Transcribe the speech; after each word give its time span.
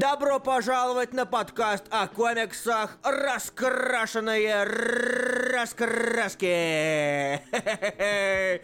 Добро 0.00 0.38
пожаловать 0.38 1.12
на 1.12 1.26
подкаст 1.26 1.86
о 1.90 2.06
комиксах 2.06 2.98
«Раскрашенные 3.02 4.62
раскраски». 5.52 6.46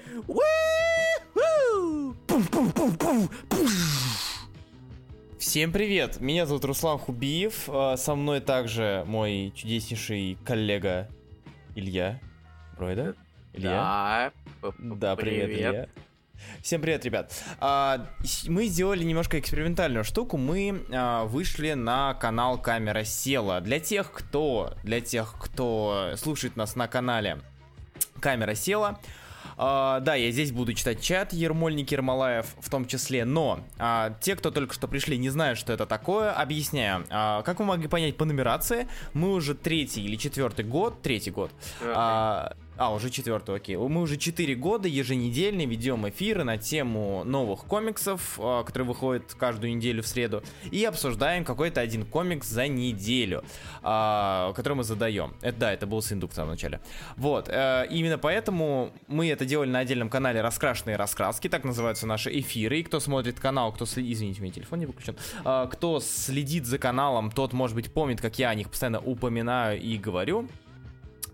Всем 5.40 5.72
привет! 5.72 6.20
Меня 6.20 6.46
зовут 6.46 6.64
Руслан 6.66 7.00
Хубиев. 7.00 7.64
а 7.66 7.96
Со 7.96 8.14
мной 8.14 8.40
также 8.40 9.02
мой 9.08 9.52
чудеснейший 9.56 10.38
коллега 10.44 11.08
Илья. 11.74 12.20
Бройда? 12.76 13.16
Илья? 13.52 14.30
Да, 14.62 14.70
Да, 14.78 15.16
привет, 15.16 15.50
Илья. 15.50 15.88
Всем 16.62 16.80
привет, 16.80 17.04
ребят. 17.04 17.32
А, 17.60 18.06
мы 18.48 18.66
сделали 18.66 19.04
немножко 19.04 19.38
экспериментальную 19.38 20.04
штуку. 20.04 20.36
Мы 20.36 20.82
а, 20.90 21.24
вышли 21.24 21.74
на 21.74 22.14
канал 22.14 22.58
Камера 22.58 23.04
Села. 23.04 23.60
Для 23.60 23.80
тех, 23.80 24.10
кто, 24.10 24.74
для 24.82 25.00
тех, 25.00 25.34
кто 25.38 26.12
слушает 26.16 26.56
нас 26.56 26.74
на 26.74 26.88
канале 26.88 27.40
Камера 28.20 28.54
Села. 28.54 28.98
а, 29.56 30.00
да, 30.00 30.14
я 30.14 30.30
здесь 30.30 30.52
буду 30.52 30.72
читать 30.72 31.02
чат 31.02 31.32
Ермольник 31.32 31.90
Ермолаев 31.92 32.46
в 32.60 32.70
том 32.70 32.86
числе, 32.86 33.24
но 33.24 33.60
те, 34.20 34.34
кто 34.34 34.50
только 34.50 34.74
что 34.74 34.88
пришли, 34.88 35.18
не 35.18 35.28
знают, 35.28 35.58
что 35.58 35.72
это 35.72 35.86
такое, 35.86 36.32
объясняю. 36.32 37.04
Как 37.08 37.58
вы 37.58 37.66
могли 37.66 37.88
понять 37.88 38.16
по 38.16 38.24
нумерации, 38.24 38.88
мы 39.12 39.32
уже 39.34 39.54
третий 39.54 40.02
или 40.02 40.16
четвертый 40.16 40.64
год, 40.64 41.02
третий 41.02 41.30
год, 41.30 41.52
а, 41.82 42.54
а, 42.76 42.92
уже 42.94 43.10
четвертый, 43.10 43.56
окей. 43.56 43.76
Мы 43.76 44.00
уже 44.00 44.16
четыре 44.16 44.54
года 44.54 44.88
еженедельно 44.88 45.66
ведем 45.66 46.08
эфиры 46.08 46.44
на 46.44 46.56
тему 46.58 47.24
новых 47.24 47.64
комиксов, 47.64 48.38
а, 48.38 48.62
которые 48.64 48.88
выходят 48.88 49.34
каждую 49.34 49.76
неделю 49.76 50.02
в 50.02 50.06
среду, 50.06 50.42
и 50.70 50.84
обсуждаем 50.84 51.44
какой-то 51.44 51.80
один 51.80 52.04
комикс 52.04 52.48
за 52.48 52.68
неделю, 52.68 53.44
а, 53.82 54.52
который 54.54 54.74
мы 54.74 54.84
задаем. 54.84 55.34
Это 55.40 55.64
да, 55.64 55.72
это 55.72 55.86
был 55.86 56.02
Синдук 56.02 56.32
в 56.32 56.34
самом 56.34 56.50
начале. 56.50 56.80
Вот, 57.16 57.48
э, 57.48 57.86
именно 57.90 58.18
поэтому 58.18 58.92
мы 59.06 59.28
это 59.28 59.46
делали 59.46 59.70
на 59.70 59.78
отдельном 59.78 60.10
канале 60.10 60.42
«Раскрашенные 60.42 60.96
раскраски», 60.96 61.48
так 61.48 61.64
называются 61.64 62.06
наши 62.06 62.30
эфиры. 62.38 62.80
И 62.80 62.82
кто 62.82 63.00
смотрит 63.00 63.40
канал, 63.40 63.72
кто 63.72 63.86
следит... 63.86 64.12
Извините, 64.16 64.40
у 64.40 64.42
меня 64.42 64.52
телефон 64.52 64.80
не 64.80 64.86
выключен. 64.86 65.16
А, 65.44 65.66
кто 65.66 66.00
следит 66.00 66.66
за 66.66 66.78
каналом, 66.78 67.30
тот, 67.30 67.52
может 67.52 67.74
быть, 67.76 67.92
помнит, 67.92 68.20
как 68.20 68.38
я 68.38 68.50
о 68.50 68.54
них 68.54 68.68
постоянно 68.68 69.00
упоминаю 69.00 69.80
и 69.80 69.96
говорю. 69.96 70.48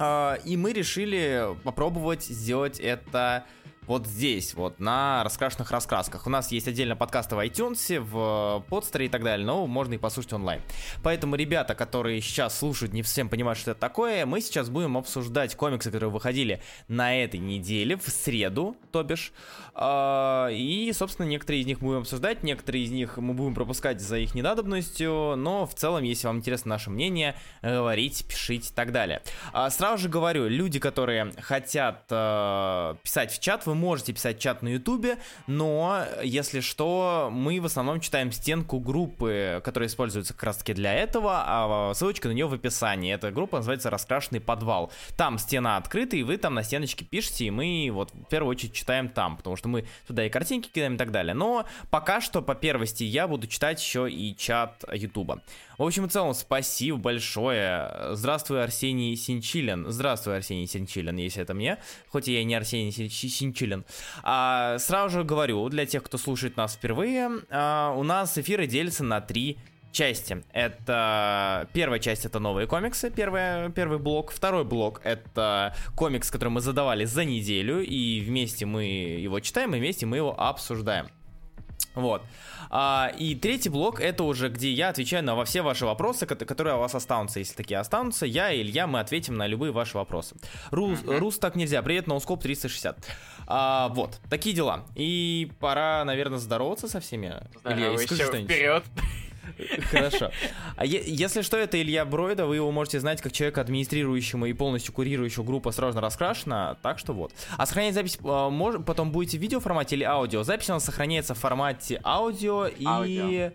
А, 0.02 0.38
И 0.46 0.56
мы 0.56 0.72
решили 0.72 1.54
попробовать 1.62 2.24
сделать 2.24 2.80
это 2.80 3.44
вот 3.90 4.06
здесь, 4.06 4.54
вот 4.54 4.78
на 4.78 5.24
раскрашенных 5.24 5.72
раскрасках. 5.72 6.24
У 6.24 6.30
нас 6.30 6.52
есть 6.52 6.68
отдельно 6.68 6.94
подкасты 6.94 7.34
в 7.34 7.40
iTunes, 7.40 7.98
в 7.98 8.64
подстере 8.68 9.06
и 9.06 9.08
так 9.08 9.24
далее, 9.24 9.44
но 9.44 9.66
можно 9.66 9.94
и 9.94 9.98
послушать 9.98 10.32
онлайн. 10.34 10.62
Поэтому 11.02 11.34
ребята, 11.34 11.74
которые 11.74 12.20
сейчас 12.20 12.56
слушают, 12.56 12.92
не 12.92 13.02
всем 13.02 13.28
понимают, 13.28 13.58
что 13.58 13.72
это 13.72 13.80
такое, 13.80 14.26
мы 14.26 14.42
сейчас 14.42 14.70
будем 14.70 14.96
обсуждать 14.96 15.56
комиксы, 15.56 15.90
которые 15.90 16.08
выходили 16.08 16.62
на 16.86 17.20
этой 17.20 17.40
неделе, 17.40 17.96
в 17.96 18.08
среду, 18.08 18.76
то 18.92 19.02
бишь. 19.02 19.32
А, 19.74 20.50
И, 20.50 20.92
собственно, 20.92 21.26
некоторые 21.26 21.62
из 21.62 21.66
них 21.66 21.80
будем 21.80 22.02
обсуждать, 22.02 22.44
некоторые 22.44 22.84
из 22.84 22.92
них 22.92 23.16
мы 23.16 23.34
будем 23.34 23.56
пропускать 23.56 24.00
за 24.00 24.18
их 24.18 24.36
недадобностью, 24.36 25.34
но 25.36 25.66
в 25.66 25.74
целом, 25.74 26.04
если 26.04 26.28
вам 26.28 26.36
интересно 26.36 26.68
наше 26.68 26.90
мнение, 26.90 27.34
говорите, 27.60 28.24
пишите 28.24 28.68
и 28.70 28.72
так 28.72 28.92
далее. 28.92 29.20
А, 29.52 29.68
Сразу 29.68 30.04
же 30.04 30.08
говорю, 30.08 30.46
люди, 30.46 30.78
которые 30.78 31.32
хотят 31.40 32.04
э, 32.10 32.94
писать 33.02 33.32
в 33.32 33.40
чат, 33.40 33.66
вы 33.66 33.79
можете 33.80 34.12
писать 34.12 34.38
чат 34.38 34.62
на 34.62 34.68
ютубе, 34.68 35.18
но, 35.46 36.04
если 36.22 36.60
что, 36.60 37.30
мы 37.32 37.60
в 37.60 37.64
основном 37.64 38.00
читаем 38.00 38.30
стенку 38.30 38.78
группы, 38.78 39.60
которая 39.64 39.88
используется 39.88 40.34
как 40.34 40.44
раз 40.44 40.58
таки 40.58 40.74
для 40.74 40.94
этого, 40.94 41.42
а 41.46 41.94
ссылочка 41.94 42.28
на 42.28 42.32
нее 42.32 42.46
в 42.46 42.54
описании. 42.54 43.12
Эта 43.12 43.30
группа 43.30 43.56
называется 43.56 43.90
«Раскрашенный 43.90 44.40
подвал». 44.40 44.92
Там 45.16 45.38
стена 45.38 45.76
открыта, 45.76 46.16
и 46.16 46.22
вы 46.22 46.36
там 46.36 46.54
на 46.54 46.62
стеночке 46.62 47.04
пишете, 47.04 47.46
и 47.46 47.50
мы 47.50 47.90
вот 47.92 48.12
в 48.12 48.24
первую 48.24 48.50
очередь 48.50 48.74
читаем 48.74 49.08
там, 49.08 49.36
потому 49.36 49.56
что 49.56 49.68
мы 49.68 49.86
туда 50.06 50.24
и 50.26 50.28
картинки 50.28 50.68
кидаем 50.68 50.94
и 50.94 50.98
так 50.98 51.10
далее. 51.10 51.34
Но 51.34 51.64
пока 51.90 52.20
что 52.20 52.42
по 52.42 52.54
первости 52.54 53.04
я 53.04 53.26
буду 53.26 53.46
читать 53.46 53.80
еще 53.80 54.10
и 54.10 54.36
чат 54.36 54.84
ютуба. 54.92 55.42
В 55.80 55.82
общем 55.82 56.04
и 56.04 56.08
целом, 56.10 56.34
спасибо 56.34 56.98
большое. 56.98 58.10
Здравствуй, 58.10 58.62
Арсений 58.62 59.16
Синчилин. 59.16 59.86
Здравствуй, 59.90 60.36
Арсений 60.36 60.66
Синчилин, 60.66 61.16
если 61.16 61.42
это 61.42 61.54
мне. 61.54 61.78
Хоть 62.10 62.28
я 62.28 62.42
и 62.42 62.44
не 62.44 62.54
Арсений 62.54 62.92
Син- 62.92 63.08
Синчилин. 63.08 63.86
А, 64.22 64.76
сразу 64.78 65.20
же 65.20 65.24
говорю, 65.24 65.66
для 65.70 65.86
тех, 65.86 66.02
кто 66.02 66.18
слушает 66.18 66.58
нас 66.58 66.74
впервые, 66.74 67.30
а, 67.48 67.94
у 67.96 68.02
нас 68.02 68.36
эфиры 68.36 68.66
делятся 68.66 69.04
на 69.04 69.22
три 69.22 69.56
части. 69.90 70.44
Это 70.52 71.66
первая 71.72 71.98
часть 71.98 72.26
это 72.26 72.40
новые 72.40 72.66
комиксы, 72.66 73.10
первый, 73.10 73.72
первый 73.72 73.98
блок. 73.98 74.32
Второй 74.32 74.64
блок 74.64 75.00
это 75.02 75.74
комикс, 75.96 76.30
который 76.30 76.50
мы 76.50 76.60
задавали 76.60 77.06
за 77.06 77.24
неделю, 77.24 77.80
и 77.80 78.20
вместе 78.20 78.66
мы 78.66 78.84
его 78.84 79.40
читаем, 79.40 79.74
и 79.74 79.78
вместе 79.78 80.04
мы 80.04 80.18
его 80.18 80.38
обсуждаем. 80.38 81.08
Вот. 81.94 82.22
А, 82.70 83.10
и 83.18 83.34
третий 83.34 83.68
блок 83.68 84.00
это 84.00 84.22
уже 84.24 84.48
где 84.48 84.70
я 84.70 84.90
отвечаю 84.90 85.24
на 85.24 85.34
во 85.34 85.44
все 85.44 85.62
ваши 85.62 85.84
вопросы, 85.86 86.24
кото- 86.26 86.44
которые 86.44 86.76
у 86.76 86.78
вас 86.78 86.94
останутся. 86.94 87.40
Если 87.40 87.54
такие 87.54 87.78
останутся, 87.80 88.26
я 88.26 88.52
и 88.52 88.60
Илья, 88.62 88.86
мы 88.86 89.00
ответим 89.00 89.36
на 89.36 89.46
любые 89.48 89.72
ваши 89.72 89.96
вопросы. 89.96 90.36
Рус, 90.70 91.00
Рус 91.04 91.38
так 91.38 91.56
нельзя. 91.56 91.82
Привет, 91.82 92.06
ноускоп 92.06 92.42
360. 92.42 92.96
А, 93.46 93.88
вот, 93.88 94.20
такие 94.30 94.54
дела. 94.54 94.86
И 94.94 95.50
пора, 95.58 96.04
наверное, 96.04 96.38
здороваться 96.38 96.86
со 96.88 97.00
всеми. 97.00 97.34
Илья, 97.64 97.88
Илья, 97.88 97.98
скажи 97.98 98.24
что-нибудь. 98.24 98.50
вперед. 98.52 98.84
Хорошо. 99.90 100.30
А 100.76 100.84
если 100.84 101.42
что, 101.42 101.56
это 101.56 101.80
Илья 101.80 102.04
Бройда, 102.04 102.46
вы 102.46 102.56
его 102.56 102.70
можете 102.70 103.00
знать 103.00 103.20
как 103.20 103.32
человека, 103.32 103.60
администрирующего 103.60 104.46
и 104.46 104.52
полностью 104.52 104.92
курирующего 104.94 105.44
группу 105.44 105.68
«Осторожно 105.68 106.00
раскрашена», 106.00 106.76
так 106.82 106.98
что 106.98 107.12
вот. 107.12 107.32
А 107.56 107.66
сохранять 107.66 107.94
запись 107.94 108.18
а, 108.22 108.50
мож- 108.50 108.82
потом 108.82 109.12
будете 109.12 109.38
в 109.38 109.40
видео 109.40 109.60
формате 109.60 109.96
или 109.96 110.04
аудио? 110.04 110.42
Запись 110.42 110.70
у 110.70 110.74
нас 110.74 110.84
сохраняется 110.84 111.34
в 111.34 111.38
формате 111.38 112.00
аудио 112.04 112.66
и... 112.66 112.84
Аудио. 112.84 113.52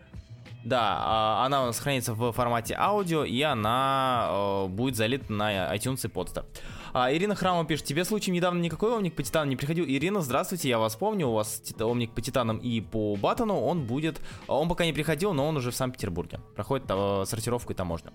Да, 0.66 0.98
а, 1.00 1.46
она 1.46 1.62
у 1.62 1.66
нас 1.68 1.78
сохранится 1.78 2.16
в 2.16 2.32
формате 2.32 2.76
аудио, 2.76 3.24
и 3.24 3.40
она 3.44 4.28
э, 4.30 4.68
будет 4.68 4.96
залита 4.96 5.32
на 5.32 5.76
iTunes 5.76 6.08
и 6.08 6.08
Podster. 6.08 6.44
А, 6.98 7.12
Ирина 7.12 7.36
Храмова 7.36 7.66
пишет, 7.66 7.86
тебе 7.86 8.06
случаем 8.06 8.36
недавно 8.36 8.62
никакой 8.62 8.96
омник 8.96 9.16
по 9.16 9.22
титану 9.22 9.50
не 9.50 9.58
приходил? 9.58 9.84
Ирина, 9.86 10.22
здравствуйте, 10.22 10.70
я 10.70 10.80
вас 10.80 10.96
помню, 10.96 11.28
у 11.28 11.34
вас 11.34 11.62
омник 11.78 12.14
по 12.14 12.22
титанам 12.22 12.56
и 12.56 12.80
по 12.80 13.18
батону, 13.18 13.60
он 13.60 13.86
будет, 13.86 14.22
он 14.48 14.70
пока 14.70 14.86
не 14.86 14.94
приходил, 14.94 15.34
но 15.34 15.46
он 15.46 15.58
уже 15.58 15.72
в 15.72 15.76
Санкт-Петербурге, 15.76 16.40
проходит 16.56 16.86
э, 16.90 17.24
сортировку 17.26 17.74
и 17.74 17.76
таможню. 17.76 18.14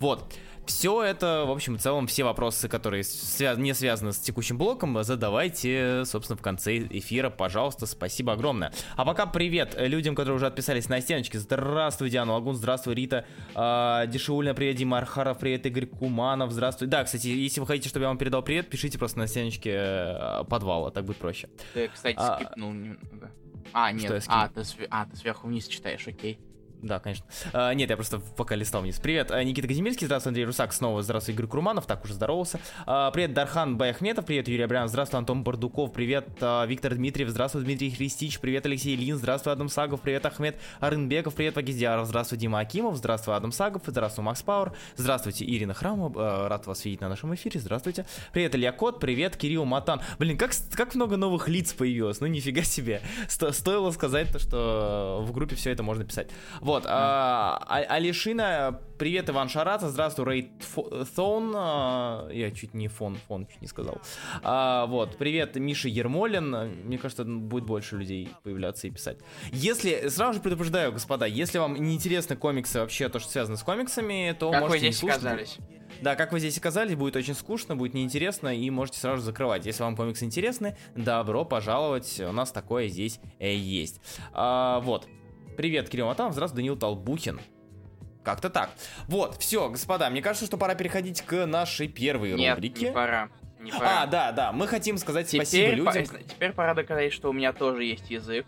Вот, 0.00 0.34
все 0.66 1.02
это, 1.02 1.44
в 1.46 1.50
общем 1.50 1.76
и 1.76 1.78
целом, 1.78 2.06
все 2.06 2.24
вопросы, 2.24 2.68
которые 2.68 3.02
свя- 3.02 3.56
не 3.58 3.72
связаны 3.74 4.12
с 4.12 4.18
текущим 4.18 4.58
блоком, 4.58 5.02
задавайте, 5.02 6.02
собственно, 6.04 6.36
в 6.36 6.42
конце 6.42 6.78
эфира, 6.78 7.30
пожалуйста, 7.30 7.86
спасибо 7.86 8.32
огромное. 8.32 8.72
А 8.96 9.04
пока 9.04 9.26
привет 9.26 9.74
людям, 9.78 10.14
которые 10.14 10.36
уже 10.36 10.46
отписались 10.46 10.88
на 10.88 11.00
стеночке. 11.00 11.38
Здравствуй, 11.38 12.10
Диана 12.10 12.32
Лагун, 12.34 12.54
здравствуй, 12.56 12.94
Рита, 12.94 13.24
э, 13.54 14.04
Дешиульна, 14.08 14.54
привет, 14.54 14.76
Дима 14.76 14.98
Архаров, 14.98 15.38
привет, 15.38 15.66
Игорь 15.66 15.86
Куманов, 15.86 16.50
здравствуй. 16.52 16.88
Да, 16.88 17.04
кстати, 17.04 17.28
если 17.28 17.60
вы 17.60 17.66
хотите, 17.66 17.88
чтобы 17.88 18.04
я 18.04 18.08
вам 18.08 18.18
передал 18.18 18.42
привет, 18.42 18.68
пишите 18.68 18.98
просто 18.98 19.18
на 19.18 19.26
стеночке 19.26 19.70
э, 19.74 20.44
подвала, 20.48 20.90
так 20.90 21.04
будет 21.04 21.16
проще. 21.18 21.48
Ты, 21.74 21.88
кстати, 21.88 22.16
А, 22.18 22.36
скипнул 22.36 22.72
немного. 22.72 23.30
А, 23.72 23.92
нет, 23.92 24.24
а 24.28 24.48
ты, 24.48 24.60
све- 24.60 24.86
а, 24.90 25.06
ты 25.06 25.16
сверху 25.16 25.48
вниз 25.48 25.66
читаешь, 25.68 26.06
окей. 26.06 26.38
Да, 26.86 27.00
конечно. 27.00 27.24
А, 27.52 27.72
нет, 27.72 27.90
я 27.90 27.96
просто 27.96 28.20
пока 28.36 28.54
листал 28.54 28.82
вниз. 28.82 29.00
Привет, 29.00 29.32
а, 29.32 29.42
Никита 29.42 29.66
Казимирский, 29.66 30.06
здравствуй, 30.06 30.30
Андрей 30.30 30.44
Русак, 30.44 30.72
снова 30.72 31.02
здравствуй, 31.02 31.34
Игорь 31.34 31.46
Курманов, 31.48 31.84
так 31.86 32.04
уже 32.04 32.14
здоровался. 32.14 32.60
А, 32.86 33.10
привет, 33.10 33.34
Дархан 33.34 33.76
Баяхметов, 33.76 34.24
привет, 34.24 34.46
Юрий 34.46 34.62
Абрянов, 34.62 34.90
здравствуй, 34.90 35.18
Антон 35.18 35.42
Бардуков, 35.42 35.92
привет, 35.92 36.28
а, 36.40 36.64
Виктор 36.64 36.94
Дмитриев, 36.94 37.28
здравствуй, 37.28 37.64
Дмитрий 37.64 37.90
Христич, 37.90 38.38
привет, 38.38 38.66
Алексей 38.66 38.94
Ильин, 38.94 39.16
здравствуй, 39.16 39.52
Адам 39.52 39.68
Сагов, 39.68 40.00
привет, 40.00 40.24
Ахмед 40.26 40.60
Арынбеков, 40.78 41.34
привет, 41.34 41.56
Вагиздиаров, 41.56 42.06
здравствуй, 42.06 42.38
Дима 42.38 42.60
Акимов, 42.60 42.96
здравствуй, 42.96 43.34
Адам 43.34 43.50
Сагов, 43.50 43.82
здравствуй, 43.84 44.24
Макс 44.24 44.42
Пауэр, 44.42 44.72
здравствуйте, 44.94 45.44
Ирина 45.44 45.74
Храмова, 45.74 46.12
а, 46.16 46.48
рад 46.48 46.66
вас 46.66 46.84
видеть 46.84 47.00
на 47.00 47.08
нашем 47.08 47.34
эфире, 47.34 47.58
здравствуйте. 47.58 48.06
Привет, 48.32 48.54
Илья 48.54 48.70
Кот, 48.70 49.00
привет, 49.00 49.36
Кирилл 49.36 49.64
Матан. 49.64 50.00
Блин, 50.20 50.38
как, 50.38 50.52
как 50.72 50.94
много 50.94 51.16
новых 51.16 51.48
лиц 51.48 51.72
появилось, 51.72 52.20
ну 52.20 52.28
нифига 52.28 52.62
себе. 52.62 53.00
Сто- 53.28 53.50
стоило 53.50 53.90
сказать 53.90 54.30
то, 54.30 54.38
что 54.38 55.24
в 55.26 55.32
группе 55.32 55.56
все 55.56 55.72
это 55.72 55.82
можно 55.82 56.04
писать. 56.04 56.28
Вот, 56.60 56.75
а, 56.86 57.58
А- 57.66 57.76
Алишина, 57.94 58.80
привет, 58.98 59.30
Иван 59.30 59.48
Шарата, 59.48 59.88
здравствуй, 59.88 60.26
Рейд 60.26 60.48
Фо- 60.74 61.06
Thon, 61.16 61.52
а, 61.56 62.28
я 62.30 62.50
чуть 62.50 62.74
не 62.74 62.88
фон, 62.88 63.16
фон 63.28 63.46
чуть 63.46 63.62
не 63.62 63.68
сказал. 63.68 63.98
А, 64.42 64.86
вот, 64.86 65.16
привет, 65.16 65.56
Миша 65.56 65.88
Ермолин, 65.88 66.50
мне 66.84 66.98
кажется, 66.98 67.24
будет 67.24 67.64
больше 67.64 67.96
людей 67.96 68.28
появляться 68.42 68.86
и 68.86 68.90
писать. 68.90 69.18
Если, 69.52 70.08
сразу 70.08 70.34
же 70.34 70.40
предупреждаю, 70.40 70.92
господа, 70.92 71.26
если 71.26 71.58
вам 71.58 71.74
не 71.74 71.94
интересны 71.94 72.36
комиксы, 72.36 72.80
вообще 72.80 73.08
то, 73.08 73.18
что 73.18 73.30
связано 73.30 73.56
с 73.56 73.62
комиксами, 73.62 74.36
то 74.38 74.50
Как 74.50 74.62
вы 74.62 74.68
можете 74.68 74.86
не 74.86 74.92
здесь 74.92 75.00
слушать. 75.00 75.18
оказались? 75.18 75.58
Да, 76.02 76.14
как 76.14 76.32
вы 76.32 76.40
здесь 76.40 76.58
оказались, 76.58 76.94
будет 76.94 77.16
очень 77.16 77.34
скучно, 77.34 77.74
будет 77.74 77.94
неинтересно, 77.94 78.54
и 78.54 78.68
можете 78.70 78.98
сразу 79.00 79.18
же 79.18 79.22
закрывать. 79.22 79.64
Если 79.64 79.82
вам 79.82 79.96
комиксы 79.96 80.24
интересны, 80.26 80.76
добро 80.94 81.44
пожаловать, 81.46 82.20
у 82.20 82.32
нас 82.32 82.52
такое 82.52 82.88
здесь 82.88 83.18
э, 83.38 83.54
есть. 83.54 84.00
А, 84.32 84.80
вот. 84.80 85.06
Привет, 85.56 85.88
Кирилл 85.88 86.06
Матан, 86.06 86.32
здравствуй, 86.32 86.58
Данил 86.58 86.76
Толбухин. 86.76 87.40
Как-то 88.24 88.50
так. 88.50 88.70
Вот, 89.06 89.36
все, 89.36 89.68
господа, 89.70 90.10
мне 90.10 90.20
кажется, 90.20 90.46
что 90.46 90.58
пора 90.58 90.74
переходить 90.74 91.22
к 91.22 91.46
нашей 91.46 91.88
первой 91.88 92.32
Нет, 92.34 92.56
рубрике. 92.56 92.86
не 92.88 92.92
пора. 92.92 93.28
Не 93.60 93.70
пора. 93.70 94.02
А, 94.02 94.06
да, 94.06 94.32
да, 94.32 94.52
мы 94.52 94.66
хотим 94.66 94.98
сказать 94.98 95.28
спасибо 95.28 95.44
Теперь, 95.44 95.82
по- 95.84 95.98
людям. 95.98 96.24
теперь 96.28 96.52
пора 96.52 96.74
доказать, 96.74 97.12
что 97.12 97.30
у 97.30 97.32
меня 97.32 97.52
тоже 97.52 97.84
есть 97.84 98.10
язык. 98.10 98.46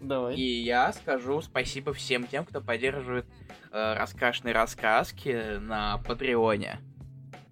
Давай. 0.00 0.34
И 0.36 0.62
я 0.62 0.92
скажу 0.92 1.42
спасибо 1.42 1.92
всем 1.92 2.26
тем, 2.26 2.44
кто 2.46 2.60
поддерживает 2.62 3.26
э, 3.70 3.94
раскрашенные 3.94 4.54
рассказки 4.54 5.58
на 5.58 5.98
Патреоне 5.98 6.78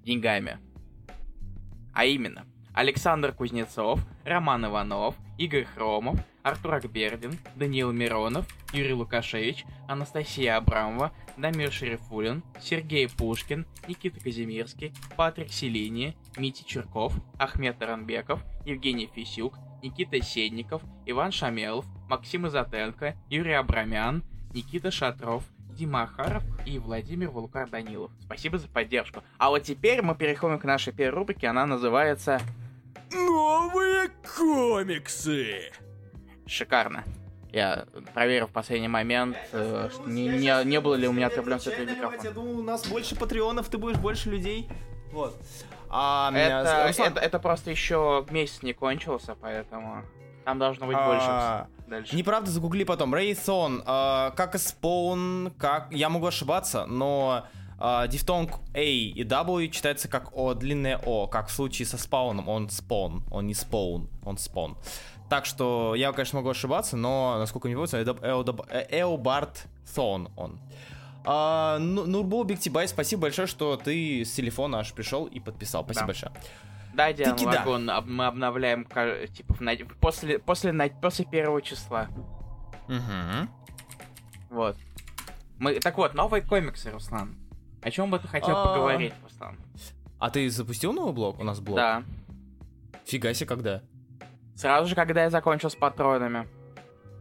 деньгами. 0.04 0.58
А 1.92 2.04
именно, 2.06 2.46
Александр 2.72 3.32
Кузнецов, 3.32 4.00
Роман 4.24 4.64
Иванов, 4.66 5.16
Игорь 5.36 5.64
Хромов, 5.64 6.18
Артур 6.48 6.74
Акбердин, 6.74 7.38
Даниил 7.56 7.92
Миронов, 7.92 8.46
Юрий 8.72 8.94
Лукашевич, 8.94 9.66
Анастасия 9.86 10.56
Абрамова, 10.56 11.12
Дамир 11.36 11.70
Шерифулин, 11.70 12.42
Сергей 12.58 13.06
Пушкин, 13.08 13.66
Никита 13.86 14.18
Казимирский, 14.18 14.94
Патрик 15.14 15.52
Селини, 15.52 16.16
Митя 16.38 16.64
Черков, 16.64 17.12
Ахмед 17.38 17.78
Таранбеков, 17.78 18.40
Евгений 18.64 19.10
Фисюк, 19.14 19.58
Никита 19.82 20.22
Седников, 20.22 20.80
Иван 21.04 21.32
Шамелов, 21.32 21.84
Максим 22.08 22.46
Изотенко, 22.46 23.14
Юрий 23.28 23.52
Абрамян, 23.52 24.24
Никита 24.54 24.90
Шатров, 24.90 25.44
Дима 25.76 26.04
Ахаров 26.04 26.42
и 26.64 26.78
Владимир 26.78 27.28
Вулкар 27.28 27.68
Данилов. 27.68 28.10
Спасибо 28.22 28.58
за 28.58 28.68
поддержку. 28.68 29.22
А 29.36 29.50
вот 29.50 29.64
теперь 29.64 30.00
мы 30.00 30.14
переходим 30.14 30.58
к 30.58 30.64
нашей 30.64 30.94
первой 30.94 31.18
рубрике. 31.18 31.46
Она 31.46 31.66
называется 31.66 32.40
Новые 33.12 34.08
комиксы. 34.36 35.70
«Шикарно». 36.48 37.04
Я 37.52 37.86
проверил 38.12 38.46
в 38.46 38.50
последний 38.50 38.88
момент, 38.88 39.36
э, 39.52 39.88
не, 40.06 40.28
не- 40.28 40.64
не 40.66 40.80
было 40.80 40.94
ли 40.96 41.08
у 41.08 41.12
меня 41.12 41.30
проблем 41.30 41.60
с 41.60 41.66
этой 41.66 41.86
Я 41.86 41.92
микрофоном. 41.94 42.34
думаю, 42.34 42.58
у 42.58 42.62
нас 42.62 42.86
больше 42.86 43.16
патреонов, 43.16 43.68
ты 43.68 43.78
будешь 43.78 43.96
больше 43.96 44.28
людей. 44.30 44.68
Вот. 45.12 45.34
А, 45.88 46.30
Это, 46.34 46.86
Руслан, 46.88 47.12
это, 47.12 47.20
это 47.20 47.38
просто 47.38 47.70
еще 47.70 48.26
месяц 48.30 48.62
не 48.62 48.74
кончился, 48.74 49.34
поэтому 49.40 50.02
там 50.44 50.58
должно 50.58 50.86
быть 50.86 50.96
а, 50.98 51.06
больше 51.06 51.88
дальше. 51.88 52.14
Неправда, 52.16 52.50
загугли 52.50 52.84
потом. 52.84 53.14
Рейсон, 53.14 53.82
э, 53.86 54.30
как 54.36 54.54
и 54.54 54.58
спаун, 54.58 55.52
как... 55.58 55.90
Я 55.90 56.10
могу 56.10 56.26
ошибаться, 56.26 56.84
но 56.84 57.46
э, 57.80 58.08
дифтонг 58.08 58.56
A 58.74 58.80
и 58.80 59.24
W 59.24 59.68
читается 59.68 60.08
как 60.08 60.36
О, 60.36 60.52
длинное 60.52 61.00
О, 61.06 61.26
как 61.26 61.48
в 61.48 61.52
случае 61.52 61.86
со 61.86 61.96
спауном. 61.96 62.46
Он 62.50 62.68
спон, 62.68 63.24
он 63.30 63.46
не 63.46 63.54
спаун, 63.54 64.10
он 64.22 64.36
спон. 64.36 64.76
Так 65.28 65.44
что 65.44 65.94
я, 65.94 66.12
конечно, 66.12 66.38
могу 66.38 66.48
ошибаться, 66.50 66.96
но, 66.96 67.36
насколько 67.38 67.68
мне 67.68 67.76
помнится, 67.76 67.98
э, 67.98 68.86
Эобард 68.90 69.66
Сон 69.84 70.30
он. 70.36 70.58
А, 71.24 71.78
Ну- 71.78 72.06
Нурбул 72.06 72.44
Биктибай, 72.44 72.88
спасибо 72.88 73.22
большое, 73.22 73.46
что 73.46 73.76
ты 73.76 74.24
с 74.24 74.32
телефона 74.32 74.78
аж 74.78 74.92
пришел 74.94 75.26
и 75.26 75.40
подписал. 75.40 75.84
Спасибо 75.84 76.00
Да. 76.02 76.06
большое. 76.06 76.32
Да, 76.94 77.12
Диана 77.12 77.32
Таки 77.36 77.44
да. 77.44 78.00
Мы 78.06 78.26
обновляем 78.26 78.84
типа 79.34 79.54
в 79.54 79.60
после, 80.00 80.38
после, 80.38 80.72
после 81.00 81.24
первого 81.26 81.60
числа. 81.60 82.08
Мгм. 82.88 83.50
Вот. 84.50 84.76
Мы, 85.58 85.78
так 85.80 85.98
вот, 85.98 86.14
новые 86.14 86.40
комиксы, 86.42 86.90
Руслан. 86.90 87.36
О 87.82 87.90
чем 87.90 88.10
бы 88.10 88.18
ты 88.18 88.26
хотел 88.26 88.56
А. 88.56 88.66
поговорить, 88.66 89.12
Руслан? 89.22 89.56
А 90.18 90.30
ты 90.30 90.48
запустил 90.50 90.92
новый 90.92 91.12
блог? 91.12 91.38
У 91.38 91.44
нас 91.44 91.60
блог. 91.60 91.76
Да. 91.76 92.02
Фига 93.04 93.34
себе, 93.34 93.46
когда? 93.46 93.82
Сразу 94.58 94.88
же, 94.88 94.96
когда 94.96 95.22
я 95.22 95.30
закончил 95.30 95.70
с 95.70 95.76
патронами. 95.76 96.48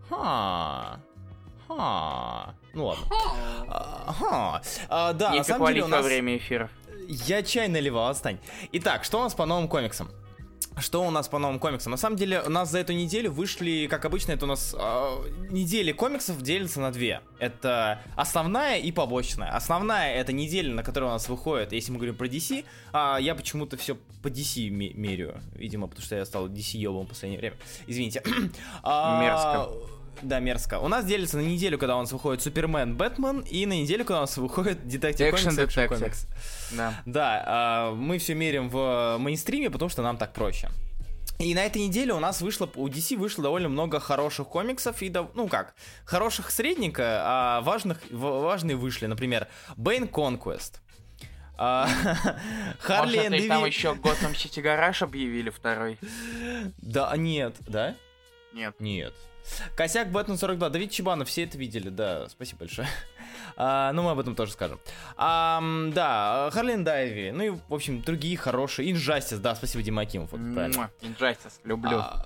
Ха. 0.10 1.00
Ха. 1.68 2.56
Ну 2.74 2.86
ладно. 2.88 3.06
А, 3.70 4.14
Ха. 4.14 4.62
А, 4.90 5.14
да, 5.14 5.32
Не 5.32 5.38
на 5.40 5.44
самом 5.44 5.68
деле 5.68 5.82
у 5.82 5.86
во 5.86 5.98
нас... 5.98 6.06
время 6.06 6.38
эфиров. 6.38 6.72
Я 7.08 7.44
чай 7.44 7.68
наливал, 7.68 8.08
отстань. 8.08 8.40
Итак, 8.72 9.04
что 9.04 9.20
у 9.20 9.22
нас 9.22 9.36
по 9.36 9.46
новым 9.46 9.68
комиксам? 9.68 10.10
Что 10.80 11.04
у 11.04 11.10
нас 11.12 11.28
по 11.28 11.40
новым 11.40 11.60
комиксам? 11.60 11.92
На 11.92 11.98
самом 11.98 12.18
деле, 12.18 12.42
у 12.42 12.50
нас 12.50 12.70
за 12.70 12.80
эту 12.80 12.94
неделю 12.94 13.32
вышли, 13.32 13.88
как 13.90 14.06
обычно, 14.06 14.34
это 14.34 14.46
у 14.46 14.48
нас 14.48 14.76
э, 14.78 15.18
недели 15.50 15.92
комиксов 15.92 16.42
делятся 16.42 16.80
на 16.80 16.92
две. 16.92 17.22
Это 17.40 18.00
основная 18.16 18.78
и 18.78 18.92
побочная. 18.92 19.50
Основная 19.56 20.14
это 20.14 20.34
неделя, 20.34 20.74
на 20.74 20.84
которой 20.84 21.06
у 21.06 21.10
нас 21.10 21.30
выходит, 21.30 21.72
если 21.72 21.92
мы 21.92 21.98
говорим 21.98 22.16
про 22.16 22.28
DC, 22.28 22.64
а 22.94 23.18
я 23.18 23.34
почему-то 23.34 23.76
все 23.78 23.98
по 24.22 24.28
DC 24.28 24.70
ме- 24.70 24.94
меряю. 24.94 25.42
Видимо, 25.56 25.88
потому 25.88 26.06
что 26.06 26.16
я 26.16 26.26
стал 26.26 26.48
DC 26.48 26.78
ебом 26.78 27.06
в 27.06 27.10
последнее 27.10 27.40
время. 27.40 27.56
Извините. 27.88 28.22
А, 28.84 29.22
Мерзко. 29.22 29.97
Да, 30.22 30.40
мерзко. 30.40 30.80
У 30.80 30.88
нас 30.88 31.06
делится 31.06 31.38
на 31.38 31.42
неделю, 31.42 31.78
когда 31.78 31.98
у 31.98 32.02
нас 32.02 32.12
выходит 32.12 32.42
Супермен, 32.42 32.96
Бэтмен, 32.96 33.42
и 33.42 33.66
на 33.66 33.74
неделю, 33.74 34.06
когда 34.06 34.20
у 34.20 34.22
нас 34.22 34.38
выходит 34.38 34.88
Детектив 34.88 35.32
Комикс, 35.32 35.58
Action. 35.58 35.88
Комикс. 35.88 36.28
Да. 36.72 36.94
Да, 37.06 37.44
а, 37.46 37.94
мы 37.94 38.18
все 38.18 38.34
мерим 38.36 38.70
в 38.70 39.18
мейнстриме, 39.20 39.70
потому 39.70 39.90
что 39.90 40.02
нам 40.02 40.18
так 40.18 40.34
проще. 40.34 40.70
И 41.40 41.54
на 41.54 41.64
этой 41.64 41.84
неделе 41.84 42.14
у 42.14 42.20
нас 42.20 42.42
вышло, 42.42 42.70
у 42.76 42.88
DC 42.88 43.16
вышло 43.16 43.44
довольно 43.44 43.70
много 43.70 44.00
хороших 44.00 44.48
комиксов, 44.48 45.02
и, 45.04 45.14
ну 45.36 45.48
как, 45.48 45.76
хороших 46.04 46.50
средненько, 46.50 47.22
а 47.24 47.62
важных, 47.62 48.00
важные 48.10 48.76
вышли, 48.76 49.06
например, 49.06 49.48
Bane 49.76 50.10
Conquest. 50.10 50.80
А, 51.60 51.88
Харли 52.80 53.30
Может, 53.30 53.48
там 53.48 53.66
еще 53.66 53.88
Gotham 53.94 54.34
City 54.34 54.62
Гараж 54.62 55.02
объявили 55.02 55.50
второй? 55.50 56.00
Да, 56.78 57.16
нет, 57.18 57.56
да? 57.68 57.96
Нет. 58.54 58.76
Нет. 58.80 59.14
Косяк 59.76 60.12
Бэтмен 60.12 60.38
42. 60.38 60.70
Давид 60.70 60.92
Чебанов, 60.92 61.30
все 61.30 61.44
это 61.44 61.58
видели, 61.58 61.90
да, 61.90 62.28
спасибо 62.30 62.60
большое. 62.60 62.88
А, 63.60 63.92
ну, 63.94 64.04
мы 64.04 64.12
об 64.12 64.20
этом 64.20 64.36
тоже 64.36 64.52
скажем. 64.52 64.80
А, 65.16 65.60
да, 65.92 66.50
Харлин 66.52 66.84
Дайви, 66.84 67.32
ну 67.32 67.44
и, 67.44 67.50
в 67.50 67.74
общем, 67.74 68.02
другие 68.02 68.38
хорошие. 68.38 68.92
Инжастис, 68.92 69.40
да, 69.40 69.56
спасибо, 69.56 69.84
Дима 69.84 70.04
Акимов, 70.04 70.32
Injustice, 70.34 71.54
люблю. 71.64 71.98
А, 71.98 72.24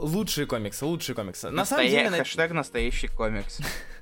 лучшие 0.00 0.46
комиксы, 0.46 0.86
лучшие 0.86 1.14
комиксы. 1.14 1.50
На 1.50 1.66
самом 1.66 1.86
деле, 1.86 2.08
Хэштег 2.10 2.52
настоящий 2.52 3.08
комикс. 3.08 3.58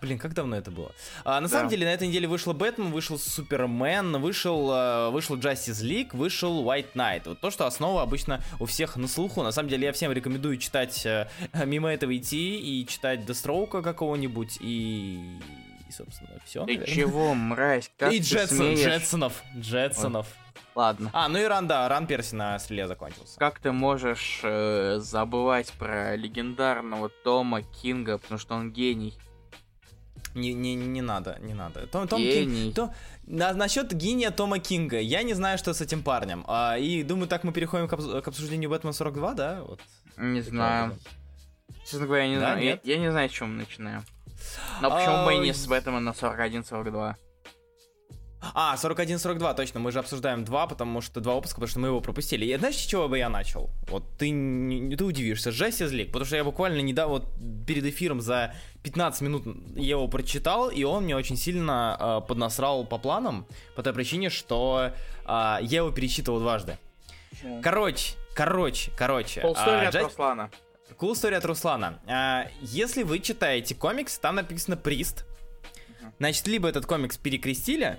блин, 0.00 0.18
как 0.18 0.34
давно 0.34 0.56
это 0.56 0.70
было? 0.70 0.92
А, 1.24 1.40
на 1.40 1.48
Да. 1.48 1.56
самом 1.56 1.68
деле, 1.68 1.86
на 1.86 1.90
этой 1.92 2.08
неделе 2.08 2.26
вышел 2.28 2.52
Бэтмен, 2.54 2.90
вышел 2.90 3.18
Супермен, 3.18 4.16
вышел, 4.20 4.70
э, 4.72 5.10
вышел 5.10 5.36
Justice 5.36 5.82
League, 5.82 6.16
вышел 6.16 6.64
White 6.64 6.92
Knight. 6.94 7.22
Вот 7.26 7.40
то, 7.40 7.50
что 7.50 7.66
основа 7.66 8.02
обычно 8.02 8.42
у 8.60 8.66
всех 8.66 8.96
на 8.96 9.08
слуху. 9.08 9.42
На 9.42 9.52
самом 9.52 9.68
деле, 9.68 9.86
я 9.86 9.92
всем 9.92 10.12
рекомендую 10.12 10.58
читать, 10.58 11.04
э, 11.06 11.28
мимо 11.64 11.88
этого 11.90 12.16
идти 12.16 12.58
и 12.58 12.86
читать 12.86 13.24
Дестроука 13.26 13.82
какого-нибудь 13.82 14.58
и... 14.60 15.38
и, 15.88 15.92
собственно, 15.92 16.30
все. 16.44 16.64
Ты 16.64 16.84
чего, 16.86 17.34
мразь? 17.34 17.90
Как 17.96 18.12
и 18.12 18.18
Джетсон, 18.18 18.56
смеешь? 18.58 18.80
Джетсонов. 18.80 19.42
Джетсонов. 19.56 20.26
Ладно. 20.74 21.10
А, 21.12 21.28
ну 21.28 21.38
и 21.40 21.44
Ран, 21.44 21.66
да, 21.66 21.88
Ран 21.88 22.06
Перси 22.06 22.36
на 22.36 22.56
стреле 22.60 22.86
закончился. 22.86 23.36
Как 23.36 23.58
ты 23.58 23.72
можешь 23.72 24.40
э, 24.44 24.98
забывать 25.00 25.72
про 25.72 26.14
легендарного 26.14 27.08
Тома 27.08 27.62
Кинга, 27.62 28.18
потому 28.18 28.38
что 28.38 28.54
он 28.54 28.70
гений? 28.70 29.14
Не, 30.40 30.54
не, 30.54 30.74
не 30.74 31.02
надо, 31.02 31.38
не 31.40 31.54
надо. 31.54 31.86
Том, 31.86 32.06
Том 32.08 32.20
Кинг-. 32.22 32.74
То, 32.74 32.92
на, 33.26 33.52
насчет 33.52 33.92
гения 33.92 34.30
Тома 34.30 34.58
Кинга, 34.58 35.00
я 35.00 35.22
не 35.22 35.34
знаю, 35.34 35.58
что 35.58 35.72
с 35.74 35.80
этим 35.80 36.02
парнем. 36.02 36.44
А, 36.46 36.76
и 36.78 37.02
думаю, 37.02 37.28
так 37.28 37.44
мы 37.44 37.52
переходим 37.52 37.88
к, 37.88 37.92
обс- 37.92 38.20
к 38.22 38.28
обсуждению 38.28 38.70
Бэтмен 38.70 38.92
42, 38.92 39.34
да? 39.34 39.62
Вот. 39.62 39.80
Не 40.16 40.40
таким 40.40 40.56
знаю. 40.56 40.84
образом. 40.84 41.02
Честно 41.84 42.06
говоря, 42.06 42.22
я 42.24 42.28
не 42.28 42.34
Да, 42.36 42.40
знаю. 42.40 42.58
Я, 42.64 42.70
нет? 42.72 42.80
я 42.84 42.98
не 42.98 43.10
знаю, 43.10 43.28
с 43.28 43.32
чем 43.32 43.50
мы 43.52 43.58
начинаем. 43.62 44.02
Но 44.80 44.90
почему 44.90 45.24
бы 45.24 45.34
и 45.34 45.38
не 45.38 45.50
А, 45.50 45.54
с 45.54 45.66
Бэтмена 45.66 46.00
на 46.00 46.10
41-42? 46.10 47.14
А, 48.40 48.76
41-42, 48.76 49.54
точно, 49.54 49.80
мы 49.80 49.90
же 49.90 49.98
обсуждаем 49.98 50.44
два, 50.44 50.66
потому 50.66 51.00
что 51.00 51.20
два 51.20 51.34
выпуска, 51.34 51.56
потому 51.56 51.68
что 51.68 51.80
мы 51.80 51.88
его 51.88 52.00
пропустили. 52.00 52.44
И 52.46 52.56
знаешь, 52.56 52.76
с 52.76 52.86
чего 52.86 53.08
бы 53.08 53.18
я 53.18 53.28
начал? 53.28 53.70
Вот 53.88 54.04
ты, 54.16 54.28
ты 54.96 55.04
удивишься, 55.04 55.50
Justice 55.50 55.90
League, 55.90 56.06
потому 56.06 56.24
что 56.24 56.36
я 56.36 56.44
буквально 56.44 56.80
недавно, 56.80 57.14
вот 57.14 57.28
перед 57.66 57.84
эфиром 57.84 58.20
за 58.20 58.54
15 58.84 59.20
минут 59.22 59.44
я 59.74 59.90
его 59.90 60.06
прочитал, 60.06 60.68
и 60.70 60.84
он 60.84 61.04
мне 61.04 61.16
очень 61.16 61.36
сильно 61.36 61.96
э, 61.98 62.28
поднасрал 62.28 62.84
по 62.84 62.98
планам, 62.98 63.46
по 63.74 63.82
той 63.82 63.92
причине, 63.92 64.30
что 64.30 64.92
э, 65.24 65.56
я 65.62 65.78
его 65.78 65.90
перечитывал 65.90 66.38
дважды. 66.38 66.78
Короче, 67.62 68.14
короче, 68.34 68.90
короче. 68.96 69.40
Полстори 69.40 69.86
а, 69.86 69.88
от 69.88 69.94
Джа- 69.94 70.02
Руслана. 70.04 70.50
Cool 70.96 71.12
story 71.12 71.34
от 71.34 71.44
Руслана. 71.44 72.00
А, 72.06 72.48
если 72.60 73.02
вы 73.02 73.20
читаете 73.20 73.74
комикс, 73.74 74.18
там 74.18 74.36
написано 74.36 74.76
Прист. 74.76 75.26
Значит, 76.18 76.46
либо 76.48 76.68
этот 76.68 76.86
комикс 76.86 77.16
перекрестили, 77.16 77.98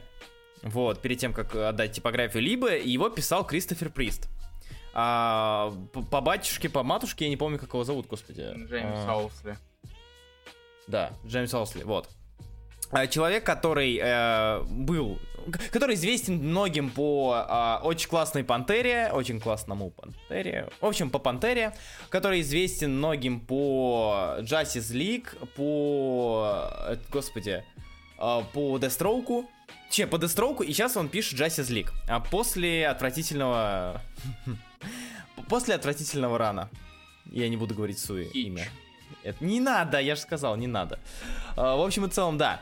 вот, 0.63 1.01
перед 1.01 1.19
тем, 1.19 1.33
как 1.33 1.55
отдать 1.55 1.93
типографию, 1.93 2.43
либо 2.43 2.75
его 2.77 3.09
писал 3.09 3.45
Кристофер 3.45 3.89
Прист. 3.89 4.27
А, 4.93 5.71
по, 5.93 6.01
по 6.01 6.21
батюшке, 6.21 6.67
по 6.69 6.83
матушке, 6.83 7.25
я 7.25 7.29
не 7.29 7.37
помню, 7.37 7.59
как 7.59 7.69
его 7.69 7.83
зовут, 7.83 8.07
господи. 8.07 8.41
Джеймс 8.41 8.99
А, 8.99 9.05
Соусли. 9.05 9.57
Да, 10.87 11.11
Джеймс 11.25 11.53
Олсли, 11.53 11.83
вот. 11.83 12.09
А, 12.91 13.05
Человек, 13.05 13.45
который 13.45 13.99
э, 14.01 14.63
был, 14.63 15.19
который 15.71 15.93
известен 15.93 16.37
многим 16.37 16.89
по 16.89 17.45
а, 17.47 17.79
очень 17.83 18.09
классной 18.09 18.43
Пантере, 18.43 19.11
очень 19.13 19.39
классному 19.39 19.91
Пантере, 19.91 20.67
в 20.81 20.85
общем, 20.85 21.11
по 21.11 21.19
Пантере, 21.19 21.75
который 22.09 22.41
известен 22.41 22.97
многим 22.97 23.39
по 23.39 24.37
Justice 24.39 24.91
League, 24.91 25.27
по, 25.55 26.73
э, 26.87 26.97
господи, 27.11 27.63
э, 28.17 28.41
по 28.51 28.77
Дестроуку, 28.79 29.47
Че, 29.89 30.05
по 30.05 30.17
Дестроуку, 30.17 30.63
и 30.63 30.71
сейчас 30.71 30.95
он 30.97 31.09
пишет 31.09 31.39
Justice 31.39 31.69
League. 31.69 31.91
А 32.07 32.19
после 32.19 32.87
отвратительного... 32.87 34.01
После 35.47 35.73
отвратительного 35.73 36.37
рана. 36.37 36.69
Я 37.25 37.49
не 37.49 37.57
буду 37.57 37.73
говорить 37.73 37.97
Суи 37.97 38.25
имя. 38.25 38.67
Это 39.23 39.43
не 39.43 39.59
надо, 39.59 39.99
я 39.99 40.15
же 40.15 40.21
сказал, 40.21 40.55
не 40.57 40.67
надо. 40.67 40.99
А, 41.55 41.75
в 41.75 41.81
общем 41.81 42.05
и 42.05 42.09
целом, 42.09 42.37
да. 42.37 42.61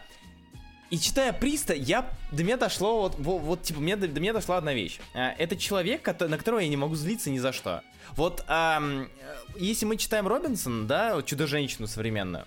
И 0.90 0.98
читая 0.98 1.34
Приста, 1.34 1.74
я 1.74 2.10
до 2.32 2.44
меня 2.44 2.56
дошло 2.56 3.02
вот, 3.02 3.16
вот, 3.18 3.42
вот 3.42 3.64
типа 3.64 3.82
мне 3.82 3.98
до, 3.98 4.08
до 4.08 4.20
меня 4.22 4.32
дошла 4.32 4.58
одна 4.58 4.74
вещь. 4.74 5.00
А, 5.14 5.34
это 5.38 5.58
человек, 5.58 6.02
который, 6.02 6.30
на 6.30 6.38
которого 6.38 6.60
я 6.60 6.70
не 6.70 6.78
могу 6.78 6.96
злиться 6.96 7.30
ни 7.30 7.40
за 7.40 7.52
что. 7.52 7.84
Вот 8.12 8.46
эм, 8.48 9.10
если 9.58 9.86
мы 9.86 9.98
читаем 9.98 10.28
Робинсон, 10.28 10.88
да, 10.88 11.22
Чудо-женщину 11.22 11.88
современную, 11.88 12.46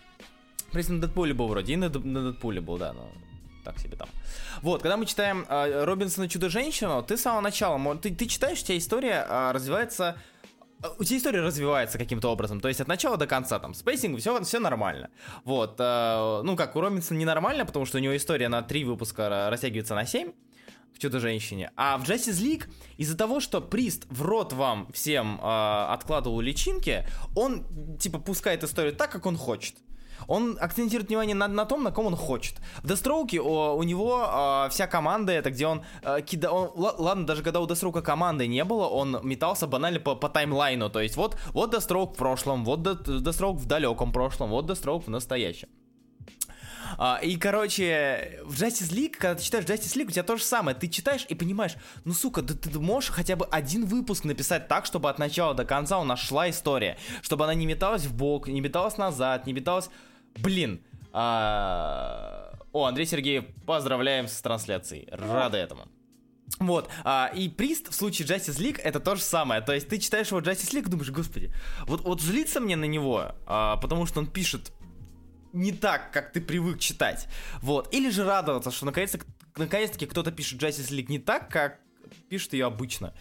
Прист 0.72 0.88
на 0.88 1.00
Дэдпуле 1.00 1.34
был 1.34 1.48
вроде, 1.48 1.74
и 1.74 1.76
на, 1.76 1.90
на 1.90 2.32
Дэдпуле 2.32 2.60
был, 2.60 2.78
да, 2.78 2.92
но 2.94 3.10
так 3.64 3.78
себе 3.78 3.96
там. 3.96 4.08
Вот, 4.62 4.82
когда 4.82 4.96
мы 4.96 5.06
читаем 5.06 5.46
э, 5.48 5.84
Робинсона 5.84 6.28
Чудо-женщину, 6.28 7.02
ты 7.02 7.16
с 7.16 7.22
самого 7.22 7.40
начала, 7.40 7.96
ты, 7.96 8.14
ты 8.14 8.26
читаешь, 8.26 8.60
у 8.60 8.64
тебя 8.64 8.78
история 8.78 9.26
э, 9.28 9.52
развивается 9.52 10.16
у 10.98 11.04
тебя 11.04 11.18
история 11.18 11.40
развивается 11.42 11.98
каким-то 11.98 12.28
образом, 12.28 12.60
то 12.60 12.68
есть 12.68 12.80
от 12.80 12.88
начала 12.88 13.18
до 13.18 13.26
конца, 13.26 13.58
там, 13.58 13.74
с 13.74 13.80
pacing, 13.80 14.18
все, 14.18 14.42
все 14.42 14.60
нормально. 14.60 15.10
Вот, 15.44 15.76
э, 15.78 16.40
ну 16.42 16.56
как, 16.56 16.74
у 16.74 16.80
Робинсона 16.80 17.18
ненормально, 17.18 17.66
потому 17.66 17.84
что 17.84 17.98
у 17.98 18.00
него 18.00 18.16
история 18.16 18.48
на 18.48 18.62
три 18.62 18.84
выпуска 18.84 19.48
растягивается 19.50 19.94
на 19.94 20.06
7, 20.06 20.32
в 20.94 20.98
Чудо-женщине. 20.98 21.70
А 21.76 21.98
в 21.98 22.02
Justice 22.02 22.42
League 22.42 22.64
из-за 22.96 23.16
того, 23.16 23.40
что 23.40 23.60
Прист 23.60 24.06
в 24.10 24.22
рот 24.22 24.52
вам 24.52 24.90
всем 24.92 25.38
э, 25.40 25.84
откладывал 25.88 26.40
личинки, 26.40 27.06
он, 27.36 27.66
типа, 27.98 28.18
пускает 28.18 28.64
историю 28.64 28.94
так, 28.94 29.10
как 29.10 29.26
он 29.26 29.36
хочет 29.36 29.76
он 30.26 30.58
акцентирует 30.60 31.08
внимание 31.08 31.34
на, 31.34 31.48
на 31.48 31.64
том, 31.64 31.82
на 31.82 31.90
ком 31.90 32.06
он 32.06 32.16
хочет. 32.16 32.56
В 32.82 32.88
Дестроуке 32.88 33.40
у, 33.40 33.76
у 33.76 33.82
него 33.82 34.26
э, 34.66 34.70
вся 34.70 34.86
команда, 34.86 35.32
это 35.32 35.50
где 35.50 35.66
он 35.66 35.82
э, 36.02 36.20
кида... 36.22 36.50
Он, 36.50 36.70
ладно, 36.74 37.26
даже 37.26 37.42
когда 37.42 37.60
у 37.60 37.66
Дестроука 37.66 38.02
команды 38.02 38.46
не 38.46 38.64
было, 38.64 38.86
он 38.86 39.20
метался 39.22 39.66
банально 39.66 40.00
по, 40.00 40.14
по 40.14 40.28
таймлайну. 40.28 40.90
То 40.90 41.00
есть 41.00 41.16
вот, 41.16 41.36
вот 41.52 41.72
Дестроук 41.72 42.14
в 42.14 42.16
прошлом, 42.16 42.64
вот 42.64 42.82
Дестроук 42.82 43.58
в 43.58 43.66
далеком 43.66 44.12
прошлом, 44.12 44.50
вот 44.50 44.66
Дестроук 44.66 45.06
в 45.06 45.10
настоящем. 45.10 45.68
Uh, 46.98 47.22
и, 47.22 47.36
короче, 47.36 48.40
в 48.44 48.60
Justice 48.60 48.92
League, 48.92 49.12
когда 49.12 49.36
ты 49.36 49.42
читаешь 49.42 49.64
Justice 49.64 49.96
League, 49.96 50.08
у 50.08 50.10
тебя 50.10 50.22
то 50.22 50.36
же 50.36 50.42
самое. 50.42 50.76
Ты 50.76 50.88
читаешь 50.88 51.24
и 51.28 51.34
понимаешь, 51.34 51.76
ну, 52.04 52.12
сука, 52.12 52.42
да 52.42 52.54
ты 52.54 52.78
можешь 52.78 53.10
хотя 53.10 53.36
бы 53.36 53.46
один 53.46 53.86
выпуск 53.86 54.24
написать 54.24 54.68
так, 54.68 54.86
чтобы 54.86 55.08
от 55.08 55.18
начала 55.18 55.54
до 55.54 55.64
конца 55.64 55.98
у 55.98 56.04
нас 56.04 56.18
шла 56.18 56.50
история. 56.50 56.98
Чтобы 57.22 57.44
она 57.44 57.54
не 57.54 57.66
металась 57.66 58.04
в 58.04 58.14
бок, 58.14 58.48
не 58.48 58.60
металась 58.60 58.98
назад, 58.98 59.46
не 59.46 59.52
металась 59.52 59.88
Блин. 60.38 60.82
А... 61.12 62.54
О, 62.72 62.84
Андрей 62.84 63.06
Сергеев, 63.06 63.44
поздравляем 63.66 64.28
с 64.28 64.40
трансляцией. 64.40 65.08
Рады 65.10 65.58
этому. 65.58 65.88
Вот, 66.58 66.88
а, 67.04 67.30
и 67.34 67.48
Прист 67.48 67.90
в 67.90 67.94
случае 67.94 68.26
Justice 68.26 68.58
League 68.58 68.80
это 68.80 69.00
то 69.00 69.14
же 69.14 69.22
самое. 69.22 69.60
То 69.60 69.72
есть 69.72 69.88
ты 69.88 69.98
читаешь 69.98 70.28
его 70.28 70.40
Justice 70.40 70.74
League, 70.74 70.88
думаешь, 70.88 71.10
господи, 71.10 71.52
вот, 71.86 72.02
вот 72.02 72.20
злиться 72.20 72.60
мне 72.60 72.76
на 72.76 72.86
него, 72.86 73.34
а, 73.46 73.76
потому 73.76 74.06
что 74.06 74.20
он 74.20 74.26
пишет 74.26 74.72
не 75.52 75.72
так, 75.72 76.12
как 76.12 76.32
ты 76.32 76.40
привык 76.40 76.78
читать. 76.78 77.28
Вот. 77.62 77.92
Или 77.94 78.10
же 78.10 78.24
радоваться, 78.24 78.70
что 78.70 78.86
наконец-таки 78.86 79.24
наконец 79.56 79.92
кто-то 79.96 80.32
пишет 80.32 80.62
Justice 80.62 80.90
League 80.90 81.08
не 81.08 81.18
так, 81.18 81.48
как 81.48 81.80
пишет 82.28 82.52
ее 82.52 82.66
обычно. 82.66 83.14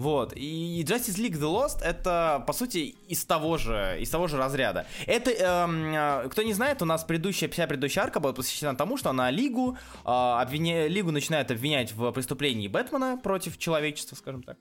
Вот. 0.00 0.32
И 0.34 0.82
Justice 0.88 1.18
League 1.18 1.34
The 1.34 1.40
Lost 1.40 1.82
это, 1.82 2.42
по 2.46 2.54
сути, 2.54 2.94
из 3.06 3.22
того 3.26 3.58
же, 3.58 3.98
из 4.00 4.08
того 4.08 4.28
же 4.28 4.38
разряда. 4.38 4.86
Это, 5.06 5.30
эм, 5.30 5.94
э, 5.94 6.28
кто 6.30 6.40
не 6.42 6.54
знает, 6.54 6.80
у 6.80 6.86
нас 6.86 7.04
предыдущая, 7.04 7.50
вся 7.50 7.66
предыдущая 7.66 8.04
арка 8.04 8.18
была 8.18 8.32
посвящена 8.32 8.74
тому, 8.74 8.96
что 8.96 9.10
она 9.10 9.30
Лигу, 9.30 9.76
э, 9.76 10.08
обвиня... 10.08 10.86
Лигу 10.86 11.10
начинает 11.10 11.50
обвинять 11.50 11.92
в 11.92 12.12
преступлении 12.12 12.66
Бэтмена 12.66 13.18
против 13.18 13.58
человечества, 13.58 14.16
скажем 14.16 14.42
так. 14.42 14.56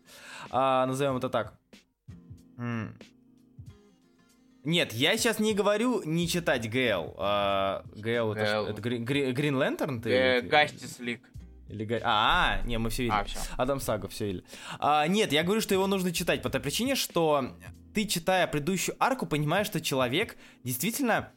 Э, 0.51 0.85
назовем 0.85 1.15
это 1.15 1.29
так. 1.29 1.53
Нет, 4.65 4.91
я 4.91 5.17
сейчас 5.17 5.39
не 5.39 5.53
говорю 5.53 6.03
не 6.03 6.27
читать 6.27 6.69
ГЛ. 6.69 7.15
А, 7.17 7.85
ГЛ 7.95 8.33
это, 8.33 8.65
это 8.71 8.81
Грин 8.81 9.55
Лэнтерн? 9.55 10.01
Гастис 10.49 10.99
Лиг. 10.99 11.21
Или... 11.69 12.01
А, 12.03 12.61
не, 12.65 12.77
мы 12.77 12.89
все 12.89 13.03
видели. 13.03 13.19
А, 13.19 13.23
все. 13.23 13.39
Адам 13.57 13.79
Сага, 13.79 14.07
все 14.07 14.25
видели. 14.27 14.43
А, 14.79 15.07
нет, 15.07 15.31
я 15.31 15.43
говорю, 15.43 15.61
что 15.61 15.73
его 15.73 15.87
нужно 15.87 16.11
читать 16.11 16.41
по 16.41 16.49
той 16.49 16.59
причине, 16.61 16.95
что 16.95 17.55
ты, 17.93 18.05
читая 18.05 18.47
предыдущую 18.47 18.95
арку, 18.99 19.25
понимаешь, 19.25 19.67
что 19.67 19.79
человек 19.79 20.35
действительно 20.63 21.31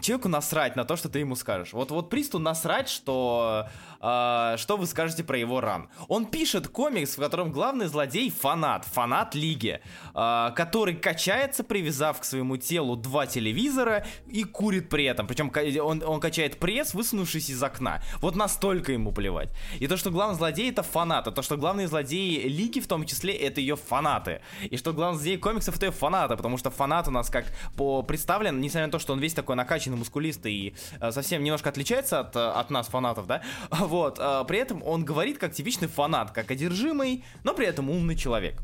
человеку 0.00 0.28
насрать 0.28 0.74
на 0.74 0.84
то, 0.84 0.96
что 0.96 1.08
ты 1.08 1.20
ему 1.20 1.36
скажешь. 1.36 1.72
Вот, 1.72 1.90
вот 1.90 2.10
Присту 2.10 2.38
насрать, 2.38 2.88
что, 2.88 3.68
э, 4.02 4.56
что 4.58 4.76
вы 4.76 4.86
скажете 4.86 5.22
про 5.22 5.38
его 5.38 5.60
ран. 5.60 5.88
Он 6.08 6.26
пишет 6.26 6.66
комикс, 6.66 7.16
в 7.16 7.20
котором 7.20 7.52
главный 7.52 7.86
злодей 7.86 8.30
фанат, 8.30 8.84
фанат 8.84 9.34
лиги, 9.36 9.80
э, 10.14 10.50
который 10.56 10.96
качается, 10.96 11.62
привязав 11.62 12.20
к 12.20 12.24
своему 12.24 12.56
телу 12.56 12.96
два 12.96 13.26
телевизора 13.26 14.04
и 14.26 14.42
курит 14.42 14.88
при 14.88 15.04
этом. 15.04 15.26
Причем 15.26 15.52
он, 15.80 16.02
он 16.02 16.20
качает 16.20 16.58
пресс, 16.58 16.94
высунувшись 16.94 17.50
из 17.50 17.62
окна. 17.62 18.02
Вот 18.20 18.34
настолько 18.34 18.92
ему 18.92 19.12
плевать. 19.12 19.50
И 19.78 19.86
то, 19.86 19.96
что 19.96 20.10
главный 20.10 20.36
злодей 20.36 20.70
это 20.70 20.82
фанат, 20.82 21.28
а 21.28 21.30
то, 21.30 21.42
что 21.42 21.56
главные 21.56 21.86
злодеи 21.86 22.48
лиги 22.48 22.80
в 22.80 22.88
том 22.88 23.06
числе 23.06 23.32
это 23.34 23.60
ее 23.60 23.76
фанаты. 23.76 24.40
И 24.70 24.76
что 24.76 24.92
главный 24.92 25.18
злодей 25.18 25.38
комиксов 25.38 25.76
это 25.76 25.86
ее 25.86 25.92
фанаты, 25.92 26.36
потому 26.36 26.58
что 26.58 26.70
фанат 26.70 27.06
у 27.06 27.10
нас 27.12 27.30
как 27.30 27.44
по 27.76 28.02
представлен, 28.02 28.60
несмотря 28.60 28.86
на 28.86 28.92
то, 28.92 28.98
что 28.98 29.12
он 29.12 29.20
весь 29.20 29.34
такой 29.34 29.52
такой 29.52 29.56
накачанный, 29.56 29.96
мускулистый 29.96 30.52
и 30.52 30.74
э, 31.00 31.12
совсем 31.12 31.42
немножко 31.42 31.68
отличается 31.68 32.20
от, 32.20 32.36
э, 32.36 32.40
от 32.40 32.70
нас, 32.70 32.88
фанатов, 32.88 33.26
да, 33.26 33.42
вот, 33.92 34.18
э, 34.18 34.44
при 34.48 34.58
этом 34.58 34.82
он 34.82 35.04
говорит 35.04 35.36
как 35.38 35.52
типичный 35.52 35.88
фанат, 35.88 36.30
как 36.30 36.50
одержимый, 36.50 37.24
но 37.44 37.52
при 37.52 37.66
этом 37.66 37.90
умный 37.90 38.16
человек. 38.16 38.62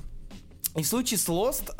И 0.75 0.83
в 0.83 0.87
случае 0.87 1.19
с 1.19 1.29
Lost, 1.29 1.75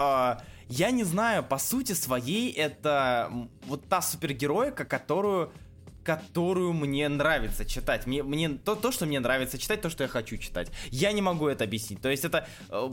я 0.69 0.91
не 0.91 1.05
знаю, 1.05 1.43
по 1.45 1.59
сути 1.59 1.93
своей, 1.93 2.53
это 2.53 3.31
вот 3.67 3.89
та 3.89 4.03
супергероика, 4.03 4.85
которую 4.85 5.51
которую 6.05 6.73
мне 6.73 7.09
нравится 7.09 7.65
читать. 7.65 8.07
Мне, 8.07 8.23
мне 8.23 8.49
то, 8.51 8.75
то, 8.75 8.93
что 8.93 9.05
мне 9.05 9.21
нравится 9.21 9.59
читать, 9.59 9.83
то, 9.83 9.91
что 9.91 10.05
я 10.05 10.09
хочу 10.09 10.39
читать. 10.39 10.71
Я 10.91 11.13
не 11.13 11.21
могу 11.21 11.49
это 11.49 11.65
объяснить. 11.65 12.01
То 12.01 12.09
есть 12.09 12.25
это 12.25 12.49
э, 12.71 12.91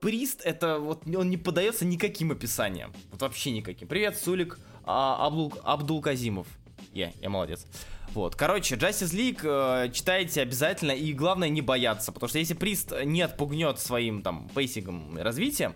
Прист, 0.00 0.42
это 0.44 0.78
вот 0.78 1.02
он 1.06 1.28
не 1.28 1.36
подается 1.36 1.84
никаким 1.84 2.30
описанием. 2.30 2.92
Вот 3.10 3.22
вообще 3.22 3.50
никаким. 3.50 3.88
Привет, 3.88 4.16
Сулик 4.16 4.58
а, 4.84 5.26
Абдул, 5.26 5.52
Абдул 5.64 6.00
Казимов. 6.00 6.46
Я, 6.92 7.12
я 7.20 7.28
молодец. 7.28 7.66
Вот, 8.14 8.36
короче, 8.36 8.74
Justice 8.76 9.14
League 9.14 9.40
э, 9.42 9.90
читайте 9.90 10.40
обязательно 10.40 10.92
и 10.92 11.12
главное 11.12 11.48
не 11.48 11.62
бояться, 11.62 12.10
потому 12.10 12.28
что 12.28 12.38
если 12.38 12.54
Прист 12.54 12.92
не 13.04 13.22
отпугнет 13.22 13.78
своим 13.78 14.22
там 14.22 14.48
pacing 14.54 15.02
ом 15.02 15.18
и 15.18 15.22
развитием, 15.22 15.74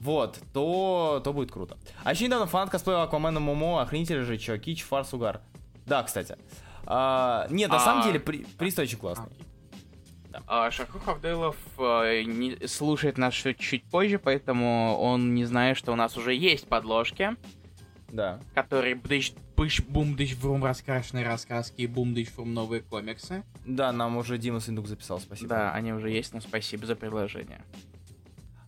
вот, 0.00 0.38
то, 0.52 1.20
то 1.22 1.32
будет 1.32 1.52
круто. 1.52 1.76
А 2.04 2.12
еще 2.12 2.24
недавно 2.24 2.46
фанат 2.46 2.70
косплея 2.70 3.02
Аквамена 3.02 3.40
Момо, 3.40 3.82
охренитель 3.82 4.22
же, 4.24 4.38
чё, 4.38 4.58
Кич, 4.58 4.82
Фарс, 4.84 5.12
Угар. 5.14 5.40
Да, 5.86 6.02
кстати. 6.02 6.36
А, 6.86 7.46
нет, 7.50 7.70
на 7.70 7.76
а... 7.76 7.80
самом 7.80 8.02
деле, 8.04 8.20
при, 8.20 8.44
Прист 8.58 8.78
очень 8.78 8.98
классный. 8.98 9.30
Да. 10.30 10.42
А 10.46 10.70
Шахрух 10.70 11.08
Авдейлов 11.08 11.56
э, 11.78 12.22
не, 12.22 12.66
слушает 12.66 13.18
нас 13.18 13.34
чуть 13.34 13.84
позже, 13.84 14.18
поэтому 14.18 14.96
он 14.98 15.34
не 15.34 15.44
знает, 15.44 15.76
что 15.76 15.92
у 15.92 15.96
нас 15.96 16.16
уже 16.16 16.34
есть 16.34 16.68
подложки. 16.68 17.36
Да. 18.08 18.40
Который 18.54 18.94
бдыщ, 18.94 19.32
пыш, 19.56 19.80
бумдыщ, 19.82 20.36
врум, 20.36 20.64
раскрашенные 20.64 21.24
рассказки 21.24 21.80
и 21.80 21.86
бумдыщ, 21.86 22.28
врум, 22.36 22.54
новые 22.54 22.82
комиксы. 22.82 23.42
Да, 23.64 23.90
нам 23.92 24.16
уже 24.16 24.38
Дима 24.38 24.60
Сындук 24.60 24.86
записал, 24.86 25.18
спасибо. 25.18 25.48
Да, 25.48 25.72
они 25.72 25.92
уже 25.92 26.10
есть, 26.10 26.32
но 26.34 26.40
спасибо 26.40 26.86
за 26.86 26.94
предложение. 26.94 27.62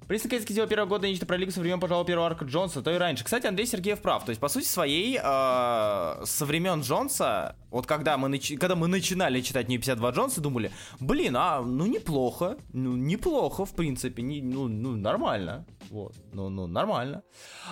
Признак 0.09 0.41
сделал 0.41 0.67
первого 0.67 0.89
года 0.89 1.07
нечто 1.07 1.27
про 1.27 1.39
со 1.51 1.61
времен, 1.61 1.79
пожалуй, 1.79 2.07
первого 2.07 2.29
арка 2.29 2.47
Джонса, 2.47 2.81
то 2.81 2.91
и 2.91 2.97
раньше. 2.97 3.25
Кстати, 3.25 3.47
Андрей 3.47 3.67
Сергеев 3.67 4.01
прав. 4.01 4.25
То 4.25 4.31
есть, 4.31 4.41
по 4.41 4.49
сути 4.49 4.65
своей, 4.65 5.19
э, 5.19 5.21
со 5.23 6.47
времен 6.47 6.81
Джонса, 6.81 7.57
вот 7.71 7.87
когда 7.87 8.17
мы, 8.17 8.29
нач... 8.29 8.55
когда 8.59 8.75
мы 8.75 8.89
начинали 8.89 9.43
читать 9.43 9.69
New 9.69 9.79
52 9.79 10.11
Джонса, 10.13 10.41
думали, 10.41 10.73
блин, 10.99 11.37
а, 11.37 11.61
ну 11.61 11.85
неплохо, 11.85 12.57
ну 12.73 12.97
неплохо, 12.97 13.67
в 13.67 13.75
принципе, 13.75 14.23
не, 14.23 14.41
ну, 14.41 14.67
ну 14.67 14.97
нормально. 14.97 15.67
Вот, 15.91 16.15
ну, 16.33 16.49
ну, 16.49 16.67
нормально. 16.67 17.23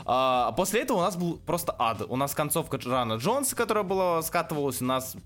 А, 0.04 0.52
после 0.52 0.82
этого 0.82 0.98
у 0.98 1.00
нас 1.00 1.16
был 1.16 1.38
просто 1.38 1.74
ад. 1.78 2.02
У 2.06 2.16
нас 2.16 2.34
концовка 2.34 2.78
Рана 2.84 3.14
Джонса, 3.14 3.56
которая 3.56 3.84
была 3.84 4.20
скатывалась, 4.20 4.82
у 4.82 4.84
нас 4.84 5.16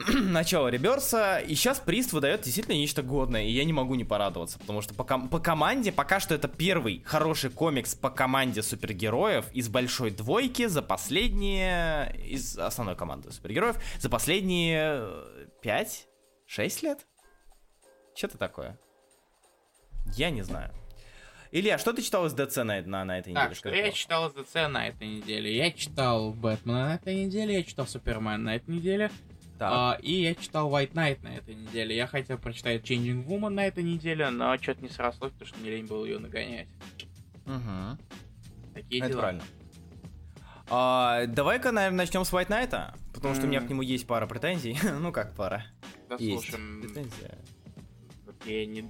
начало 0.08 0.68
реберса, 0.68 1.38
и 1.40 1.54
сейчас 1.54 1.78
Прист 1.78 2.12
выдает 2.12 2.42
действительно 2.42 2.74
нечто 2.74 3.02
годное, 3.02 3.44
и 3.44 3.50
я 3.50 3.64
не 3.64 3.72
могу 3.72 3.94
не 3.94 4.04
порадоваться, 4.04 4.58
потому 4.58 4.80
что 4.80 4.94
по, 4.94 5.04
ком- 5.04 5.28
по 5.28 5.40
команде, 5.40 5.92
пока 5.92 6.20
что 6.20 6.34
это 6.34 6.48
первый 6.48 7.02
хороший 7.04 7.50
комикс 7.50 7.94
по 7.94 8.10
команде 8.10 8.62
супергероев 8.62 9.52
из 9.52 9.68
большой 9.68 10.10
двойки 10.10 10.66
за 10.66 10.82
последние, 10.82 12.16
из 12.24 12.56
основной 12.58 12.96
команды 12.96 13.30
супергероев, 13.30 13.76
за 13.98 14.08
последние 14.08 15.06
5-6 15.62 16.82
лет? 16.82 17.06
Что-то 18.14 18.38
такое. 18.38 18.78
Я 20.16 20.30
не 20.30 20.42
знаю. 20.42 20.72
Илья, 21.52 21.78
что 21.78 21.92
ты 21.92 22.02
читал 22.02 22.26
из 22.26 22.32
ДЦ 22.32 22.58
на, 22.58 22.80
на, 22.82 23.04
на 23.04 23.18
этой 23.18 23.30
неделе? 23.30 23.54
Что 23.54 23.68
Скажи, 23.68 23.76
я 23.76 23.90
читал 23.90 24.28
из 24.28 24.34
ДЦ 24.34 24.54
на 24.68 24.88
этой 24.88 25.08
неделе? 25.08 25.56
Я 25.56 25.72
читал 25.72 26.32
Бэтмена 26.32 26.86
на 26.86 26.94
этой 26.94 27.24
неделе, 27.24 27.56
я 27.56 27.62
читал 27.64 27.88
Супермен 27.88 28.44
на 28.44 28.54
этой 28.54 28.70
неделе, 28.76 29.10
Так. 29.60 29.70
а, 29.74 29.98
и 30.00 30.22
я 30.22 30.34
читал 30.34 30.70
White 30.70 30.92
Knight 30.92 31.22
на 31.22 31.36
этой 31.36 31.54
неделе. 31.54 31.94
Я 31.94 32.06
хотел 32.06 32.38
прочитать 32.38 32.82
Changing 32.82 33.26
Woman 33.26 33.50
на 33.50 33.66
этой 33.66 33.84
неделе, 33.84 34.30
но 34.30 34.56
что-то 34.56 34.80
не 34.80 34.88
срослось, 34.88 35.32
потому 35.32 35.48
что 35.48 35.58
мне 35.58 35.70
лень 35.72 35.84
было 35.86 36.06
ее 36.06 36.18
нагонять. 36.18 36.66
Мгм. 37.44 37.98
Такие 38.72 39.02
Это 39.02 39.10
дела. 39.10 39.20
правильно. 39.20 39.42
А, 40.70 41.26
давай-ка, 41.26 41.72
наверное, 41.72 41.98
начнем 41.98 42.24
с 42.24 42.32
White 42.32 42.48
Knight, 42.48 42.94
потому 43.12 43.34
что 43.34 43.44
у 43.44 43.48
меня 43.48 43.60
к 43.60 43.68
нему 43.68 43.82
есть 43.82 44.06
пара 44.06 44.26
претензий. 44.26 44.78
ну 45.00 45.12
как 45.12 45.34
пара? 45.34 45.66
Да 46.08 46.16
Есть. 46.18 46.44
слушай, 46.44 46.54
м, 46.58 46.80
Претензия. 46.80 47.38
я 48.46 48.64
не... 48.64 48.88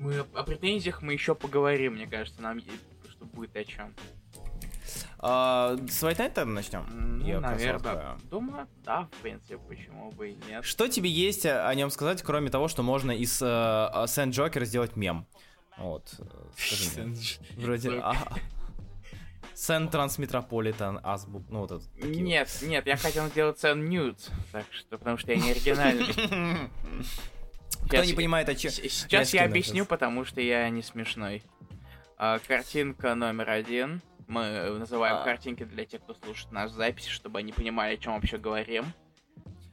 Мы 0.00 0.18
о- 0.18 0.26
о 0.34 0.42
претензиях 0.42 1.00
мы 1.00 1.12
еще 1.12 1.36
поговорим, 1.36 1.94
мне 1.94 2.08
кажется, 2.08 2.42
нам 2.42 2.56
есть, 2.58 2.82
что 3.08 3.24
будет 3.24 3.54
о 3.54 3.62
чем. 3.64 3.94
А, 5.24 5.76
с 5.88 6.02
White 6.02 6.16
Knight 6.18 6.44
начнем? 6.44 6.84
Ну, 6.90 7.24
Я 7.24 7.38
наверное. 7.40 8.18
Думаю, 8.24 8.66
да, 8.84 9.02
в 9.12 9.22
принципе, 9.22 9.56
почему 9.56 10.10
бы 10.10 10.30
и 10.30 10.36
нет. 10.48 10.64
Что 10.64 10.88
тебе 10.88 11.08
есть 11.08 11.46
о 11.46 11.68
о 11.68 11.74
нем 11.76 11.90
сказать, 11.90 12.22
кроме 12.22 12.50
того, 12.50 12.66
что 12.66 12.82
можно 12.82 13.12
из 13.12 13.40
э, 13.40 14.04
Сент 14.08 14.34
Джокера 14.34 14.64
сделать 14.64 14.96
мем? 14.96 15.26
Вот. 15.78 16.12
э, 16.18 16.24
скажи 16.56 17.02
мне. 17.04 17.16
Вроде... 17.56 18.00
а, 18.02 18.14
Сент 19.54 19.92
Трансметрополитен 19.92 20.98
Азбук, 21.04 21.44
ну 21.50 21.60
вот 21.60 21.70
это. 21.70 21.84
такие 21.94 22.14
вот. 22.14 22.16
Нет, 22.22 22.58
нет, 22.62 22.86
я 22.86 22.96
хотел 22.96 23.28
сделать 23.28 23.60
Сен 23.60 23.88
Ньюд, 23.88 24.18
так 24.50 24.64
что, 24.72 24.98
потому 24.98 25.18
что 25.18 25.30
я 25.32 25.38
не 25.38 25.52
оригинальный. 25.52 26.06
Кто 27.86 27.96
Сейчас- 27.96 28.06
не 28.06 28.12
понимает, 28.14 28.48
о 28.48 28.54
чем... 28.56 28.70
Я 28.72 28.88
Сейчас 28.88 29.34
я 29.34 29.44
объясню, 29.44 29.84
сейчас. 29.84 29.86
потому 29.88 30.24
что 30.24 30.40
я 30.40 30.68
не 30.70 30.82
смешной. 30.82 31.42
А, 32.16 32.38
Картинка 32.40 33.14
номер 33.14 33.50
один. 33.50 34.00
Мы 34.32 34.78
называем 34.78 35.16
А. 35.16 35.24
картинки 35.24 35.64
для 35.64 35.84
тех, 35.84 36.00
кто 36.02 36.14
слушает 36.14 36.50
нас 36.52 36.70
в 36.72 36.74
записи, 36.74 37.10
чтобы 37.10 37.38
они 37.40 37.52
понимали, 37.52 37.94
о 37.94 37.96
чем 37.98 38.14
вообще 38.14 38.38
говорим. 38.38 38.86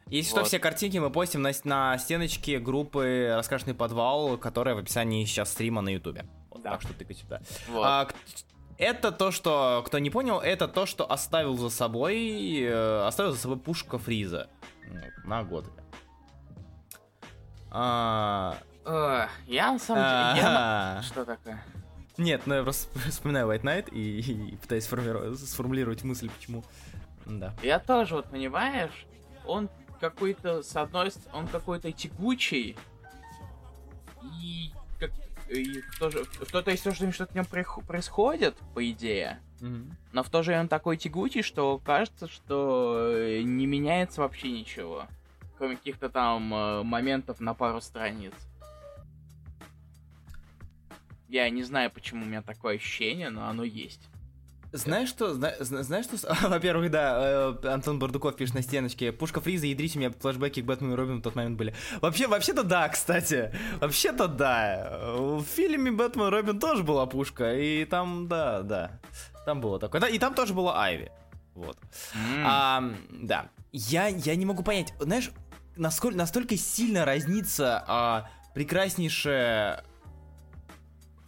Если 0.08 0.32
что, 0.32 0.40
Вот. 0.40 0.48
все 0.48 0.60
картинки 0.60 0.98
мы 0.98 1.10
постим 1.12 1.42
на, 1.42 1.52
на 1.64 1.98
стеночке 1.98 2.60
группы 2.60 3.32
«Раскрашенный 3.38 3.76
подвал», 3.76 4.38
которая 4.38 4.76
в 4.76 4.80
описании 4.80 5.24
сейчас 5.24 5.52
стрима 5.52 5.82
на 5.82 5.90
ютубе. 5.90 6.26
Вот, 6.50 6.62
Да. 6.64 6.72
Так 6.72 6.82
что 6.82 6.94
тыкайте 6.94 7.24
туда. 7.24 7.42
Вот. 7.70 7.86
А, 7.86 8.08
это 8.78 9.12
то, 9.12 9.32
что, 9.32 9.84
кто 9.86 10.00
не 10.00 10.10
понял, 10.10 10.40
это 10.40 10.68
то, 10.68 10.86
что 10.86 11.10
оставил 11.10 11.58
за 11.58 11.70
собой, 11.70 12.60
э, 12.62 13.06
оставил 13.06 13.32
за 13.34 13.38
собой 13.38 13.60
пушка 13.60 13.98
Фриза 13.98 14.50
на 15.24 15.44
год. 15.44 15.66
А, 17.72 18.58
я 19.48 19.72
на 19.74 19.80
самом 19.80 20.36
деле... 20.36 20.48
а, 20.48 21.02
Что 21.04 21.24
такое? 21.24 21.64
Нет, 22.20 22.42
ну 22.46 22.56
я 22.56 22.64
просто 22.64 23.00
вспоминаю 23.10 23.48
White 23.48 23.62
Knight 23.62 23.94
и, 23.94 24.20
и 24.20 24.56
пытаюсь 24.58 24.84
сформулировать 24.84 26.04
мысль, 26.04 26.30
почему. 26.30 26.64
Да. 27.26 27.56
Я 27.64 27.80
тоже, 27.80 28.16
вот 28.16 28.30
понимаешь, 28.30 29.06
он 29.46 29.70
какой-то, 30.00 30.62
с 30.62 30.76
одной 30.76 31.12
стороны, 31.12 31.40
он 31.40 31.48
какой-то 31.48 31.92
тягучий, 31.92 32.76
и, 34.42 34.72
как, 35.00 35.12
и 35.50 35.82
в 35.82 36.00
то 36.00 36.62
то, 36.62 36.72
есть 36.72 36.84
то, 36.84 36.94
что 36.94 37.12
что-то 37.12 37.32
в 37.32 37.36
нем 37.36 37.46
происходит, 37.46 38.56
по 38.74 38.90
идее, 38.90 39.40
но 40.12 40.24
в 40.24 40.30
то 40.30 40.44
же 40.44 40.52
время 40.52 40.64
он 40.64 40.68
такой 40.68 40.98
тягучий, 40.98 41.42
что 41.42 41.80
кажется, 41.80 42.28
что 42.28 43.12
э, 43.12 43.42
не 43.42 43.66
меняется 43.66 44.22
вообще 44.22 44.52
ничего. 44.52 45.06
Кроме 45.58 45.76
каких-то 45.76 46.10
там 46.10 46.54
э, 46.54 46.84
моментов 46.84 47.40
на 47.40 47.54
пару 47.54 47.82
страниц. 47.82 48.34
Я 51.30 51.50
не 51.50 51.64
знаю, 51.64 51.92
почему 51.92 52.24
у 52.24 52.28
меня 52.28 52.42
такое 52.42 52.76
ощущение, 52.76 53.30
но 53.30 53.48
оно 53.48 53.64
есть. 53.64 54.02
Знаешь 54.72 55.10
что, 55.10 55.34
зна- 55.34 55.56
зна- 55.60 55.82
знаешь 55.84 56.06
что, 56.06 56.18
во-первых, 56.50 56.92
да, 56.92 57.56
э, 57.64 57.68
Антон 57.68 57.98
Бардуков 57.98 58.36
пишет 58.36 58.56
на 58.56 58.62
стеночке, 58.62 59.12
пушка 59.12 59.42
Фриза, 59.42 59.66
ядрите 59.66 59.98
меня 59.98 60.12
флешбеки 60.12 60.62
к 60.62 60.66
Бэтмену 60.66 60.94
и 60.94 60.96
Робину 60.96 61.20
в 61.20 61.22
тот 61.24 61.36
момент 61.36 61.58
были. 61.58 61.74
Вообще, 62.02 62.28
вообще-то 62.28 62.64
да, 62.64 62.88
кстати, 62.90 63.52
вообще-то 63.80 64.28
да, 64.28 65.00
в 65.16 65.44
фильме 65.44 65.92
Бэтмен 65.92 66.28
и 66.28 66.30
Робин 66.30 66.60
тоже 66.60 66.84
была 66.84 67.06
пушка, 67.08 67.56
и 67.56 67.86
там, 67.86 68.28
да, 68.28 68.62
да, 68.62 69.00
там 69.46 69.60
было 69.62 69.80
такое, 69.80 70.02
да, 70.02 70.08
и 70.08 70.20
там 70.20 70.36
тоже 70.36 70.54
была 70.54 70.84
Айви, 70.84 71.12
вот. 71.56 71.78
М. 72.14 72.44
А, 72.46 72.94
да. 73.10 73.50
Я, 73.72 74.08
я 74.08 74.36
не 74.36 74.46
могу 74.46 74.64
понять, 74.64 74.94
знаешь, 75.00 75.32
насколько, 75.78 76.18
настолько 76.18 76.58
сильно 76.58 77.06
разнится 77.06 77.84
а, 77.88 78.30
прекраснейшая... 78.54 79.84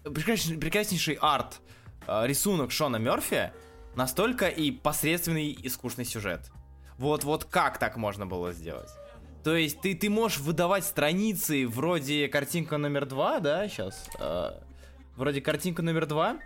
прекраснейший, 0.04 0.58
прекраснейший 0.58 1.18
арт, 1.22 1.62
а, 2.08 2.26
рисунок 2.26 2.72
Шона 2.72 2.98
Мерфи, 2.98 3.52
настолько 3.96 4.48
и 4.48 4.72
посредственный 4.72 5.52
и 5.52 5.70
скучный 5.70 6.06
сюжет. 6.06 6.52
Вот, 6.98 7.24
вот 7.24 7.46
как 7.46 7.78
так 7.78 7.98
можно 7.98 8.26
было 8.26 8.54
сделать? 8.54 8.90
То 9.44 9.56
есть 9.56 9.82
ты, 9.82 9.96
ты 9.96 10.10
можешь 10.10 10.38
выдавать 10.38 10.86
страницы 10.86 11.68
вроде 11.68 12.28
картинка 12.28 12.78
номер 12.78 13.06
два, 13.06 13.40
да, 13.40 13.68
сейчас? 13.68 14.08
вроде 15.16 15.42
картинка 15.42 15.82
номер 15.82 16.06
два, 16.06 16.40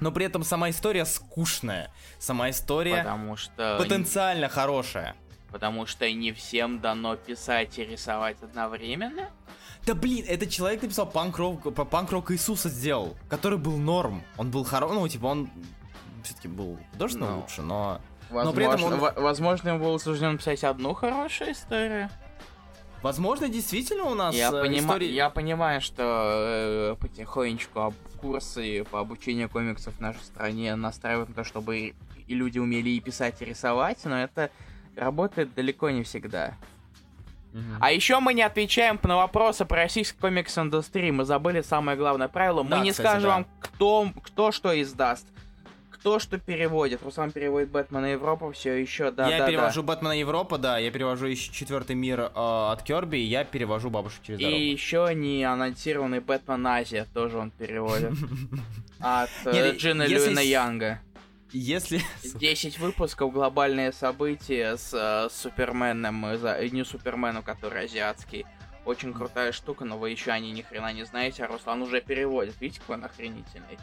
но 0.00 0.12
при 0.12 0.26
этом 0.26 0.42
сама 0.42 0.70
история 0.70 1.04
скучная. 1.04 1.90
Сама 2.18 2.50
история 2.50 2.98
Потому 2.98 3.36
что... 3.36 3.76
потенциально 3.78 4.48
хорошая. 4.48 5.16
Потому 5.50 5.86
что 5.86 6.10
не 6.10 6.32
всем 6.32 6.80
дано 6.80 7.16
писать 7.16 7.78
и 7.78 7.84
рисовать 7.84 8.42
одновременно. 8.42 9.30
Да 9.86 9.94
блин, 9.94 10.24
этот 10.26 10.50
человек 10.50 10.82
написал 10.82 11.06
панк-рок, 11.06 11.72
панк-рок 11.88 12.32
Иисуса 12.32 12.68
сделал, 12.68 13.16
который 13.28 13.56
был 13.58 13.76
норм. 13.78 14.22
Он 14.36 14.50
был 14.50 14.64
хорош, 14.64 14.90
ну, 14.92 15.06
типа, 15.06 15.26
он 15.26 15.48
все-таки 16.24 16.48
был 16.48 16.78
художественно 16.92 17.30
Ну. 17.30 17.40
лучше, 17.42 17.62
но... 17.62 18.00
Возможно, 18.28 18.50
Но 18.50 18.52
при 18.56 18.64
этом 18.66 18.84
он- 18.92 18.98
во- 18.98 19.12
возможно, 19.22 19.68
ему 19.68 19.84
было 19.84 19.98
суждено 19.98 20.36
писать 20.36 20.64
одну 20.64 20.92
хорошую 20.94 21.52
историю. 21.52 22.10
Возможно, 23.02 23.48
действительно 23.48 24.04
у 24.06 24.14
нас 24.16 24.34
Я, 24.34 24.48
э, 24.48 24.52
понима- 24.64 24.80
истории- 24.80 25.12
я 25.12 25.30
понимаю, 25.30 25.80
что 25.80 26.02
э, 26.02 26.96
потихонечку 27.00 27.78
об- 27.82 27.94
курсы 28.20 28.82
по 28.90 28.98
обучению 28.98 29.48
комиксов 29.48 29.94
в 29.94 30.00
нашей 30.00 30.22
стране 30.24 30.74
настраивают 30.74 31.28
на 31.28 31.34
то, 31.36 31.44
чтобы 31.44 31.94
и 32.26 32.34
люди 32.34 32.58
умели 32.58 32.88
и 32.90 32.98
писать, 33.00 33.40
и 33.40 33.44
рисовать, 33.44 33.98
но 34.04 34.18
это 34.20 34.50
работает 34.96 35.54
далеко 35.54 35.90
не 35.90 36.02
всегда. 36.02 36.54
А 37.80 37.92
еще 37.92 38.20
мы 38.20 38.34
не 38.34 38.42
отвечаем 38.42 38.98
на 39.02 39.16
вопросы 39.16 39.64
про 39.64 39.82
российскую 39.82 40.20
комикс-индустрию. 40.20 41.14
Мы 41.14 41.24
забыли 41.24 41.62
самое 41.62 41.96
главное 41.96 42.28
правило. 42.28 42.62
Мы 42.62 42.70
Да, 42.70 42.78
не 42.80 42.90
кстати, 42.90 43.06
скажем 43.08 43.28
да. 43.28 43.34
вам, 43.34 43.46
кто, 43.60 44.08
кто 44.22 44.52
что 44.52 44.80
издаст. 44.80 45.26
Кто 45.90 46.18
что 46.20 46.38
переводит. 46.38 47.02
Руслан 47.02 47.32
переводит 47.32 47.70
Бэтмена 47.70 48.12
Европу, 48.12 48.52
все 48.52 48.74
еще, 48.74 49.10
да, 49.10 49.28
я 49.28 49.38
да, 49.38 49.46
перевожу 49.48 49.82
Бэтмена 49.82 50.12
Европа, 50.12 50.56
да, 50.56 50.78
я 50.78 50.92
перевожу 50.92 51.26
еще 51.26 51.52
четвертый 51.52 51.96
мир 51.96 52.20
э, 52.20 52.30
от 52.34 52.82
Керби, 52.84 53.16
и 53.16 53.24
я 53.24 53.42
перевожу 53.42 53.90
бабушек 53.90 54.20
через 54.22 54.38
да. 54.38 54.44
дорогу. 54.44 54.62
И 54.62 54.70
еще 54.70 55.10
не 55.14 55.42
анонсированный 55.42 56.20
Бэтмен 56.20 56.64
Азия 56.64 57.06
тоже 57.12 57.38
он 57.38 57.50
переводит. 57.50 58.12
От 59.00 59.30
э, 59.46 59.72
Джина 59.76 60.06
с- 60.06 60.40
Янга. 60.42 61.00
Если... 61.56 62.02
10 62.34 62.78
выпусков, 62.78 63.32
глобальные 63.32 63.92
события 63.92 64.76
с 64.76 64.92
э, 64.92 65.28
Суперменом, 65.32 66.36
за- 66.38 66.54
э, 66.54 66.68
не 66.68 66.84
Суперменом, 66.84 67.42
который 67.42 67.84
азиатский. 67.84 68.44
Очень 68.84 69.12
крутая 69.12 69.52
штука, 69.52 69.84
но 69.84 69.98
вы 69.98 70.10
еще 70.10 70.30
о 70.30 70.38
ней 70.38 70.52
ни 70.52 70.62
хрена 70.62 70.92
не 70.92 71.04
знаете, 71.04 71.44
а 71.44 71.48
Руслан 71.48 71.82
уже 71.82 72.00
переводит. 72.00 72.60
Видите, 72.60 72.80
какой 72.80 72.96
он 72.96 73.04
охренительный? 73.04 73.78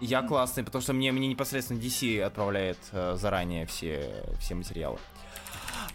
Я 0.00 0.22
классный, 0.22 0.62
потому 0.62 0.82
что 0.82 0.92
мне, 0.92 1.10
мне 1.12 1.26
непосредственно 1.26 1.78
DC 1.78 2.20
отправляет 2.22 2.78
э, 2.92 3.16
заранее 3.16 3.66
все, 3.66 4.24
все 4.40 4.54
материалы. 4.54 4.98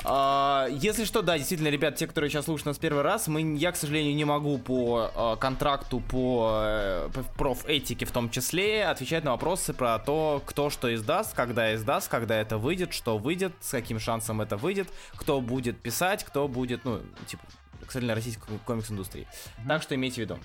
А, 0.03 0.67
если 0.69 1.05
что, 1.05 1.21
да, 1.21 1.37
действительно, 1.37 1.69
ребят, 1.69 1.95
те, 1.95 2.07
которые 2.07 2.29
сейчас 2.29 2.45
слушают 2.45 2.67
нас 2.67 2.77
первый 2.77 3.03
раз, 3.03 3.27
мы, 3.27 3.55
я, 3.57 3.71
к 3.71 3.75
сожалению, 3.75 4.15
не 4.15 4.25
могу 4.25 4.57
по 4.57 5.11
э, 5.13 5.35
контракту, 5.39 5.99
по, 5.99 6.61
э, 6.63 7.09
по 7.13 7.23
профэтике 7.23 8.05
в 8.05 8.11
том 8.11 8.29
числе, 8.29 8.85
отвечать 8.85 9.23
на 9.23 9.31
вопросы 9.31 9.73
про 9.73 9.99
то, 9.99 10.41
кто 10.45 10.69
что 10.69 10.93
издаст, 10.93 11.35
когда 11.35 11.75
издаст, 11.75 12.09
когда 12.09 12.35
это 12.35 12.57
выйдет, 12.57 12.93
что 12.93 13.17
выйдет, 13.17 13.53
с 13.61 13.71
каким 13.71 13.99
шансом 13.99 14.41
это 14.41 14.57
выйдет, 14.57 14.87
кто 15.15 15.39
будет 15.39 15.79
писать, 15.79 16.23
кто 16.23 16.47
будет, 16.47 16.83
ну, 16.83 17.01
типа, 17.27 17.43
кстати, 17.85 18.05
российской 18.05 18.57
комикс-индустрии. 18.65 19.27
Так 19.67 19.81
что 19.83 19.95
имейте 19.95 20.15
в 20.15 20.17
виду. 20.19 20.39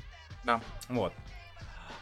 Да. 0.44 0.60
Вот. 0.88 1.12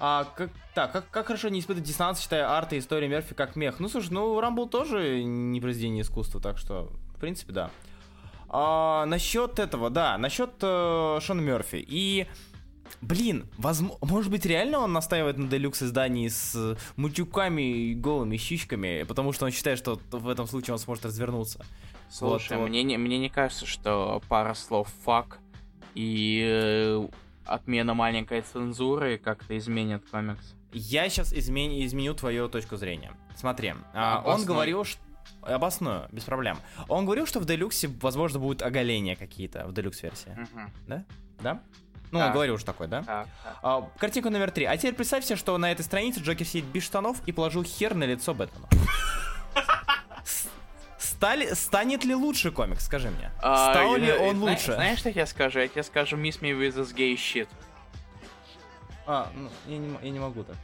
А 0.00 0.24
как, 0.36 0.50
так, 0.74 0.92
как, 0.92 1.08
как 1.10 1.26
хорошо 1.26 1.48
не 1.48 1.60
испытывать 1.60 1.86
диссонанс, 1.86 2.20
читая 2.20 2.50
арты 2.50 2.76
и 2.76 2.78
истории 2.80 3.06
Мерфи 3.06 3.34
как 3.34 3.56
мех? 3.56 3.78
Ну, 3.78 3.88
слушай, 3.88 4.10
ну, 4.10 4.40
Рамбл 4.40 4.68
тоже 4.68 5.22
не 5.22 5.60
произведение 5.60 6.02
искусства, 6.02 6.40
так 6.40 6.58
что, 6.58 6.92
в 7.14 7.20
принципе, 7.20 7.53
да. 7.53 7.70
А, 8.48 9.05
насчет 9.07 9.59
этого, 9.59 9.90
да, 9.90 10.16
насчет 10.18 10.50
э, 10.61 11.18
Шона 11.20 11.40
Мерфи. 11.40 11.85
И, 11.87 12.27
блин, 13.00 13.48
возможно, 13.59 13.98
может 14.03 14.31
быть, 14.31 14.46
реально 14.46 14.79
он 14.79 14.92
настаивает 14.92 15.38
на 15.38 15.48
делюкс 15.48 15.83
издании 15.83 16.29
с 16.29 16.77
мутюками 16.96 17.62
и 17.62 17.94
голыми 17.94 18.37
щичками, 18.37 19.05
потому 19.09 19.33
что 19.33 19.46
он 19.46 19.50
считает, 19.50 19.79
что 19.79 19.98
в 20.11 20.29
этом 20.29 20.46
случае 20.46 20.74
он 20.74 20.79
сможет 20.79 21.05
развернуться. 21.07 21.64
Слушай, 22.09 22.53
Вот, 22.53 22.61
вот. 22.61 22.68
Мне, 22.68 22.85
не, 22.85 22.96
мне 22.96 23.18
не 23.18 23.29
кажется, 23.29 23.66
что 23.66 24.22
пара 24.29 24.55
слов 24.55 24.88
фак 25.05 25.38
и 25.96 26.44
э, 26.46 27.09
отмена 27.46 27.94
маленькой 27.94 28.42
цензуры 28.42 29.18
как-то 29.18 29.57
изменит 29.59 30.05
комикс? 30.11 30.55
Я 30.72 31.09
сейчас 31.09 31.33
измен... 31.33 31.72
изменю 31.85 32.14
твою 32.14 32.48
точку 32.48 32.77
зрения. 32.77 33.12
Смотри, 33.37 33.74
а, 33.94 34.22
он 34.24 34.44
говорил, 34.44 34.85
что... 34.85 35.00
Обосную, 35.42 36.08
без 36.10 36.24
проблем. 36.24 36.58
Он 36.88 37.04
говорил, 37.04 37.26
что 37.26 37.38
в 37.40 37.44
делюксе, 37.44 37.88
возможно, 38.00 38.38
будут 38.38 38.62
оголения 38.62 39.14
какие-то 39.16 39.66
в 39.66 39.72
делюкс-версии. 39.74 40.30
Мгм. 40.30 40.72
Да? 40.87 41.04
Да? 41.40 41.60
Ну, 42.10 42.20
он 42.20 42.26
Да. 42.26 42.32
говорил 42.32 42.54
уже 42.54 42.64
такой, 42.64 42.87
да? 42.88 43.02
Так, 43.02 43.28
так. 43.42 43.58
А, 43.62 43.90
картинка 43.98 44.30
номер 44.30 44.50
три. 44.50 44.64
А 44.66 44.76
теперь 44.76 44.94
представь 44.94 45.24
себе, 45.24 45.37
что 45.37 45.58
на 45.58 45.70
этой 45.72 45.82
странице 45.82 46.20
Джокер 46.20 46.46
сидит 46.46 46.64
без 46.66 46.84
штанов 46.84 47.18
и 47.26 47.32
положил 47.32 47.62
хер 47.64 47.94
на 47.94 48.04
лицо 48.04 48.32
Бэтмена. 48.34 48.68
С- 50.24 50.48
Стали, 50.98 51.52
станет 51.54 52.04
ли 52.04 52.14
лучше 52.14 52.50
комикс, 52.50 52.84
скажи 52.87 53.10
мне? 53.10 53.30
А, 53.42 53.72
Стал 53.72 53.96
ли 53.96 54.06
э, 54.08 54.18
он 54.18 54.38
лучше? 54.42 54.72
Знаешь, 54.74 54.98
что 54.98 55.10
я 55.10 55.26
скажу? 55.26 55.58
Я 55.58 55.68
тебе 55.68 55.82
скажу 55.82 56.16
Miss 56.16 56.40
Me 56.40 56.52
With 56.58 56.74
This 56.76 56.94
Gay 56.94 57.14
Shit. 57.16 57.48
А, 59.06 59.30
ну, 59.34 59.50
я 59.66 59.78
не, 59.78 59.98
я 60.02 60.10
не 60.10 60.18
могу 60.18 60.44
так. 60.44 60.56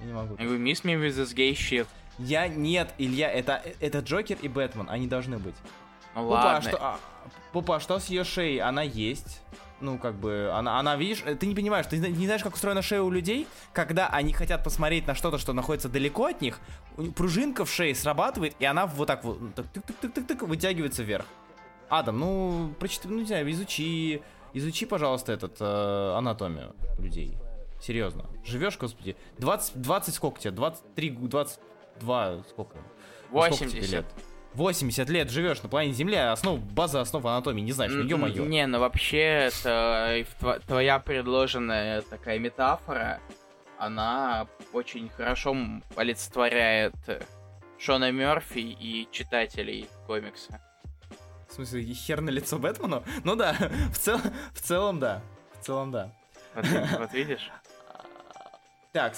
Я 0.00 0.06
не 0.06 0.12
могу. 0.12 0.36
Я 0.38 0.44
говорю, 0.44 0.60
Miss 0.64 0.82
Me 0.84 0.94
With 1.00 1.16
This 1.16 1.34
Gay 1.34 1.52
Shit. 1.52 1.86
Я 2.18 2.48
нет, 2.48 2.94
Илья, 2.98 3.30
это, 3.30 3.62
это 3.80 4.00
Джокер 4.00 4.38
и 4.42 4.48
Бэтмен, 4.48 4.88
они 4.90 5.06
должны 5.06 5.38
быть. 5.38 5.54
Ну 6.14 6.24
Пупа, 6.24 6.42
а 6.42 6.44
ладно. 6.54 6.68
что, 6.68 6.78
а, 6.80 6.98
Пупа, 7.52 7.76
а 7.76 7.80
что 7.80 7.98
с 7.98 8.06
ее 8.06 8.24
шеей? 8.24 8.60
Она 8.60 8.82
есть. 8.82 9.40
Ну, 9.80 9.96
как 9.96 10.16
бы, 10.16 10.50
она, 10.52 10.80
она, 10.80 10.96
видишь, 10.96 11.22
ты 11.38 11.46
не 11.46 11.54
понимаешь, 11.54 11.86
ты 11.86 11.98
не 11.98 12.26
знаешь, 12.26 12.42
как 12.42 12.54
устроена 12.54 12.82
шея 12.82 13.00
у 13.02 13.10
людей, 13.10 13.46
когда 13.72 14.08
они 14.08 14.32
хотят 14.32 14.64
посмотреть 14.64 15.06
на 15.06 15.14
что-то, 15.14 15.38
что 15.38 15.52
находится 15.52 15.88
далеко 15.88 16.26
от 16.26 16.40
них, 16.40 16.58
пружинка 17.14 17.64
в 17.64 17.70
шее 17.70 17.94
срабатывает, 17.94 18.56
и 18.58 18.64
она 18.64 18.86
вот 18.86 19.06
так 19.06 19.22
вот, 19.22 19.38
так 19.54 19.66
тык-тык-тык-тык, 19.66 20.44
вытягивается 20.44 21.04
вверх. 21.04 21.26
Адам, 21.88 22.18
ну, 22.18 22.74
прочитай, 22.80 23.08
ну, 23.10 23.20
не 23.20 23.24
знаю, 23.24 23.48
изучи, 23.52 24.20
изучи, 24.52 24.84
пожалуйста, 24.84 25.32
этот, 25.32 25.58
э, 25.60 26.14
анатомию 26.16 26.74
людей. 26.98 27.38
Серьезно. 27.80 28.26
Живешь, 28.44 28.76
господи, 28.76 29.16
20, 29.38 29.80
20 29.80 30.14
сколько 30.14 30.40
тебе? 30.40 30.50
23, 30.50 31.10
22, 32.00 32.44
сколько? 32.48 32.76
Ну, 33.30 33.42
сколько 33.42 33.64
80. 33.64 33.92
лет? 33.92 34.06
80 34.54 35.08
лет 35.10 35.30
живешь 35.30 35.62
на 35.62 35.68
планете 35.68 35.96
Земля, 35.98 36.32
основ, 36.32 36.58
база 36.58 37.00
основ 37.00 37.24
анатомии, 37.26 37.62
не 37.62 37.72
знаешь, 37.72 37.92
ну 37.92 38.00
М, 38.00 38.06
ё-моё. 38.06 38.44
Не, 38.46 38.66
ну 38.66 38.80
вообще, 38.80 39.50
это 39.52 40.24
э, 40.40 40.58
твоя 40.66 40.98
предложенная 40.98 42.02
такая 42.02 42.38
метафора, 42.38 43.20
она 43.78 44.48
очень 44.72 45.08
хорошо 45.10 45.56
олицетворяет 45.96 46.94
э, 47.06 47.20
Шона 47.78 48.10
Мерфи 48.10 48.58
и 48.58 49.06
читателей 49.12 49.88
комикса. 50.06 50.60
В 51.48 51.52
смысле, 51.52 51.82
и 51.82 51.94
хер 51.94 52.20
на 52.20 52.30
лицо 52.30 52.58
Бэтмену? 52.58 53.04
Ну 53.24 53.36
да, 53.36 53.54
в, 53.92 53.98
цел, 53.98 54.18
в 54.54 54.60
целом 54.60 54.98
да. 54.98 55.22
В 55.60 55.64
целом 55.64 55.90
да. 55.92 56.12
Вот, 56.54 56.66
вот 56.98 57.12
видишь? 57.12 57.50
Так, 58.92 59.14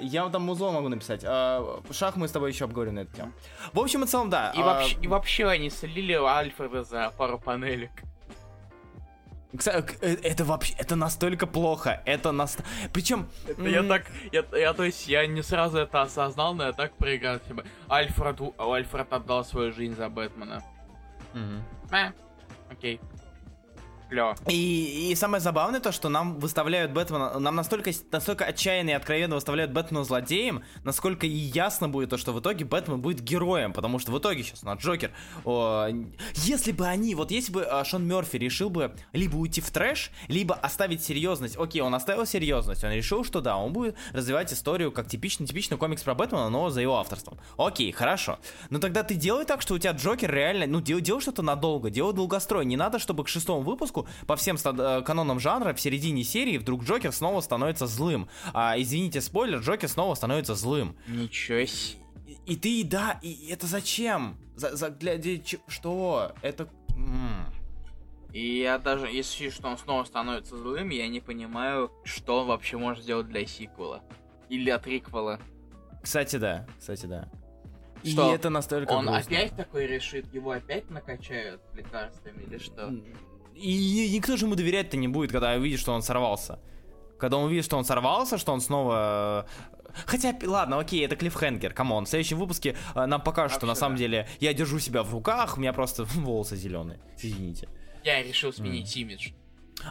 я 0.00 0.22
вам 0.22 0.32
там 0.32 0.42
музло 0.42 0.70
могу 0.72 0.88
написать. 0.88 1.22
А, 1.24 1.82
Шах 1.90 2.16
мы 2.16 2.26
с 2.26 2.32
тобой 2.32 2.50
еще 2.52 2.64
обговорим 2.64 2.94
на 2.94 3.00
эту 3.00 3.14
тему. 3.14 3.32
В 3.74 3.78
общем 3.78 4.02
и 4.02 4.06
целом, 4.06 4.30
да. 4.30 4.50
И 4.56 4.60
а, 4.60 4.64
вообще, 4.64 4.96
и 5.02 5.08
вообще 5.08 5.46
они 5.46 5.68
слили 5.68 6.14
Альфреда 6.14 6.84
за 6.84 7.10
пару 7.18 7.38
панелек. 7.38 7.90
кса- 9.52 9.82
к- 9.82 10.02
э, 10.02 10.16
это 10.22 10.44
вообще, 10.46 10.74
это 10.78 10.96
настолько 10.96 11.46
плохо. 11.46 12.02
Это 12.06 12.32
нас... 12.32 12.56
Причем... 12.94 13.28
Я 13.58 13.82
так, 13.82 14.06
я, 14.32 14.42
я, 14.58 14.72
то 14.72 14.84
есть, 14.84 15.06
я 15.06 15.26
не 15.26 15.42
сразу 15.42 15.78
это 15.78 16.00
осознал, 16.00 16.54
но 16.54 16.64
я 16.64 16.72
так 16.72 16.94
проиграл, 16.94 17.40
типа, 17.40 17.64
Альфред, 17.88 18.40
Альфред 18.58 19.12
отдал 19.12 19.44
свою 19.44 19.70
жизнь 19.72 19.96
за 19.96 20.08
Бэтмена. 20.08 20.62
Э, 21.92 22.12
окей. 22.70 23.00
И, 24.48 25.10
и 25.10 25.14
самое 25.14 25.40
забавное 25.40 25.80
то, 25.80 25.92
что 25.92 26.08
нам 26.08 26.38
выставляют 26.38 26.92
Бэтмена, 26.92 27.38
нам 27.38 27.54
настолько, 27.54 27.90
настолько 28.10 28.44
отчаянно 28.44 28.90
и 28.90 28.92
откровенно 28.92 29.36
выставляют 29.36 29.72
Бэтмена 29.72 30.04
злодеем, 30.04 30.62
насколько 30.84 31.26
и 31.26 31.30
ясно 31.30 31.88
будет 31.88 32.10
то, 32.10 32.18
что 32.18 32.32
в 32.32 32.40
итоге 32.40 32.64
Бэтмен 32.64 33.00
будет 33.00 33.20
героем, 33.20 33.72
потому 33.72 33.98
что 33.98 34.12
в 34.12 34.18
итоге 34.18 34.42
сейчас 34.42 34.62
на 34.62 34.74
Джокер, 34.74 35.12
о, 35.44 35.88
если 36.34 36.72
бы 36.72 36.86
они, 36.86 37.14
вот 37.14 37.30
если 37.30 37.52
бы 37.52 37.64
а, 37.64 37.84
Шон 37.84 38.06
Мерфи 38.06 38.36
решил 38.36 38.70
бы 38.70 38.94
либо 39.12 39.36
уйти 39.36 39.60
в 39.60 39.70
трэш, 39.70 40.10
либо 40.28 40.54
оставить 40.54 41.02
серьезность, 41.02 41.56
окей, 41.56 41.82
он 41.82 41.94
оставил 41.94 42.26
серьезность, 42.26 42.82
он 42.84 42.90
решил, 42.90 43.24
что 43.24 43.40
да, 43.40 43.56
он 43.56 43.72
будет 43.72 43.96
развивать 44.12 44.52
историю 44.52 44.92
как 44.92 45.08
типичный, 45.08 45.46
типичный 45.46 45.76
комикс 45.76 46.02
про 46.02 46.14
Бэтмена, 46.14 46.48
но 46.48 46.70
за 46.70 46.80
его 46.80 46.98
авторством. 46.98 47.38
Окей, 47.56 47.92
хорошо. 47.92 48.38
Но 48.70 48.78
тогда 48.78 49.02
ты 49.02 49.14
делай 49.14 49.44
так, 49.44 49.62
что 49.62 49.74
у 49.74 49.78
тебя 49.78 49.92
Джокер 49.92 50.32
реально, 50.32 50.66
ну, 50.66 50.80
делай, 50.80 51.00
делай 51.00 51.20
что-то 51.20 51.42
надолго, 51.42 51.90
делай 51.90 52.14
долгострой. 52.14 52.64
Не 52.64 52.76
надо, 52.76 52.98
чтобы 52.98 53.24
к 53.24 53.28
шестому 53.28 53.62
выпуску 53.62 53.99
по 54.26 54.36
всем 54.36 54.56
ста- 54.58 54.98
э, 55.00 55.02
канонам 55.02 55.40
жанра 55.40 55.72
в 55.74 55.80
середине 55.80 56.24
серии 56.24 56.58
вдруг 56.58 56.84
Джокер 56.84 57.12
снова 57.12 57.40
становится 57.40 57.86
злым. 57.86 58.28
А, 58.52 58.74
извините, 58.80 59.20
спойлер, 59.20 59.58
Джокер 59.60 59.88
снова 59.88 60.14
становится 60.14 60.54
злым. 60.54 60.96
Ничего 61.08 61.64
себе. 61.66 62.00
И, 62.26 62.52
и 62.54 62.56
ты, 62.56 62.84
да, 62.88 63.18
и 63.22 63.48
это 63.50 63.66
зачем? 63.66 64.36
За, 64.56 64.76
за- 64.76 64.90
для, 64.90 65.16
для 65.18 65.38
ч- 65.38 65.58
что? 65.68 66.32
Это... 66.42 66.68
м. 66.96 67.46
И 68.32 68.60
я 68.60 68.78
даже, 68.78 69.06
если 69.06 69.50
что 69.50 69.68
он 69.68 69.76
снова 69.76 70.04
становится 70.04 70.56
злым, 70.56 70.90
я 70.90 71.08
не 71.08 71.18
понимаю, 71.20 71.90
что 72.04 72.40
он 72.42 72.46
вообще 72.46 72.76
может 72.76 73.02
сделать 73.02 73.26
для 73.26 73.44
сиквела. 73.44 74.02
Или 74.48 74.70
от 74.70 74.86
риквела. 74.86 75.40
Кстати, 76.02 76.36
да, 76.36 76.66
кстати, 76.78 77.06
да. 77.06 77.28
Что? 78.04 78.30
И 78.30 78.34
это 78.34 78.48
настолько 78.48 78.92
он 78.92 79.06
грустно. 79.06 79.20
опять 79.36 79.56
такой 79.56 79.86
решит, 79.86 80.32
его 80.32 80.52
опять 80.52 80.88
накачают 80.90 81.60
лекарствами 81.74 82.42
или 82.44 82.56
что? 82.58 82.90
И 83.60 84.10
никто 84.14 84.36
же 84.36 84.46
ему 84.46 84.54
доверять-то 84.54 84.96
не 84.96 85.08
будет, 85.08 85.32
когда 85.32 85.54
увидит, 85.54 85.80
что 85.80 85.92
он 85.92 86.02
сорвался. 86.02 86.58
Когда 87.18 87.36
он 87.36 87.44
увидит, 87.44 87.64
что 87.64 87.76
он 87.76 87.84
сорвался, 87.84 88.38
что 88.38 88.52
он 88.52 88.60
снова... 88.60 89.46
э, 89.46 89.90
Хотя, 90.06 90.34
ладно, 90.44 90.78
окей, 90.78 91.04
это 91.04 91.16
клиффхенгер, 91.16 91.74
come 91.74 91.92
on. 91.92 92.06
В 92.06 92.08
следующем 92.08 92.38
выпуске 92.38 92.76
э, 92.94 93.06
нам 93.06 93.20
покажут, 93.20 93.56
что 93.58 93.66
на 93.66 93.74
самом 93.74 93.96
да. 93.96 93.98
деле 94.00 94.28
я 94.40 94.54
держу 94.54 94.78
себя 94.78 95.02
в 95.02 95.12
руках, 95.12 95.56
у 95.56 95.60
меня 95.60 95.72
просто 95.72 96.04
волосы 96.14 96.56
зеленые. 96.56 97.00
Извините. 97.18 97.68
Я 98.04 98.22
решил 98.22 98.52
сменить 98.52 98.96
имидж. 98.96 99.30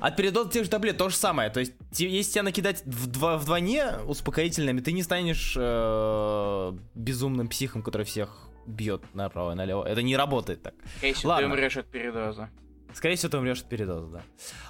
От 0.01 0.15
передоза 0.15 0.49
тех 0.51 0.63
же 0.65 0.69
таблет 0.69 0.97
то 0.97 1.10
же 1.10 1.15
самое. 1.15 1.49
То 1.49 1.60
есть, 1.60 1.73
если 1.91 2.32
тебя 2.34 2.43
накидать 2.43 2.84
в 2.86 3.08
два- 3.08 3.38
вдвойне 3.38 3.97
успокоительными, 4.05 4.82
ты 4.82 4.91
не 4.91 5.03
станешь 5.03 5.55
э, 5.58 6.73
безумным 6.95 7.47
психом, 7.47 7.82
который 7.84 8.05
всех 8.05 8.49
бьет 8.67 9.01
направо 9.15 9.51
и 9.51 9.55
налево. 9.55 9.84
Это 9.84 10.01
не 10.03 10.15
работает 10.15 10.62
так. 10.62 10.75
Всего, 11.01 11.29
Ладно. 11.29 11.47
ты 11.47 11.53
умрешь 11.53 11.77
от 11.77 11.88
передоза. 11.88 12.49
Скорее 12.93 13.15
всего, 13.15 13.30
ты 13.30 13.38
умрешь 13.38 13.62
от 13.62 13.69
передоза, 13.69 14.08
да. 14.08 14.21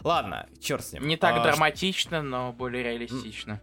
Ладно, 0.03 0.47
черт 0.59 0.83
с 0.85 0.93
ним. 0.93 1.07
Не 1.07 1.17
так 1.17 1.37
А, 1.37 1.43
драматично, 1.43 2.21
но 2.21 2.51
более 2.53 2.83
реалистично. 2.83 3.61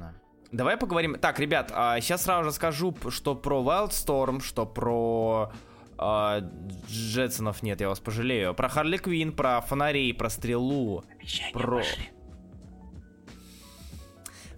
Да. 0.00 0.14
Давай 0.50 0.76
поговорим. 0.76 1.16
Так, 1.16 1.38
ребят, 1.38 1.68
сейчас 1.70 2.22
сразу 2.24 2.44
же 2.44 2.52
скажу, 2.52 2.94
что 3.10 3.34
про 3.34 3.60
Wildstorm, 3.62 4.40
что 4.42 4.66
про 4.66 5.52
а, 5.98 6.40
Джетсонов 6.88 7.62
нет, 7.62 7.80
я 7.80 7.88
вас 7.88 8.00
пожалею. 8.00 8.54
Про 8.54 8.68
Харли 8.68 8.96
Квин, 8.96 9.32
про 9.32 9.60
фонарей, 9.60 10.12
про 10.14 10.28
стрелу, 10.30 11.04
Обещания 11.10 11.52
Про- 11.52 11.78
пошли. 11.78 12.10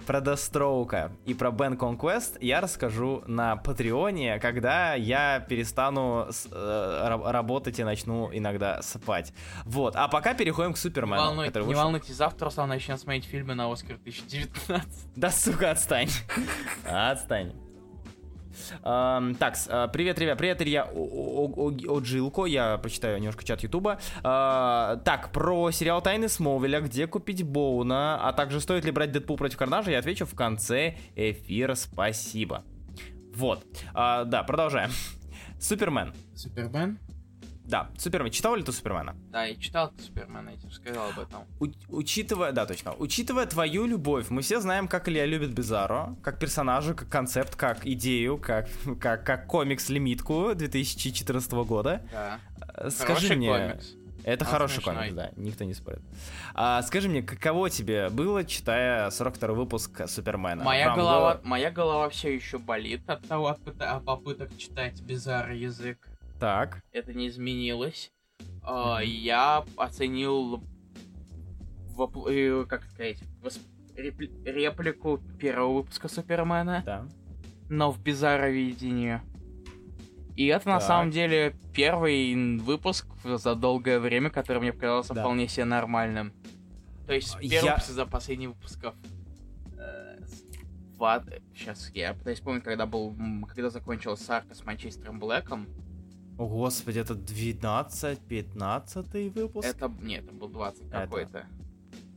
Про 0.04 0.20
Дестроука 0.20 1.12
и 1.24 1.34
про 1.34 1.50
Бен 1.50 1.74
Conquest 1.74 2.38
я 2.40 2.60
расскажу 2.60 3.22
на 3.26 3.56
Патреоне, 3.56 4.38
когда 4.38 4.94
я 4.94 5.40
перестану 5.40 6.26
с- 6.30 6.46
э, 6.50 6.54
ра- 6.54 7.30
работать 7.30 7.78
и 7.78 7.84
начну 7.84 8.30
иногда 8.32 8.82
спать. 8.82 9.32
Вот. 9.64 9.96
А 9.96 10.08
пока 10.08 10.34
переходим 10.34 10.72
к 10.72 10.76
Не, 10.76 10.80
Супермену, 10.80 11.16
волнуй- 11.22 11.46
который 11.46 11.66
не 11.68 11.74
волнуйтесь, 11.74 12.14
завтра 12.14 12.46
Руслан 12.46 12.68
начнет 12.68 13.00
смотреть 13.00 13.24
фильмы 13.24 13.54
на 13.54 13.70
Оскар 13.72 13.96
2019. 13.98 15.08
Да, 15.16 15.30
сука, 15.30 15.70
отстань. 15.72 16.08
Отстань. 16.84 17.52
Ам, 18.82 19.34
так, 19.34 19.56
а, 19.68 19.88
привет, 19.88 20.18
ребят, 20.18 20.38
привет, 20.38 20.62
Илья 20.62 20.84
Оджилко, 20.84 22.44
я 22.44 22.78
почитаю 22.78 23.18
немножко 23.18 23.44
чат 23.44 23.62
Ютуба. 23.62 23.98
А, 24.22 24.96
так, 25.04 25.30
про 25.32 25.70
сериал 25.70 26.02
Тайны 26.02 26.28
Смовеля, 26.28 26.80
где 26.80 27.06
купить 27.06 27.42
Боуна, 27.42 28.18
а 28.26 28.32
также 28.32 28.60
стоит 28.60 28.84
ли 28.84 28.90
брать 28.90 29.12
Дэдпул 29.12 29.36
против 29.36 29.58
Карнажа, 29.58 29.90
я 29.90 29.98
отвечу 29.98 30.26
в 30.26 30.34
конце 30.34 30.96
эфира, 31.16 31.74
спасибо. 31.74 32.64
Вот, 33.34 33.64
А, 33.94 34.24
да, 34.24 34.42
продолжаем. 34.42 34.90
Супермен. 35.60 36.14
Супермен? 36.34 36.98
Да, 37.64 37.88
Супермен. 37.96 38.30
Читал 38.30 38.54
ли 38.56 38.62
ты 38.62 38.72
Супермена? 38.72 39.16
Да, 39.30 39.44
я 39.46 39.56
читал 39.56 39.90
Супермена, 39.98 40.50
я 40.50 40.56
тебе 40.56 40.70
сказал 40.70 41.08
об 41.10 41.18
этом. 41.18 41.44
У- 41.60 41.96
учитывая, 41.96 42.52
да, 42.52 42.66
точно, 42.66 42.92
учитывая 42.98 43.46
твою 43.46 43.86
любовь, 43.86 44.26
мы 44.28 44.42
все 44.42 44.60
знаем, 44.60 44.86
как 44.86 45.08
Илья 45.08 45.24
любит 45.24 45.52
Бизарро, 45.54 46.14
как 46.22 46.38
персонажа, 46.38 46.92
как 46.94 47.08
концепт, 47.08 47.56
как 47.56 47.86
идею, 47.86 48.36
как, 48.38 48.68
как, 49.00 49.24
как 49.24 49.46
комикс-лимитку 49.46 50.54
2014 50.54 51.52
года. 51.66 52.02
Да. 52.12 52.38
Э, 52.76 52.90
Скажи 52.90 53.28
Хороший 53.28 53.36
мне, 53.36 53.48
комикс. 53.48 53.94
это 54.24 54.44
Он 54.44 54.50
хороший 54.50 54.74
смешной. 54.74 54.94
комикс, 54.96 55.14
да, 55.14 55.30
никто 55.36 55.64
не 55.64 55.72
спорит. 55.74 56.02
А, 56.54 56.82
скажи 56.82 57.08
мне, 57.08 57.22
каково 57.22 57.70
тебе 57.70 58.10
было, 58.10 58.44
читая 58.44 59.10
42 59.10 59.54
выпуск 59.54 60.02
Супермена? 60.06 60.62
Моя 60.64 60.84
Прям 60.86 60.96
голова, 60.98 61.34
было- 61.36 61.40
моя 61.44 61.70
голова 61.70 62.08
все 62.10 62.34
еще 62.34 62.58
болит 62.58 63.08
от 63.08 63.26
того, 63.26 63.48
от, 63.48 64.04
попыток 64.04 64.54
читать 64.58 65.00
bizarre 65.00 65.56
язык. 65.56 65.98
Так, 66.44 66.82
Это 66.92 67.14
не 67.14 67.28
изменилось. 67.28 68.12
А, 68.62 69.00
Я 69.02 69.64
оценил 69.78 70.62
вопл- 71.96 72.28
э, 72.28 72.66
как 72.66 72.84
сказать, 72.84 73.22
восп- 73.42 73.62
репли- 73.96 74.30
реплику 74.44 75.22
первого 75.38 75.76
выпуска 75.78 76.06
Супермена, 76.08 76.82
Да. 76.84 77.08
но 77.70 77.90
в 77.90 77.98
bizarro 77.98 78.52
И 80.36 80.46
это 80.48 80.68
на 80.68 80.80
Так. 80.80 80.86
самом 80.86 81.10
деле 81.12 81.56
первый 81.72 82.58
выпуск 82.58 83.06
за 83.24 83.54
долгое 83.54 83.98
время, 83.98 84.28
который 84.28 84.58
мне 84.60 84.74
показался 84.74 85.14
Да. 85.14 85.22
вполне 85.22 85.48
себе 85.48 85.64
нормальным. 85.64 86.34
То 87.06 87.14
есть 87.14 87.38
Я- 87.40 87.62
первый 87.62 87.80
за 87.90 88.04
последних 88.04 88.48
выпусков. 88.50 88.94
Сейчас 91.54 91.90
я 91.94 92.12
пытаюсь 92.12 92.38
вспомнить, 92.38 92.64
когда 92.64 92.84
был, 92.84 93.14
когда 93.48 93.70
закончилась 93.70 94.28
арка 94.28 94.54
с 94.54 94.62
Манчестером 94.62 95.18
Блэком. 95.18 95.66
О, 96.38 96.46
господи, 96.46 96.98
это 96.98 97.14
12-15 97.14 99.30
выпуск? 99.30 99.66
Это, 99.66 99.92
нет, 100.00 100.24
это 100.24 100.34
был 100.34 100.48
20 100.48 100.86
Это. 100.86 100.90
какой-то. 100.90 101.46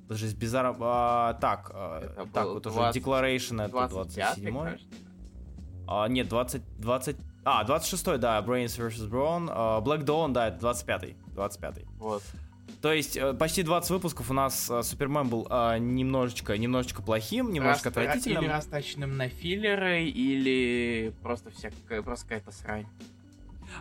Даже 0.08 0.28
с 0.28 0.34
Bizarro... 0.34 0.76
а, 0.80 1.34
так, 1.34 1.72
а, 1.74 2.02
Это 2.02 2.26
так, 2.32 2.48
вот 2.48 2.66
уже 2.66 2.76
20 2.76 3.04
Declaration 3.04 3.62
это 3.62 3.72
25 3.72 4.16
27 4.16 4.64
кажется. 4.64 4.88
А, 5.88 6.08
нет, 6.08 6.30
20, 6.30 6.80
20... 6.80 7.18
А, 7.44 7.64
26 7.64 8.20
да, 8.20 8.42
Brains 8.42 8.78
vs. 8.78 9.10
Brawn. 9.10 9.50
А, 9.52 9.82
Black 9.82 10.04
Dawn, 10.04 10.32
да, 10.32 10.48
это 10.48 10.60
25 10.60 11.16
25 11.34 11.84
Вот. 11.98 12.24
То 12.82 12.94
есть 12.94 13.18
э, 13.18 13.34
почти 13.34 13.64
20 13.64 13.90
выпусков 13.90 14.30
у 14.30 14.34
нас 14.34 14.70
э, 14.70 14.84
Супермен 14.84 15.30
был 15.30 15.48
а, 15.50 15.78
немножечко, 15.78 16.58
немножечко 16.58 17.02
плохим, 17.02 17.52
немножко 17.52 17.90
Раст- 17.90 17.92
отвратительным. 17.92 18.44
Или 18.44 18.52
расточенным 18.52 19.18
на 19.18 19.30
филлеры, 19.30 20.04
или 20.04 21.14
просто 21.24 21.50
всякая, 21.50 22.04
просто 22.04 22.28
какая-то 22.28 22.52
срань. 22.52 22.86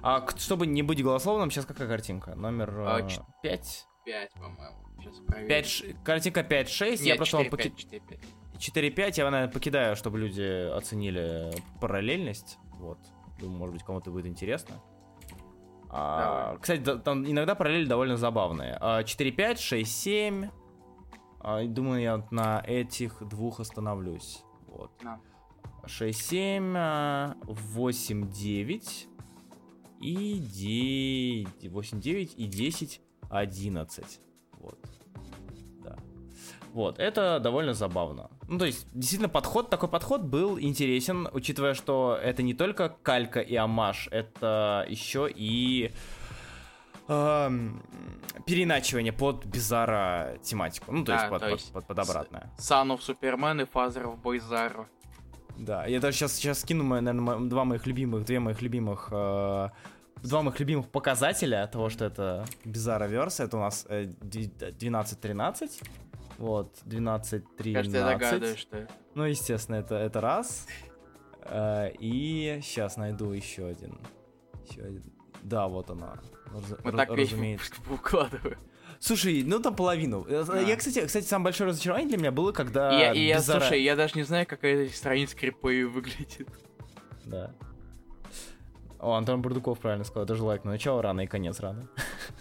А 0.03 0.27
чтобы 0.37 0.66
не 0.66 0.83
быть 0.83 1.03
голословным, 1.03 1.51
сейчас 1.51 1.66
какая 1.66 1.88
картинка? 1.88 2.35
Номер 2.35 2.81
А, 2.87 3.03
ч- 3.09 3.20
5? 3.42 3.87
5, 4.05 4.33
по-моему. 4.35 4.77
Сейчас 5.01 5.16
проверю. 5.27 5.49
5 5.49 6.05
картинка 6.05 6.40
5-6, 6.42 7.03
я 7.05 7.16
просто 7.16 7.37
вам 7.37 7.44
4, 7.46 7.51
поки- 7.51 7.68
5, 7.70 7.79
4, 7.79 8.03
5. 8.09 8.20
4-5, 8.59 9.18
я, 9.18 9.31
наверное, 9.31 9.53
покидаю, 9.53 9.96
чтобы 9.96 10.18
люди 10.18 10.70
оценили 10.70 11.53
параллельность. 11.81 12.59
Вот. 12.79 12.99
Думаю, 13.38 13.59
может 13.59 13.75
быть, 13.75 13.85
кому-то 13.85 14.11
будет 14.11 14.27
интересно. 14.27 14.77
А, 15.88 16.44
Давай. 16.46 16.59
кстати, 16.61 16.81
да- 16.81 16.96
там 16.96 17.25
иногда 17.25 17.55
параллели 17.55 17.87
довольно 17.87 18.16
забавные. 18.16 18.77
А, 18.81 19.03
4-5, 19.05 19.59
6-7. 19.59 20.51
А, 21.40 21.62
думаю, 21.64 22.03
я 22.03 22.27
на 22.31 22.62
этих 22.66 23.22
двух 23.29 23.61
остановлюсь. 23.61 24.42
Вот. 24.66 24.90
На. 25.03 25.20
6-7, 25.87 26.75
а, 26.77 27.37
8-9 27.44 29.07
и 30.00 30.38
9, 30.38 31.64
8-9 31.64 32.35
и 32.37 32.46
10-11. 33.30 34.04
Вот. 34.61 34.78
Да. 35.82 35.96
Вот, 36.72 36.98
это 36.98 37.40
довольно 37.40 37.74
забавно. 37.74 38.30
Ну, 38.48 38.59
то 38.59 38.64
есть, 38.66 38.87
действительно, 38.92 39.28
подход, 39.28 39.70
такой 39.70 39.88
подход 39.88 40.22
был 40.22 40.59
интересен, 40.61 41.28
учитывая, 41.32 41.74
что 41.74 42.18
это 42.22 42.42
не 42.42 42.54
только 42.54 42.88
калька 43.02 43.40
и 43.40 43.54
амаш, 43.56 44.09
это 44.11 44.85
еще 44.88 45.28
и 45.35 45.92
эм, 47.09 47.82
переначивание 48.46 49.12
под 49.12 49.44
бизара 49.46 50.38
тематику. 50.42 50.92
Ну, 50.92 51.04
то 51.04 51.12
Да, 51.12 51.18
есть, 51.18 51.30
под, 51.30 51.40
то 51.40 51.46
под- 51.48 51.59
есть 51.61 51.72
под- 51.72 51.87
под 51.87 51.98
обратное. 51.98 52.52
Son 52.59 52.88
of 52.96 53.00
Superman 53.00 53.62
и 53.62 53.64
Father 53.64 54.04
of 54.04 54.20
Boyzaro. 54.22 54.87
Да, 55.58 55.86
я 55.86 56.00
даже 56.00 56.16
сейчас, 56.16 56.32
сейчас 56.34 56.60
скину, 56.60 56.84
наверное, 56.84 57.48
два 57.48 57.64
моих 57.64 57.86
любимых, 57.86 58.24
две 58.24 58.40
моих 58.40 58.60
любимых, 58.62 59.08
э, 59.10 59.68
два 60.22 60.42
моих 60.42 60.60
любимых 60.60 60.88
показателя 60.90 61.66
того, 61.66 61.88
что 61.88 62.04
это 62.04 62.44
Bizarro 62.64 63.08
Verse. 63.10 63.42
Это 63.44 63.56
у 63.56 63.60
нас 63.60 63.86
э, 63.88 64.06
ди- 64.20 64.50
12-13, 64.50 65.70
вот, 66.38 66.76
12-13. 66.84 67.72
Кажется, 67.74 67.96
я 67.98 68.06
догадываюсь, 68.06 68.58
что 68.58 68.76
это. 68.78 68.92
Ну, 69.14 69.24
естественно, 69.24 69.76
это, 69.76 69.94
это 69.94 70.20
раз. 70.20 70.66
Э, 71.42 71.90
и 71.98 72.60
сейчас 72.62 72.96
найду 72.98 73.30
еще 73.32 73.66
один. 73.66 73.98
Еще 74.68 74.82
один. 74.82 75.12
Да, 75.42 75.68
вот 75.68 75.90
она. 75.90 76.18
Раз- 76.52 76.78
Мы 76.84 76.92
так 76.92 77.10
разумеется. 77.10 77.72
выпуск 77.86 78.00
укладываем. 78.06 78.58
Слушай, 79.00 79.42
ну 79.44 79.61
там 79.61 79.74
половину. 79.74 80.24
Э, 80.28 80.44
Да. 80.46 80.61
Я, 80.61 80.76
кстати, 80.76 81.06
кстати, 81.06 81.24
самое 81.24 81.44
большое 81.44 81.70
разочарование 81.70 82.09
для 82.09 82.18
меня 82.18 82.30
было, 82.32 82.52
когда 82.52 82.90
я, 82.98 83.12
и 83.12 83.26
я, 83.26 83.38
Bizarro- 83.38 83.61
слушай, 83.61 83.82
я 83.82 83.96
даже 83.96 84.14
не 84.16 84.22
знаю, 84.22 84.46
как 84.46 84.64
эта 84.64 84.94
страница 84.94 85.37
крипы 85.37 85.87
выглядит. 85.87 86.48
Да. 87.24 87.52
О, 88.98 89.14
Антон 89.14 89.42
Бурдуков 89.42 89.78
правильно 89.78 90.04
сказал, 90.04 90.24
даже 90.26 90.42
лайк. 90.42 90.64
Но 90.64 90.70
начало 90.70 91.02
рано 91.02 91.20
и 91.22 91.26
конец 91.26 91.61
рано. 91.61 91.87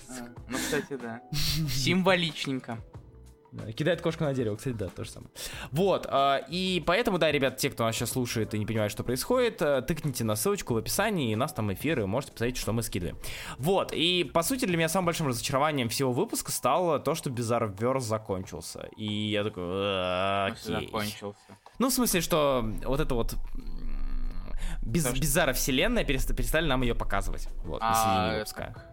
А, 0.10 0.28
Ну, 0.48 0.58
кстати, 0.58 0.96
да. 0.96 1.22
Символичненько. 1.70 2.78
Да, 3.56 3.72
Кидает 3.72 4.02
кошку 4.02 4.26
на 4.26 4.34
дерево, 4.34 4.58
кстати, 4.58 4.74
да, 4.76 4.88
то 4.90 5.04
же 5.06 5.12
самое. 5.12 5.32
Вот, 5.72 6.06
а, 6.10 6.38
и 6.50 6.84
поэтому, 6.86 7.18
да, 7.18 7.32
ребят, 7.32 7.56
те, 7.58 7.70
кто 7.70 7.86
нас 7.86 7.96
сейчас 7.96 8.12
слушает 8.12 8.54
и 8.54 8.60
не 8.60 8.66
понимает, 8.66 8.92
что 8.92 9.04
происходит, 9.04 9.62
а, 9.62 9.82
тыкните 9.82 10.26
на 10.26 10.36
ссылочку 10.36 10.74
в 10.74 10.78
описании, 10.78 11.32
и 11.32 11.36
у 11.36 11.38
нас 11.38 11.54
там 11.54 11.72
эфиры, 11.74 12.06
можете 12.06 12.34
посмотреть, 12.34 12.58
что 12.58 12.74
мы 12.74 12.84
скидываем. 12.84 13.18
Вот, 13.58 13.94
и, 13.94 14.24
по 14.26 14.44
сути, 14.44 14.66
для 14.66 14.76
меня 14.76 14.90
самым 14.90 15.06
большим 15.06 15.28
разочарованием 15.28 15.88
всего 15.88 16.12
выпуска 16.12 16.52
стало 16.52 17.00
то, 17.00 17.16
что 17.16 17.30
Bizarre 17.30 17.74
Verse 17.74 18.02
закончился. 18.02 18.90
И 18.98 19.06
я 19.30 19.44
такой, 19.46 19.64
«А, 19.66 20.50
В 20.54 20.58
смысле, 20.58 20.76
окей. 20.78 20.88
закончился. 20.88 21.40
Ну, 21.80 21.90
в 21.90 21.94
смысле, 21.94 22.22
что 22.22 22.70
вот 22.86 23.00
это 23.00 23.16
вот 23.16 23.36
без, 24.82 25.06
Bizarre 25.08 25.54
вселенная 25.54 26.04
переста- 26.04 26.34
перестали 26.36 26.68
нам 26.68 26.82
ее 26.82 26.94
показывать. 26.96 27.48
Вот, 27.64 27.80
А, 27.82 28.28
это- 28.28 28.38
выпуска. 28.40 28.84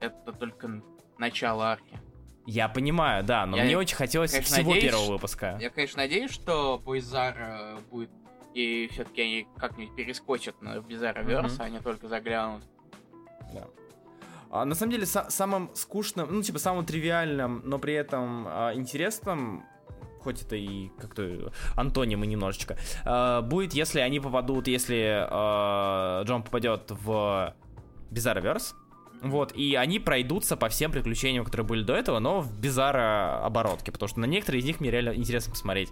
Это 0.00 0.32
только 0.32 0.82
начало 1.18 1.72
арки. 1.72 2.00
Я 2.46 2.68
понимаю, 2.68 3.24
да, 3.24 3.44
но 3.46 3.56
Я, 3.56 3.64
мне 3.64 3.76
очень 3.76 3.96
хотелось 3.96 4.30
конечно, 4.30 4.54
всего 4.56 4.70
надеюсь, 4.72 4.92
первого 4.92 5.12
выпуска. 5.12 5.58
Я, 5.60 5.70
конечно, 5.70 5.98
надеюсь, 6.02 6.30
что 6.30 6.80
Бойзар 6.84 7.36
будет 7.90 8.10
и 8.54 8.88
все-таки 8.92 9.20
они 9.22 9.48
как-нибудь 9.58 9.94
перескочат 9.96 10.62
на 10.62 10.76
Bizarroverse, 10.78 11.54
Мгм. 11.54 11.56
а 11.62 11.68
не 11.68 11.80
только 11.80 12.08
заглянут. 12.08 12.62
Да. 13.52 13.66
А, 14.50 14.64
на 14.64 14.74
самом 14.74 14.92
деле, 14.92 15.04
са- 15.04 15.28
самым 15.28 15.70
скучным, 15.74 16.28
ну, 16.30 16.42
типа, 16.42 16.58
самым 16.58 16.86
тривиальным, 16.86 17.60
но 17.64 17.78
при 17.78 17.92
этом 17.94 18.46
а, 18.48 18.72
интересным, 18.74 19.64
хоть 20.22 20.40
это 20.42 20.56
и 20.56 20.88
как-то 21.00 21.52
антонимы 21.76 22.26
немножечко, 22.26 22.78
а, 23.04 23.42
будет, 23.42 23.74
если 23.74 24.00
они 24.00 24.20
попадут, 24.20 24.68
если 24.68 25.26
а, 25.28 26.22
Джон 26.24 26.42
попадет 26.42 26.90
в 26.92 27.54
Bizarroverse, 28.10 28.72
вот, 29.22 29.52
и 29.54 29.74
они 29.74 29.98
пройдутся 29.98 30.56
по 30.56 30.68
всем 30.68 30.92
приключениям, 30.92 31.44
которые 31.44 31.66
были 31.66 31.82
до 31.82 31.94
этого, 31.94 32.18
но 32.18 32.40
в 32.40 32.60
Bizarro 32.60 33.40
оборотке, 33.44 33.92
потому 33.92 34.08
что 34.08 34.20
на 34.20 34.26
некоторые 34.26 34.60
из 34.60 34.64
них 34.66 34.80
мне 34.80 34.90
реально 34.90 35.14
интересно 35.14 35.52
посмотреть. 35.52 35.90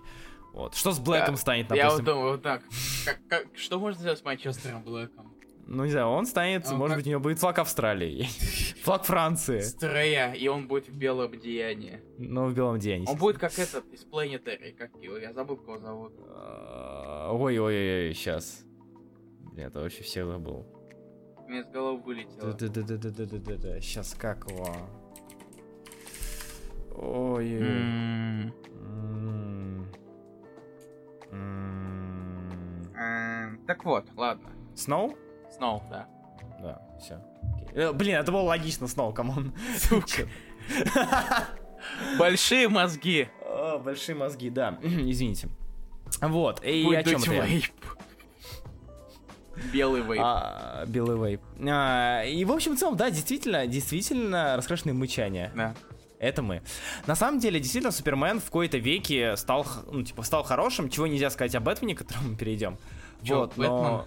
Вот. 0.53 0.75
Что 0.77 0.93
с 0.93 1.01
Блэком 1.01 1.35
Я- 1.35 1.39
станет, 1.41 1.71
Я 1.71 1.85
допустим? 1.85 2.05
вот 2.05 2.13
думаю, 2.15 2.31
вот 2.33 2.43
так. 2.43 2.63
Как- 3.05 3.19
как- 3.29 3.47
что 3.57 3.79
можно 3.81 4.01
сделать 4.01 4.19
с 4.21 4.25
Манчестером 4.25 4.83
Блэком? 4.85 5.33
Ну, 5.67 5.85
не 5.85 5.91
знаю, 5.91 6.09
он 6.09 6.27
станет, 6.27 6.67
Он 6.69 6.77
может 6.77 6.91
как- 6.91 6.99
быть, 6.99 7.07
у 7.07 7.11
него 7.11 7.21
будет 7.21 7.39
флаг 7.39 7.59
Австралии, 7.59 8.29
флаг 8.85 9.05
Франции, 9.05 9.61
Стрея, 9.61 10.33
и 10.33 10.47
он 10.47 10.69
будет 10.69 10.89
в 10.89 10.95
белом 10.95 11.41
деянии. 11.41 12.03
но 12.19 12.47
в 12.47 12.55
белом 12.55 12.79
деянии. 12.79 13.07
Он 13.09 13.17
будет 13.17 13.39
как 13.39 13.59
этот 13.59 13.85
из 13.93 14.05
Planetary, 14.05 14.73
как 14.77 14.91
его, 15.03 15.17
я 15.17 15.33
забыл, 15.33 15.57
кого 15.57 15.79
зовут. 15.79 16.13
А, 16.29 17.31
Ой-ой-ой, 17.33 18.13
сейчас. 18.15 18.63
Это 19.57 19.81
вообще 19.81 20.03
все 20.03 20.27
забыл. 20.27 20.67
У 21.47 21.51
меня 21.51 21.63
с 21.63 21.67
головы 21.69 22.01
вылетело. 22.03 22.53
Да-да-да-да-да-да-да. 22.53 23.81
Сейчас 23.81 24.15
как 24.15 24.51
его? 24.51 24.69
Ой. 26.97 27.59
Эм, 27.61 28.55
Так 33.67 33.85
вот, 33.85 34.07
ладно. 34.17 34.51
Сноу? 34.75 35.17
Сноу, 35.57 35.83
да. 35.91 36.09
Да, 36.61 36.83
все. 37.01 37.21
Блин, 37.93 38.17
это 38.17 38.31
было 38.33 38.43
логично, 38.43 38.87
Сноу, 38.89 39.13
come 39.13 39.36
on. 39.36 39.53
Сука. 39.77 40.29
Большие 42.19 42.69
мозги. 42.69 43.29
О, 43.45 43.79
Большие 43.79 44.15
мозги, 44.15 44.51
да. 44.51 44.79
Извините. 44.83 45.49
Вот, 46.21 46.65
и 46.65 46.85
Будет 46.85 47.07
о 47.07 47.11
чем 47.11 47.23
это. 47.23 47.49
Белый 49.73 50.03
вейп. 50.03 50.21
А, 50.23 50.85
белый 50.87 51.17
вейп. 51.17 51.41
А, 51.69 52.23
и 52.25 52.45
в 52.45 52.53
общем 52.53 52.75
и 52.75 52.77
целом, 52.77 52.97
да, 52.97 53.11
действительно, 53.11 53.67
действительно 53.67 54.57
раскрашенные 54.57 54.95
мычания. 54.95 55.53
Да. 55.55 55.75
Это 56.19 56.43
мы. 56.43 56.63
На 57.07 57.15
самом 57.15 57.39
деле, 57.39 57.61
действительно, 57.61 57.93
Супермен 57.93 58.41
в 58.41 58.51
кои-то 58.51 58.79
веке 58.79 59.37
стал, 59.37 59.67
ну, 59.91 60.03
типа, 60.03 60.23
стал 60.23 60.43
хорошим, 60.43 60.89
чего 60.89 61.07
нельзя 61.07 61.29
сказать 61.31 61.55
о 61.55 61.61
Бэтмене, 61.61 61.95
к 61.95 61.99
которому 61.99 62.31
мы 62.31 62.37
перейдем. 62.37 62.79
Чё, 63.23 63.41
вот, 63.41 63.57
но... 63.57 64.07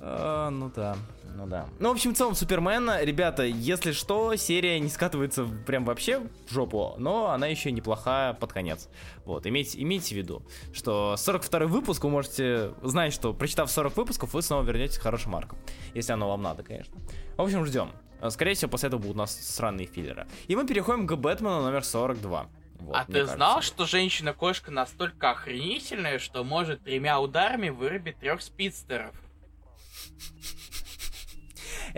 А, 0.00 0.50
ну 0.50 0.70
да, 0.74 0.96
ну 1.38 1.46
да. 1.46 1.68
Ну, 1.78 1.90
в 1.90 1.92
общем, 1.92 2.14
в 2.14 2.16
целом, 2.16 2.34
Супермен, 2.34 2.90
ребята, 3.00 3.44
если 3.44 3.92
что, 3.92 4.34
серия 4.34 4.80
не 4.80 4.88
скатывается 4.88 5.44
прям 5.44 5.84
вообще 5.84 6.18
в 6.18 6.52
жопу, 6.52 6.96
но 6.98 7.30
она 7.30 7.46
еще 7.46 7.70
неплохая 7.70 8.32
под 8.32 8.52
конец. 8.52 8.88
Вот, 9.24 9.46
имейте, 9.46 9.80
имейте 9.80 10.16
в 10.16 10.18
виду, 10.18 10.42
что 10.72 11.16
42 11.16 11.66
выпуск 11.66 12.02
вы 12.02 12.10
можете 12.10 12.74
знать, 12.82 13.12
что 13.12 13.32
прочитав 13.34 13.70
40 13.70 13.96
выпусков, 13.96 14.34
вы 14.34 14.42
снова 14.42 14.64
вернетесь 14.64 14.98
к 14.98 15.02
хорошим 15.02 15.30
маркам. 15.30 15.60
Если 15.94 16.12
оно 16.12 16.28
вам 16.28 16.42
надо, 16.42 16.64
конечно. 16.64 16.98
В 17.36 17.42
общем, 17.42 17.64
ждем. 17.64 17.92
Скорее 18.30 18.54
всего, 18.54 18.72
после 18.72 18.88
этого 18.88 19.00
будут 19.00 19.14
у 19.14 19.18
нас 19.20 19.32
сраные 19.32 19.86
филлеры. 19.86 20.26
И 20.48 20.56
мы 20.56 20.66
переходим 20.66 21.06
к 21.06 21.14
Бэтмену 21.14 21.62
номер 21.62 21.84
42. 21.84 22.48
Вот, 22.80 22.96
а 22.96 23.04
ты 23.04 23.12
кажется. 23.12 23.36
знал, 23.36 23.62
что 23.62 23.86
женщина-кошка 23.86 24.72
настолько 24.72 25.30
охренительная, 25.30 26.18
что 26.18 26.42
может 26.42 26.82
тремя 26.82 27.20
ударами 27.20 27.68
вырубить 27.68 28.18
трех 28.18 28.42
спидстеров? 28.42 29.14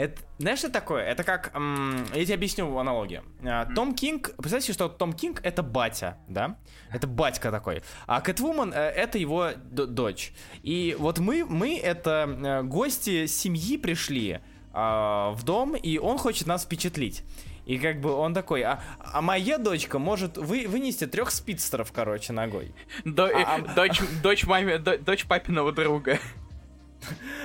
Это, 0.01 0.23
знаешь, 0.39 0.61
что 0.61 0.71
такое? 0.71 1.03
Это 1.05 1.25
как, 1.25 1.55
м, 1.55 2.07
я 2.15 2.25
тебе 2.25 2.35
объясню 2.35 2.79
аналогию. 2.79 3.23
А, 3.45 3.67
Том 3.75 3.95
Кинг, 3.95 4.35
представьте, 4.39 4.73
что 4.73 4.89
Том 4.89 5.13
Кинг 5.13 5.41
это 5.43 5.63
батя, 5.63 6.17
да? 6.27 6.57
Это 6.91 7.07
батька 7.07 7.51
такой. 7.51 7.83
А 8.07 8.23
Кэтвумен 8.23 8.73
э, 8.73 8.77
это 8.79 9.19
его 9.19 9.51
дочь. 9.71 10.33
И 10.63 10.97
вот 10.99 11.19
мы, 11.19 11.45
мы 11.45 11.79
это 11.79 12.27
э, 12.27 12.63
гости 12.63 13.27
семьи 13.27 13.77
пришли 13.77 14.41
а, 14.73 15.33
в 15.33 15.45
дом, 15.45 15.77
и 15.77 15.99
он 15.99 16.17
хочет 16.17 16.47
нас 16.47 16.65
впечатлить. 16.65 17.23
И 17.67 17.77
как 17.79 18.01
бы 18.01 18.11
он 18.13 18.33
такой, 18.33 18.63
а, 18.63 18.81
а 19.01 19.21
моя 19.21 19.59
дочка 19.59 19.99
может 19.99 20.39
вы, 20.39 20.67
вынести 20.67 21.07
трех 21.07 21.31
спидстеров, 21.31 21.93
короче, 21.93 22.33
ногой. 22.33 22.75
До- 23.05 23.27
э, 23.27 23.45
А- 23.47 23.59
дочь, 23.75 24.01
дочь, 24.23 24.47
маме, 24.47 24.79
до- 24.79 24.97
дочь 24.97 25.27
папиного 25.27 25.73
друга. 25.73 26.19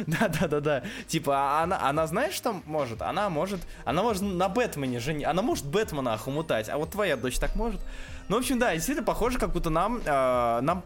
Да, 0.07 0.27
да, 0.27 0.47
да, 0.47 0.59
да. 0.59 0.83
Типа, 1.07 1.33
а 1.37 1.63
она, 1.63 1.81
она 1.87 2.07
знаешь, 2.07 2.33
что 2.33 2.61
может? 2.65 3.01
Она 3.01 3.29
может, 3.29 3.61
она 3.85 4.03
может 4.03 4.21
на 4.21 4.49
Бэтмене 4.49 4.99
жени, 4.99 5.23
она 5.23 5.41
может 5.41 5.65
Бэтмена 5.65 6.13
охомутать, 6.13 6.69
а 6.69 6.77
вот 6.77 6.91
твоя 6.91 7.15
дочь 7.15 7.39
так 7.39 7.55
может. 7.55 7.79
Ну, 8.27 8.35
в 8.35 8.39
общем, 8.39 8.59
да, 8.59 8.73
действительно 8.73 9.05
похоже, 9.05 9.39
как 9.39 9.51
будто 9.51 9.69
нам, 9.69 9.97
э, 10.03 10.59
нам 10.61 10.83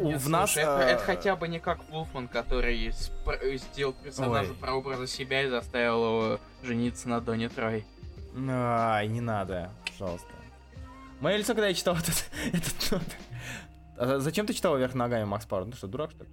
Нет, 0.00 0.20
в 0.20 0.28
нас. 0.28 0.52
слушай, 0.52 0.62
это, 0.62 0.78
э, 0.82 0.90
это 0.92 1.02
хотя 1.02 1.34
бы 1.36 1.48
не 1.48 1.58
как 1.60 1.80
Вулфман, 1.90 2.28
который 2.28 2.88
спр- 2.88 3.56
сделал 3.56 3.94
персонажа 3.94 4.50
Ой. 4.50 4.56
прообраза 4.56 5.06
себя 5.06 5.42
и 5.42 5.48
заставил 5.48 6.04
его 6.04 6.40
жениться 6.62 7.08
на 7.08 7.20
Доне 7.20 7.48
Трой. 7.48 7.84
Ай, 8.48 9.08
не 9.08 9.20
надо, 9.20 9.70
пожалуйста. 9.86 10.28
Мое 11.20 11.36
лицо, 11.38 11.54
когда 11.54 11.66
я 11.68 11.74
читал 11.74 11.96
этот, 11.96 12.30
этот 12.52 12.90
номер. 12.92 13.06
А 13.96 14.18
зачем 14.20 14.46
ты 14.46 14.52
читал 14.54 14.76
вверх 14.76 14.94
ногами, 14.94 15.24
Макс 15.24 15.44
Пауэр? 15.46 15.66
Ну 15.66 15.72
что, 15.72 15.88
дурак, 15.88 16.12
что 16.12 16.22
ли? 16.24 16.30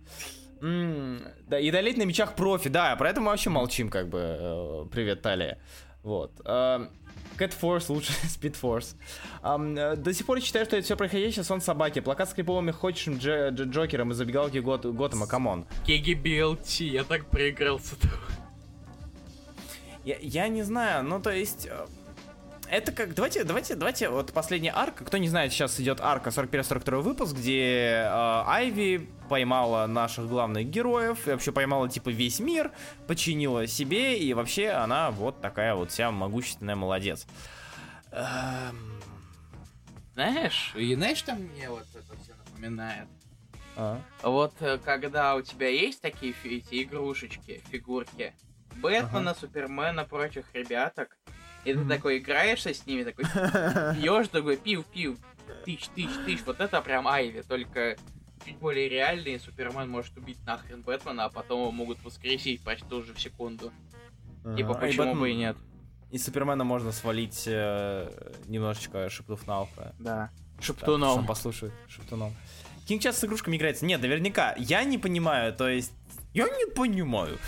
Да, 1.48 1.60
и 1.60 1.70
дуэль 1.72 1.98
на 1.98 2.04
мечах 2.04 2.36
профи, 2.36 2.70
да, 2.70 2.96
про 2.96 3.10
это 3.10 3.22
мы 3.22 3.28
вообще 3.28 3.50
молчим, 3.50 3.90
как 3.90 4.10
бы. 4.10 4.20
э, 4.22 4.86
Привет, 4.92 5.22
Талия. 5.22 5.60
Вот. 6.04 6.32
Эм, 6.46 6.90
Cat 7.38 7.54
Force 7.60 7.86
лучше 7.90 8.12
Speed 8.24 8.56
Force. 8.60 8.96
Э, 9.44 9.96
до 9.96 10.14
сих 10.14 10.26
пор 10.26 10.42
считаю, 10.42 10.66
что 10.66 10.76
это 10.78 10.86
все 10.86 10.96
происходящее 10.98 11.44
сон 11.44 11.62
собаки. 11.62 12.00
Плакат 12.00 12.30
с 12.30 12.34
криповыми 12.34 12.72
ходящим 12.72 13.14
Дж- 13.14 13.52
Дж- 13.52 13.70
Джокером 13.70 14.12
из 14.12 14.18
забегалки 14.18 14.58
Гот- 14.58 14.86
Готэма, 14.92 15.28
come 15.28 15.50
on. 15.50 15.66
Кеги 15.86 16.14
БЛТ, 16.14 16.68
я 16.82 17.04
так 17.04 17.26
проигрался. 17.28 17.96
Я, 20.04 20.18
я 20.22 20.48
не 20.48 20.64
знаю, 20.64 21.04
ну 21.04 21.20
то 21.20 21.32
есть... 21.32 21.68
Это 22.70 22.92
как, 22.92 23.14
давайте, 23.14 23.44
давайте, 23.44 23.76
давайте, 23.76 24.10
вот 24.10 24.34
последняя 24.34 24.72
арка, 24.76 25.06
кто 25.06 25.18
не 25.18 25.30
знает, 25.30 25.54
сейчас 25.54 25.80
идет 25.80 26.02
арка 26.02 26.30
41-42 26.32 27.02
выпуск, 27.02 27.36
где 27.36 28.04
э, 28.04 28.08
Айви 28.08 29.08
поймала 29.30 29.86
наших 29.86 30.28
главных 30.28 30.68
героев, 30.68 31.28
и 31.28 31.32
вообще 31.32 31.52
поймала 31.52 31.88
типа 31.90 32.10
весь 32.10 32.40
мир, 32.40 32.72
починила 33.08 33.68
себе, 33.68 34.18
и 34.18 34.34
вообще 34.34 34.70
она 34.70 35.12
вот 35.12 35.42
такая 35.42 35.76
вот 35.76 35.92
вся 35.92 36.10
могущественная 36.12 36.76
молодец. 36.76 37.28
Эм, 38.12 39.00
Знаешь, 40.16 40.74
и 40.76 40.96
знаешь, 40.96 41.18
что 41.18 41.36
мне 41.36 41.70
вот 41.70 41.86
это 41.94 42.18
все 42.24 42.34
напоминает? 42.46 43.08
а? 43.76 44.00
Вот 44.24 44.54
э, 44.62 44.80
когда 44.84 45.36
у 45.36 45.42
тебя 45.42 45.70
есть 45.70 46.02
такие 46.02 46.34
эти 46.44 46.84
игрушечки, 46.84 47.62
фигурки, 47.70 48.34
Бэтмена, 48.82 49.36
Супермена, 49.36 50.04
прочих 50.06 50.46
ребяток, 50.54 51.16
и 51.66 51.74
ты 51.74 51.86
такой 51.86 52.20
играешься 52.20 52.74
с 52.74 52.86
ними, 52.86 53.04
такой 53.04 53.26
пьешь, 53.96 54.28
такой 54.30 54.58
пив-пив, 54.58 55.18
тыщ, 55.66 55.88
тыщ, 55.96 56.10
тыщ, 56.26 56.42
вот 56.46 56.60
это 56.60 56.82
прям 56.82 57.08
Айви, 57.08 57.42
только 57.42 57.98
чуть 58.46 58.58
более 58.58 58.88
реальный, 58.88 59.40
Супермен 59.40 59.90
может 59.90 60.16
убить 60.18 60.38
нахрен 60.46 60.82
Бэтмена, 60.82 61.26
а 61.26 61.30
потом 61.30 61.62
его 61.62 61.72
могут 61.72 62.04
воскресить 62.04 62.62
почти 62.62 62.88
тоже 62.88 63.14
в 63.14 63.20
секунду. 63.20 63.72
Типа. 64.56 64.72
И 64.72 64.80
почему 64.80 65.16
бы 65.16 65.32
и 65.32 65.36
нет? 65.36 65.58
И 66.12 66.18
Супермена 66.18 66.64
можно 66.64 66.92
свалить 66.92 67.44
э, 67.48 68.10
немножечко 68.46 69.10
шепнув 69.10 69.46
на 69.48 69.64
ухо. 69.64 69.96
Да. 70.00 70.30
Шептуном. 70.62 71.16
сам 71.16 71.26
послушает 71.26 71.74
шептуном. 71.88 72.34
Кинг 72.88 73.02
часто 73.02 73.22
с 73.22 73.24
игрушками 73.26 73.58
играется. 73.58 73.86
Нет, 73.86 74.02
наверняка. 74.02 74.54
Я 74.58 74.84
не 74.84 74.98
понимаю, 74.98 75.54
то 75.54 75.68
есть... 75.68 75.92
Я 76.34 76.46
не 76.46 76.72
понимаю. 76.72 77.40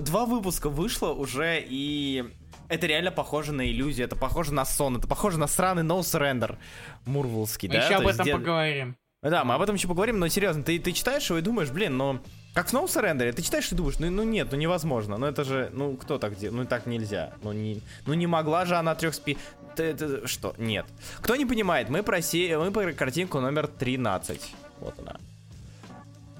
Два 0.00 0.24
выпуска 0.24 0.70
вышло 0.70 1.12
уже, 1.12 1.62
и... 1.64 2.24
Это 2.68 2.86
реально 2.86 3.10
похоже 3.10 3.52
на 3.52 3.68
иллюзию, 3.70 4.06
это 4.06 4.16
похоже 4.16 4.52
на 4.52 4.64
сон, 4.64 4.96
это 4.96 5.06
похоже 5.08 5.38
на 5.38 5.46
сраный 5.46 5.82
No 5.82 6.00
Surrender 6.00 6.56
мурвулский, 7.04 7.68
Мы 7.68 7.74
да? 7.74 7.80
еще 7.84 7.94
То 7.94 7.96
об 7.96 8.02
есть 8.02 8.14
этом 8.14 8.24
где- 8.24 8.32
поговорим. 8.34 8.96
Да, 9.22 9.44
мы 9.44 9.54
об 9.54 9.62
этом 9.62 9.74
еще 9.74 9.88
поговорим, 9.88 10.18
но 10.18 10.28
серьезно, 10.28 10.62
ты, 10.62 10.78
ты 10.78 10.92
читаешь 10.92 11.28
его 11.28 11.38
и 11.38 11.42
думаешь, 11.42 11.70
блин, 11.70 11.96
ну... 11.96 12.20
Как 12.54 12.68
в 12.68 12.72
No 12.72 12.84
Surrender, 12.86 13.30
ты 13.32 13.42
читаешь 13.42 13.70
и 13.70 13.74
думаешь, 13.74 13.98
ну, 13.98 14.08
ну 14.10 14.22
нет, 14.22 14.48
ну 14.50 14.56
невозможно, 14.56 15.18
ну 15.18 15.26
это 15.26 15.44
же, 15.44 15.68
ну 15.74 15.94
кто 15.96 16.16
так 16.18 16.36
делает, 16.38 16.54
ну 16.62 16.64
так 16.66 16.86
нельзя, 16.86 17.34
ну 17.42 17.52
не, 17.52 17.80
ну 18.06 18.14
не 18.14 18.26
могла 18.26 18.64
же 18.64 18.76
она 18.76 18.94
трех 18.94 19.14
спи... 19.14 19.36
Ты- 19.74 19.82
это 19.84 20.26
что? 20.26 20.54
Нет. 20.56 20.86
Кто 21.20 21.36
не 21.36 21.44
понимает, 21.44 21.90
мы 21.90 22.02
про, 22.02 22.22
се- 22.22 22.56
мы 22.56 22.70
про 22.70 22.92
картинку 22.94 23.40
номер 23.40 23.66
13. 23.66 24.40
Вот 24.80 24.94
она. 24.98 25.16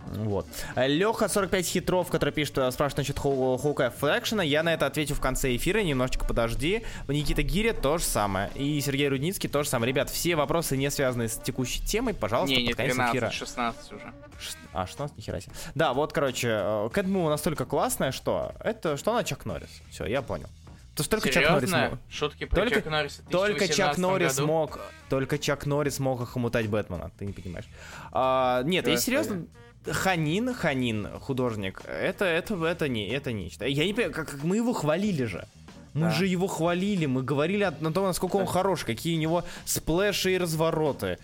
Вот. 0.06 0.46
Леха 0.76 1.28
45 1.28 1.66
хитров, 1.66 2.08
который 2.08 2.30
пишет, 2.32 2.58
э, 2.58 2.70
спрашивает 2.70 2.98
насчет 2.98 3.16
Хоу- 3.18 3.58
Хоукая 3.60 3.90
Флекшена. 3.90 4.42
Я 4.42 4.62
на 4.62 4.72
это 4.72 4.86
отвечу 4.86 5.14
в 5.14 5.20
конце 5.20 5.54
эфира, 5.56 5.80
немножечко 5.80 6.24
подожди. 6.24 6.84
Никита 7.08 7.42
Гиря 7.42 7.72
то 7.72 7.98
же 7.98 8.04
самое. 8.04 8.50
И 8.54 8.80
Сергей 8.80 9.08
Рудницкий 9.08 9.48
то 9.50 9.62
же 9.62 9.68
самое. 9.68 9.90
Ребят, 9.92 10.08
все 10.10 10.36
вопросы, 10.36 10.76
не 10.76 10.90
связанные 10.90 11.28
с 11.28 11.36
текущей 11.36 11.84
темой, 11.84 12.14
пожалуйста, 12.14 12.54
Не, 12.56 12.62
не 12.62 12.68
под 12.68 12.76
конец 12.78 12.94
13, 12.94 13.14
эфира. 13.16 13.30
16 13.30 13.92
уже. 13.92 14.04
Ш- 14.40 14.58
А, 14.72 14.86
16, 14.86 15.16
нихера 15.16 15.40
себе. 15.40 15.52
Да, 15.74 15.92
вот, 15.94 16.12
короче, 16.12 16.48
э, 16.52 16.88
Кэтму 16.92 17.28
настолько 17.28 17.64
классная, 17.64 18.12
что 18.12 18.52
это, 18.60 18.96
что 18.96 19.12
она 19.12 19.24
Чак 19.24 19.44
Норрис. 19.46 19.70
Все, 19.90 20.04
я 20.06 20.22
понял. 20.22 20.48
То 20.94 21.00
есть 21.02 21.10
только 21.10 21.28
Чак 21.30 21.50
Норрис 21.50 21.68
Серьезно? 21.70 21.90
мог, 21.90 21.98
Шутки 22.08 22.44
про 22.46 22.56
Только- 22.60 22.74
Чака 22.76 22.90
Норриса 22.90 23.22
только 23.30 23.68
Чак 23.68 23.68
2018 23.68 23.98
Норрис 23.98 24.34
году? 24.36 24.46
мог, 24.46 24.80
только 25.10 25.38
Чак 25.38 25.66
Норрис 25.66 25.98
мог 25.98 26.22
охомутать 26.22 26.68
Бэтмена, 26.68 27.10
ты 27.18 27.26
не 27.26 27.32
понимаешь. 27.34 27.66
А, 28.12 28.62
нет, 28.62 28.84
Да, 28.86 28.92
если 28.92 29.04
серьезно, 29.06 29.44
Ханин, 29.90 30.54
Ханин, 30.54 31.08
художник, 31.20 31.82
это, 31.86 32.24
это, 32.24 32.54
это 32.64 32.88
не, 32.88 33.08
это 33.08 33.32
нечто. 33.32 33.66
Я 33.66 33.84
не 33.84 33.92
понимаю, 33.92 34.12
как, 34.14 34.28
как 34.30 34.42
мы 34.44 34.56
его 34.56 34.72
хвалили 34.72 35.24
же. 35.24 35.46
Мы 35.94 36.02
Да. 36.02 36.10
же 36.10 36.26
его 36.26 36.46
хвалили, 36.46 37.06
мы 37.06 37.22
говорили 37.22 37.62
о, 37.62 37.70
на 37.80 37.92
том, 37.92 38.04
насколько 38.06 38.36
он 38.36 38.46
хорош, 38.46 38.84
какие 38.84 39.16
у 39.16 39.20
него 39.20 39.44
сплэши 39.64 40.32
и 40.34 40.38
развороты. 40.38 41.18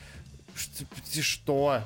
Ш- 0.54 1.22
Что? 1.22 1.80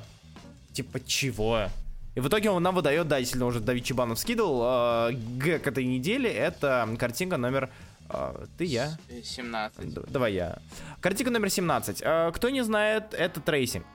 Типа 0.73 0.99
чего? 1.05 1.67
И 2.15 2.19
в 2.19 2.27
итоге 2.29 2.49
он 2.49 2.63
нам 2.63 2.73
выдает, 2.75 3.07
да, 3.07 3.19
действительно, 3.19 3.45
уже 3.47 3.59
Давид 3.59 3.83
Чебанов 3.83 4.17
скидывал, 4.19 5.09
э, 5.09 5.13
гэг 5.13 5.67
этой 5.67 5.85
недели, 5.85 6.29
это 6.29 6.87
картинка 6.97 7.37
номер... 7.37 7.69
э, 8.09 8.45
ты, 8.57 8.63
я? 8.65 8.97
С- 9.09 9.27
17. 9.35 9.93
Д- 9.93 10.01
Давай 10.07 10.33
я. 10.33 10.57
Картинка 11.01 11.31
номер 11.31 11.49
17. 11.49 12.01
Э, 12.03 12.31
Кто 12.33 12.49
не 12.49 12.63
знает, 12.63 13.13
это 13.13 13.39
tracing. 13.41 13.85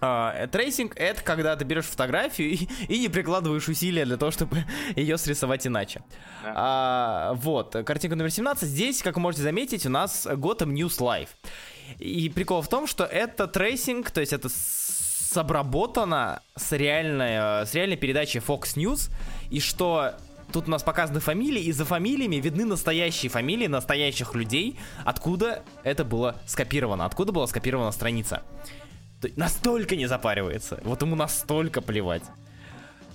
А, 0.00 0.46
Tracing— 0.48 0.94
это 0.96 1.22
когда 1.22 1.56
ты 1.56 1.64
берешь 1.64 1.86
фотографию 1.86 2.50
и, 2.50 2.68
и 2.88 2.98
не 2.98 3.08
прикладываешь 3.08 3.68
усилия 3.68 4.04
для 4.04 4.16
того, 4.16 4.30
чтобы 4.30 4.64
ее 4.96 5.18
срисовать 5.18 5.66
иначе. 5.66 6.02
Да. 6.42 6.52
А, 6.54 7.32
вот, 7.34 7.76
картинка 7.84 8.16
номер 8.16 8.30
17. 8.30 8.68
Здесь, 8.68 9.02
как 9.02 9.16
вы 9.16 9.22
можете 9.22 9.42
заметить, 9.42 9.86
у 9.86 9.90
нас 9.90 10.26
Gotham 10.26 10.72
News 10.72 10.98
Live. 10.98 11.28
И 11.98 12.28
прикол 12.28 12.62
в 12.62 12.68
том, 12.68 12.86
что 12.86 13.04
это 13.04 13.46
tracing, 13.46 14.10
то 14.10 14.20
есть 14.20 14.32
это 14.32 14.48
с- 14.48 15.36
обработано 15.36 16.42
с 16.56 16.72
реальной, 16.72 17.62
э, 17.62 17.66
с 17.66 17.74
реальной 17.74 17.96
передачи 17.96 18.38
Fox 18.38 18.76
News, 18.76 19.10
и 19.50 19.60
что 19.60 20.14
тут 20.52 20.68
у 20.68 20.70
нас 20.70 20.82
показаны 20.82 21.20
фамилии, 21.20 21.62
и 21.62 21.72
за 21.72 21.84
фамилиями 21.84 22.36
видны 22.36 22.64
настоящие 22.64 23.30
фамилии 23.30 23.66
настоящих 23.66 24.34
людей, 24.34 24.78
откуда 25.04 25.62
это 25.84 26.04
было 26.04 26.36
скопировано, 26.46 27.04
откуда 27.04 27.32
была 27.32 27.46
скопирована 27.46 27.92
страница. 27.92 28.42
Настолько 29.36 29.96
не 29.96 30.06
запаривается, 30.06 30.80
вот 30.84 31.02
ему 31.02 31.16
настолько 31.16 31.80
плевать. 31.80 32.22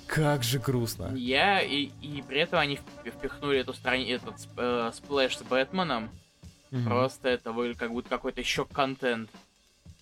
Как 0.08 0.44
же 0.44 0.60
грустно. 0.60 1.12
Я 1.16 1.62
и, 1.62 1.90
и 2.02 2.22
при 2.28 2.42
этом 2.42 2.60
они 2.60 2.76
вп- 2.76 3.12
впихнули 3.12 3.60
эту 3.60 3.74
страни... 3.74 4.10
этот 4.10 4.36
э, 4.58 4.92
splash 4.94 5.38
с 5.38 5.42
Бэтменом. 5.44 6.10
Мгм. 6.72 6.84
Просто 6.86 7.30
это 7.30 7.54
выглядит 7.54 7.78
как 7.80 7.92
будто 7.92 8.10
какой-то 8.10 8.42
еще 8.42 8.66
контент, 8.66 9.30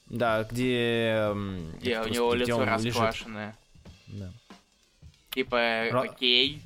Да, 0.08 0.44
где... 0.50 1.28
м, 1.32 1.72
где 1.80 2.00
у 2.02 2.08
него 2.08 2.34
где 2.34 2.46
лицо 2.46 2.66
расквашенное. 2.66 3.56
Да. 4.08 4.32
Типа, 5.32 5.56
Ра- 5.56 6.10
окей. 6.10 6.62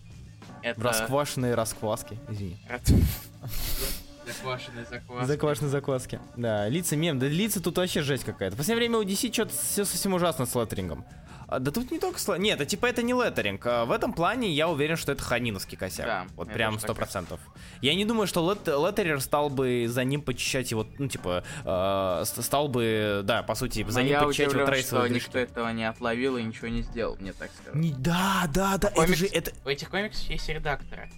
Это... 0.62 0.82
Расквашенные 0.82 1.56
раскваски, 1.56 2.18
извини. 2.30 2.58
Заквашенный 4.26 4.86
закваски. 4.90 5.28
Заквашенные 5.28 5.70
закваски. 5.70 6.20
Да, 6.36 6.68
лица 6.70 6.96
мем. 6.96 7.20
Да 7.20 7.28
лица 7.28 7.62
тут 7.62 7.78
вообще 7.78 8.02
жесть 8.02 8.24
какая-то. 8.24 8.56
В 8.56 8.58
последнее 8.58 8.88
время 8.90 9.00
у 9.00 9.04
DC 9.04 9.32
что-то 9.34 9.52
все 9.54 9.86
совсем 9.86 10.14
ужасно 10.14 10.46
с 10.46 10.56
леттерингом. 10.56 11.06
А, 11.48 11.60
Да 11.60 11.72
тут 11.72 11.92
не 11.92 12.00
только 12.00 12.20
сло... 12.20 12.36
Нет, 12.38 12.56
это 12.62 12.66
типа 12.66 12.86
это 12.86 13.04
не 13.04 13.14
леттеринг. 13.14 13.66
А, 13.66 13.86
В 13.86 13.92
этом 13.92 14.14
плане 14.14 14.50
я 14.52 14.70
уверен, 14.70 14.96
что 14.96 15.12
это 15.12 15.22
ханиновский 15.24 15.78
косяк. 15.78 16.06
Да, 16.06 16.26
вот 16.36 16.52
прям 16.52 16.80
сто 16.80 16.96
процентов. 16.96 17.40
Я 17.82 17.94
не 17.96 18.06
думаю, 18.06 18.28
что 18.28 18.50
лет... 18.50 18.66
леттерер 18.68 19.20
стал 19.22 19.50
бы 19.50 19.86
за 19.90 20.04
ним 20.06 20.22
почищать 20.22 20.72
его, 20.72 20.88
ну 20.98 21.08
типа, 21.10 21.44
э, 21.66 22.24
стал 22.26 22.70
бы, 22.70 23.22
да, 23.26 23.44
по 23.44 23.56
сути, 23.56 23.84
за 23.88 24.00
Но 24.00 24.06
ним 24.06 24.14
я 24.14 24.22
почищать 24.24 24.40
его 24.46 24.50
удивлен, 24.52 24.68
трейсовые 24.68 25.06
что 25.08 25.14
никто 25.16 25.40
этого 25.40 25.70
не 25.72 25.88
отловил 25.88 26.38
и 26.38 26.44
ничего 26.44 26.70
не 26.70 26.82
сделал, 26.82 27.18
мне 27.20 27.34
так 27.34 27.52
сказать. 27.52 27.76
Не- 27.76 27.94
Да, 27.94 28.44
да, 28.54 28.78
да, 28.78 28.88
это 28.90 29.02
Комикс- 29.02 29.16
же, 29.16 29.26
это, 29.28 29.52
У 29.66 29.70
этих 29.70 29.90
комиксов 29.90 30.24
есть 30.30 30.48
редакторы, 30.50 31.12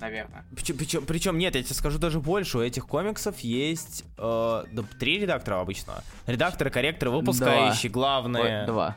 наверное. 0.00 0.44
Причем, 0.54 1.04
причем, 1.06 1.38
нет, 1.38 1.54
я 1.54 1.62
тебе 1.62 1.74
скажу 1.74 1.98
даже 1.98 2.20
больше. 2.20 2.58
У 2.58 2.60
этих 2.60 2.86
комиксов 2.86 3.38
есть 3.40 4.04
э, 4.18 4.64
да, 4.72 4.82
три 4.98 5.18
редактора 5.18 5.60
обычно. 5.60 6.02
Редакторы, 6.26 6.70
корректоры, 6.70 7.10
выпускающие, 7.10 7.90
главное. 7.90 8.60
Ой, 8.62 8.66
Два. 8.66 8.96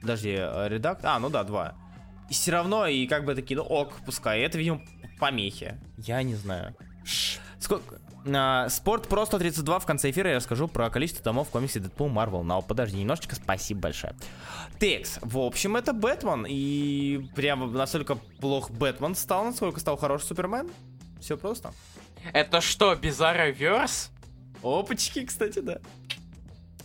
Подожди, 0.00 0.34
э, 0.36 0.68
редактор. 0.68 1.10
А, 1.10 1.18
ну 1.18 1.30
да, 1.30 1.44
два. 1.44 1.74
И 2.28 2.34
все 2.34 2.52
равно, 2.52 2.86
и 2.86 3.06
как 3.06 3.24
бы 3.24 3.34
такие, 3.34 3.56
ну 3.56 3.62
ок, 3.62 3.94
пускай. 4.04 4.40
Это, 4.40 4.58
видимо, 4.58 4.82
помехи. 5.18 5.78
Я 5.98 6.22
не 6.22 6.34
знаю. 6.34 6.74
Сколько? 7.58 8.00
А, 8.26 8.68
Спорт 8.68 9.08
Про 9.08 9.26
132 9.26 9.78
в 9.78 9.86
конце 9.86 10.10
эфира 10.10 10.30
я 10.30 10.36
расскажу 10.36 10.68
про 10.68 10.90
количество 10.90 11.24
томов 11.24 11.48
в 11.48 11.50
комиксе 11.50 11.80
Дэдпул 11.80 12.08
Марвел. 12.08 12.42
Но 12.42 12.62
подожди 12.62 12.98
немножечко, 12.98 13.34
спасибо 13.34 13.80
большое. 13.80 14.14
Текс. 14.78 15.18
В 15.22 15.38
общем, 15.38 15.76
это 15.76 15.92
Бэтмен. 15.92 16.46
И 16.48 17.28
прямо 17.34 17.66
настолько 17.66 18.16
плох 18.40 18.70
Бэтмен 18.70 19.14
стал, 19.14 19.44
насколько 19.44 19.80
стал 19.80 19.96
хороший 19.96 20.24
Супермен. 20.26 20.70
Все 21.20 21.36
просто. 21.36 21.72
Это 22.32 22.60
что, 22.60 22.92
Bizarre 22.94 23.56
Verse? 23.56 24.10
Опачки, 24.62 25.24
кстати, 25.24 25.58
да. 25.58 25.78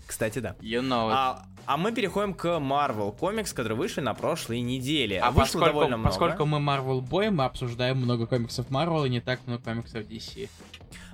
Кстати, 0.05 0.39
да. 0.39 0.55
You 0.61 0.81
know 0.81 1.09
it. 1.09 1.13
А, 1.13 1.45
а 1.65 1.77
мы 1.77 1.91
переходим 1.91 2.33
к 2.33 2.45
Marvel 2.45 3.15
комикс, 3.15 3.53
который 3.53 3.77
вышли 3.77 4.01
на 4.01 4.13
прошлой 4.13 4.61
неделе. 4.61 5.19
А 5.19 5.31
Вышло 5.31 5.41
поскольку, 5.41 5.65
довольно 5.65 5.97
много. 5.97 6.09
поскольку 6.09 6.45
мы 6.45 6.59
Marvel 6.59 7.01
Boy, 7.01 7.29
мы 7.29 7.43
обсуждаем 7.43 7.97
много 7.97 8.25
комиксов 8.25 8.69
Marvel 8.69 9.05
и 9.05 9.09
не 9.09 9.19
так 9.19 9.45
много 9.45 9.63
комиксов 9.63 10.03
DC. 10.03 10.49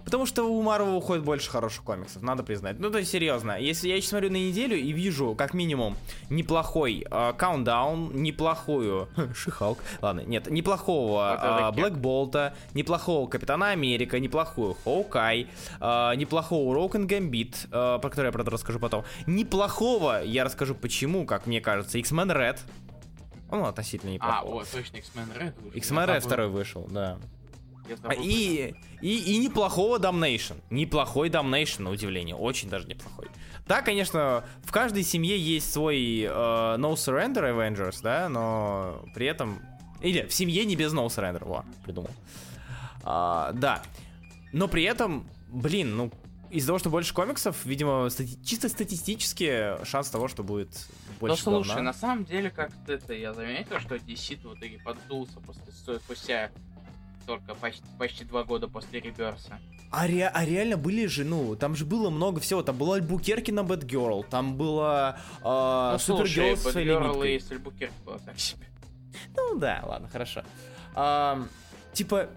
Потому 0.05 0.25
что 0.25 0.43
у 0.43 0.61
Marvel 0.63 0.95
уходит 0.95 1.23
больше 1.23 1.49
хороших 1.49 1.83
комиксов, 1.83 2.21
надо 2.21 2.43
признать. 2.43 2.79
Ну, 2.79 2.89
то 2.89 2.97
есть, 2.99 3.11
серьезно, 3.11 3.59
если 3.59 3.87
я 3.87 3.95
сейчас 3.99 4.09
смотрю 4.09 4.29
на 4.29 4.35
неделю 4.37 4.75
и 4.77 4.91
вижу, 4.91 5.35
как 5.35 5.53
минимум, 5.53 5.95
неплохой 6.29 7.05
Countdown, 7.09 8.15
неплохую 8.15 9.07
Шихалк, 9.35 9.79
ладно, 10.01 10.21
нет, 10.21 10.49
неплохого 10.49 11.35
это 11.35 11.71
Блэк 11.81 11.95
Болта, 11.97 12.55
неплохого 12.73 13.27
Капитана 13.27 13.69
Америка, 13.71 14.19
неплохую 14.19 14.75
Хоукай, 14.83 15.47
э, 15.79 16.15
неплохого 16.15 16.73
Роукен 16.73 17.07
Гамбит, 17.07 17.67
э, 17.71 17.99
про 18.01 18.09
который 18.09 18.27
я, 18.27 18.31
правда, 18.31 18.51
расскажу 18.51 18.79
потом. 18.79 19.03
Неплохого, 19.25 20.23
я 20.23 20.43
расскажу 20.43 20.75
почему, 20.75 21.25
как 21.25 21.47
мне 21.47 21.61
кажется, 21.61 21.97
X-Men 21.97 22.31
Red. 22.31 22.59
Ну, 23.51 23.65
относительно 23.65 24.11
А, 24.11 24.13
неплохого. 24.15 24.61
о, 24.61 24.65
точно, 24.65 24.97
X-Men 24.97 25.37
Red 25.37 25.53
вышел. 25.63 25.77
X-Men 25.77 26.07
Red 26.09 26.19
второй 26.21 26.47
вышел, 26.47 26.87
да. 26.89 27.19
А. 28.03 28.13
И, 28.13 28.73
и, 29.01 29.17
и 29.33 29.37
неплохого 29.37 29.97
Damnation. 29.99 30.55
Неплохой 30.69 31.29
Damnation, 31.29 31.83
на 31.83 31.89
удивление. 31.91 32.35
Очень 32.35 32.69
даже 32.69 32.87
неплохой. 32.87 33.27
Да, 33.67 33.81
конечно, 33.81 34.43
в 34.63 34.71
каждой 34.71 35.03
семье 35.03 35.37
есть 35.37 35.71
свой 35.71 36.21
э, 36.21 36.27
No 36.27 36.93
Surrender 36.93 37.53
Avengers, 37.55 37.99
да, 38.01 38.29
но 38.29 39.05
при 39.13 39.25
этом... 39.27 39.61
Или 40.01 40.25
в 40.25 40.33
семье 40.33 40.65
не 40.65 40.75
без 40.75 40.93
No 40.93 41.05
Surrender, 41.07 41.45
во, 41.45 41.65
придумал. 41.83 42.09
А, 43.03 43.51
да. 43.53 43.81
Но 44.51 44.67
при 44.67 44.83
этом, 44.83 45.25
блин, 45.49 45.95
ну, 45.95 46.11
из-за 46.49 46.67
того, 46.67 46.79
что 46.79 46.89
больше 46.89 47.13
комиксов, 47.13 47.65
видимо, 47.65 48.07
стати- 48.09 48.37
чисто 48.45 48.69
статистически 48.69 49.83
шанс 49.85 50.09
того, 50.09 50.27
что 50.27 50.43
будет 50.43 50.69
Ну 51.21 51.27
больше 51.27 51.43
слушай, 51.43 51.69
говна. 51.69 51.83
на 51.83 51.93
самом 51.93 52.25
деле, 52.25 52.51
как-то 52.51 52.93
это 52.93 53.13
я 53.13 53.33
заметил, 53.33 53.79
что 53.79 53.95
DC 53.95 54.37
в 54.47 54.55
итоге 54.57 54.79
поддулся 54.83 55.39
после 55.39 55.99
спустя 55.99 56.51
только 57.25 57.55
почти, 57.55 57.83
почти 57.97 58.25
два 58.25 58.43
года 58.43 58.67
после 58.67 58.99
реберса. 58.99 59.59
А, 59.91 60.07
ре- 60.07 60.27
а 60.27 60.45
реально 60.45 60.77
были 60.77 61.05
же, 61.05 61.23
ну, 61.23 61.55
там 61.55 61.75
же 61.75 61.85
было 61.85 62.09
много 62.09 62.39
всего. 62.39 62.63
Там 62.63 62.77
была 62.77 62.95
Альбукерки 62.95 63.51
на 63.51 63.63
Бэтгерл, 63.63 64.23
там 64.23 64.57
была 64.57 65.17
э, 65.43 65.43
ну 65.43 65.99
Супергерл 65.99 66.57
своей 66.57 66.87
Бэтгерл 66.95 67.23
и 67.23 67.39
Сальбукерк 67.39 67.91
было 68.05 68.19
так 68.19 68.39
себе. 68.39 68.65
Ну 69.35 69.59
да, 69.59 69.83
ладно, 69.85 70.07
хорошо. 70.09 70.43
Ам, 70.95 71.47
типа, 71.93 72.29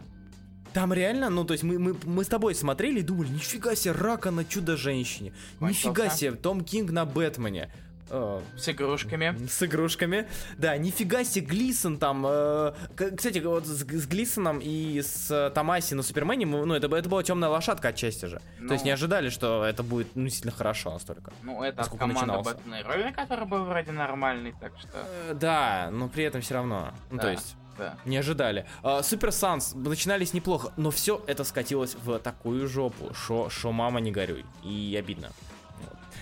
там 0.74 0.93
реально, 0.93 1.30
ну, 1.30 1.45
то 1.45 1.53
есть 1.53 1.64
мы, 1.64 1.78
мы, 1.78 1.97
мы 2.05 2.22
с 2.24 2.28
тобой 2.28 2.55
смотрели 2.55 3.01
и 3.01 3.03
думали, 3.03 3.28
нифига 3.28 3.74
себе, 3.74 3.93
Рака 3.93 4.30
на 4.30 4.45
Чудо-женщине, 4.45 5.32
нифига 5.61 6.11
себе, 6.11 6.32
Том 6.32 6.62
Кинг 6.62 6.91
на 6.91 7.07
Бэтмене. 7.07 7.72
Э, 8.11 8.41
С 8.57 8.69
игрушками. 8.69 9.37
с 9.47 9.63
игрушками. 9.63 10.29
Да, 10.59 10.77
нифига 10.77 11.25
себе, 11.25 11.47
Глисон 11.47 11.99
там. 11.99 12.25
э, 12.27 12.73
кстати, 13.17 13.39
вот 13.41 13.67
с, 13.67 13.81
с 13.85 14.07
Глисоном 14.07 14.61
и 14.63 15.01
с 15.03 15.31
э, 15.31 15.51
Томаси 15.51 15.95
на 15.95 16.03
Супермене, 16.03 16.47
ну, 16.47 16.73
это, 16.75 16.95
это 16.95 17.09
была 17.09 17.23
темная 17.23 17.49
лошадка 17.49 17.89
отчасти 17.89 18.27
же. 18.27 18.41
То 18.67 18.73
есть 18.75 18.85
Ну. 18.85 18.89
не 18.89 18.91
ожидали, 18.93 19.29
что 19.29 19.65
это 19.65 19.83
будет, 19.83 20.15
ну, 20.15 20.25
действительно 20.25 20.53
хорошо 20.57 20.93
настолько. 20.93 21.33
Ну, 21.43 21.63
это 21.63 21.83
от 21.83 21.89
команды 21.89 22.15
начинался. 22.15 22.51
Бэтмена 22.55 22.75
и 22.77 22.83
Робина, 22.85 23.13
который 23.13 23.47
был 23.47 23.65
вроде 23.65 23.93
нормальный, 23.93 24.55
так 24.61 24.73
что... 24.79 24.89
Э, 24.95 25.35
да, 25.35 25.89
но 25.93 26.09
при 26.09 26.25
этом 26.25 26.41
все 26.43 26.55
равно. 26.55 26.93
Ну, 27.11 27.19
то 27.19 27.25
Да. 27.25 27.31
есть. 27.33 27.57
Да. 27.79 27.95
Не 28.07 28.17
ожидали. 28.17 28.65
А, 28.83 29.03
Супер 29.03 29.31
Санс 29.33 29.75
начинались 29.75 30.33
неплохо, 30.33 30.73
но 30.79 30.91
все 30.91 31.23
это 31.27 31.45
скатилось 31.45 31.95
в 31.95 32.19
такую 32.21 32.67
жопу, 32.69 33.13
что 33.13 33.73
мама 33.73 34.01
не 34.01 34.11
горюй. 34.11 34.47
И 34.65 34.97
обидно. 34.99 35.29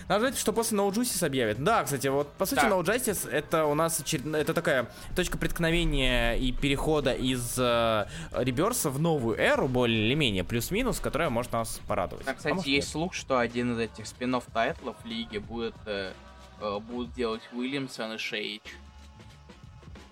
Надо 0.07 0.27
ждать, 0.27 0.39
что 0.39 0.53
после 0.53 0.77
No 0.77 0.89
Justice 0.91 1.25
объявят. 1.25 1.63
Да, 1.63 1.83
кстати, 1.83 2.07
вот 2.07 2.31
по 2.33 2.45
сути 2.45 2.59
Да. 2.59 2.69
No 2.69 2.81
Justice 2.83 3.27
это 3.29 3.65
у 3.65 3.73
нас 3.73 3.99
очеред- 3.99 4.35
это 4.35 4.53
такая 4.53 4.87
точка 5.15 5.37
преткновения 5.37 6.35
и 6.35 6.51
перехода 6.51 7.11
из 7.13 7.55
э, 7.57 8.07
Rebirth 8.31 8.82
а 8.82 8.89
в 8.91 8.99
новую 8.99 9.37
эру, 9.39 9.67
более 9.67 10.05
или 10.05 10.13
менее, 10.13 10.43
плюс-минус, 10.43 10.99
которая 10.99 11.29
может 11.31 11.51
нас 11.53 11.79
порадовать. 11.87 12.25
Там, 12.25 12.33
А 12.33 12.37
кстати, 12.37 12.53
может, 12.53 12.67
есть 12.67 12.87
нет. 12.87 12.91
слух, 12.91 13.13
что 13.15 13.39
один 13.39 13.73
из 13.73 13.79
этих 13.79 14.05
спин 14.05 14.39
тайтлов 14.53 14.95
лиги 15.05 15.39
будет, 15.39 15.75
э, 15.87 16.13
э, 16.61 16.79
будут 16.79 17.13
делать 17.13 17.41
Уильямсон 17.51 18.13
и 18.13 18.17
Шейдж. 18.17 18.61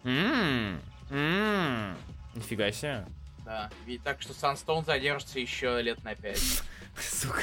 М, 0.03 0.81
м, 1.11 1.95
Нифига 2.35 2.71
себе. 2.71 3.05
Да. 3.45 3.69
И 3.85 3.97
так 3.97 4.21
что 4.21 4.33
Sunstone 4.33 4.83
задержится 4.85 5.39
еще 5.39 5.81
лет 5.81 6.03
на 6.03 6.15
пять. 6.15 6.63
Сука. 6.97 7.41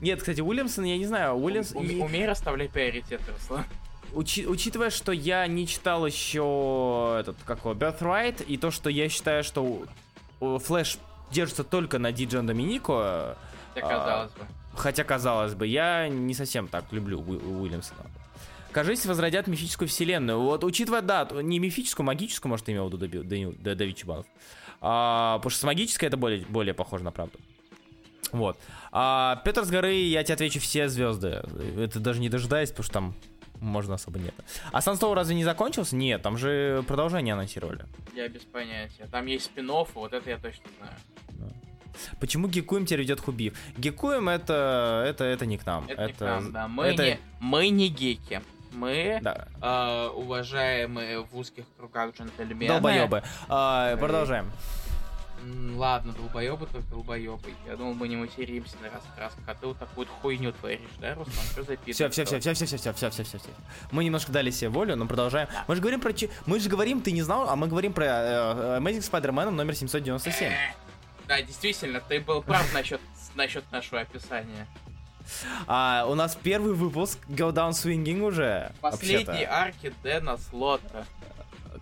Нет, 0.00 0.18
кстати, 0.20 0.40
Уильямсон, 0.40 0.84
я 0.84 0.98
не 0.98 1.06
знаю, 1.06 1.34
Уильямс... 1.36 1.72
Уме- 1.72 1.94
и- 1.94 2.00
Умей 2.00 2.26
расставлять 2.26 2.70
приоритеты, 2.70 3.24
Руслан. 3.32 3.64
Учи- 4.12 4.46
учитывая, 4.46 4.90
что 4.90 5.12
я 5.12 5.46
не 5.46 5.66
читал 5.66 6.06
еще 6.06 7.16
этот, 7.20 7.36
как 7.44 7.60
его, 7.60 7.72
Birthright, 7.74 8.44
и 8.44 8.56
то, 8.56 8.70
что 8.70 8.90
я 8.90 9.08
считаю, 9.08 9.42
что 9.44 9.62
у- 9.64 9.86
у 10.40 10.58
Флэш 10.58 10.98
держится 11.30 11.64
только 11.64 11.98
на 11.98 12.12
Диджон 12.12 12.46
Доминико, 12.46 13.36
Хотя, 13.74 13.86
А, 13.86 13.98
казалось 13.98 14.32
бы. 14.32 14.46
хотя, 14.74 15.04
казалось 15.04 15.54
бы, 15.54 15.66
я 15.66 16.08
не 16.08 16.34
совсем 16.34 16.66
так 16.68 16.84
люблю 16.92 17.20
Уи- 17.20 17.42
Уильямсона. 17.60 18.00
Кажись, 18.72 19.04
возродят 19.06 19.46
мифическую 19.46 19.88
вселенную. 19.88 20.40
Вот, 20.40 20.62
учитывая, 20.62 21.00
да, 21.02 21.26
не 21.42 21.58
мифическую, 21.58 22.04
магическую, 22.06 22.50
может, 22.50 22.68
имел 22.68 22.88
в 22.88 22.92
виду 23.02 23.24
Давид 23.74 23.96
Чебанов. 23.96 24.26
А, 24.82 25.38
потому 25.38 25.50
что 25.50 25.60
с 25.60 25.64
магической 25.64 26.08
это 26.08 26.16
более, 26.18 26.44
более 26.46 26.74
похоже 26.74 27.02
на 27.04 27.10
правду. 27.10 27.38
Вот. 28.32 28.58
А, 28.92 29.40
Петр 29.44 29.64
с 29.64 29.70
горы, 29.70 29.94
я 29.94 30.22
тебе 30.24 30.34
отвечу, 30.34 30.60
все 30.60 30.88
звезды. 30.88 31.42
Это 31.78 32.00
даже 32.00 32.20
не 32.20 32.28
дожидаясь, 32.28 32.70
потому 32.70 32.84
что 32.84 32.92
там 32.92 33.14
можно 33.60 33.94
особо 33.94 34.18
нет. 34.18 34.34
А 34.72 34.80
Санстоу 34.80 35.14
разве 35.14 35.34
не 35.34 35.44
закончился? 35.44 35.96
Нет, 35.96 36.22
там 36.22 36.36
же 36.36 36.84
продолжение 36.86 37.34
анонсировали. 37.34 37.84
Я 38.14 38.28
без 38.28 38.42
понятия. 38.42 39.06
Там 39.10 39.26
есть 39.26 39.46
спин 39.46 39.70
вот 39.70 40.12
это 40.12 40.28
я 40.30 40.38
точно 40.38 40.64
знаю. 40.78 40.92
Почему 42.20 42.48
Гекуем 42.48 42.84
теперь 42.84 43.00
ведет 43.00 43.20
Хубив? 43.20 43.56
Гекуем 43.78 44.28
это, 44.28 45.04
это, 45.06 45.24
это 45.24 45.46
не 45.46 45.56
к 45.56 45.64
нам. 45.64 45.86
Это, 45.88 46.06
не 46.06 46.12
к 46.12 46.20
нам, 46.20 46.52
да. 46.52 46.68
Мы, 46.68 46.84
это- 46.84 47.04
не, 47.04 47.18
мы 47.40 47.68
не 47.68 47.88
геки. 47.88 48.42
Мы 48.72 49.20
Да, 49.22 49.48
э, 49.62 50.08
уважаемые 50.14 51.20
в 51.24 51.34
узких 51.34 51.64
кругах 51.78 52.14
джентльмены. 52.14 52.68
долбоебы. 52.68 53.22
А, 53.48 53.92
Эй. 53.92 53.96
продолжаем. 53.96 54.50
Ладно, 55.76 56.12
долбоебы, 56.12 56.66
так 56.66 56.88
долбоебы. 56.88 57.50
Я 57.66 57.76
думал, 57.76 57.94
мы 57.94 58.08
не 58.08 58.16
материмся 58.16 58.76
на 58.82 58.90
раскрасках, 58.90 59.44
а 59.46 59.54
ты 59.54 59.66
вот 59.66 59.78
такую 59.78 60.06
хуйню 60.06 60.52
творишь, 60.52 60.80
да, 61.00 61.14
Руслан? 61.14 61.46
Что 61.52 61.62
за 61.62 61.76
пидор? 61.76 61.94
Все, 61.94 62.08
все, 62.08 62.24
все, 62.24 62.40
все, 62.40 62.54
все, 62.54 62.66
все, 62.66 62.76
все, 62.78 62.92
все, 62.92 63.10
все, 63.10 63.24
все, 63.24 63.38
все. 63.38 63.48
Мы 63.90 64.04
немножко 64.04 64.32
дали 64.32 64.50
себе 64.50 64.70
волю, 64.70 64.96
но 64.96 65.06
продолжаем. 65.06 65.48
Мы 65.68 65.76
же 65.76 65.80
говорим 65.80 66.00
про... 66.00 66.12
Мы 66.46 66.58
же 66.60 66.68
говорим, 66.68 67.02
ты 67.02 67.12
не 67.12 67.22
знал, 67.22 67.48
а 67.48 67.56
мы 67.56 67.68
говорим 67.68 67.92
про 67.92 68.04
э, 68.04 68.78
Amazing 68.80 69.10
Spider-Man 69.10 69.50
номер 69.50 69.74
797. 69.74 70.52
Да, 71.28 71.42
действительно, 71.42 72.00
ты 72.00 72.20
был 72.20 72.42
прав 72.42 72.72
насчет, 72.72 73.00
насчет 73.34 73.70
нашего 73.70 74.00
описания. 74.00 74.66
А 75.66 76.06
у 76.08 76.14
нас 76.14 76.36
первый 76.40 76.74
выпуск 76.74 77.18
Go 77.28 77.52
Down 77.52 77.70
Swinging 77.70 78.22
уже. 78.22 78.72
Вообще-то, 78.80 79.32
арки 79.50 79.92
Дэна 80.02 80.38
Слота. 80.38 81.04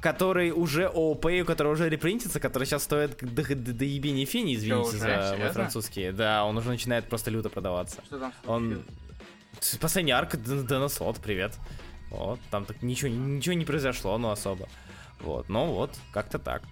Который 0.05 0.51
уже 0.51 0.85
ООП, 0.85 1.47
который 1.47 1.73
уже 1.73 1.89
репринтится, 1.89 2.39
который 2.39 2.65
сейчас 2.65 2.83
стоит 2.83 3.17
до, 3.23 3.43
до, 3.43 3.73
до 3.73 3.85
ебения 3.87 4.27
фени, 4.27 4.55
извините 4.55 4.99
за 4.99 5.37
мой 5.39 5.49
французский. 5.49 6.13
Да, 6.13 6.45
он 6.45 6.59
уже 6.59 6.69
начинает 6.69 7.09
просто 7.09 7.31
люто 7.31 7.49
продаваться. 7.49 8.03
Что 8.05 8.19
там 8.19 8.33
Он... 8.47 8.85
Последний 9.81 10.13
арк 10.13 10.37
Д- 10.37 10.63
Дэна 10.63 10.89
Слотта, 10.89 11.17
привет. 11.21 11.55
Вот, 12.11 12.39
там 12.51 12.67
так 12.67 12.83
ничего, 12.83 13.09
ничего 13.11 13.55
не 13.55 13.65
произошло, 13.65 14.19
ну, 14.19 14.31
особо. 14.31 14.69
Вот, 15.21 15.49
ну 15.49 15.73
вот, 15.73 15.91
как-то 16.13 16.39
так. 16.39 16.63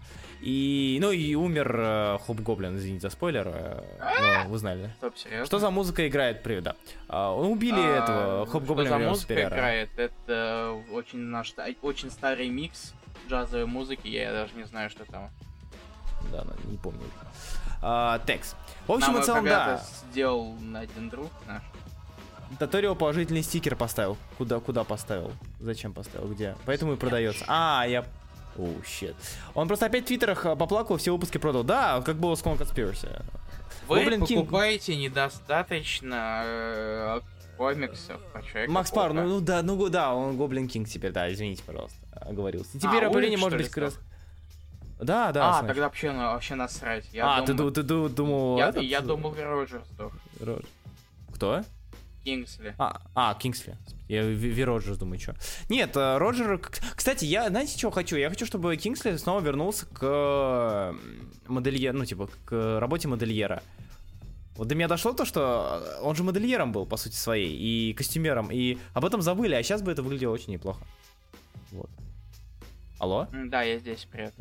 И, 0.43 0.99
ну 1.01 1.11
и 1.11 1.35
умер 1.35 1.74
э, 1.78 2.18
Хобгоблин, 2.26 2.76
извините 2.76 3.03
за 3.03 3.11
спойлер, 3.11 3.49
э, 3.49 4.43
ну, 4.45 4.51
вы 4.51 4.59
знали. 4.59 4.93
Стоп, 4.99 5.16
серьезно? 5.16 5.47
Что 5.47 5.59
за 5.59 5.70
музыка 5.70 6.07
играет 6.07 6.43
при, 6.43 6.61
да. 6.61 6.74
А, 7.09 7.33
убили 7.33 7.80
А, 7.80 8.03
этого 8.03 8.47
Хоп 8.47 8.64
что 8.64 8.74
Гоблина 8.74 8.89
за 8.89 8.91
во 8.91 8.97
время 8.99 9.11
музыка 9.11 9.43
играет? 9.43 9.89
Это 9.97 10.76
очень 10.93 11.20
наш 11.20 11.55
очень 11.80 12.11
старый 12.11 12.49
микс 12.49 12.93
джазовой 13.28 13.66
музыки, 13.66 14.08
я 14.08 14.32
даже 14.32 14.54
не 14.54 14.64
знаю, 14.64 14.90
что 14.90 15.04
там. 15.04 15.30
Да, 16.30 16.44
ну, 16.44 16.70
не 16.70 16.76
помню. 16.76 17.00
А, 17.80 18.20
текст. 18.26 18.56
В 18.86 18.92
общем 18.92 19.12
Нам 19.12 19.22
и 19.22 19.24
целом, 19.24 19.44
да. 19.44 19.82
сделал 20.10 20.54
один 20.74 21.08
друг 21.08 21.30
наш. 21.46 21.62
Таторио 22.58 22.94
положительный 22.94 23.42
стикер 23.42 23.76
поставил. 23.76 24.16
Куда, 24.38 24.60
куда 24.60 24.84
поставил? 24.84 25.32
Зачем 25.58 25.92
поставил? 25.92 26.28
Где? 26.28 26.54
Поэтому 26.66 26.92
и 26.92 26.96
продается. 26.96 27.44
А, 27.48 27.84
я... 27.88 28.04
Оу, 28.56 28.82
щит. 28.84 29.16
Он 29.54 29.66
просто 29.66 29.86
опять 29.86 30.04
в 30.04 30.06
твиттерах 30.08 30.44
э, 30.44 30.54
поплакал, 30.54 30.98
все 30.98 31.10
выпуски 31.10 31.38
продал. 31.38 31.64
Да, 31.64 32.02
как 32.02 32.16
было 32.16 32.34
с 32.34 32.42
Con 32.42 32.58
Conspiracy. 32.58 33.24
Вы 33.88 34.00
Гоблин 34.00 34.20
покупаете 34.20 34.94
недостаточно 34.96 36.42
э, 36.44 37.20
комиксов 37.57 38.20
про 38.32 38.42
человека. 38.42 38.72
Макс 38.72 38.90
Пар, 38.90 39.12
ну, 39.12 39.26
ну 39.26 39.40
да, 39.40 39.62
ну 39.62 39.88
да, 39.88 40.14
он 40.14 40.36
Гоблин 40.36 40.68
Кинг 40.68 40.88
теперь, 40.88 41.12
да, 41.12 41.32
извините, 41.32 41.62
пожалуйста, 41.64 41.98
оговорился. 42.12 42.70
А, 42.74 42.78
теперь 42.78 43.05
опыление 43.05 43.38
что 43.38 43.46
может 43.46 43.59
быть 43.59 43.68
как 43.68 43.84
раз... 43.84 43.98
Да, 45.00 45.32
да, 45.32 45.48
а, 45.50 45.59
Снэч. 45.61 45.68
тогда 45.68 45.82
вообще, 45.82 46.12
ну, 46.12 46.18
вообще 46.18 46.55
насрать. 46.55 47.09
Я 47.12 47.38
А, 47.38 47.42
ты, 47.42 47.55
думал, 47.55 47.70
ду- 47.70 47.74
ты 47.74 47.82
ду- 47.82 48.09
думал... 48.09 48.59
я, 48.59 48.68
этот? 48.68 48.82
я 48.84 49.00
думал 49.00 49.34
Роджерс, 49.34 49.84
что 49.94 50.12
Род- 50.40 50.64
Кто? 51.34 51.62
Кингсли. 52.24 52.74
А, 52.78 53.00
а, 53.16 53.34
Кингсли. 53.34 53.76
Я 54.09 54.22
Ви 54.22 54.64
Роджерс 54.64 54.98
думаю, 54.98 55.18
что. 55.18 55.34
Нет, 55.68 55.96
э, 55.96 56.18
Роджер... 56.18 56.59
Кстати, 56.94 57.24
я, 57.24 57.48
знаете, 57.48 57.76
что 57.76 57.90
хочу? 57.90 58.14
Я 58.16 58.28
хочу, 58.30 58.46
чтобы 58.46 58.76
Кингсли 58.76 59.16
снова 59.16 59.40
вернулся 59.40 59.86
к 59.86 59.98
э, 60.03 60.94
моделье... 61.48 61.92
Ну, 61.92 62.05
типа, 62.05 62.28
к 62.44 62.78
работе 62.78 63.09
модельера. 63.09 63.61
Вот 64.57 64.68
до 64.68 64.74
меня 64.74 64.86
дошло 64.88 65.12
то, 65.12 65.24
что 65.24 65.80
э, 65.82 66.03
он 66.03 66.14
же 66.14 66.22
модельером 66.24 66.72
был, 66.72 66.84
по 66.86 66.96
сути 66.96 67.14
своей, 67.14 67.57
и 67.57 67.94
костюмером, 67.94 68.50
и 68.53 68.78
об 68.92 69.05
этом 69.05 69.22
забыли, 69.22 69.55
а 69.55 69.62
сейчас 69.62 69.82
бы 69.82 69.90
это 69.92 70.03
выглядело 70.03 70.32
очень 70.32 70.53
неплохо. 70.53 70.84
Вот. 71.70 71.88
Алло? 72.98 73.26
Да, 73.32 73.62
я 73.62 73.78
здесь, 73.78 74.07
привет. 74.11 74.34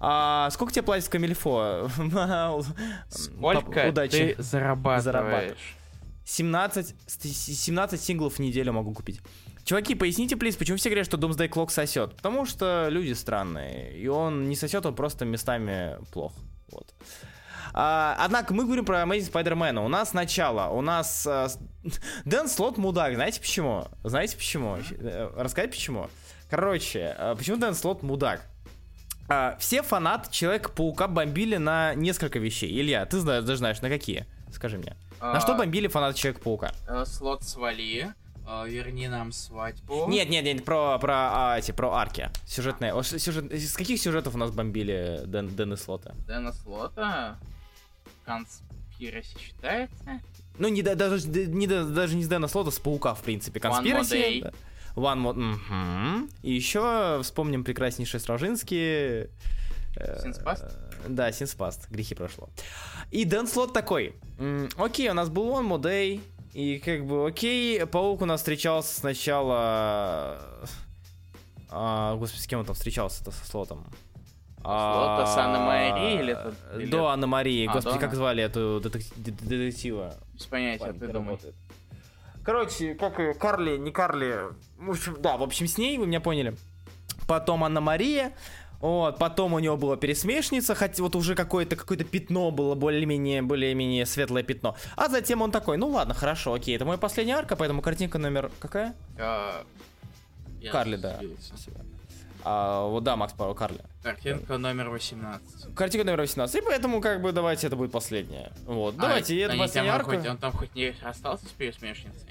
А, 0.00 0.48
сколько 0.50 0.72
тебе 0.72 0.84
платят 0.84 1.06
в 1.06 1.10
Камильфо? 1.10 1.90
Сколько 3.10 3.88
Удачи. 3.88 4.34
ты 4.36 4.42
зарабатываешь? 4.42 5.02
Зарабатываешь. 5.04 5.76
17, 6.24 6.94
с- 7.06 7.62
17 7.62 8.00
синглов 8.00 8.34
в 8.34 8.38
неделю 8.38 8.72
могу 8.72 8.94
купить. 8.94 9.20
Чуваки, 9.64 9.94
поясните, 9.94 10.36
плиз, 10.36 10.56
почему 10.56 10.78
все 10.78 10.88
говорят, 10.88 11.06
что 11.06 11.18
Doomsday 11.18 11.48
Clock 11.50 11.70
сосет? 11.70 12.16
Потому 12.16 12.46
что 12.46 12.86
люди 12.88 13.12
странные. 13.12 13.98
И 13.98 14.06
он 14.08 14.48
не 14.48 14.56
сосет, 14.56 14.86
он 14.86 14.94
просто 14.94 15.24
местами 15.26 15.98
плох. 16.12 16.32
Вот. 16.72 16.94
А, 17.72 18.16
однако 18.18 18.52
мы 18.54 18.64
говорим 18.64 18.84
про 18.84 19.02
Amazing 19.02 19.30
Spider-Man. 19.32 19.84
У 19.84 19.88
нас 19.88 20.12
начало. 20.12 20.68
У 20.72 20.80
нас 20.80 21.26
а, 21.26 21.48
Дэн 22.24 22.48
Слот 22.48 22.78
мудак. 22.78 23.14
Знаете 23.14 23.40
почему? 23.40 23.86
Знаете 24.02 24.36
почему? 24.36 24.78
Э, 24.98 25.30
Рассказать 25.36 25.70
почему? 25.70 26.08
Короче, 26.48 27.14
а, 27.18 27.34
почему 27.36 27.56
Дэн 27.58 27.74
Слот 27.74 28.02
мудак? 28.02 28.42
А, 29.28 29.56
все 29.60 29.82
фанаты 29.82 30.30
Человека-паука 30.32 31.06
бомбили 31.06 31.56
на 31.56 31.94
несколько 31.94 32.38
вещей. 32.38 32.68
Илья, 32.80 33.06
ты 33.06 33.18
знаешь, 33.20 33.44
даже 33.44 33.58
знаешь, 33.58 33.80
на 33.80 33.88
какие? 33.88 34.26
Скажи 34.52 34.78
мне. 34.78 34.96
На 35.20 35.36
А, 35.36 35.40
что 35.40 35.54
бомбили 35.54 35.86
фанаты 35.86 36.18
Человека-паука? 36.18 36.72
э, 36.88 37.04
Слот 37.06 37.44
свали. 37.44 38.12
э, 38.48 38.68
Верни 38.68 39.06
нам 39.06 39.30
свадьбу. 39.30 40.06
Нет, 40.08 40.28
нет, 40.28 40.42
нет, 40.44 40.64
про, 40.64 40.98
про, 40.98 41.14
а, 41.52 41.58
эти, 41.58 41.70
про 41.70 41.92
арки. 41.92 42.30
Сюжетные. 42.48 42.92
О, 42.94 43.04
сюжет, 43.04 43.52
с 43.52 43.74
каких 43.76 44.00
сюжетов 44.00 44.34
у 44.34 44.38
нас 44.38 44.50
бомбили 44.50 45.22
Дэн, 45.26 45.54
Дэн 45.54 45.74
и 45.74 45.76
Слота? 45.76 46.14
Дэна 46.26 46.52
Слота. 46.52 47.38
Конспираси 48.30 49.36
считается? 49.38 50.20
Ну, 50.58 50.68
не, 50.68 50.82
да- 50.82 50.94
даже, 50.94 51.26
не, 51.28 51.66
да- 51.66 51.84
даже 51.84 52.16
не 52.16 52.24
с 52.24 52.28
Дэна 52.28 52.48
Слота, 52.48 52.70
с 52.70 52.78
Паука, 52.78 53.14
в 53.14 53.22
принципе. 53.22 53.58
One 53.60 53.62
More 53.62 53.92
Конспираси. 53.92 54.14
Day. 54.14 54.54
One 54.96 55.22
more... 55.22 55.34
мгм. 55.34 56.30
И 56.42 56.52
еще 56.52 57.20
вспомним 57.22 57.64
прекраснейшие 57.64 58.20
Стражинские. 58.20 59.30
э, 59.96 60.20
Синспаст? 60.22 60.64
Да, 61.08 61.32
Синспаст. 61.32 61.88
Грехи 61.90 62.14
прошло. 62.14 62.48
И 63.10 63.24
Дэн 63.24 63.46
Слот 63.46 63.72
такой. 63.72 64.14
«М, 64.38 64.68
Окей, 64.76 65.08
у 65.08 65.14
нас 65.14 65.28
был 65.30 65.48
One 65.50 65.66
More 65.68 65.80
Day. 65.80 66.20
И 66.52 66.78
как 66.80 67.06
бы, 67.06 67.26
окей, 67.28 67.86
Паук 67.86 68.22
у 68.22 68.24
нас 68.26 68.40
встречался 68.40 68.98
сначала... 68.98 70.44
а, 71.70 72.16
господи, 72.16 72.42
с 72.42 72.46
кем 72.48 72.58
он 72.60 72.66
там 72.66 72.74
встречался-то 72.74 73.30
со 73.30 73.46
Слотом? 73.46 73.86
Слота 74.62 75.26
с 75.26 75.36
Анной 75.38 75.60
Марией 75.60 76.20
или 76.20 76.32
это- 76.32 76.54
или- 76.76 76.90
До 76.90 77.06
Анны 77.08 77.26
Марии. 77.26 77.66
А, 77.66 77.72
Господи, 77.72 77.98
как 77.98 78.14
звали 78.14 78.42
эту 78.42 78.80
детектива? 78.80 80.14
Без 80.34 80.44
понятия, 80.46 80.84
Парень, 80.84 81.00
ты 81.00 81.08
думаешь. 81.08 81.40
Короче, 82.44 82.94
как 82.94 83.38
Карли, 83.38 83.76
не 83.78 83.90
Карли. 83.90 84.38
В 84.78 84.90
общем, 84.90 85.16
да, 85.20 85.36
в 85.36 85.42
общем, 85.42 85.66
с 85.66 85.78
ней, 85.78 85.98
вы 85.98 86.06
меня 86.06 86.20
поняли. 86.20 86.56
Потом 87.26 87.64
Анна 87.64 87.80
Мария. 87.80 88.32
Вот, 88.80 89.18
потом 89.18 89.52
у 89.52 89.58
него 89.58 89.76
была 89.76 89.98
пересмешница, 89.98 90.74
хотя 90.74 91.02
вот 91.02 91.14
уже 91.14 91.34
какое-то 91.34 91.76
какое-то 91.76 92.04
пятно 92.04 92.50
было 92.50 92.74
более-менее 92.74 93.42
более-менее 93.42 94.06
светлое 94.06 94.42
пятно. 94.42 94.74
А 94.96 95.08
затем 95.10 95.42
он 95.42 95.50
такой, 95.50 95.76
ну 95.76 95.88
ладно, 95.88 96.14
хорошо, 96.14 96.54
окей, 96.54 96.76
это 96.76 96.86
мой 96.86 96.96
последний 96.96 97.32
арка, 97.34 97.56
поэтому 97.56 97.82
картинка 97.82 98.16
номер 98.16 98.50
какая? 98.58 98.94
А, 99.18 99.64
я 100.62 100.72
Карли, 100.72 100.96
да. 100.96 101.20
А, 102.44 102.86
вот 102.86 103.04
да, 103.04 103.16
Макс 103.16 103.32
Пауэр, 103.32 103.54
Карли. 103.54 103.80
Картинка 104.02 104.58
номер 104.58 104.88
18. 104.90 105.74
Картинка 105.74 106.04
номер 106.06 106.20
18, 106.20 106.56
и 106.62 106.64
поэтому 106.64 107.00
как 107.00 107.20
бы 107.22 107.32
давайте 107.32 107.66
это 107.66 107.76
будет 107.76 107.92
последняя. 107.92 108.52
Вот, 108.66 108.94
А, 108.98 109.02
давайте, 109.02 109.34
и 109.34 109.38
это 109.38 109.56
последняя 109.56 109.90
арка. 109.92 110.16
хоть- 110.16 110.26
он 110.26 110.38
там 110.38 110.52
хоть 110.52 110.74
не 110.74 110.94
остался 111.02 111.46
с 111.46 111.50
пересмешницей? 111.50 112.28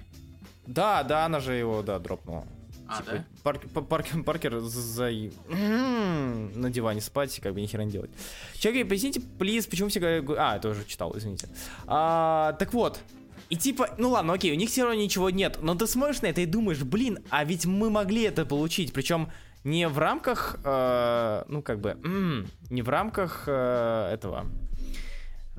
Да, 0.66 1.04
да, 1.04 1.26
она 1.26 1.40
же 1.40 1.54
его, 1.54 1.82
да, 1.82 2.00
дропнула. 2.00 2.46
А, 2.88 2.98
Типа, 2.98 3.12
да? 3.12 3.26
Парк- 3.44 3.70
П- 3.70 4.24
Паркер, 4.24 4.60
за... 4.62 5.12
На 5.50 6.70
диване 6.72 7.02
спать, 7.02 7.40
как 7.40 7.54
бы 7.54 7.62
ни 7.62 7.68
хера 7.68 7.84
не 7.84 7.92
делать. 7.92 8.10
Человек, 8.58 8.90
поясните, 8.90 9.20
плиз, 9.22 9.68
почему 9.68 9.90
все 9.90 10.00
говорят... 10.00 10.26
А, 10.38 10.58
это 10.58 10.70
уже 10.70 10.86
читал, 10.86 11.16
извините. 11.16 11.48
А, 11.86 12.54
так 12.54 12.74
вот, 12.74 13.00
и 13.50 13.56
типа, 13.56 13.90
ну 13.98 14.10
ладно, 14.10 14.34
окей, 14.34 14.52
у 14.52 14.56
них 14.56 14.70
все 14.70 14.84
равно 14.86 15.00
ничего 15.02 15.30
нет, 15.30 15.60
но 15.62 15.76
ты 15.76 15.86
смотришь 15.88 16.22
на 16.22 16.28
это 16.28 16.42
и 16.42 16.46
думаешь, 16.46 16.82
блин, 16.84 17.20
а 17.30 17.44
ведь 17.46 17.66
мы 17.66 17.90
могли 17.90 18.24
это 18.24 18.46
получить, 18.46 18.92
причем 18.94 19.30
не 19.64 19.88
в 19.88 19.98
рамках, 19.98 20.58
э, 20.64 21.44
ну 21.48 21.62
как 21.62 21.80
бы, 21.80 21.92
м, 22.04 22.48
не 22.70 22.82
в 22.82 22.90
рамках 22.90 23.44
э, 23.48 24.12
этого, 24.14 24.46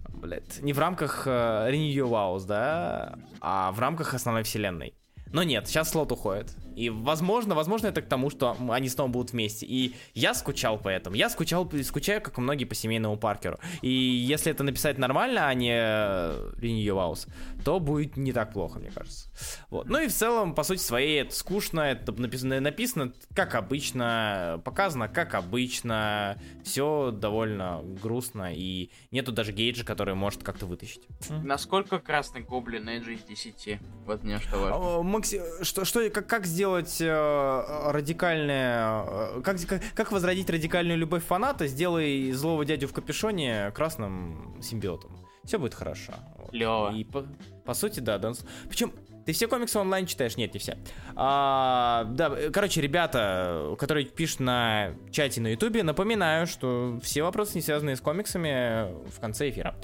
блядь, 0.09 0.63
не 0.63 0.73
в 0.73 0.79
рамках 0.79 1.27
э, 1.27 1.31
Renew 1.71 2.09
Wows, 2.09 2.47
да, 2.47 3.19
а 3.41 3.73
в 3.73 3.81
рамках 3.81 4.15
основной 4.15 4.43
вселенной. 4.43 4.95
Но 5.33 5.43
нет, 5.43 5.69
сейчас 5.69 5.91
слот 5.91 6.11
уходит. 6.13 6.55
И 6.81 6.89
возможно, 6.89 7.55
возможно 7.55 7.89
это 7.89 8.01
к 8.01 8.07
тому, 8.07 8.31
что 8.31 8.57
они 8.71 8.89
снова 8.89 9.11
будут 9.11 9.33
вместе. 9.33 9.67
И 9.67 9.95
я 10.15 10.33
скучал 10.33 10.79
по 10.79 10.89
этому. 10.89 11.15
Я 11.15 11.29
скучал, 11.29 11.71
скучаю, 11.85 12.23
как 12.23 12.39
и 12.39 12.41
многие 12.41 12.65
по 12.65 12.75
семейному 12.75 13.19
Паркеру. 13.19 13.59
И 13.83 13.91
если 13.91 14.51
это 14.51 14.65
написать 14.65 14.97
нормально, 14.97 15.47
а 15.47 15.53
не 15.53 15.73
э, 15.73 16.53
Renew 16.57 16.83
Your 16.83 16.97
Vows, 16.97 17.29
то 17.65 17.81
будет 17.81 18.17
не 18.17 18.33
так 18.33 18.55
плохо, 18.55 18.79
мне 18.79 18.91
кажется. 18.91 19.29
Вот. 19.69 19.91
Ну 19.91 20.01
и 20.01 20.09
в 20.09 20.13
целом, 20.13 20.55
по 20.55 20.63
сути 20.63 20.81
своей, 20.81 21.21
это 21.21 21.35
скучно, 21.35 21.81
это 21.81 22.13
написано, 22.13 22.61
написано 22.61 23.13
как 23.35 23.55
обычно, 23.55 24.63
показано 24.65 25.09
как 25.09 25.35
обычно, 25.35 26.39
все 26.65 27.11
довольно 27.11 27.83
грустно, 28.03 28.55
и 28.55 28.91
нету 29.11 29.33
даже 29.33 29.53
гейджа, 29.53 29.85
который 29.85 30.15
может 30.15 30.43
как-то 30.43 30.65
вытащить. 30.65 31.07
Насколько 31.29 31.99
красный 31.99 32.41
гоблин 32.41 32.89
Эйджи 32.89 33.15
из 33.15 33.25
10? 33.25 33.79
Вот 34.07 34.23
мне 34.23 34.39
что 34.39 34.59
важно. 34.59 34.99
А, 34.99 35.03
Макси, 35.03 35.43
что, 35.63 35.85
что, 35.85 36.09
как, 36.09 36.27
как 36.27 36.47
сделать 36.47 36.70
э, 37.01 37.91
радикальное, 37.91 39.05
э, 39.07 39.43
как, 39.43 39.61
как, 39.67 39.83
как 39.95 40.13
возродить 40.13 40.49
радикальную 40.51 40.99
любовь 40.99 41.25
фаната? 41.25 41.67
Сделай 41.67 42.33
злого 42.33 42.65
дядю 42.65 42.89
в 42.89 42.93
капюшоне 42.93 43.71
красным 43.73 44.57
симбиотом. 44.63 45.17
Все 45.45 45.59
будет 45.59 45.75
хорошо. 45.75 46.13
Клёво. 46.51 46.93
И 46.95 47.05
по, 47.05 47.27
по 47.65 47.75
сути, 47.75 48.01
да, 48.01 48.19
Дэнс. 48.19 48.45
Причем 48.69 48.93
ты 49.25 49.33
все 49.33 49.47
комиксы 49.49 49.79
онлайн 49.79 50.07
читаешь? 50.07 50.37
Нет, 50.37 50.55
не 50.55 50.61
все. 50.61 50.79
А, 51.15 52.05
да, 52.05 52.31
короче, 52.53 52.81
ребята, 52.81 53.75
которые 53.79 54.07
пишут 54.07 54.41
на 54.41 54.95
чате 55.11 55.41
на 55.41 55.49
ютубе, 55.49 55.83
напоминаю, 55.83 56.47
что 56.47 56.99
все 57.03 57.23
вопросы, 57.23 57.53
не 57.57 57.63
связанные 57.63 57.97
с 57.97 58.01
комиксами, 58.01 58.93
в 59.09 59.21
конце 59.21 59.51
эфира. 59.51 59.75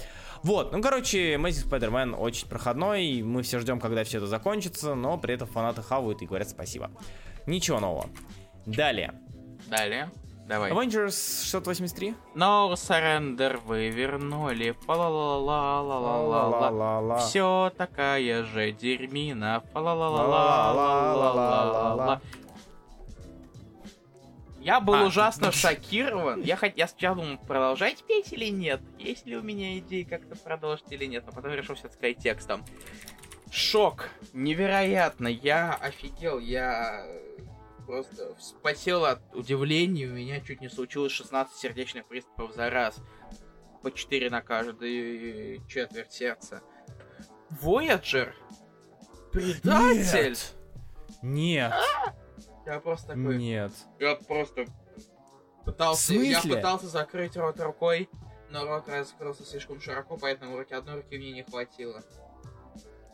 Вот, 0.46 0.70
ну, 0.70 0.80
короче, 0.80 1.34
Amazing 1.34 1.68
Spider-Man 1.68 2.14
очень 2.14 2.46
проходной, 2.46 3.20
мы 3.22 3.42
все 3.42 3.58
ждем, 3.58 3.80
когда 3.80 4.04
все 4.04 4.18
это 4.18 4.28
закончится, 4.28 4.94
но 4.94 5.18
при 5.18 5.34
этом 5.34 5.48
фанаты 5.48 5.82
хавают 5.82 6.22
и 6.22 6.26
говорят 6.26 6.48
спасибо. 6.48 6.92
Ничего 7.46 7.80
нового. 7.80 8.08
Далее. 8.64 9.14
Далее. 9.66 10.08
Давай. 10.46 10.70
Avengers 10.70 11.42
683. 11.42 12.14
No 12.36 12.72
Surrender 12.74 13.60
вы 13.66 13.88
вернули. 13.88 14.76
Фа-ла-ла-ла-ла-ла-ла. 14.86 16.46
Ла-ла-ла-ла. 16.46 17.18
Все 17.18 17.72
такая 17.76 18.44
же 18.44 18.70
дерьмина. 18.70 19.64
Фа-ла-ла-ла-ла-ла-ла-ла. 19.72 22.20
Я 24.66 24.80
был 24.80 24.94
А, 24.94 25.04
ужасно 25.04 25.52
шокирован. 25.52 26.42
Я, 26.42 26.56
хот... 26.56 26.72
я 26.74 26.88
сначала 26.88 27.14
думал, 27.14 27.38
продолжать 27.38 28.02
петь 28.02 28.32
или 28.32 28.46
нет. 28.46 28.80
Есть 28.98 29.24
ли 29.24 29.36
у 29.36 29.40
меня 29.40 29.78
идеи 29.78 30.02
как-то 30.02 30.34
продолжить 30.34 30.90
или 30.90 31.04
нет. 31.04 31.24
Но 31.24 31.30
потом 31.30 31.52
решил 31.52 31.76
все 31.76 31.88
сказать 31.88 32.18
текстом. 32.18 32.64
Шок. 33.48 34.08
Невероятно. 34.32 35.28
Я 35.28 35.74
офигел. 35.74 36.40
Я 36.40 37.06
просто 37.86 38.34
вспотел 38.34 39.04
от 39.04 39.20
удивления. 39.36 40.06
У 40.08 40.14
меня 40.14 40.40
чуть 40.40 40.60
не 40.60 40.68
случилось 40.68 41.12
16 41.12 41.56
сердечных 41.56 42.04
приступов 42.06 42.52
за 42.56 42.68
раз. 42.68 43.00
По 43.84 43.92
4 43.92 44.30
на 44.30 44.42
каждую 44.42 45.64
четверть 45.68 46.12
сердца. 46.12 46.60
Voyager? 47.62 48.32
Предатель? 49.30 50.36
Нет. 51.22 51.72
Я 52.66 52.80
просто 52.80 53.08
такой... 53.08 53.38
Нет. 53.38 53.72
Я 53.98 54.16
просто 54.16 54.66
пытался, 55.64 56.14
я 56.14 56.40
пытался 56.42 56.88
закрыть 56.88 57.36
рот 57.36 57.60
рукой, 57.60 58.08
но 58.50 58.64
рот 58.66 58.88
раскрылся 58.88 59.44
слишком 59.44 59.80
широко, 59.80 60.16
поэтому 60.16 60.56
руки 60.56 60.74
одной 60.74 60.96
руки 60.96 61.16
мне 61.16 61.32
не 61.32 61.42
хватило. 61.44 62.02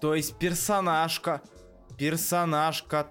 То 0.00 0.14
есть 0.14 0.38
персонажка, 0.38 1.42
персонажка, 1.98 3.08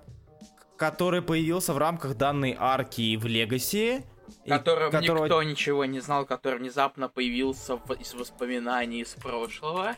который 0.78 1.22
появился 1.22 1.74
в 1.74 1.78
рамках 1.78 2.18
данной 2.18 2.56
арки 2.60 3.16
в 3.18 3.26
Легаси, 3.26 4.04
и 4.46 4.50
Которым 4.50 4.92
которого- 4.92 5.26
никто 5.26 5.44
ничего 5.44 5.86
не 5.86 6.00
знал, 6.00 6.26
который 6.26 6.58
внезапно 6.60 7.08
появился 7.10 7.76
в- 7.78 7.94
из 7.94 8.14
воспоминаний 8.14 9.02
из 9.02 9.14
прошлого. 9.14 9.96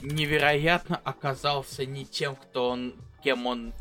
Невероятно 0.00 1.00
оказался 1.04 1.84
не 1.84 2.04
тем, 2.04 2.36
кто 2.36 2.70
он, 2.70 2.94
кем 3.22 3.46
он, 3.46 3.72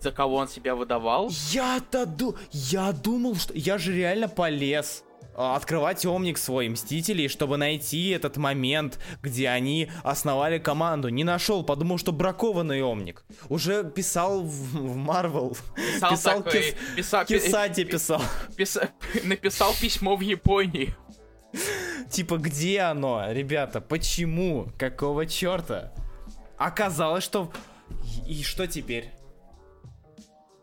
за 0.00 0.12
кого 0.12 0.36
он 0.36 0.48
себя 0.48 0.74
выдавал. 0.74 1.30
Я-то 1.50 2.06
ду... 2.06 2.36
Я 2.50 2.92
думал, 2.92 3.36
что... 3.36 3.52
Я 3.54 3.78
же 3.78 3.94
реально 3.94 4.28
полез 4.28 5.04
а, 5.34 5.54
открывать 5.56 6.04
омник 6.04 6.38
свой 6.38 6.68
Мстителей, 6.68 7.28
чтобы 7.28 7.56
найти 7.56 8.08
этот 8.10 8.36
момент, 8.36 8.98
где 9.22 9.48
они 9.48 9.90
основали 10.02 10.58
команду. 10.58 11.08
Не 11.08 11.24
нашел, 11.24 11.62
подумал, 11.62 11.98
что 11.98 12.12
бракованный 12.12 12.82
омник. 12.82 13.24
Уже 13.48 13.84
писал 13.84 14.42
в 14.42 14.96
Марвел. 14.96 15.56
Писал, 15.76 16.10
Писал 16.10 16.42
такой, 16.42 16.60
Кис- 16.60 16.74
писал, 16.96 17.24
Кисати 17.26 17.84
писал. 17.84 18.22
писа- 18.56 18.90
написал 19.24 19.72
письмо 19.80 20.16
в 20.16 20.20
Японии. 20.20 20.94
Типа, 22.10 22.38
где 22.38 22.80
оно, 22.80 23.24
ребята? 23.30 23.80
Почему? 23.80 24.68
Какого 24.78 25.26
черта? 25.26 25.92
Оказалось, 26.58 27.24
что... 27.24 27.52
И, 28.26 28.40
и 28.40 28.42
что 28.42 28.66
теперь? 28.66 29.10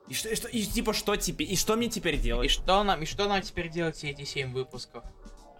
И 0.07 0.13
что, 0.13 0.29
и 0.29 0.35
что, 0.35 0.47
и 0.47 0.63
типа, 0.63 0.93
что 0.93 1.15
теперь? 1.17 1.51
И 1.51 1.55
что 1.55 1.75
мне 1.75 1.89
теперь 1.89 2.15
И 2.15 2.19
делать? 2.19 2.49
что 2.49 2.83
нам, 2.83 3.01
и 3.01 3.05
что 3.05 3.27
нам 3.27 3.41
теперь 3.41 3.69
делать 3.69 3.95
все 3.97 4.11
эти 4.11 4.23
7 4.23 4.53
выпусков? 4.53 5.03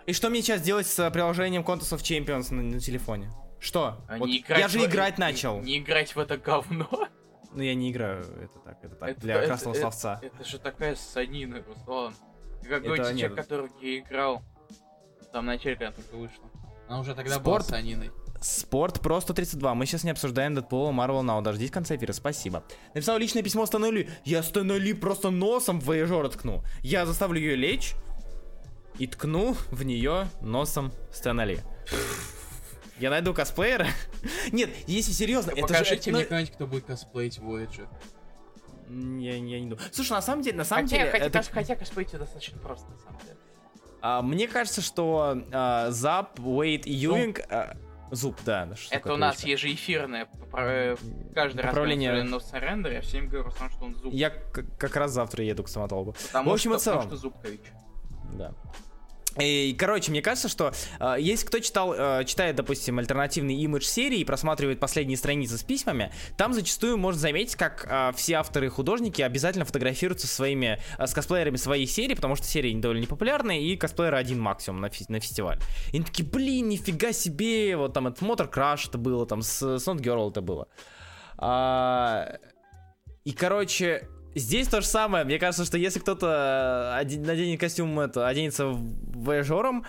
И 0.06 0.14
что 0.14 0.30
мне 0.30 0.42
сейчас 0.42 0.62
делать 0.62 0.88
с 0.88 0.98
э, 1.00 1.12
приложением 1.12 1.64
Contest 1.64 1.94
of 1.94 2.00
Champions 2.00 2.54
на, 2.54 2.62
на 2.64 2.80
телефоне? 2.80 3.30
Что? 3.60 3.98
А 4.08 4.18
Вот 4.18 4.28
не 4.28 4.46
я 4.48 4.68
же 4.70 4.80
в- 4.80 4.86
играть 4.86 5.18
не- 5.18 5.24
начал. 5.26 5.62
Не, 5.62 5.80
играть 5.80 6.16
в 6.16 6.20
это 6.20 6.38
говно. 6.38 6.88
Ну, 7.54 7.62
я 7.64 7.74
не 7.76 7.92
играю, 7.92 8.22
это 8.22 8.60
так, 8.64 8.78
это 8.84 8.96
так, 8.96 9.10
Это- 9.10 9.22
для 9.22 9.36
это- 9.36 9.48
красного 9.48 9.74
это- 9.74 9.82
словца. 9.82 10.20
Это 10.22 10.44
же 10.46 10.60
такая 10.60 10.96
санина, 10.96 11.62
Руслан. 11.68 12.14
Какой 12.64 12.78
Это 13.00 13.10
человек, 13.10 13.16
нет. 13.16 13.36
который 13.36 13.70
не 13.82 14.00
играл. 14.00 14.44
Там 15.34 15.46
начале, 15.46 15.76
когда 15.76 15.92
только 15.92 16.16
вышло. 16.16 16.46
Она 16.88 17.00
уже 17.02 17.16
тогда 17.16 17.36
Спорт? 17.36 17.66
была 17.68 17.78
саниной. 17.78 18.12
Спорт 18.42 19.02
Про 19.02 19.20
132. 19.20 19.74
Мы 19.76 19.86
сейчас 19.86 20.04
не 20.04 20.12
обсуждаем 20.12 20.54
Дэдпула, 20.56 20.92
Марвел 20.92 21.24
Now. 21.24 21.42
Дождись 21.42 21.72
конца 21.72 21.96
эфира. 21.96 22.14
Спасибо. 22.14 22.64
Написал 22.94 23.18
личное 23.18 23.44
письмо 23.44 23.66
Стэну 23.66 23.92
Ли. 23.92 24.10
Я 24.26 24.44
Стэну 24.44 24.78
Ли 24.78 24.94
просто 24.94 25.30
носом 25.30 25.82
в 25.82 25.86
Вояжера 25.86 26.30
ткну. 26.30 26.64
Я 26.82 27.06
заставлю 27.06 27.40
ее 27.40 27.56
лечь 27.56 27.94
и 29.00 29.08
ткну 29.08 29.56
в 29.72 29.84
нее 29.84 30.28
носом 30.42 30.92
Стэна 31.12 31.46
Ли. 31.46 31.60
Я 33.00 33.10
найду 33.12 33.34
косплеера. 33.34 33.88
Нет, 34.52 34.70
если 34.88 35.12
серьезно, 35.12 35.52
это 35.52 35.68
же... 35.68 35.68
Покажите 35.68 36.12
мне 36.12 36.22
ну, 36.22 36.28
кого-нибудь, 36.28 36.54
кто 36.54 36.68
будет 36.68 36.86
косплеить 36.86 37.38
Voyager. 37.38 37.88
Я, 38.90 39.36
я 39.36 39.60
не 39.60 39.68
думаю. 39.68 39.80
Слушай, 39.92 40.14
на 40.14 40.22
самом 40.22 40.42
деле, 40.42 40.58
на 40.58 40.64
самом 40.64 40.86
Хотя, 40.86 40.98
деле, 40.98 41.12
хотя, 41.12 41.26
это- 41.26 41.44
хотя 41.52 41.76
косплеить 41.76 42.12
достаточно 42.12 42.58
просто, 42.60 42.90
на 42.90 42.98
самом 42.98 43.20
деле. 43.20 43.36
а, 44.02 44.22
мне 44.22 44.48
кажется, 44.48 44.82
что 44.82 45.38
а, 45.52 45.92
Зап, 45.92 46.40
Уэйт 46.40 46.88
и 46.88 46.92
Юинг... 46.94 47.42
а, 47.50 47.78
Зуб, 48.12 48.38
да. 48.46 48.76
что 48.76 48.96
Это 48.96 49.14
у 49.14 49.18
нас 49.18 49.44
ежеэфирное 49.44 50.26
попра- 50.26 50.98
каждый 51.34 51.62
раз 51.62 51.68
Поправление. 51.72 52.12
когда 52.12 52.38
Surrender, 52.38 52.94
я 52.94 53.02
всем 53.02 53.28
говорю, 53.28 53.46
Руслан, 53.46 53.70
что 53.72 53.86
он 53.86 53.96
зуб. 53.96 54.14
Я 54.14 54.30
как 54.30 54.96
раз 54.96 55.12
завтра 55.12 55.44
еду 55.44 55.64
к 55.64 55.70
стоматологу. 55.70 56.14
Потому 56.14 56.50
в 56.52 56.54
общем 56.54 56.74
и 56.74 56.80
что, 56.80 56.92
потому 56.92 57.02
целом. 57.02 57.18
что 57.18 57.18
Зубкович. 57.18 57.62
Да. 58.34 58.54
И, 59.40 59.76
короче, 59.78 60.12
мне 60.12 60.22
кажется, 60.22 60.50
что 60.50 60.74
э, 61.00 61.16
если 61.20 61.46
кто 61.46 61.60
читал, 61.60 61.94
э, 61.94 62.24
читает, 62.26 62.56
допустим, 62.56 63.00
альтернативный 63.00 63.56
имидж 63.56 63.84
серии 63.84 64.20
и 64.20 64.26
просматривает 64.26 64.80
последние 64.80 65.18
страницы 65.18 65.58
с 65.58 65.64
письмами, 65.64 66.12
там 66.38 66.54
зачастую 66.54 66.98
можно 66.98 67.20
заметить, 67.20 67.56
как 67.56 67.86
э, 67.90 68.12
все 68.16 68.36
авторы 68.36 68.68
и 68.68 68.70
художники 68.70 69.22
обязательно 69.22 69.66
фотографируются 69.66 70.28
со 70.28 70.36
своими, 70.36 70.80
э, 70.98 71.08
с 71.08 71.14
косплеерами 71.14 71.58
своей 71.58 71.88
серии, 71.88 72.14
потому 72.14 72.36
что 72.36 72.46
серия 72.46 72.74
довольно 72.76 73.02
непопулярная, 73.02 73.60
и 73.60 73.76
косплееры 73.76 74.18
один 74.18 74.40
максимум 74.40 74.82
на, 74.82 74.90
фи- 74.90 75.06
на 75.08 75.20
фестиваль. 75.20 75.60
И 75.92 75.98
они 75.98 76.06
такие, 76.06 76.28
блин, 76.28 76.70
нифига 76.70 77.14
себе, 77.14 77.76
вот 77.78 77.94
там 77.94 78.08
это 78.08 78.24
Motor 78.24 78.52
Crash 78.52 78.90
это 78.90 78.98
было, 78.98 79.26
там 79.26 79.42
с, 79.42 79.62
Not 79.62 80.00
Girl 80.00 80.30
это 80.32 80.42
было. 80.42 80.68
А, 81.38 82.38
и, 83.24 83.32
короче, 83.32 84.08
здесь 84.38 84.68
то 84.68 84.82
же 84.82 84.88
самое. 84.88 85.24
Мне 85.26 85.40
кажется, 85.40 85.66
что 85.66 85.78
если 85.78 86.00
кто-то 86.00 87.00
э, 87.02 87.18
наденет 87.18 87.60
костюм, 87.60 88.00
это, 88.00 88.28
оденется 88.28 88.68
вояжером, 88.68 89.86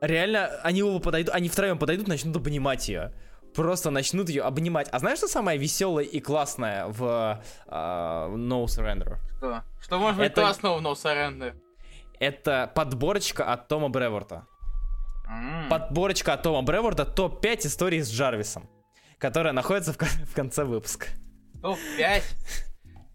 реально 0.00 0.46
они 0.62 0.82
оба 0.82 1.00
подойдут, 1.00 1.34
они 1.34 1.48
втроем 1.48 1.78
подойдут, 1.78 2.08
начнут 2.08 2.36
обнимать 2.36 2.88
ее. 2.88 3.12
Просто 3.54 3.90
начнут 3.90 4.28
ее 4.30 4.42
обнимать. 4.42 4.88
А 4.92 4.98
знаешь, 4.98 5.18
что 5.18 5.28
самое 5.28 5.58
веселое 5.58 6.04
и 6.04 6.20
классное 6.20 6.86
в 6.86 7.42
э, 7.66 7.72
No 7.72 8.64
Surrender? 8.64 9.16
Что? 9.38 9.62
Что 9.80 9.98
может 9.98 10.18
быть 10.18 10.30
Это- 10.32 10.40
классного 10.42 10.78
в 10.78 10.82
No 10.82 10.92
Surrender? 10.94 11.54
Это 12.18 12.70
подборочка 12.74 13.44
от 13.52 13.68
Тома 13.68 13.88
Бреворта. 13.88 14.46
М. 15.28 15.68
Подборочка 15.68 16.34
от 16.34 16.42
Тома 16.42 16.62
Бреворта 16.62 17.04
топ-5 17.04 17.66
историй 17.66 18.00
с 18.00 18.10
Джарвисом, 18.10 18.68
которая 19.18 19.52
находится 19.52 19.92
в, 19.92 19.96
в 19.98 20.34
конце 20.34 20.64
выпуска. 20.64 21.06
Топ-5. 21.62 22.22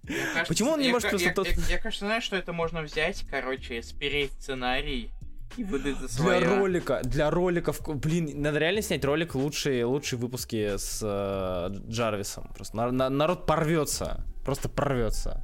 Кажется, 0.08 0.45
Почему 0.47 0.72
он 0.72 0.80
не 0.80 0.88
я 0.88 0.93
может 0.93 1.10
просто 1.10 1.28
я, 1.28 1.34
тот- 1.34 1.47
я, 1.47 1.53
я, 1.70 1.78
кажется, 1.80 2.05
знаю, 2.05 2.22
что 2.22 2.36
это 2.38 2.53
можно 2.53 2.82
взять, 2.82 3.26
короче, 3.30 3.82
спереть 3.84 4.32
сценарий 4.34 5.12
и 5.58 5.64
выдать 5.64 5.95
за 5.97 6.08
Для 6.08 6.08
свое. 6.08 6.60
ролика, 6.60 7.01
для 7.03 7.30
роликов, 7.30 7.82
блин, 7.99 8.41
надо 8.41 8.60
реально 8.60 8.82
снять 8.82 9.03
ролик 9.05 9.36
лучшие, 9.36 9.86
лучшие 9.86 10.20
выпуски 10.20 10.78
с 10.78 10.99
э, 11.03 11.70
Джарвисом. 11.89 12.51
Просто 12.55 12.76
на- 12.78 12.91
на- 12.91 13.10
народ 13.10 13.45
порвется, 13.45 14.24
просто 14.45 14.70
порвется. 14.70 15.43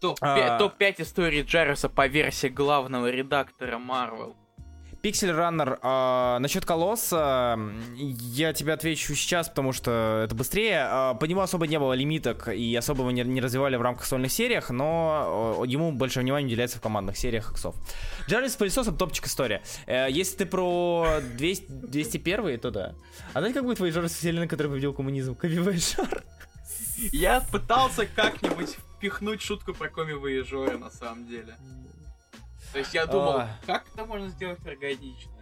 Топ-5 0.00 0.18
А. 0.22 0.58
топ-5 0.58 1.02
историй 1.02 1.42
Джарриса 1.42 1.88
по 1.88 2.06
версии 2.06 2.48
главного 2.48 3.10
редактора 3.10 3.78
Marvel. 3.78 4.34
Пиксель 5.06 5.30
Раннер, 5.30 5.78
а, 5.82 6.40
насчет 6.40 6.64
колосса, 6.64 7.56
я 7.94 8.52
тебе 8.52 8.72
отвечу 8.72 9.14
сейчас, 9.14 9.48
потому 9.48 9.72
что 9.72 10.22
это 10.24 10.34
быстрее. 10.34 10.80
А, 10.80 11.14
по 11.14 11.26
нему 11.26 11.42
особо 11.42 11.68
не 11.68 11.78
было 11.78 11.92
лимиток 11.92 12.48
и 12.48 12.74
особо 12.74 13.02
его 13.02 13.12
не, 13.12 13.22
не 13.22 13.40
развивали 13.40 13.76
в 13.76 13.82
рамках 13.82 14.04
сольных 14.04 14.32
сериях, 14.32 14.70
но 14.70 15.62
э, 15.62 15.68
ему 15.68 15.92
больше 15.92 16.18
внимания 16.18 16.46
уделяется 16.46 16.78
в 16.78 16.80
командных 16.80 17.16
сериях 17.16 17.52
иксов. 17.52 17.76
Джарвис 18.28 18.54
с 18.54 18.56
пылесосом 18.56 18.96
топчик 18.96 19.26
история. 19.26 19.62
Э, 19.86 20.08
если 20.10 20.38
ты 20.38 20.46
про 20.46 21.20
200, 21.36 21.66
201, 21.70 22.58
то 22.58 22.72
да. 22.72 22.94
А 23.32 23.38
знаете, 23.38 23.60
как 23.60 23.64
будет 23.64 23.78
Вояжер 23.78 24.08
с 24.08 24.12
вселенной, 24.12 24.48
который 24.48 24.72
победил 24.72 24.92
коммунизм? 24.92 25.36
Коми 25.36 25.58
Вояжер. 25.58 26.24
Я 27.12 27.42
пытался 27.52 28.06
как-нибудь 28.06 28.76
впихнуть 28.96 29.40
шутку 29.40 29.72
про 29.72 29.88
Коми 29.88 30.14
Вояжера, 30.14 30.78
на 30.78 30.90
самом 30.90 31.28
деле. 31.28 31.54
То 32.72 32.78
есть 32.78 32.92
я 32.94 33.06
думал, 33.06 33.38
А. 33.40 33.48
как 33.66 33.84
это 33.94 34.04
можно 34.04 34.28
сделать 34.28 34.58
органично? 34.66 35.32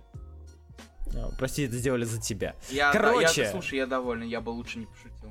Прости, 1.38 1.62
это 1.62 1.76
сделали 1.76 2.04
за 2.04 2.20
тебя. 2.20 2.56
Я, 2.70 2.90
Короче. 2.92 3.42
я, 3.42 3.50
слушай, 3.50 3.76
я 3.78 3.86
доволен, 3.86 4.26
я 4.26 4.40
бы 4.40 4.50
лучше 4.50 4.78
не 4.80 4.86
пошутил. 4.86 5.30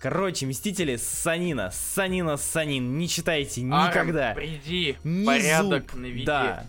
Короче, 0.00 0.46
Мстители 0.46 0.96
Санина, 0.96 1.70
Санина, 1.72 2.36
Санин, 2.36 2.98
не 2.98 3.08
читайте 3.08 3.62
никогда. 3.62 4.34
приди, 4.34 4.96
Ни 5.02 5.24
порядок 5.24 5.94
наведи. 5.94 6.24
Да. 6.26 6.66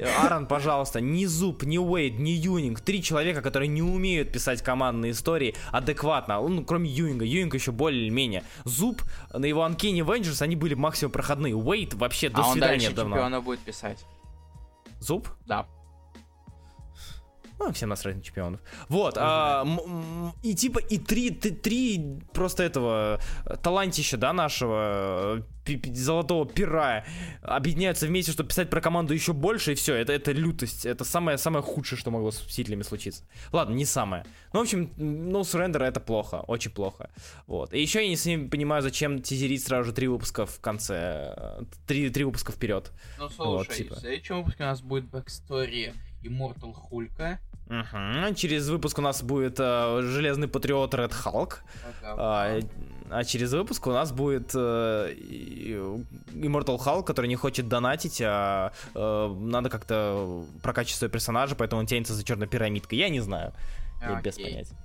Аарон, 0.00 0.46
пожалуйста, 0.46 1.00
ни 1.00 1.26
Зуб, 1.26 1.62
ни 1.62 1.78
Уэйд, 1.78 2.18
ни 2.18 2.30
Юнинг. 2.30 2.80
Три 2.80 3.02
человека, 3.02 3.42
которые 3.42 3.68
не 3.68 3.82
умеют 3.82 4.32
писать 4.32 4.62
командные 4.62 5.12
истории 5.12 5.54
адекватно. 5.70 6.40
Ну, 6.40 6.64
кроме 6.64 6.88
Юинга. 6.90 7.24
Юинг 7.24 7.54
еще 7.54 7.72
более-менее. 7.72 8.44
Зуб 8.64 9.02
на 9.32 9.44
его 9.44 9.66
Uncanny 9.66 10.00
Avengers, 10.00 10.42
они 10.42 10.56
были 10.56 10.74
максимум 10.74 11.12
проходные. 11.12 11.54
Уэйд 11.54 11.94
вообще 11.94 12.28
до 12.28 12.42
а 12.42 12.46
он 12.46 12.52
свидания 12.54 12.78
дальше 12.78 12.94
давно. 12.94 13.16
чемпиона 13.16 13.40
будет 13.40 13.60
писать. 13.60 14.04
Зуб? 15.00 15.28
Да. 15.46 15.66
Ну, 17.60 17.70
всем 17.72 17.90
насрать 17.90 18.16
на 18.16 18.22
чемпионов. 18.22 18.58
Вот, 18.88 19.14
а, 19.18 19.66
и 20.42 20.54
типа, 20.54 20.78
и 20.78 20.96
три, 20.96 21.28
т- 21.30 21.50
три 21.50 22.18
просто 22.32 22.62
этого 22.62 23.20
э, 23.44 23.56
талантища, 23.62 24.16
да, 24.16 24.32
нашего 24.32 25.44
э, 25.66 25.76
золотого 25.92 26.46
пера 26.46 27.04
объединяются 27.42 28.06
вместе, 28.06 28.32
чтобы 28.32 28.48
писать 28.48 28.70
про 28.70 28.80
команду 28.80 29.12
еще 29.12 29.34
больше, 29.34 29.72
и 29.72 29.74
все, 29.74 29.94
это, 29.94 30.10
это 30.14 30.32
лютость, 30.32 30.86
это 30.86 31.04
самое, 31.04 31.36
самое 31.36 31.62
худшее, 31.62 31.98
что 31.98 32.10
могло 32.10 32.30
с 32.30 32.42
Мстителями 32.46 32.80
случиться. 32.82 33.24
Ладно, 33.52 33.74
не 33.74 33.84
самое. 33.84 34.24
Ну, 34.54 34.60
в 34.60 34.62
общем, 34.62 34.90
No 34.96 35.42
Surrender 35.42 35.82
это 35.84 36.00
плохо, 36.00 36.36
очень 36.48 36.70
плохо. 36.70 37.10
Вот. 37.46 37.74
И 37.74 37.80
еще 37.82 38.02
я 38.02 38.08
не 38.08 38.16
совсем 38.16 38.48
понимаю, 38.48 38.80
зачем 38.80 39.20
тизерить 39.20 39.62
сразу 39.62 39.90
же 39.90 39.92
три 39.92 40.08
выпуска 40.08 40.46
в 40.46 40.60
конце, 40.60 41.34
э, 41.36 41.62
три, 41.86 42.08
три 42.08 42.24
выпуска 42.24 42.52
вперед. 42.52 42.90
Ну 43.18 43.24
Вот, 43.24 43.66
слушай, 43.66 43.84
типа. 43.84 43.96
в 43.96 43.98
следующем 43.98 44.38
выпуске 44.38 44.62
у 44.62 44.66
нас 44.66 44.80
будет 44.80 45.04
backstory 45.10 45.92
Immortal 46.22 46.72
Халка. 46.72 47.38
Мгм. 47.70 48.34
Через 48.34 48.68
выпуск 48.68 48.98
у 48.98 49.02
нас 49.02 49.22
будет 49.22 49.60
э, 49.60 50.00
Железный 50.02 50.48
Патриот 50.48 50.92
Red 50.94 51.12
Hulk. 51.14 51.62
А, 52.02 52.58
а 53.10 53.24
через 53.24 53.52
выпуск 53.52 53.86
у 53.86 53.92
нас 53.92 54.10
будет 54.10 54.50
э, 54.54 55.14
Immortal 56.32 56.78
Hulk, 56.78 57.04
который 57.04 57.26
не 57.28 57.36
хочет 57.36 57.68
донатить, 57.68 58.20
а 58.24 58.72
э, 58.94 59.34
надо 59.38 59.70
как-то 59.70 60.44
прокачивать 60.62 60.98
своего 60.98 61.12
персонажа, 61.12 61.54
поэтому 61.54 61.80
он 61.80 61.86
тянется 61.86 62.12
за 62.14 62.24
черной 62.24 62.48
пирамидкой. 62.48 62.98
Я 62.98 63.08
не 63.08 63.20
знаю. 63.20 63.52
Я 64.02 64.20
без 64.20 64.34
понятия. 64.36 64.76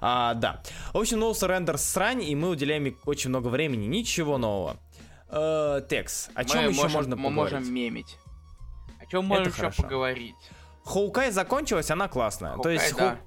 А, 0.00 0.34
да. 0.34 0.62
В 0.94 0.98
общем, 0.98 1.18
No 1.18 1.32
Surrender 1.32 1.76
срань, 1.76 2.22
и 2.22 2.34
мы 2.34 2.48
уделяем 2.48 2.96
очень 3.04 3.28
много 3.30 3.48
времени. 3.48 3.84
Ничего 3.86 4.38
нового. 4.38 4.76
Э, 5.28 5.82
Текс, 5.88 6.30
о 6.34 6.44
чем 6.44 6.64
Мы 6.64 6.70
еще 6.70 6.82
можем- 6.82 6.92
можно 6.92 7.16
Мы 7.16 7.28
поговорить? 7.28 7.54
можем 7.58 7.74
мемить. 7.74 8.16
О 9.00 9.06
чем 9.06 9.24
можем 9.26 9.48
еще 9.48 9.56
хорошо. 9.56 9.82
поговорить? 9.82 10.34
Хоукай 10.86 11.30
закончилась, 11.32 11.90
она 11.90 12.08
классная. 12.08 12.52
То 12.52 12.62
Хоукай, 12.62 12.74
есть 12.74 12.96
да. 12.96 13.18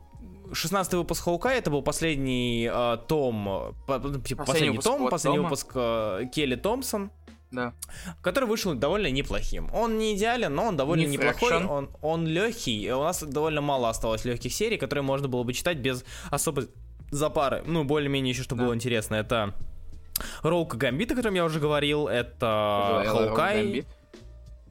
Хоу- 0.47 0.55
16 0.55 0.93
выпуск 0.95 1.24
Хоукай 1.26 1.60
это 1.60 1.70
был 1.70 1.84
последний 1.84 2.68
э, 2.72 2.97
том, 3.07 3.76
по- 3.86 3.99
ну, 3.99 4.20
типа, 4.20 4.45
последний, 4.45 4.70
выпуск 4.72 4.88
том, 4.88 5.01
вот 5.01 5.12
последний 5.12 5.38
тома. 5.38 5.49
выпуск 5.49 5.72
э, 5.76 6.26
Келли 6.34 6.55
Томпсон, 6.55 7.12
Да. 7.51 7.74
который 8.24 8.45
вышел 8.45 8.74
довольно 8.74 9.12
неплохим. 9.12 9.70
Он 9.74 9.97
не 9.99 10.16
идеален, 10.16 10.55
но 10.55 10.64
он 10.66 10.78
довольно 10.78 11.01
Не 11.05 11.18
неплохой. 11.18 11.64
Он, 11.66 11.89
он 12.01 12.26
легкий. 12.26 12.91
У 12.91 13.03
нас 13.03 13.22
довольно 13.22 13.62
мало 13.62 13.89
осталось 13.89 14.26
легких 14.26 14.51
серий, 14.53 14.78
которые 14.78 15.03
можно 15.03 15.28
было 15.28 15.43
бы 15.43 15.53
читать 15.53 15.78
без 15.78 16.03
особой 16.32 16.70
запары. 17.12 17.62
Ну, 17.68 17.84
более-менее 17.84 18.32
еще, 18.32 18.41
что 18.43 18.55
Да. 18.55 18.64
было 18.64 18.74
интересно. 18.74 19.16
Это 19.16 19.53
Роука 20.41 20.78
Гамбит, 20.78 21.12
о 21.12 21.16
котором 21.16 21.36
я 21.36 21.45
уже 21.45 21.60
говорил. 21.60 22.07
Это 22.07 23.03
Хоукай. 23.07 23.86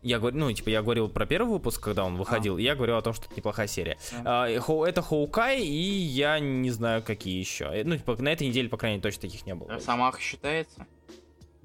Я 0.03 0.19
говорю, 0.19 0.37
ну, 0.39 0.53
типа, 0.53 0.69
я 0.71 0.83
говорил 0.83 1.09
про 1.09 1.27
первый 1.27 1.51
выпуск, 1.51 1.83
когда 1.83 2.05
он 2.05 2.17
выходил, 2.17 2.57
и 2.59 2.63
я 2.63 2.75
говорил 2.77 2.97
о 2.97 3.03
том, 3.03 3.13
что 3.15 3.27
это 3.27 3.35
неплохая 3.37 3.67
серия. 3.67 3.99
А, 4.25 4.47
Хоу- 4.61 4.85
это 4.87 5.03
Хоукай, 5.03 5.61
и 5.61 5.71
я 5.71 6.39
не 6.39 6.71
знаю, 6.71 7.03
какие 7.03 7.39
еще. 7.39 7.65
Э, 7.65 7.83
Ну, 7.85 7.97
типа, 7.97 8.17
на 8.23 8.29
этой 8.29 8.47
неделе, 8.47 8.69
по 8.69 8.77
крайней 8.77 8.99
мере, 8.99 9.03
точно 9.11 9.23
таких 9.23 9.45
не 9.47 9.55
было. 9.55 9.71
Росомаха 9.71 10.21
считается? 10.21 10.87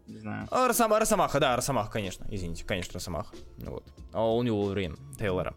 Не 0.07 0.17
знаю. 0.17 0.47
А, 0.51 0.67
Росома- 0.67 0.99
Росомаха, 0.99 1.39
да, 1.39 1.55
Росомаха, 1.55 1.91
конечно. 1.91 2.25
Извините, 2.29 2.65
конечно, 2.65 2.93
Росомаха. 2.95 3.35
Ну 3.57 3.71
Вот. 3.71 3.83
А 4.11 4.17
All 4.17 4.41
New 4.41 4.53
Wolverine, 4.55 4.97
Тейлора. 5.17 5.53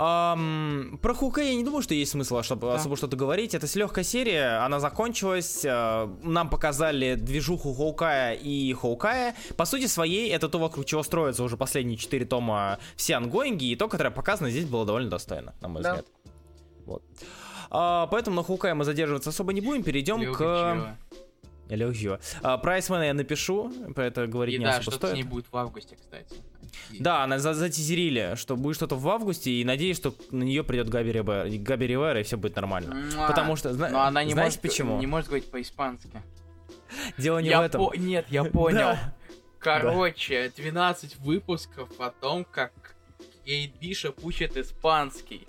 Ам, 0.00 0.96
про 1.02 1.12
Хоукая 1.12 1.46
я 1.46 1.54
не 1.56 1.64
думаю, 1.64 1.82
что 1.82 1.92
есть 1.92 2.12
смысл 2.12 2.36
особо, 2.36 2.68
Да. 2.68 2.74
особо 2.76 2.96
что-то 2.96 3.16
говорить. 3.16 3.52
Это 3.54 3.66
легкая 3.76 4.04
серия, 4.04 4.64
она 4.64 4.78
закончилась. 4.78 5.64
э, 5.64 6.08
Нам 6.22 6.48
показали 6.50 7.16
движуху 7.16 7.74
Хоукая 7.74 8.34
и 8.34 8.72
Хоукая. 8.74 9.34
По 9.56 9.64
сути 9.64 9.86
своей, 9.86 10.30
это 10.30 10.48
то, 10.48 10.58
вокруг 10.60 10.86
чего 10.86 11.02
строятся 11.02 11.42
уже 11.42 11.56
последние 11.56 11.96
четыре 11.96 12.26
тома 12.26 12.78
все 12.94 13.16
ангоинги, 13.16 13.64
и 13.64 13.74
то, 13.74 13.88
которое 13.88 14.10
показано 14.12 14.50
здесь, 14.50 14.66
было 14.66 14.86
довольно 14.86 15.10
достойно, 15.10 15.52
на 15.60 15.66
мой 15.68 15.82
Да. 15.82 15.94
взгляд. 15.96 16.06
Вот. 16.86 17.02
А, 17.70 18.06
поэтому 18.06 18.36
на 18.36 18.44
Хоукая 18.44 18.76
мы 18.76 18.84
задерживаться 18.84 19.30
особо 19.30 19.52
не 19.52 19.60
будем, 19.60 19.82
перейдем 19.82 20.32
к... 20.32 20.96
Легче. 21.70 22.18
А, 22.42 22.56
Прайсмена 22.56 23.02
я 23.02 23.14
напишу, 23.14 23.70
про 23.94 24.06
это 24.06 24.26
говорить 24.28 24.54
И 24.54 24.58
не 24.58 24.64
да, 24.64 24.76
особо 24.78 24.92
что-то 24.92 25.10
с 25.10 25.14
ней 25.14 25.22
будет 25.24 25.46
в 25.52 25.56
августе, 25.56 25.96
кстати. 25.96 26.36
Да, 26.98 27.22
она 27.24 27.38
за- 27.38 27.54
затизерили, 27.54 28.34
что 28.36 28.56
будет 28.56 28.76
что-то 28.76 28.96
в 28.96 29.08
августе, 29.08 29.50
и 29.50 29.64
надеюсь, 29.64 29.96
что 29.96 30.14
на 30.30 30.42
нее 30.44 30.64
придет 30.64 30.88
Габи 30.88 31.12
Ривера, 31.12 31.46
Габи 31.48 31.86
Ривера, 31.86 32.20
и 32.20 32.22
все 32.22 32.36
будет 32.36 32.56
нормально. 32.56 32.94
Муа. 33.14 33.26
Потому 33.28 33.56
что, 33.56 33.72
зна- 33.72 33.88
Но 33.90 34.02
она 34.02 34.24
не 34.24 34.32
знаете 34.32 34.58
может, 34.58 34.60
почему? 34.62 34.98
не 34.98 35.06
может 35.06 35.28
говорить 35.28 35.50
по-испански. 35.50 36.10
Дело 37.18 37.38
не 37.38 37.48
Я 37.50 37.60
в 37.60 37.64
этом. 37.64 37.84
по- 37.84 37.94
Нет, 37.94 38.26
я 38.30 38.44
понял. 38.50 38.78
Да. 38.78 39.14
Короче, 39.58 40.52
12 40.56 41.16
выпусков 41.16 41.88
о 42.00 42.10
том, 42.10 42.44
как 42.44 42.72
Кейт 43.44 43.72
Бишоп 43.80 44.24
учит 44.24 44.56
испанский. 44.56 45.46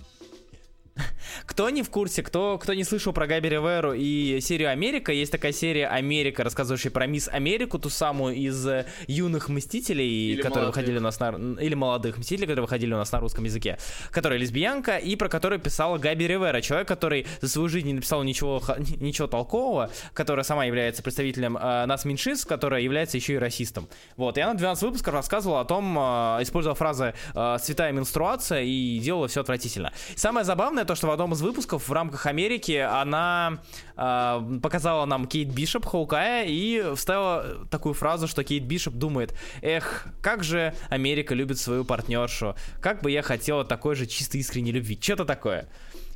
Кто 1.45 1.69
не 1.69 1.83
в 1.83 1.89
курсе, 1.89 2.23
кто, 2.23 2.57
кто 2.57 2.73
не 2.73 2.83
слышал 2.83 3.13
про 3.13 3.27
Габи 3.27 3.49
Риверу 3.49 3.93
и 3.93 4.39
серию 4.41 4.69
Америка, 4.69 5.11
есть 5.11 5.31
такая 5.31 5.51
серия 5.51 5.87
Америка, 5.87 6.43
рассказывающая 6.43 6.91
про 6.91 7.07
мисс 7.07 7.27
Америку, 7.27 7.79
ту 7.79 7.89
самую 7.89 8.35
из 8.35 8.65
э, 8.67 8.85
юных 9.07 9.49
Мстителей, 9.49 10.33
Или 10.33 10.41
которые 10.41 10.65
молодых. 10.65 10.75
выходили 10.75 10.97
у 10.97 11.01
нас 11.01 11.19
на... 11.19 11.29
Или 11.61 11.73
молодых 11.75 12.17
Мстителей, 12.17 12.47
которые 12.47 12.63
выходили 12.63 12.93
у 12.93 12.97
нас 12.97 13.11
на 13.11 13.19
русском 13.19 13.43
языке. 13.43 13.77
Которая 14.11 14.39
лесбиянка, 14.39 14.97
и 14.97 15.15
про 15.15 15.29
которую 15.29 15.59
писала 15.59 15.97
Габи 15.97 16.27
Ривера, 16.27 16.61
человек, 16.61 16.87
который 16.87 17.25
за 17.41 17.49
свою 17.49 17.69
жизнь 17.69 17.87
не 17.87 17.93
написал 17.93 18.23
ничего, 18.23 18.61
ничего 18.99 19.27
толкового, 19.27 19.89
которая 20.13 20.43
сама 20.43 20.65
является 20.65 21.03
представителем 21.03 21.57
э, 21.57 21.85
нас 21.85 22.05
меньшинств, 22.05 22.47
которая 22.47 22.81
является 22.81 23.17
еще 23.17 23.33
и 23.33 23.37
расистом. 23.37 23.87
Вот, 24.17 24.37
и 24.37 24.41
она 24.41 24.53
12 24.53 24.83
выпусков 24.83 25.13
рассказывала 25.13 25.61
о 25.61 25.65
том, 25.65 25.97
э, 25.97 26.01
используя 26.41 26.73
фразы 26.73 27.13
э, 27.33 27.57
«святая 27.59 27.91
менструация» 27.91 28.61
и 28.61 28.99
делала 28.99 29.27
все 29.27 29.41
отвратительно. 29.41 29.91
Самое 30.15 30.45
забавное 30.45 30.85
то, 30.85 30.95
что 30.95 31.07
в 31.07 31.11
одном 31.11 31.28
из 31.33 31.41
выпусков 31.41 31.87
в 31.87 31.93
рамках 31.93 32.25
Америки 32.25 32.73
она 32.77 33.59
э, 33.95 34.59
показала 34.61 35.05
нам 35.05 35.27
Кейт 35.27 35.49
Бишоп, 35.49 35.85
Хоукая, 35.85 36.45
и 36.45 36.95
вставила 36.95 37.65
такую 37.69 37.93
фразу, 37.93 38.27
что 38.27 38.43
Кейт 38.43 38.63
Бишоп 38.63 38.93
думает, 38.93 39.37
эх, 39.61 40.07
как 40.21 40.43
же 40.43 40.73
Америка 40.89 41.33
любит 41.35 41.59
свою 41.59 41.85
партнершу, 41.85 42.55
как 42.81 43.01
бы 43.01 43.11
я 43.11 43.21
хотела 43.21 43.65
такой 43.65 43.95
же 43.95 44.05
чистой 44.05 44.37
искренней 44.37 44.71
любви, 44.71 44.97
что-то 45.01 45.25
такое. 45.25 45.67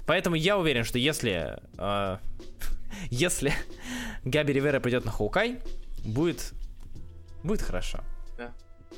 Поэтому 0.05 0.36
я 0.36 0.57
уверен, 0.57 0.84
что 0.84 0.97
если... 0.97 1.59
э, 1.78 2.18
если 3.09 3.53
Габи 4.24 4.53
Ривера 4.53 4.80
придет 4.80 5.05
на 5.05 5.11
Хоукай, 5.11 5.59
будет... 6.03 6.53
Будет 7.43 7.61
хорошо. 7.61 7.99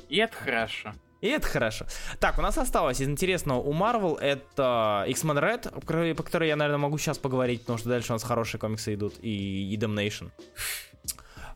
И 0.08 0.18
это 0.18 0.36
хорошо. 0.36 0.92
И 1.26 1.28
это 1.30 1.46
хорошо. 1.48 1.86
Так, 2.20 2.38
у 2.38 2.42
нас 2.42 2.56
осталось 2.58 3.00
из 3.00 3.08
интересного 3.08 3.60
у 3.60 3.72
Marvel 3.72 4.16
это 4.18 5.04
X-Men 5.08 5.38
Red, 5.38 6.14
по 6.14 6.22
которой- 6.22 6.48
я, 6.48 6.56
наверное, 6.56 6.78
могу 6.78 6.98
сейчас 6.98 7.18
поговорить, 7.18 7.60
потому 7.62 7.78
что 7.78 7.88
дальше 7.88 8.12
у 8.12 8.14
нас 8.14 8.22
хорошие 8.22 8.60
комиксы 8.60 8.94
идут, 8.94 9.14
и, 9.22 9.74
и 9.74 9.76
Damnation. 9.76 10.30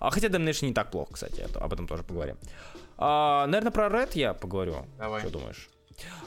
А, 0.01 0.11
хотя 0.11 0.29
Damnation 0.29 0.67
не 0.67 0.75
так 0.75 0.91
плохо, 0.91 1.13
кстати, 1.15 1.41
это- 1.41 1.61
об 1.61 1.73
этом 1.73 1.87
тоже 1.87 2.03
поговорим. 2.03 2.37
А, 2.99 3.47
наверное, 3.47 3.71
про 3.73 3.87
Red 3.87 4.11
я 4.15 4.35
поговорю. 4.35 4.87
Давай. 4.99 5.21
Что 5.21 5.31
думаешь? 5.31 5.69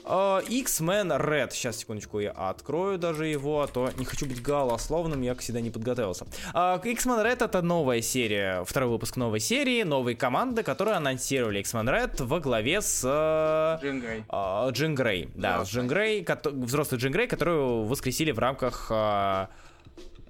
А, 0.06 0.40
X-Men 0.42 1.18
Red. 1.18 1.52
Сейчас, 1.52 1.78
секундочку, 1.78 2.20
я 2.20 2.32
открою 2.32 2.98
даже 2.98 3.28
его, 3.28 3.62
а 3.62 3.68
то 3.68 3.90
не 3.98 4.06
хочу 4.06 4.26
быть 4.26 4.42
голословным, 4.42 5.22
я, 5.22 5.34
всегда, 5.36 5.62
не 5.62 5.70
подготовился. 5.70 6.26
А, 6.54 6.80
X-Men 6.84 7.24
Red 7.26 7.44
это 7.46 7.62
новая 7.62 8.02
серия, 8.02 8.64
второй 8.66 8.90
выпуск 8.90 9.16
новой 9.18 9.40
серии, 9.40 9.84
новой 9.84 10.16
команды, 10.16 10.64
которые 10.64 10.96
анонсировали 10.96 11.60
X-Men 11.60 11.86
Red 11.88 12.24
во 12.24 12.40
главе 12.40 12.82
с... 12.82 13.02
э, 13.04 13.86
Джин 13.86 14.02
Грей. 14.02 14.24
а, 14.30 14.70
Джин 14.72 14.96
Грей, 14.96 15.30
да, 15.36 15.62
Взрослый. 15.62 15.74
Джин 15.84 15.88
Грей, 15.88 16.28
взрослый 16.66 17.00
Джин 17.00 17.12
Грей, 17.12 17.28
которую 17.28 17.84
воскресили 17.86 18.32
в 18.32 18.40
рамках 18.40 18.92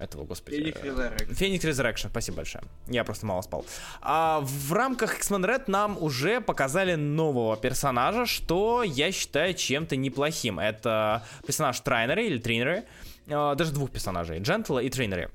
этого, 0.04 0.24
господи. 0.24 0.56
Феникс 0.56 0.80
Resurrection. 0.80 1.34
Феникс 1.34 1.64
Resurrection, 1.64 2.08
спасибо 2.10 2.36
большое. 2.38 2.64
Я 2.86 3.04
просто 3.04 3.26
мало 3.26 3.42
спал. 3.42 3.66
А 4.00 4.40
в 4.42 4.72
рамках 4.72 5.16
X-Men 5.18 5.44
Red 5.44 5.64
нам 5.66 6.00
уже 6.02 6.40
показали 6.40 6.94
нового 6.94 7.56
персонажа, 7.56 8.26
что 8.26 8.82
я 8.82 9.10
считаю 9.12 9.54
чем-то 9.54 9.96
неплохим. 9.96 10.58
Это 10.58 11.22
персонаж 11.46 11.80
Трайнеры 11.80 12.26
или 12.26 12.38
Тринеры, 12.38 12.84
а, 13.28 13.54
даже 13.54 13.72
двух 13.72 13.90
персонажей, 13.90 14.38
Джентла 14.40 14.78
и 14.78 14.88
Тринеры. 14.90 15.30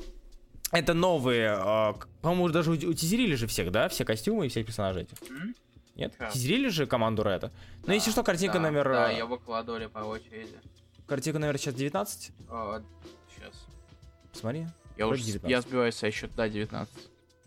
Это 0.72 0.93
новые, 0.93 1.49
а, 1.57 1.95
по-моему, 2.22 2.49
даже 2.49 2.72
ут- 2.72 2.84
утизерили 2.84 3.36
же 3.36 3.47
всех, 3.47 3.72
да, 3.72 3.89
все 3.89 4.05
костюмы 4.05 4.45
и 4.45 4.49
всех 4.49 4.65
персонажей 4.65 5.03
этих. 5.03 5.17
Нет? 5.95 6.13
Да. 6.17 6.30
Тизерили 6.30 6.70
же 6.70 6.86
команду 6.86 7.24
Реда. 7.24 7.51
Ну, 7.82 7.88
Да, 7.88 7.93
если 7.93 8.11
что, 8.11 8.24
картинка 8.24 8.59
да, 8.59 8.61
номер... 8.61 8.89
Да, 8.89 9.11
э, 9.11 9.17
я 9.17 9.26
выкладывали 9.26 9.88
по 9.88 9.99
очереди. 9.99 10.55
Картинка 11.07 11.39
номер 11.39 11.57
сейчас 11.57 11.74
19. 11.74 12.22
Сейчас. 12.22 12.82
Посмотри. 14.32 14.67
Я 14.97 15.07
Вроде 15.07 15.21
уже 15.21 15.32
19. 15.34 15.49
я 15.49 15.61
сбиваюсь 15.61 15.95
со 15.95 16.11
счета, 16.11 16.34
да, 16.36 16.49
19. 16.49 16.93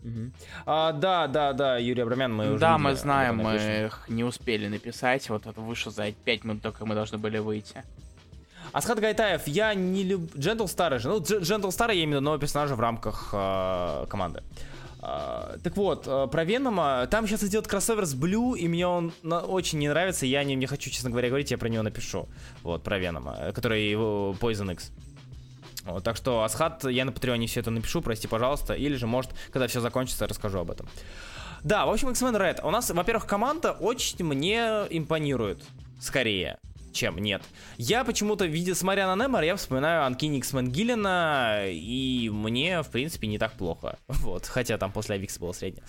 Мгм. 0.01 0.33
А, 0.65 0.91
да, 0.91 1.27
да, 1.27 1.53
да, 1.53 1.77
Юрий 1.77 2.01
Абрамян, 2.01 2.33
мы 2.33 2.49
уже 2.51 2.59
да, 2.59 2.77
мы 2.77 2.95
знаем, 2.95 3.37
мы 3.37 3.55
их 3.85 4.05
не 4.09 4.23
успели 4.23 4.67
написать. 4.67 5.29
Вот 5.29 5.45
это 5.45 5.61
вышло 5.61 5.91
за 5.91 6.11
5 6.11 6.43
минут, 6.43 6.61
только 6.61 6.85
мы 6.85 6.93
должны 6.95 7.17
были 7.17 7.37
выйти. 7.37 7.83
Асхат 8.71 8.99
Гайтаев, 8.99 9.47
я 9.47 9.73
не 9.73 10.03
люблю... 10.03 10.29
Джентл 10.37 10.65
Старый 10.67 10.99
же. 10.99 11.09
Ну, 11.09 11.19
Дж- 11.19 11.41
Джентл 11.41 11.69
Старый, 11.69 11.99
я 11.99 12.05
виду 12.05 12.21
нового 12.21 12.39
персонажа 12.39 12.75
в 12.75 12.79
рамках 12.79 13.29
э, 13.33 14.05
команды. 14.09 14.41
А, 14.99 15.57
так 15.63 15.75
вот, 15.77 16.05
а, 16.07 16.27
про 16.27 16.43
Венома, 16.43 17.05
там 17.11 17.27
сейчас 17.27 17.43
идет 17.43 17.67
кроссовер 17.67 18.05
с 18.05 18.13
Блю, 18.15 18.55
и 18.55 18.67
мне 18.67 18.87
он 18.87 19.11
на- 19.21 19.41
очень 19.41 19.79
не 19.79 19.89
нравится, 19.89 20.25
я 20.25 20.43
не, 20.43 20.55
не 20.55 20.65
хочу, 20.65 20.89
честно 20.89 21.09
говоря, 21.09 21.27
говорить, 21.27 21.51
я 21.51 21.57
про 21.57 21.67
него 21.67 21.83
напишу. 21.83 22.27
Вот, 22.63 22.83
про 22.83 22.97
Венома, 22.97 23.35
э, 23.37 23.51
который 23.51 23.87
его 23.89 24.35
Poison 24.39 24.71
X. 24.71 24.91
Вот, 25.85 26.03
так 26.03 26.15
что, 26.15 26.43
Асхат, 26.43 26.85
я 26.85 27.05
на 27.05 27.11
Патреоне 27.11 27.47
все 27.47 27.59
это 27.59 27.71
напишу, 27.71 28.01
прости, 28.01 28.27
пожалуйста, 28.27 28.73
или 28.73 28.95
же, 28.95 29.07
может, 29.07 29.31
когда 29.51 29.67
все 29.67 29.81
закончится, 29.81 30.27
расскажу 30.27 30.59
об 30.59 30.71
этом. 30.71 30.87
Да, 31.63 31.85
в 31.85 31.91
общем, 31.91 32.09
X-Men 32.09 32.35
Red. 32.35 32.65
У 32.65 32.71
нас, 32.71 32.89
во-первых, 32.89 33.25
команда 33.25 33.71
очень 33.71 34.23
мне 34.23 34.85
импонирует, 34.89 35.63
скорее 35.99 36.59
чем 36.93 37.17
нет. 37.17 37.41
Я 37.77 38.03
почему-то, 38.05 38.45
видя, 38.45 38.75
смотря 38.75 39.13
на 39.13 39.21
Немор, 39.21 39.43
я 39.43 39.55
вспоминаю 39.55 40.05
Анкини 40.05 40.37
X-Men 40.37 40.67
Гиллина, 40.67 41.63
и 41.67 42.29
мне, 42.31 42.81
в 42.81 42.89
принципе, 42.89 43.27
не 43.27 43.37
так 43.37 43.53
плохо. 43.53 43.97
Вот, 44.23 44.45
хотя 44.45 44.77
там 44.77 44.91
после 44.91 45.15
Авикса 45.15 45.39
было 45.39 45.51
среднее. 45.51 45.83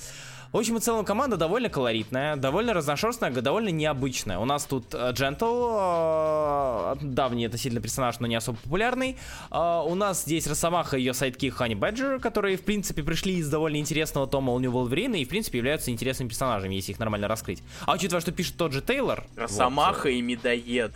В 0.54 0.56
общем 0.56 0.76
и 0.76 0.80
целом, 0.80 1.04
команда 1.04 1.36
довольно 1.36 1.68
колоритная, 1.68 2.36
довольно 2.36 2.74
разношерстная, 2.74 3.32
довольно 3.32 3.70
необычная. 3.70 4.38
У 4.38 4.44
нас 4.44 4.64
тут 4.64 4.94
э, 4.94 5.10
Джентл, 5.10 5.72
э, 5.74 6.94
давний 7.02 7.46
относительно 7.46 7.80
персонаж, 7.80 8.20
но 8.20 8.28
не 8.28 8.36
особо 8.36 8.56
популярный. 8.62 9.16
Э, 9.50 9.82
у 9.84 9.96
нас 9.96 10.22
здесь 10.22 10.46
Росомаха 10.46 10.96
и 10.96 11.00
ее 11.00 11.12
sidekick 11.12 11.54
Honey 11.54 11.74
Badger, 11.74 12.20
которые, 12.20 12.56
в 12.56 12.62
принципе, 12.62 13.02
пришли 13.02 13.34
из 13.34 13.50
довольно 13.50 13.78
интересного 13.78 14.28
тома 14.28 14.56
New 14.60 14.70
Wolverine 14.70 15.18
и, 15.18 15.24
в 15.24 15.28
принципе, 15.28 15.58
являются 15.58 15.90
интересными 15.90 16.28
персонажами, 16.28 16.76
если 16.76 16.92
их 16.92 17.00
нормально 17.00 17.26
раскрыть. 17.26 17.60
А 17.84 17.94
учитывая, 17.94 18.20
что 18.20 18.30
пишет 18.30 18.56
тот 18.56 18.70
же 18.70 18.80
Тейлор... 18.80 19.24
Росомаха 19.34 20.08
и 20.08 20.22
Медоед. 20.22 20.92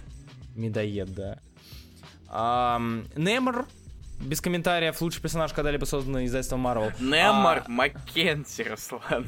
Медоед, 0.54 1.12
да. 1.12 1.40
Ам, 2.28 3.06
Нэмор, 3.16 3.66
без 4.20 4.40
комментариев, 4.40 5.00
лучший 5.00 5.22
персонаж, 5.22 5.52
когда-либо 5.52 5.84
созданный 5.84 6.26
издательством 6.26 6.66
Marvel. 6.66 6.92
Нэмор 7.00 7.58
А, 7.58 7.68
Маккензи, 7.68 8.62
Руслан. 8.62 9.26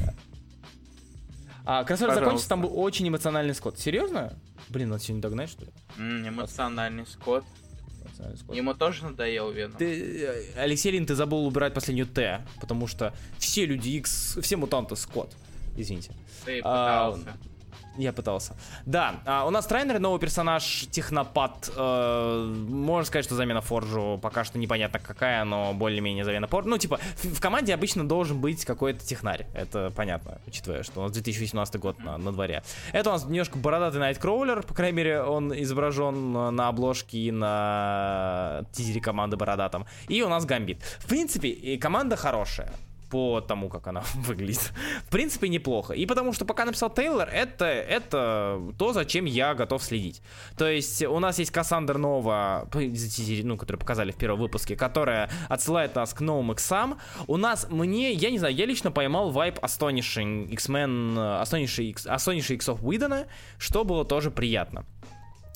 А, 1.65 1.85
кроссовер 1.85 2.09
Пожалуйста. 2.09 2.25
закончится, 2.25 2.49
там 2.49 2.63
был 2.63 2.79
очень 2.79 3.07
эмоциональный 3.09 3.55
скот. 3.55 3.79
Серьезно? 3.79 4.33
Блин, 4.69 4.89
надо 4.89 5.03
сегодня 5.03 5.23
догнать, 5.23 5.51
что 5.51 5.65
ли? 5.67 5.71
М, 5.99 6.29
Эмоциональный 6.29 7.07
скот. 7.07 7.45
Эмоциональный 8.03 8.39
скот. 8.39 8.57
Ему 8.57 8.75
тоже 8.75 9.05
надоел 9.05 9.51
Веном. 9.51 9.77
Ты, 9.77 10.23
э, 10.25 10.45
Алексей 10.57 10.91
Лин, 10.91 11.07
ты 11.07 11.15
забыл 11.15 11.47
убирать 11.47 11.75
последнюю 11.75 12.07
Т, 12.07 12.45
потому 12.61 12.87
что 12.87 13.15
все 13.39 13.67
люди 13.67 13.91
X, 13.91 14.39
все 14.43 14.57
мутанты 14.57 14.97
Скотт. 14.97 15.37
Извините. 15.77 16.13
Ты 16.45 16.61
а, 16.65 17.13
пытался. 17.13 17.39
Я 17.97 18.13
пытался. 18.13 18.55
Да, 18.87 19.17
а, 19.25 19.47
у 19.47 19.51
нас 19.51 19.67
трейнер, 19.67 19.99
новый 19.99 20.21
персонаж, 20.21 20.87
технопат. 20.91 21.71
э, 21.75 22.55
можно 22.69 23.05
сказать, 23.05 23.25
что 23.25 23.35
замена 23.35 23.61
Форджу 23.61 24.19
пока 24.23 24.45
что 24.45 24.59
непонятно 24.59 25.01
какая, 25.01 25.45
но 25.45 25.75
более-менее 25.75 26.25
замена 26.25 26.47
Форджу. 26.47 26.71
Ну, 26.71 26.79
типа, 26.79 26.99
в, 27.17 27.25
в 27.25 27.41
команде 27.41 27.75
обычно 27.75 28.07
должен 28.07 28.41
быть 28.41 28.65
какой-то 28.65 29.05
технарь. 29.05 29.47
Это 29.55 29.91
понятно, 29.95 30.41
учитывая, 30.47 30.83
что 30.83 31.01
у 31.01 31.03
нас 31.03 31.13
2018 31.13 31.77
год 31.81 31.99
на, 31.99 32.17
на 32.17 32.33
дворе. 32.33 32.63
Это 32.93 33.11
у 33.11 33.13
нас 33.13 33.25
немножко 33.25 33.59
бородатый 33.59 33.99
Найткроулер, 33.99 34.63
по 34.63 34.75
крайней 34.75 34.97
мере, 34.97 35.23
он 35.23 35.53
изображен 35.63 36.55
на 36.55 36.69
обложке 36.69 37.19
и 37.19 37.31
на 37.33 38.65
тизере 38.73 39.01
команды 39.01 39.37
бородатом. 39.37 39.87
И 40.09 40.23
у 40.23 40.29
нас 40.29 40.45
Гамбит. 40.45 40.83
В 41.01 41.07
принципе, 41.07 41.49
и 41.49 41.77
команда 41.77 42.17
хорошая 42.17 42.73
по 43.11 43.41
тому, 43.41 43.69
как 43.69 43.87
она 43.89 44.03
выглядит. 44.15 44.73
В 45.07 45.11
принципе, 45.11 45.49
неплохо. 45.49 45.93
И 45.93 46.07
потому 46.07 46.33
что 46.33 46.45
пока 46.45 46.65
написал 46.65 46.91
Тейлор, 46.91 47.29
это, 47.29 47.65
это 47.65 48.61
то, 48.79 48.93
зачем 48.93 49.25
я 49.25 49.55
готов 49.55 49.83
следить. 49.83 50.23
То 50.57 50.69
есть 50.69 51.03
у 51.03 51.19
нас 51.19 51.39
есть 51.39 51.51
Кассандр 51.51 51.99
Нова, 51.99 52.69
ну, 52.73 53.57
которую 53.57 53.81
показали 53.81 54.13
в 54.13 54.17
первом 54.17 54.41
выпуске, 54.41 54.77
которая 54.77 55.29
отсылает 55.49 55.95
нас 55.95 56.15
к 56.15 56.21
новым 56.21 56.53
иксам. 56.53 56.99
У 57.27 57.37
нас, 57.37 57.67
мне, 57.69 58.13
я 58.13 58.31
не 58.31 58.39
знаю, 58.39 58.55
я 58.55 58.67
лично 58.67 58.91
поймал 58.93 59.31
вайп 59.31 59.59
Astonishing 59.59 60.49
X-Men, 60.51 61.43
Astonishing, 61.43 61.95
Astonishing 61.95 62.55
X 62.55 62.69
of 62.69 62.81
Whedon, 62.81 63.27
что 63.59 63.85
было 63.85 64.05
тоже 64.05 64.31
приятно. 64.31 64.85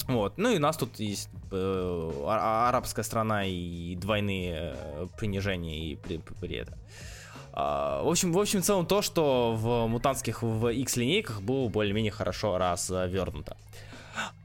Вот. 0.08 0.36
Ну 0.36 0.52
и 0.52 0.56
у 0.56 0.60
нас 0.60 0.76
тут 0.76 0.98
есть 0.98 1.30
э, 1.50 2.10
а- 2.26 2.68
арабская 2.68 3.04
страна 3.04 3.46
и 3.46 3.96
двойные 3.96 4.74
э, 4.76 5.06
принижения 5.16 5.92
и 5.92 5.96
при, 5.96 6.18
при 6.18 6.56
это. 6.56 6.72
А, 6.72 7.13
в 7.54 8.10
общем, 8.10 8.32
в 8.32 8.38
общем, 8.38 8.62
в 8.62 8.64
целом 8.64 8.84
то, 8.84 9.00
что 9.00 9.54
в 9.56 9.86
мутантских 9.86 10.42
в 10.42 10.68
X 10.68 10.96
линейках 10.96 11.40
было 11.40 11.68
более-менее 11.68 12.10
хорошо 12.10 12.58
развернуто. 12.58 13.56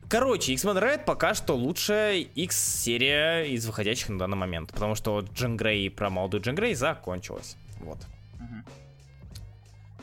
Короче, 0.10 0.54
X-Men 0.54 0.78
Red 0.78 1.06
пока 1.06 1.36
что 1.36 1.56
лучшая 1.56 2.18
X-серия 2.18 3.44
из 3.44 3.68
выходящих 3.68 4.10
на 4.10 4.18
данный 4.18 4.38
момент, 4.38 4.72
потому 4.72 4.96
что 4.96 5.20
Джин 5.20 5.56
Грей 5.56 5.90
про 5.92 6.10
молодую 6.10 6.42
Джин 6.42 6.56
Грей 6.56 6.74
закончилась. 6.74 7.58
Вот. 7.80 8.00
Мгм. 8.40 8.66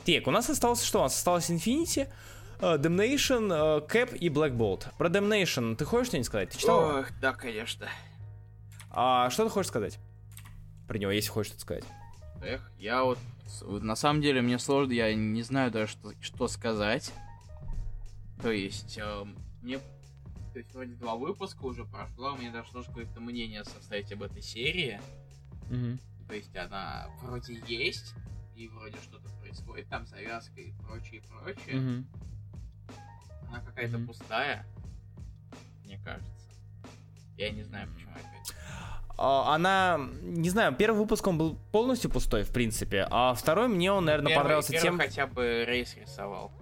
Так, 0.05 0.29
у 0.29 0.31
нас 0.31 0.49
осталось 0.49 0.85
что? 0.85 1.01
У 1.01 1.03
нас 1.03 1.17
осталось 1.17 1.51
Infinity, 1.51 2.09
э, 2.61 2.77
Damnation, 2.77 3.53
э, 3.53 3.87
Cap 3.87 4.17
и 4.17 4.29
Black 4.29 4.57
Bolt. 4.57 4.87
Про 4.97 5.09
Damnation 5.09 5.75
ты 5.75 5.85
хочешь 5.85 6.09
что-нибудь 6.09 6.27
сказать? 6.27 6.51
Ты 6.51 6.59
читал? 6.59 7.01
Ох, 7.01 7.07
да, 7.21 7.33
конечно. 7.33 7.89
А 8.93 9.29
что 9.31 9.45
ты 9.45 9.51
хочешь 9.51 9.69
сказать? 9.69 9.99
Про 10.87 10.99
него, 10.99 11.11
если 11.11 11.31
хочешь 11.31 11.49
что-то 11.49 11.63
сказать. 11.63 11.85
Эх, 12.43 12.71
я 12.79 13.05
вот... 13.05 13.19
На 13.69 13.97
самом 13.97 14.23
деле 14.23 14.43
мне 14.43 14.59
сложно, 14.59 14.93
я 14.93 15.15
не 15.15 15.43
знаю 15.43 15.71
даже, 15.71 15.93
что, 15.93 16.13
что 16.21 16.49
сказать. 16.49 17.13
То 18.43 18.51
есть, 18.51 18.99
эм, 18.99 19.37
мне... 19.63 19.79
То 20.53 20.61
есть, 20.61 20.73
вроде 20.75 20.95
два 20.95 21.17
выпуска 21.17 21.65
уже 21.65 21.85
прошло, 21.85 22.35
мне 22.37 22.51
даже 22.51 22.71
сложно 22.71 22.93
какое-то 22.93 23.21
мнение 23.21 23.65
составить 23.65 24.11
об 24.13 24.23
этой 24.23 24.43
серии. 24.43 25.01
То 26.29 26.35
есть, 26.35 26.55
она 26.57 27.09
вроде 27.23 27.61
есть, 27.67 28.15
и 28.57 28.69
вроде 28.69 28.97
что-то 28.99 29.29
происходит, 29.41 29.89
там 29.89 30.07
завязка 30.07 30.61
и 30.61 30.73
прочее, 30.87 31.21
и 31.21 31.25
прочее. 31.27 31.77
Мгм. 31.77 32.07
Она 33.49 33.61
какая-то 33.61 33.99
Мгм. 33.99 34.07
пустая, 34.09 34.67
мне 35.85 35.99
кажется. 35.99 36.33
Я 37.37 37.51
не 37.51 37.63
знаю, 37.63 37.89
почему 37.95 38.13
опять. 38.13 38.55
А, 39.19 39.55
Она, 39.55 39.99
не 40.23 40.51
знаю, 40.51 40.75
первый 40.75 40.99
выпуск 40.99 41.27
он 41.27 41.39
был 41.39 41.57
полностью 41.73 42.11
пустой, 42.11 42.43
в 42.43 42.51
принципе, 42.51 43.07
а 43.11 43.35
второй 43.35 43.69
мне 43.69 43.91
он, 43.93 44.05
наверное, 44.05 44.29
Первый- 44.31 44.43
понравился 44.43 44.73
первый 44.73 44.85
тем... 44.85 44.99
хотя 44.99 45.27
бы 45.27 45.65
рейс 45.67 45.97
рисовал. 45.97 46.53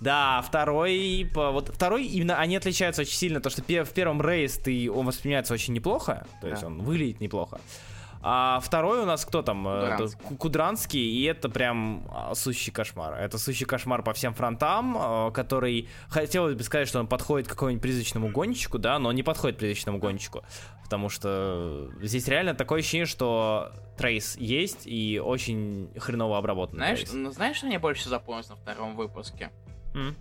Да, 0.00 0.42
второй, 0.42 1.30
вот 1.34 1.70
второй 1.74 2.04
именно 2.04 2.38
они 2.38 2.56
отличаются 2.56 3.02
очень 3.02 3.14
сильно, 3.16 3.40
то 3.40 3.48
что 3.48 3.62
в 3.62 3.92
первом 3.92 4.20
рейс 4.20 4.58
ты 4.58 4.90
он 4.90 5.06
воспринимается 5.06 5.54
очень 5.54 5.72
неплохо, 5.72 6.26
то 6.40 6.48
есть 6.48 6.60
Да. 6.62 6.66
он 6.66 6.82
выглядит 6.82 7.20
неплохо. 7.20 7.60
А 8.26 8.58
второй 8.60 9.02
у 9.02 9.04
нас 9.04 9.24
кто 9.26 9.42
там? 9.42 9.68
Э, 9.68 9.70
это 9.70 9.96
Кудранский. 9.96 10.18
Ку- 10.28 10.36
Кудранский, 10.36 11.00
и 11.00 11.24
это 11.24 11.50
прям 11.50 12.08
а, 12.10 12.34
сущий 12.34 12.72
кошмар. 12.72 13.12
Это 13.20 13.36
сущий 13.36 13.66
кошмар 13.66 14.02
по 14.02 14.14
всем 14.14 14.32
фронтам, 14.32 14.96
э, 14.98 15.30
который 15.32 15.90
хотелось 16.08 16.54
бы 16.54 16.62
сказать, 16.62 16.88
что 16.88 17.00
он 17.00 17.06
подходит 17.06 17.48
к 17.48 17.50
какому-нибудь 17.50 17.82
призрачному 17.82 18.28
гонщику, 18.30 18.78
да, 18.78 18.98
но 18.98 19.10
он 19.10 19.14
не 19.14 19.22
подходит 19.22 19.58
призрачному 19.58 19.98
гонщику, 19.98 20.42
потому 20.84 21.08
что 21.08 21.90
здесь 22.00 22.28
реально 22.28 22.54
такое 22.54 22.80
ощущение, 22.80 23.06
что 23.06 23.72
трейс 23.96 24.36
есть 24.36 24.86
и 24.86 25.20
очень 25.22 25.90
хреново 25.98 26.38
обработан. 26.38 26.76
Знаешь, 26.76 27.00
трейс. 27.00 27.12
ну, 27.12 27.30
знаешь, 27.32 27.56
что 27.56 27.66
мне 27.66 27.78
больше 27.78 28.02
всего 28.02 28.10
запомнилось 28.16 28.48
на 28.48 28.56
втором 28.56 28.94
выпуске? 28.94 29.50
М? 29.94 30.14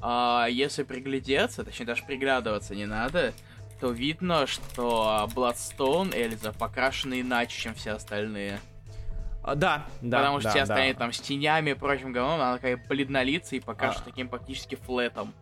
А, 0.00 0.46
если 0.50 0.82
приглядеться, 0.82 1.64
точнее 1.64 1.86
даже 1.86 2.04
приглядываться 2.04 2.74
не 2.74 2.86
надо, 2.86 3.32
то 3.80 3.90
видно, 3.90 4.46
что 4.46 5.28
Bloodstone 5.34 6.14
Эльза 6.14 6.52
покрашены 6.52 7.20
иначе, 7.20 7.58
чем 7.60 7.74
все 7.74 7.92
остальные. 7.92 8.60
А, 9.44 9.54
Да, 9.56 9.86
да. 10.02 10.18
Потому 10.18 10.38
что 10.40 10.44
да, 10.44 10.50
все 10.50 10.58
да. 10.58 10.62
остальные 10.64 10.94
там 10.94 11.12
с 11.12 11.20
тенями 11.20 11.70
и 11.70 11.74
прочим 11.74 12.12
говном, 12.12 12.40
она 12.40 12.54
такая 12.54 12.76
бледнолицая 12.88 13.58
и 13.58 13.62
покрашена 13.62 14.02
А. 14.04 14.08
таким 14.08 14.28
практически 14.28 14.74
флетом. 14.76 15.32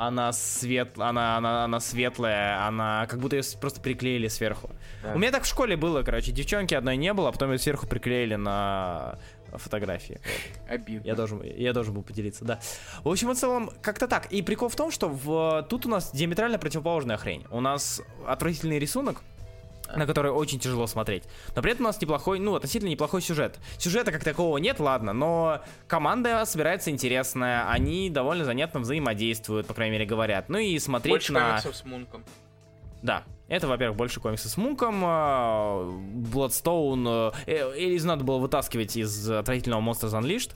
Она 0.00 0.32
свет, 0.32 0.98
она, 0.98 1.36
она, 1.36 1.64
она 1.64 1.78
светлая, 1.78 2.66
она 2.66 3.06
как 3.06 3.20
будто 3.20 3.36
ее 3.36 3.42
просто 3.60 3.82
приклеили 3.82 4.28
сверху. 4.28 4.70
Да. 5.02 5.12
У 5.12 5.18
меня 5.18 5.30
так 5.30 5.42
в 5.42 5.46
школе 5.46 5.76
было, 5.76 6.02
короче, 6.02 6.32
девчонки 6.32 6.72
одной 6.74 6.96
не 6.96 7.12
было, 7.12 7.28
а 7.28 7.32
потом 7.32 7.52
ее 7.52 7.58
сверху 7.58 7.86
приклеили 7.86 8.36
на 8.36 9.18
фотографии. 9.52 10.18
Обидно. 10.66 11.06
Я 11.06 11.14
должен, 11.14 11.42
я 11.42 11.74
должен 11.74 11.92
был 11.92 12.02
поделиться, 12.02 12.46
да. 12.46 12.60
В 13.04 13.10
общем 13.10 13.30
и 13.30 13.34
целом, 13.34 13.70
как-то 13.82 14.08
так. 14.08 14.32
И 14.32 14.40
прикол 14.40 14.70
в 14.70 14.74
том, 14.74 14.90
что 14.90 15.10
в, 15.10 15.66
тут 15.68 15.84
у 15.84 15.90
нас 15.90 16.12
диаметрально 16.12 16.58
противоположная 16.58 17.18
хрень. 17.18 17.44
У 17.50 17.60
нас 17.60 18.00
отвратительный 18.26 18.78
рисунок, 18.78 19.20
на 19.96 20.06
который 20.06 20.30
очень 20.32 20.58
тяжело 20.58 20.86
смотреть. 20.86 21.24
Но 21.54 21.62
при 21.62 21.72
этом 21.72 21.84
у 21.86 21.88
нас 21.88 22.00
неплохой, 22.00 22.38
ну, 22.38 22.54
относительно 22.54 22.88
неплохой 22.90 23.22
сюжет. 23.22 23.58
Сюжета 23.78 24.12
как 24.12 24.24
такового 24.24 24.58
нет, 24.58 24.80
ладно, 24.80 25.12
но 25.12 25.60
команда 25.86 26.44
собирается 26.44 26.90
интересная, 26.90 27.68
они 27.70 28.10
довольно 28.10 28.44
занятно 28.44 28.80
взаимодействуют, 28.80 29.66
по 29.66 29.74
крайней 29.74 29.92
мере, 29.92 30.06
говорят. 30.06 30.48
Ну 30.48 30.58
и 30.58 30.78
смотреть 30.78 31.12
Больше 31.12 31.32
на... 31.32 31.48
комиксов 31.50 31.76
с 31.76 31.84
Мунком. 31.84 32.24
Да, 33.02 33.24
это, 33.48 33.66
во-первых, 33.66 33.96
больше 33.96 34.20
комиксы 34.20 34.48
с 34.48 34.56
Мунком, 34.58 35.02
э, 35.02 35.06
Bloodstone, 36.34 37.34
э, 37.46 37.72
Элизу 37.76 38.08
надо 38.08 38.24
было 38.24 38.38
вытаскивать 38.38 38.96
из 38.96 39.30
отвратительного 39.30 39.80
Monsters 39.80 40.12
Unleashed 40.20 40.52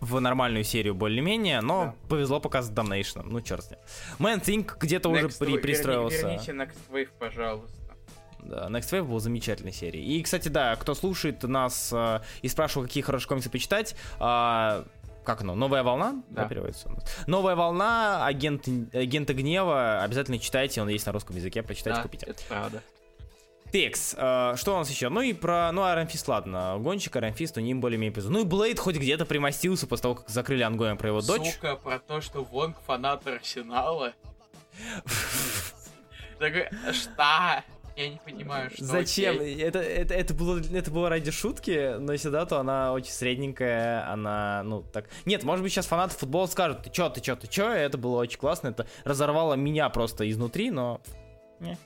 в 0.00 0.18
нормальную 0.18 0.64
серию 0.64 0.94
более-менее, 0.94 1.60
но 1.60 1.84
Да. 1.84 1.94
повезло 2.08 2.40
пока 2.40 2.62
с 2.62 2.70
Damnation, 2.70 3.22
ну 3.26 3.40
черт 3.40 3.64
с 3.64 3.70
ним. 3.70 3.78
Man 4.18 4.42
Think 4.42 4.72
где-то 4.80 5.08
уже 5.08 5.28
при, 5.28 5.56
пристроился. 5.58 6.26
Верни- 6.26 6.44
Верните 6.44 6.52
Next 6.52 6.76
Wave, 6.90 7.08
пожалуйста. 7.18 7.76
Next 8.42 8.90
Wave 8.92 9.04
был 9.04 9.18
замечательной 9.20 9.72
серией. 9.72 10.04
И, 10.18 10.22
кстати, 10.22 10.48
да, 10.48 10.76
кто 10.76 10.94
слушает 10.94 11.42
нас 11.44 11.90
э, 11.92 12.20
и 12.42 12.48
спрашивал, 12.48 12.86
какие 12.86 13.02
хорошие 13.02 13.28
комиксы 13.28 13.50
почитать, 13.50 13.94
э, 14.20 14.84
как 15.24 15.40
оно, 15.40 15.54
новая 15.54 15.82
волна, 15.82 16.22
да, 16.30 16.42
Да. 16.42 16.48
переводится 16.48 16.88
у 16.88 16.92
нас. 16.92 17.04
Новая 17.26 17.54
волна, 17.54 18.26
агент, 18.26 18.66
агента 18.92 19.34
гнева, 19.34 20.02
обязательно 20.02 20.38
читайте, 20.38 20.82
он 20.82 20.88
есть 20.88 21.06
на 21.06 21.12
русском 21.12 21.36
языке, 21.36 21.62
прочитайте, 21.62 21.98
Да, 21.98 22.02
купите. 22.02 22.26
это 22.26 22.42
правда. 22.48 22.82
Текс, 23.72 24.14
э, 24.18 24.52
что 24.56 24.74
у 24.74 24.78
нас 24.78 24.90
еще? 24.90 25.08
Ну 25.08 25.22
и 25.22 25.32
про, 25.32 25.70
ну 25.72 25.80
Fist, 25.82 26.24
ладно, 26.26 26.76
гонщик 26.78 27.16
Fist, 27.16 27.52
у 27.56 27.60
ним 27.60 27.80
более-менее 27.80 28.12
эпизод. 28.12 28.30
Ну 28.30 28.40
и 28.40 28.44
Блейд 28.44 28.78
хоть 28.78 28.96
где-то 28.96 29.24
примостился 29.24 29.86
после 29.86 30.02
того, 30.02 30.14
как 30.16 30.28
закрыли 30.28 30.62
ангоем 30.62 30.98
про 30.98 31.08
его 31.08 31.22
дочь. 31.22 31.54
Сука, 31.54 31.76
про 31.76 31.98
то, 31.98 32.20
что 32.20 32.44
Вонг 32.44 32.76
фанат 32.86 33.26
Арсенала. 33.26 34.12
Такой, 36.38 36.68
что? 36.92 37.64
Я 37.96 38.08
не 38.08 38.16
понимаю, 38.18 38.70
что 38.70 38.84
Зачем? 38.84 39.36
окей. 39.36 39.60
Это, 39.60 39.78
это, 39.80 40.14
это, 40.14 40.34
было, 40.34 40.58
это 40.60 40.90
было 40.90 41.08
ради 41.08 41.30
шутки, 41.30 41.96
но 41.98 42.12
если 42.12 42.30
да, 42.30 42.46
то 42.46 42.58
она 42.58 42.92
очень 42.92 43.12
средненькая, 43.12 44.08
она, 44.10 44.62
ну, 44.64 44.82
так... 44.82 45.08
Нет, 45.26 45.44
может 45.44 45.62
быть, 45.62 45.72
сейчас 45.72 45.86
фанаты 45.86 46.16
футбола 46.16 46.46
скажут, 46.46 46.82
ты 46.84 46.90
чё, 46.90 47.10
ты 47.10 47.20
чё, 47.20 47.36
ты 47.36 47.46
чё, 47.48 47.72
и 47.74 47.78
это 47.78 47.98
было 47.98 48.18
очень 48.18 48.38
классно, 48.38 48.68
это 48.68 48.86
разорвало 49.04 49.54
меня 49.54 49.88
просто 49.90 50.28
изнутри, 50.30 50.70
но... 50.70 51.00
Не. 51.60 51.76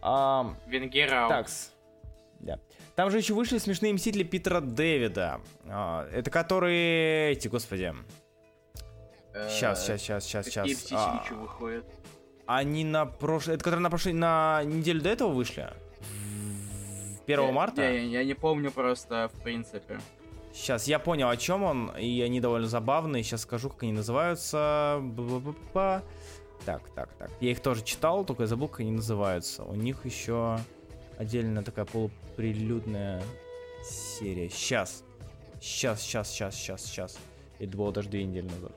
Ам, 0.00 0.56
Венгера. 0.66 1.28
такс. 1.28 1.72
Да. 2.40 2.58
Там 2.96 3.10
же 3.10 3.18
еще 3.18 3.34
вышли 3.34 3.58
смешные 3.58 3.92
мстители 3.92 4.24
Питера 4.24 4.60
Дэвида. 4.60 5.40
А, 5.66 6.08
это 6.12 6.30
которые... 6.30 7.32
Эти, 7.32 7.48
господи. 7.48 7.94
э, 9.32 9.48
Сейчас, 9.48 9.82
сейчас, 9.86 10.00
сейчас, 10.02 10.24
сейчас, 10.24 10.44
Какие 10.46 10.74
сейчас. 10.74 11.18
птички 11.18 11.32
выходят? 11.34 11.84
Они 12.56 12.84
на 12.84 13.06
прошлой... 13.06 13.54
Это 13.54 13.64
которые 13.64 13.82
на 13.82 13.90
прошлой... 13.90 14.12
На 14.12 14.62
неделю 14.64 15.00
до 15.00 15.08
этого 15.08 15.32
вышли? 15.32 15.70
1 17.26 17.40
Я- 17.40 17.52
марта? 17.52 17.82
Я, 17.82 18.02
я 18.02 18.24
не 18.24 18.34
помню 18.34 18.70
просто, 18.70 19.30
в 19.32 19.42
принципе. 19.42 20.00
Сейчас, 20.52 20.86
я 20.86 20.98
понял, 20.98 21.30
о 21.30 21.36
чем 21.36 21.62
он, 21.62 21.90
и 21.96 22.20
они 22.20 22.40
довольно 22.40 22.68
забавные. 22.68 23.22
Сейчас 23.22 23.42
скажу, 23.42 23.70
как 23.70 23.84
они 23.84 23.92
называются. 23.92 24.98
Ба-ба-ба-ба. 25.00 26.02
Так, 26.66 26.82
так, 26.94 27.12
так. 27.14 27.30
Я 27.40 27.52
их 27.52 27.60
тоже 27.60 27.82
читал, 27.84 28.24
только 28.24 28.42
я 28.42 28.46
забыл, 28.46 28.68
как 28.68 28.80
они 28.80 28.92
называются. 28.92 29.64
У 29.64 29.74
них 29.74 30.04
еще 30.04 30.58
отдельная 31.18 31.62
такая 31.62 31.86
полуприлюдная 31.86 33.22
серия. 33.82 34.50
Сейчас. 34.50 35.04
Сейчас, 35.60 36.02
сейчас, 36.02 36.30
сейчас, 36.30 36.54
сейчас, 36.54 36.84
сейчас. 36.84 37.18
Это 37.58 37.76
было 37.76 37.92
даже 37.92 38.10
две 38.10 38.24
недели 38.24 38.46
назад. 38.46 38.72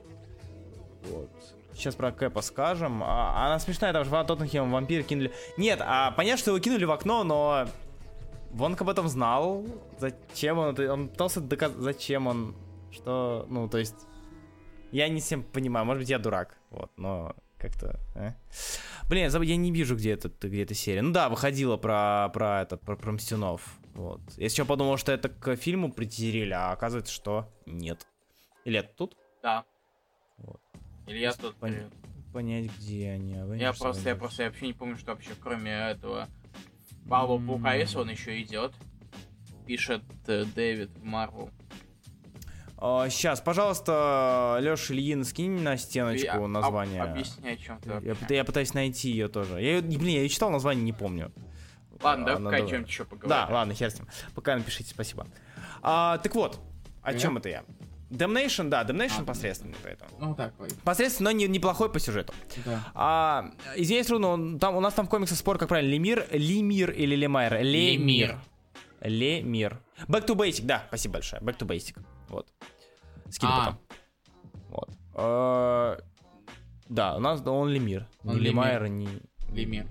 Вот. 1.10 1.30
Сейчас 1.76 1.96
про 1.96 2.12
Кэпа 2.12 2.42
скажем. 2.42 3.04
А, 3.04 3.46
она 3.46 3.60
смешная, 3.60 3.94
там 3.94 4.06
же 4.06 4.10
Ван 4.10 4.26
Тоттенхем 4.26 4.72
вампир 4.72 5.04
кинули. 5.04 5.34
Нет, 5.58 5.80
а 5.82 6.12
понятно, 6.12 6.40
что 6.40 6.52
его 6.52 6.60
кинули 6.60 6.86
в 6.86 6.92
окно, 6.92 7.24
но 7.24 7.68
Вонг 8.52 8.82
об 8.82 8.90
этом 8.90 9.08
знал. 9.10 9.66
Зачем 10.00 10.58
он 10.58 10.74
это... 10.74 10.92
Он 10.94 11.10
пытался 11.10 11.42
доказать, 11.42 11.78
зачем 11.78 12.28
он... 12.28 12.56
Что... 12.92 13.46
Ну, 13.50 13.68
то 13.68 13.78
есть... 13.78 13.96
Я 14.92 15.10
не 15.10 15.20
всем 15.20 15.44
понимаю. 15.44 15.86
Может 15.86 16.02
быть, 16.02 16.10
я 16.10 16.20
дурак. 16.20 16.58
Вот, 16.70 16.90
но 16.96 17.36
как-то... 17.58 18.00
э. 18.16 18.32
Блин, 19.10 19.30
я, 19.44 19.56
не 19.58 19.72
вижу, 19.72 19.96
где, 19.96 20.14
этот, 20.14 20.42
где 20.42 20.64
эта 20.64 20.74
серия. 20.74 21.02
Ну 21.02 21.12
да, 21.12 21.28
выходила 21.28 21.76
про, 21.76 22.30
про 22.34 22.62
этот, 22.62 22.82
про, 22.82 22.96
про 22.96 23.12
Мстюнов. 23.12 23.62
Вот. 23.94 24.22
Я 24.38 24.50
сначала 24.50 24.68
подумал, 24.68 24.98
что 24.98 25.12
это 25.12 25.28
к 25.30 25.56
фильму 25.58 25.92
притизерили, 25.92 26.54
а 26.54 26.72
оказывается, 26.72 27.14
что 27.14 27.50
нет. 27.66 28.08
Или 28.64 28.80
это 28.80 28.90
тут? 28.96 29.18
Да. 29.44 29.66
Вот. 30.38 30.62
Или 31.08 31.20
я 31.20 31.34
тут... 31.34 31.56
Пон- 31.60 31.70
блин. 31.72 31.92
Понять, 32.34 32.70
где 32.80 33.12
они. 33.12 33.32
Я 33.34 33.44
Avengers, 33.46 33.78
просто, 33.80 34.10
я 34.10 34.16
Avengers. 34.16 34.20
просто 34.20 34.44
я 34.44 34.50
вообще 34.50 34.68
не 34.68 34.74
помню, 34.74 34.98
что 34.98 35.12
вообще 35.12 35.32
кроме 35.42 35.72
этого 35.72 36.28
М. 37.10 37.48
Пукаиса 37.48 38.00
он 38.02 38.10
еще 38.10 38.42
идет. 38.42 38.74
Пишет 39.66 40.04
э, 40.28 40.44
Дэвид 40.54 40.90
в 40.98 41.04
Марвел. 41.04 41.50
сейчас, 43.10 43.40
А, 43.40 43.44
пожалуйста, 43.44 44.58
Леша 44.62 44.94
Ильин, 44.94 45.24
скинь 45.24 45.62
на 45.62 45.78
стеночку 45.78 46.44
а, 46.44 46.48
название. 46.48 47.02
об- 47.02 47.12
объясни, 47.12 47.50
о 47.50 47.58
чем 47.58 47.80
ты 47.80 47.90
Я, 48.04 48.16
я 48.38 48.44
пытаюсь 48.44 48.74
найти 48.74 49.10
ее 49.10 49.28
тоже. 49.28 49.62
Я, 49.62 49.82
блин, 49.82 50.08
я 50.08 50.22
ее 50.24 50.30
читал, 50.30 50.52
название 50.52 50.84
не 50.84 50.94
помню. 50.94 51.32
Ладно, 52.02 52.26
А, 52.26 52.36
давай 52.36 52.44
пока 52.44 52.56
о 52.58 52.68
чем-нибудь 52.70 52.90
еще 52.90 53.06
поговорим. 53.06 53.30
Да, 53.30 53.48
ладно, 53.50 53.74
хер 53.74 53.90
с 53.90 53.96
ним. 53.98 54.08
Пока 54.36 54.56
напишите, 54.58 54.90
спасибо. 54.92 55.26
А, 55.82 56.18
так 56.18 56.36
вот, 56.36 56.60
о 57.02 57.12
Мгм. 57.12 57.20
чем 57.20 57.38
это 57.38 57.50
я? 57.50 57.64
Damnation, 58.10 58.70
да, 58.70 58.84
Damnation 58.84 59.22
А, 59.22 59.26
посредственный 59.26 59.76
поэтому. 59.84 60.12
Ну 60.20 60.36
так, 60.36 60.54
ой. 60.60 60.70
Посредственно, 60.84 61.32
но 61.32 61.38
не, 61.38 61.48
неплохой 61.48 61.92
по 61.92 62.00
сюжету. 62.00 62.34
Да. 62.66 62.92
А, 62.94 63.52
извиняюсь, 63.76 64.08
трудно, 64.08 64.28
он- 64.30 64.60
там, 64.60 64.76
у 64.76 64.80
нас 64.80 64.94
там 64.94 65.08
в 65.08 65.10
комиксах 65.10 65.38
спор, 65.38 65.58
как 65.58 65.70
правильно, 65.70 65.92
Лемир, 65.92 66.28
Лемир 66.32 66.92
или 66.92 67.16
Лемайр? 67.16 67.62
Лемир. 67.64 68.38
Лемир. 69.02 69.80
Back 70.08 70.28
to 70.28 70.36
Basic, 70.36 70.66
да, 70.66 70.84
спасибо 70.88 71.14
большое. 71.14 71.42
Back 71.42 71.58
to 71.58 71.66
Basic. 71.68 71.98
Вот. 72.30 72.48
Скину 73.30 73.52
А. 73.52 73.60
потом. 73.60 73.80
Вот. 74.70 74.90
А, 75.16 75.98
да, 76.90 77.16
у 77.16 77.20
нас 77.20 77.42
да, 77.42 77.52
он 77.52 77.70
Лемир. 77.70 78.08
Он. 78.24 78.38
Лемайр, 78.38 78.88
не... 78.88 79.08
Лемир. 79.52 79.88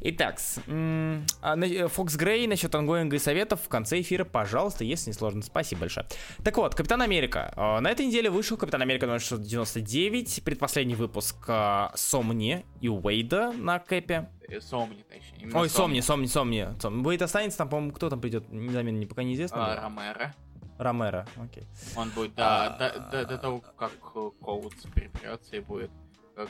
Итак, 0.00 0.38
а, 0.68 1.56
э, 1.56 1.88
Фокс 1.88 2.16
Грей 2.16 2.46
насчет 2.46 2.72
ангоинга 2.74 3.16
и 3.16 3.18
советов 3.18 3.60
в 3.64 3.68
конце 3.68 4.00
эфира, 4.00 4.24
пожалуйста, 4.24 4.84
если 4.84 5.10
не 5.10 5.14
сложно. 5.14 5.42
Спасибо 5.42 5.82
большое. 5.82 6.06
Так 6.44 6.56
вот, 6.56 6.74
Капитан 6.74 7.02
Америка. 7.02 7.52
А, 7.56 7.80
На 7.80 7.90
этой 7.90 8.06
неделе 8.06 8.30
вышел 8.30 8.56
Капитан 8.56 8.80
Америка 8.82 9.06
номер 9.06 9.20
699, 9.20 10.44
предпоследний 10.44 10.94
выпуск 10.94 11.36
а, 11.48 11.92
Сомни 11.96 12.64
и 12.80 12.88
Уэйда 12.88 13.52
на 13.52 13.80
Кэпе. 13.80 14.28
Э, 14.48 14.60
Сомни, 14.60 15.02
точнее. 15.02 15.42
Именно 15.42 15.60
Ой, 15.60 15.68
Сомни, 15.68 16.00
Сомни, 16.00 16.26
Сомни. 16.26 16.68
Сомни. 16.80 17.04
Уэйд 17.04 17.22
останется, 17.22 17.58
там, 17.58 17.68
по-моему, 17.68 17.92
кто 17.92 18.08
там 18.08 18.20
придет, 18.20 18.50
незаметно, 18.52 19.04
пока 19.06 19.24
неизвестно. 19.24 19.72
А, 19.72 19.74
да? 19.74 19.82
Ромеро. 19.82 20.34
Ромеро, 20.78 21.26
окей. 21.42 21.64
Он 21.96 22.08
будет 22.10 22.32
А, 22.36 22.70
до, 23.10 23.26
до, 23.26 23.38
того, 23.38 23.60
как 23.76 23.90
э, 24.14 24.30
Коутс 24.40 24.84
припрется 24.94 25.56
и 25.56 25.60
будет 25.60 25.90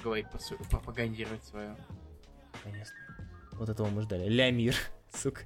говорить, 0.04 0.26
пропагандировать 0.70 1.42
свое. 1.44 1.74
Конечно. 2.62 3.07
Вот 3.58 3.68
этого 3.68 3.88
мы 3.88 4.02
ждали. 4.02 4.28
Лямир, 4.28 4.74
сука. 5.14 5.42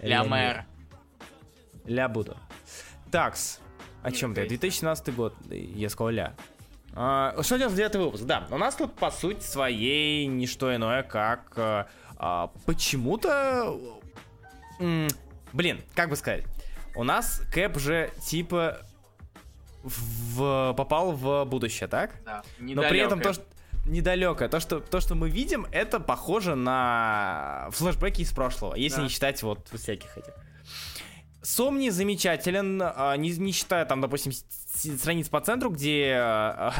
Лямер. 0.00 0.64
Ля 1.84 2.08
буду. 2.08 2.36
Такс. 3.10 3.60
О 4.02 4.10
чем 4.10 4.34
ты? 4.34 4.46
2017 4.46 5.14
год. 5.14 5.34
Я 5.50 5.88
сказал 5.88 6.10
ля. 6.10 6.34
А, 6.94 7.36
что 7.42 7.58
делать 7.58 7.74
девятый 7.74 8.00
выпуск? 8.00 8.24
Да, 8.24 8.46
у 8.50 8.58
нас 8.58 8.74
тут 8.74 8.94
по 8.94 9.10
сути 9.10 9.42
своей 9.42 10.26
не 10.26 10.46
что 10.46 10.74
иное, 10.74 11.02
как 11.02 11.52
а, 11.56 11.88
а, 12.16 12.50
почему-то... 12.64 13.78
м, 14.80 15.08
блин, 15.52 15.82
как 15.94 16.08
бы 16.08 16.16
сказать? 16.16 16.44
У 16.94 17.04
нас 17.04 17.42
Кэп 17.52 17.78
же 17.78 18.10
типа 18.22 18.80
в, 19.82 20.74
попал 20.76 21.12
в 21.12 21.44
будущее, 21.44 21.86
так? 21.86 22.12
Да. 22.24 22.42
Но 22.58 22.82
при 22.82 22.98
этом 22.98 23.20
то, 23.20 23.34
что 23.34 23.44
недалеко, 23.86 24.48
то 24.48 24.60
что, 24.60 24.80
то, 24.80 25.00
что 25.00 25.14
мы 25.14 25.30
видим, 25.30 25.66
это 25.72 26.00
похоже 26.00 26.54
на 26.54 27.68
флешбеки 27.70 28.22
из 28.22 28.32
прошлого, 28.32 28.74
если 28.74 28.98
Да. 28.98 29.02
не 29.04 29.08
считать 29.08 29.42
вот 29.42 29.68
всяких 29.72 30.16
этих. 30.18 30.32
Сомни 31.42 31.90
замечателен, 31.90 32.82
а, 32.82 33.16
не, 33.16 33.30
не 33.30 33.52
считая 33.52 33.84
там, 33.84 34.00
допустим, 34.00 34.32
страниц 34.32 35.28
по 35.28 35.40
центру, 35.40 35.70
где 35.70 36.16
а, 36.18 36.74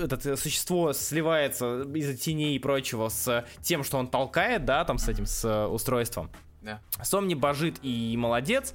этот 0.00 0.24
э, 0.24 0.36
существо 0.36 0.92
сливается 0.92 1.82
из-за 1.82 2.16
теней 2.16 2.54
и 2.54 2.58
прочего 2.60 3.08
с 3.08 3.44
тем, 3.60 3.82
что 3.82 3.98
он 3.98 4.06
толкает, 4.06 4.64
да, 4.64 4.84
там 4.84 4.98
с 4.98 5.08
этим, 5.08 5.26
с 5.26 5.44
э, 5.44 5.66
устройством. 5.66 6.30
Да. 6.62 6.80
Сомни 7.02 7.34
божит 7.34 7.80
и 7.82 8.14
молодец. 8.16 8.72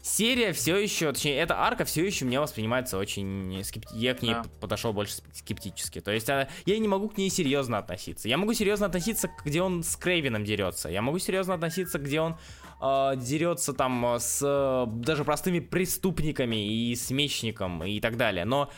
Серия 0.00 0.52
все 0.52 0.76
еще, 0.76 1.12
точнее, 1.12 1.38
эта 1.38 1.58
арка 1.58 1.84
все 1.84 2.04
еще 2.06 2.24
мне 2.24 2.40
воспринимается 2.40 2.98
очень 2.98 3.62
скептически. 3.64 3.98
Я 3.98 4.14
к 4.14 4.22
ней 4.22 4.34
Да. 4.34 4.44
подошел 4.60 4.92
больше 4.92 5.14
скептически. 5.32 6.00
То 6.00 6.12
есть 6.12 6.30
а, 6.30 6.48
я 6.66 6.78
не 6.78 6.88
могу 6.88 7.08
к 7.08 7.18
ней 7.18 7.28
серьезно 7.30 7.78
относиться. 7.78 8.28
Я 8.28 8.38
могу 8.38 8.54
серьезно 8.54 8.86
относиться, 8.86 9.28
где 9.44 9.60
он 9.60 9.82
с 9.82 9.96
Крейвином 9.96 10.44
дерется. 10.44 10.88
Я 10.88 11.02
могу 11.02 11.18
серьезно 11.18 11.54
относиться, 11.54 11.98
где 11.98 12.20
он 12.20 12.36
а, 12.80 13.16
дерется 13.16 13.72
там 13.72 14.06
а, 14.06 14.20
с 14.20 14.40
а, 14.44 14.86
даже 14.86 15.24
простыми 15.24 15.58
преступниками 15.58 16.64
и 16.90 16.94
с 16.94 17.10
мечником 17.10 17.82
и 17.84 18.00
так 18.00 18.16
далее. 18.16 18.44
Но 18.44 18.70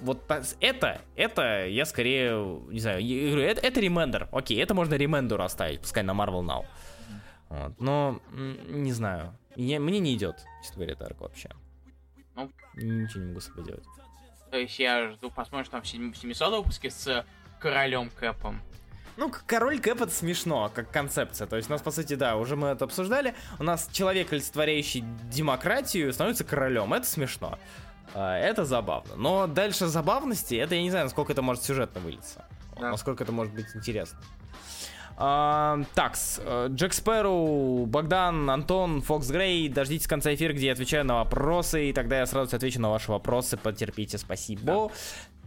вот 0.00 0.24
это, 0.60 1.02
это 1.16 1.66
я 1.66 1.84
скорее, 1.84 2.60
не 2.70 2.80
знаю, 2.80 3.04
я 3.04 3.30
говорю, 3.30 3.46
это, 3.46 3.60
это 3.60 3.80
ремендер. 3.80 4.28
Окей, 4.32 4.62
это 4.62 4.74
можно 4.74 4.94
ремендеру 4.94 5.44
оставить, 5.44 5.80
пускай 5.80 6.02
на 6.02 6.12
Marvel 6.12 6.42
Now. 6.42 6.64
Вот, 7.48 7.80
но, 7.80 8.20
не 8.32 8.92
знаю, 8.92 9.38
мне, 9.56 9.78
мне 9.78 10.00
не 10.00 10.14
идет, 10.14 10.44
честно 10.62 10.76
говоря, 10.76 10.92
эта 10.92 11.06
арка 11.06 11.22
вообще. 11.22 11.50
Ну. 12.34 12.50
Ничего 12.74 13.20
не 13.22 13.28
могу 13.28 13.40
с 13.40 13.46
собой 13.46 13.64
делать. 13.64 13.84
То 14.50 14.58
есть 14.58 14.78
я 14.78 15.10
жду, 15.10 15.30
посмотришь 15.30 15.68
там 15.70 15.82
в 15.82 15.86
700 15.86 16.54
выпуске 16.54 16.90
с 16.90 17.24
королем 17.58 18.10
Кэпом. 18.10 18.60
Ну, 19.16 19.32
король 19.46 19.80
Кэп 19.80 20.02
это 20.02 20.12
смешно, 20.12 20.70
как 20.74 20.90
концепция. 20.90 21.46
То 21.46 21.56
есть 21.56 21.70
у 21.70 21.72
нас, 21.72 21.80
по 21.80 21.90
сути, 21.90 22.14
да, 22.14 22.36
уже 22.36 22.54
мы 22.54 22.68
это 22.68 22.84
обсуждали. 22.84 23.34
У 23.58 23.62
нас 23.62 23.88
человек, 23.90 24.32
олицетворяющий 24.32 25.04
демократию, 25.30 26.12
становится 26.12 26.44
королем. 26.44 26.92
Это 26.92 27.06
смешно. 27.06 27.58
А, 28.14 28.36
Это 28.38 28.64
забавно. 28.66 29.16
Но 29.16 29.46
дальше 29.46 29.86
забавности, 29.86 30.54
это 30.54 30.74
я 30.74 30.82
не 30.82 30.90
знаю, 30.90 31.06
насколько 31.06 31.32
это 31.32 31.40
может 31.40 31.64
сюжетно 31.64 32.00
вылиться. 32.00 32.44
Да. 32.78 32.90
Насколько 32.90 33.24
это 33.24 33.32
может 33.32 33.54
быть 33.54 33.74
интересно. 33.74 34.18
А, 35.18 35.80
такс, 35.94 36.40
э, 36.44 36.68
Джек 36.70 36.92
Спэру, 36.92 37.86
Богдан, 37.86 38.50
Антон, 38.50 39.00
Фокс 39.00 39.28
Грей, 39.30 39.68
дождитесь 39.68 40.06
конца 40.06 40.34
эфира, 40.34 40.52
где 40.52 40.66
я 40.66 40.72
отвечаю 40.72 41.06
на 41.06 41.16
вопросы, 41.16 41.88
и 41.88 41.92
тогда 41.94 42.18
я 42.18 42.26
сразу 42.26 42.54
отвечу 42.54 42.80
на 42.80 42.90
ваши 42.90 43.10
вопросы, 43.10 43.56
потерпите, 43.56 44.18
спасибо. 44.18 44.90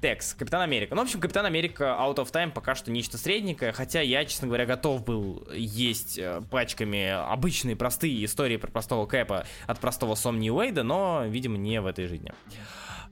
Текс, 0.01 0.33
Капитан 0.33 0.61
Америка. 0.61 0.95
Ну, 0.95 1.01
в 1.01 1.05
общем, 1.05 1.19
Капитан 1.19 1.45
Америка 1.45 1.97
Out 1.99 2.15
of 2.15 2.31
Time 2.31 2.51
пока 2.51 2.73
что 2.73 2.89
нечто 2.89 3.17
средненькое, 3.17 3.71
хотя 3.71 4.01
я, 4.01 4.25
честно 4.25 4.47
говоря, 4.47 4.65
готов 4.65 5.03
был 5.03 5.47
есть 5.53 6.17
э, 6.17 6.41
пачками 6.49 7.09
обычные 7.09 7.75
простые 7.75 8.25
истории 8.25 8.57
про 8.57 8.69
простого 8.71 9.05
Кэпа 9.05 9.45
от 9.67 9.79
простого 9.79 10.15
Сомни 10.15 10.49
Уэйда, 10.49 10.83
но, 10.83 11.25
видимо, 11.25 11.57
не 11.57 11.79
в 11.81 11.85
этой 11.85 12.07
жизни. 12.07 12.33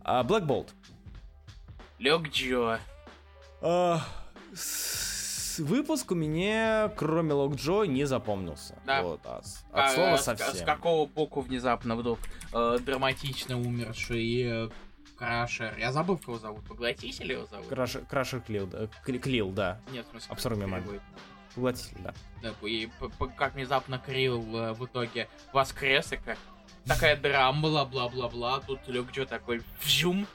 А, 0.02 0.24
Black 0.24 0.48
Bolt. 0.48 0.70
Лег 2.00 2.30
Джо. 2.30 2.80
А, 3.62 4.02
выпуск 5.60 6.12
у 6.12 6.16
меня, 6.16 6.92
кроме 6.96 7.34
Лок 7.34 7.56
Джо, 7.56 7.84
не 7.86 8.06
запомнился. 8.06 8.78
Да. 8.86 9.02
Вот, 9.04 9.26
от, 9.26 9.46
от 9.46 9.56
А, 9.72 9.90
слова 9.90 10.18
с- 10.18 10.26
совсем. 10.26 10.54
С 10.54 10.62
какого 10.62 11.06
боку 11.08 11.42
внезапно 11.42 11.96
вдруг 11.96 12.20
э, 12.54 12.78
драматично 12.82 13.60
умерший 13.60 14.42
э, 14.66 14.70
Крашер? 15.18 15.76
Я 15.78 15.92
забыл, 15.92 16.18
как 16.18 16.28
его 16.28 16.40
зовут. 16.40 16.66
Поглотитель 16.68 17.32
его 17.32 17.46
зовут? 17.46 17.68
Крашер, 17.68 18.02
Крашер 18.06 18.42
Клил, 18.42 18.68
да, 18.68 18.88
Кли- 19.06 19.20
Клил, 19.20 19.50
да. 19.52 19.80
Нет, 19.92 20.06
в 20.14 20.22
смысле, 20.22 20.56
переводит? 20.56 21.02
Поглотитель, 21.56 21.98
да. 22.04 22.14
Да, 22.44 22.54
и 22.68 22.90
как 23.38 23.56
внезапно 23.56 23.98
Крилл 23.98 24.44
э, 24.56 24.74
в 24.74 24.86
итоге 24.86 25.28
воскрес, 25.54 26.14
и 26.14 26.18
как 26.18 26.38
такая 26.86 27.18
драма 27.18 27.62
была, 27.62 27.86
бла-бла-бла, 27.86 28.60
тут 28.60 28.80
Люк 28.88 29.12
Джо 29.12 29.26
такой 29.26 29.62
вжум 29.82 30.28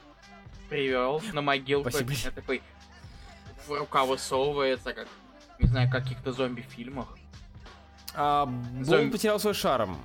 привел 0.69 1.21
на 1.33 1.41
могилку, 1.41 1.89
Спасибо. 1.89 2.11
Я 2.13 2.31
такой 2.31 2.61
рука 3.67 4.05
высовывается, 4.05 4.93
как, 4.93 5.07
не 5.59 5.67
знаю, 5.67 5.87
в 5.89 5.91
каких-то 5.91 6.31
зомби-фильмах. 6.31 7.17
А, 8.15 8.45
Болт 8.45 8.87
Зомби- 8.87 9.11
потерял 9.11 9.39
свой 9.39 9.53
шарм. 9.53 9.97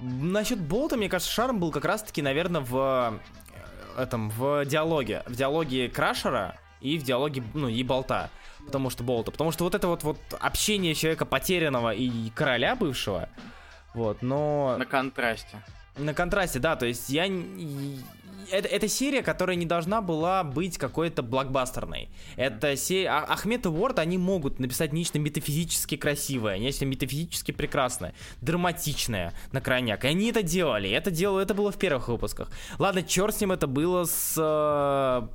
Насчет 0.00 0.58
Болта, 0.60 0.96
мне 0.96 1.08
кажется, 1.08 1.32
шарм 1.32 1.60
был 1.60 1.70
как 1.70 1.84
раз-таки, 1.84 2.22
наверное, 2.22 2.62
в 2.62 3.20
э, 3.96 4.02
этом, 4.02 4.30
в 4.30 4.64
диалоге. 4.64 5.22
В 5.26 5.36
диалоге 5.36 5.88
Крашера 5.88 6.56
и 6.80 6.98
в 6.98 7.02
диалоге, 7.02 7.42
ну, 7.54 7.68
и 7.68 7.82
Болта. 7.82 8.30
Потому 8.64 8.90
что 8.90 9.04
Болта. 9.04 9.30
Потому 9.30 9.52
что 9.52 9.64
вот 9.64 9.74
это 9.74 9.88
вот, 9.88 10.02
вот 10.02 10.18
общение 10.40 10.94
человека 10.94 11.26
потерянного 11.26 11.92
и 11.92 12.30
короля 12.30 12.76
бывшего, 12.76 13.28
вот, 13.94 14.22
но... 14.22 14.76
На 14.78 14.86
контрасте. 14.86 15.62
На 15.96 16.14
контрасте, 16.14 16.58
да, 16.60 16.76
то 16.76 16.86
есть 16.86 17.10
я... 17.10 17.26
Это, 18.50 18.68
это 18.68 18.88
серия, 18.88 19.22
которая 19.22 19.56
не 19.56 19.66
должна 19.66 20.00
была 20.00 20.44
быть 20.44 20.78
какой-то 20.78 21.22
блокбастерной. 21.22 22.08
Это 22.36 22.76
серия... 22.76 23.08
А- 23.10 23.24
Ахмед 23.32 23.66
и 23.66 23.68
Уорд, 23.68 23.98
они 23.98 24.18
могут 24.18 24.58
написать 24.58 24.92
нечто 24.92 25.18
метафизически 25.18 25.96
красивое, 25.96 26.58
нечто 26.58 26.86
метафизически 26.86 27.52
прекрасное, 27.52 28.14
драматичное 28.40 29.32
на 29.52 29.60
крайняк. 29.60 30.04
И 30.04 30.08
они 30.08 30.30
это 30.30 30.42
делали. 30.42 30.90
Это 30.90 31.10
дело, 31.10 31.40
это 31.40 31.54
было 31.54 31.70
в 31.70 31.78
первых 31.78 32.08
выпусках. 32.08 32.50
Ладно, 32.78 33.02
черт 33.02 33.34
с 33.34 33.40
ним, 33.40 33.52
это 33.52 33.66
было 33.66 34.04
с... 34.04 34.34
э, 34.36 35.28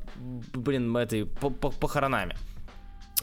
блин, 0.53 0.95
этой... 0.97 1.25
по- 1.25 1.49
по- 1.49 1.71
похоронами. 1.71 2.35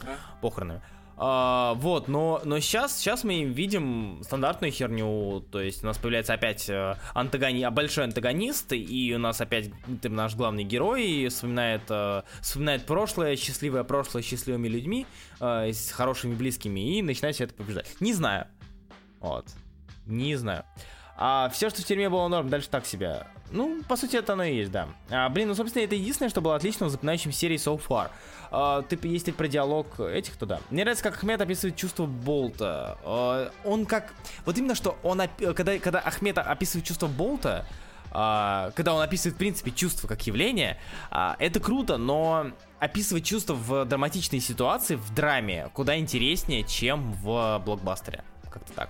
А? 0.01 0.17
Похоронами. 0.41 0.81
А, 1.15 1.75
вот, 1.75 2.07
но, 2.07 2.41
но 2.43 2.59
сейчас, 2.59 2.97
сейчас 2.97 3.23
мы 3.23 3.43
видим 3.43 4.21
стандартную 4.23 4.71
херню, 4.71 5.41
то 5.51 5.61
есть 5.61 5.83
у 5.83 5.85
нас 5.87 5.97
появляется 5.97 6.33
опять 6.33 6.67
э, 6.69 6.95
антагони... 7.13 7.67
большой 7.69 8.05
антагонист, 8.05 8.73
и 8.73 9.13
у 9.15 9.19
нас 9.19 9.39
опять 9.39 9.69
там, 10.01 10.15
наш 10.15 10.35
главный 10.35 10.63
герой 10.63 11.27
вспоминает, 11.29 11.83
э, 11.89 12.23
вспоминает 12.41 12.85
прошлое, 12.85 13.35
счастливое 13.35 13.83
прошлое 13.83 14.23
с 14.23 14.25
счастливыми 14.25 14.67
людьми, 14.67 15.05
э, 15.39 15.71
с 15.71 15.91
хорошими 15.91 16.33
близкими, 16.33 16.97
и 16.97 17.01
начинает 17.03 17.35
все 17.35 17.43
это 17.43 17.53
побеждать. 17.53 17.95
Не 17.99 18.13
знаю. 18.13 18.47
Вот. 19.19 19.45
Не 20.07 20.35
знаю. 20.35 20.65
А 21.15 21.49
все, 21.49 21.69
что 21.69 21.81
в 21.81 21.85
тюрьме 21.85 22.09
было 22.09 22.27
норм, 22.27 22.49
дальше 22.49 22.69
так 22.69 22.85
себе. 22.85 23.27
Ну, 23.51 23.83
по 23.87 23.95
сути, 23.95 24.15
это 24.15 24.33
оно 24.33 24.43
и 24.43 24.55
есть, 24.55 24.71
да. 24.71 24.87
А, 25.11 25.29
блин, 25.29 25.47
ну, 25.47 25.53
собственно, 25.53 25.83
это 25.83 25.93
единственное, 25.93 26.29
что 26.29 26.41
было 26.41 26.55
отлично 26.55 26.87
в 26.87 26.89
запоминающем 26.89 27.31
серии 27.31 27.57
So 27.57 27.79
Far. 27.79 28.09
А, 28.55 28.83
ты, 28.83 28.99
если 29.07 29.31
про 29.31 29.47
диалог 29.47 29.99
этих, 29.99 30.35
то 30.37 30.45
да. 30.45 30.59
Мне 30.69 30.83
нравится, 30.83 31.03
как 31.03 31.15
Ахмед 31.15 31.41
описывает 31.41 31.75
чувство 31.75 32.05
Болта. 32.05 32.99
А, 33.03 33.51
он 33.65 33.87
как... 33.87 34.13
Вот 34.45 34.55
именно, 34.59 34.75
что 34.75 34.95
он... 35.01 35.23
Когда, 35.37 35.79
когда 35.79 35.99
Ахмед 35.99 36.37
описывает 36.37 36.85
чувство 36.85 37.07
Болта, 37.07 37.65
а, 38.11 38.69
когда 38.75 38.93
он 38.93 39.01
описывает, 39.01 39.33
в 39.35 39.39
принципе, 39.39 39.71
чувство 39.71 40.07
как 40.07 40.25
явление, 40.27 40.79
это 41.09 41.59
круто, 41.59 41.97
но 41.97 42.51
описывать 42.79 43.25
чувство 43.25 43.55
в 43.55 43.85
драматичной 43.85 44.39
ситуации, 44.39 44.95
в 44.97 45.13
драме, 45.15 45.69
куда 45.73 45.97
интереснее, 45.97 46.63
чем 46.63 47.11
в 47.13 47.59
блокбастере. 47.65 48.23
Как-то 48.51 48.71
так. 48.73 48.89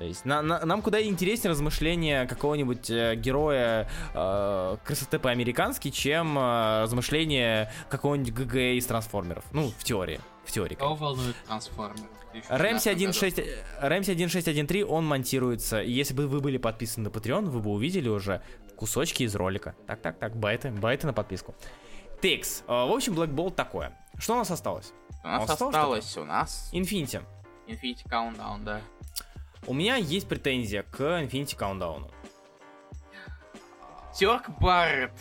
То 0.00 0.06
есть 0.06 0.24
на- 0.24 0.40
на- 0.40 0.64
нам 0.64 0.80
куда 0.80 1.02
интереснее 1.02 1.50
размышления 1.50 2.24
какого-нибудь 2.26 2.88
э, 2.88 3.16
героя 3.16 3.86
э, 4.14 4.76
красоты 4.82 5.18
по-американски, 5.18 5.90
чем 5.90 6.38
э, 6.38 6.80
размышления 6.84 7.70
какого-нибудь 7.90 8.32
ГГ 8.32 8.54
из 8.78 8.86
трансформеров. 8.86 9.44
Ну, 9.52 9.68
в 9.78 9.84
теории. 9.84 10.18
В 10.46 10.52
теории. 10.52 10.74
Кого 10.74 10.94
волнует 10.94 11.36
трансформер? 11.46 12.00
Рэмси 12.48 12.88
1.6 12.88 13.44
Рэмси 13.82 14.12
1.6.1.3, 14.12 14.84
он 14.84 15.04
монтируется. 15.06 15.82
И 15.82 15.92
если 15.92 16.14
бы 16.14 16.28
вы 16.28 16.40
были 16.40 16.56
подписаны 16.56 17.10
на 17.10 17.12
Patreon, 17.12 17.50
вы 17.50 17.60
бы 17.60 17.68
увидели 17.68 18.08
уже 18.08 18.40
кусочки 18.76 19.24
из 19.24 19.34
ролика. 19.34 19.74
Так, 19.86 20.00
так, 20.00 20.18
так, 20.18 20.34
байты, 20.34 20.70
байты 20.70 21.08
на 21.08 21.12
подписку. 21.12 21.54
Текс. 22.22 22.64
В 22.66 22.90
общем, 22.90 23.12
Black 23.12 23.34
Bolt 23.34 23.54
такое. 23.54 23.92
Что 24.16 24.32
у 24.32 24.36
нас 24.36 24.50
осталось? 24.50 24.94
У 25.22 25.26
нас 25.28 25.42
Осталось 25.50 25.74
осталось, 25.74 26.16
у 26.16 26.24
нас 26.24 26.70
Infinity. 26.72 27.22
Infinity 27.68 28.06
Countdown, 28.08 28.64
да. 28.64 28.80
У 29.66 29.74
меня 29.74 29.96
есть 29.96 30.28
претензия 30.28 30.82
к 30.82 31.00
Infinity 31.00 31.56
Countdown. 31.56 32.10
Терк 34.14 34.48
Барретт. 34.60 35.12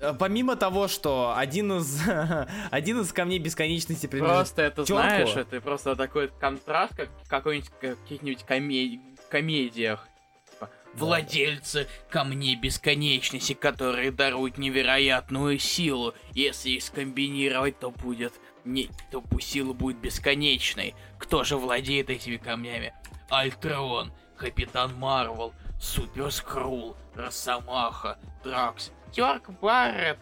Э, 0.00 0.14
Помимо 0.18 0.56
того, 0.56 0.86
что 0.88 1.34
один 1.36 1.72
из, 1.78 2.00
один 2.70 3.00
из 3.00 3.12
камней 3.12 3.38
бесконечности 3.38 4.06
принадлежит... 4.06 4.36
Просто 4.36 4.62
это, 4.62 4.84
Тёрку. 4.84 5.02
знаешь, 5.02 5.34
это 5.36 5.60
просто 5.60 5.96
такой 5.96 6.28
контраст, 6.28 6.94
как 6.94 7.08
в 7.24 7.28
какой-нибудь 7.28 7.70
каких-нибудь 7.80 8.44
коме- 8.46 9.00
комедиях. 9.30 10.06
Типа, 10.52 10.70
Владельцы 10.94 11.88
камней 12.10 12.54
бесконечности, 12.54 13.54
которые 13.54 14.12
даруют 14.12 14.58
невероятную 14.58 15.58
силу. 15.58 16.14
Если 16.32 16.70
их 16.70 16.82
скомбинировать, 16.84 17.78
то 17.80 17.90
будет 17.90 18.34
не, 18.64 18.88
то 19.10 19.22
сила 19.40 19.72
будет 19.72 19.98
бесконечной. 19.98 20.94
Кто 21.18 21.42
же 21.42 21.56
владеет 21.56 22.10
этими 22.10 22.36
камнями? 22.36 22.94
Альтрон, 23.28 24.12
Капитан 24.36 24.94
Марвел, 24.96 25.52
Супер 25.80 26.30
Скрул, 26.30 26.96
Росомаха, 27.14 28.18
Дракс, 28.42 28.92
Тёрк 29.12 29.50
Барретт. 29.60 30.18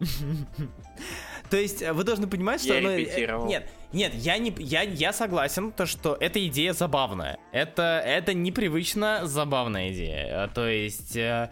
То 1.50 1.56
есть 1.56 1.82
э, 1.82 1.92
вы 1.92 2.04
должны 2.04 2.26
понимать, 2.26 2.62
что... 2.62 2.74
Я 2.74 2.80
ну, 2.80 2.90
э, 2.90 2.96
репетировал. 2.98 3.46
Нет, 3.46 3.68
нет, 3.92 4.14
я 4.14 4.38
не, 4.38 4.54
я, 4.58 4.82
я 4.82 5.12
согласен, 5.12 5.72
то 5.72 5.84
что 5.84 6.16
эта 6.18 6.46
идея 6.46 6.72
забавная. 6.72 7.38
Это, 7.52 8.02
это 8.04 8.34
непривычно 8.34 9.26
забавная 9.26 9.92
идея. 9.92 10.44
Э, 10.44 10.48
То 10.48 10.68
есть 10.68 11.16
э, 11.16 11.50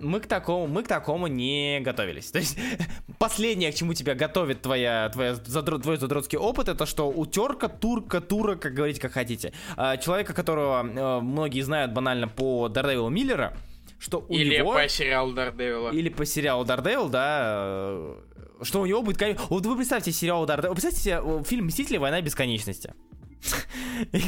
мы 0.00 0.20
к 0.20 0.26
такому, 0.26 0.66
мы 0.66 0.82
к 0.82 0.88
такому 0.88 1.26
не 1.26 1.80
готовились. 1.80 2.30
То 2.30 2.38
есть 2.38 2.58
последнее, 3.18 3.72
к 3.72 3.74
чему 3.74 3.94
тебя 3.94 4.14
готовит 4.14 4.62
твоя, 4.62 5.08
твоя 5.10 5.32
задро- 5.32 5.80
твой 5.80 5.96
задротский 5.96 6.38
опыт, 6.38 6.68
это 6.68 6.86
что 6.86 7.08
у 7.08 7.26
терка, 7.26 7.68
турка, 7.68 8.20
тура, 8.20 8.56
как 8.56 8.74
говорите, 8.74 9.00
как 9.00 9.12
хотите. 9.12 9.52
А, 9.76 9.96
Человека, 9.96 10.34
которого 10.34 10.86
э, 10.86 11.20
многие 11.20 11.62
знают 11.62 11.92
банально 11.92 12.28
по 12.28 12.68
Daredevil 12.68 13.10
Миллера, 13.10 13.56
что 13.98 14.24
у 14.28 14.34
Или 14.34 14.58
него... 14.58 14.72
по 14.72 14.88
сериалу 14.88 15.32
Дардевила. 15.32 15.90
Или 15.90 16.08
по 16.08 16.24
сериалу 16.24 16.64
Daredevil, 16.64 17.10
да, 17.10 17.38
э, 17.92 18.16
что 18.62 18.80
у 18.80 18.86
него 18.86 19.02
будет... 19.02 19.20
Вот 19.48 19.66
вы 19.66 19.76
представьте 19.76 20.12
сериал 20.12 20.46
Daredevil, 20.46 20.72
представьте 20.72 21.00
себе 21.00 21.20
э, 21.22 21.42
фильм 21.44 21.66
«Мстители. 21.66 21.98
Война 21.98 22.20
бесконечности». 22.20 22.94
И, 24.12 24.18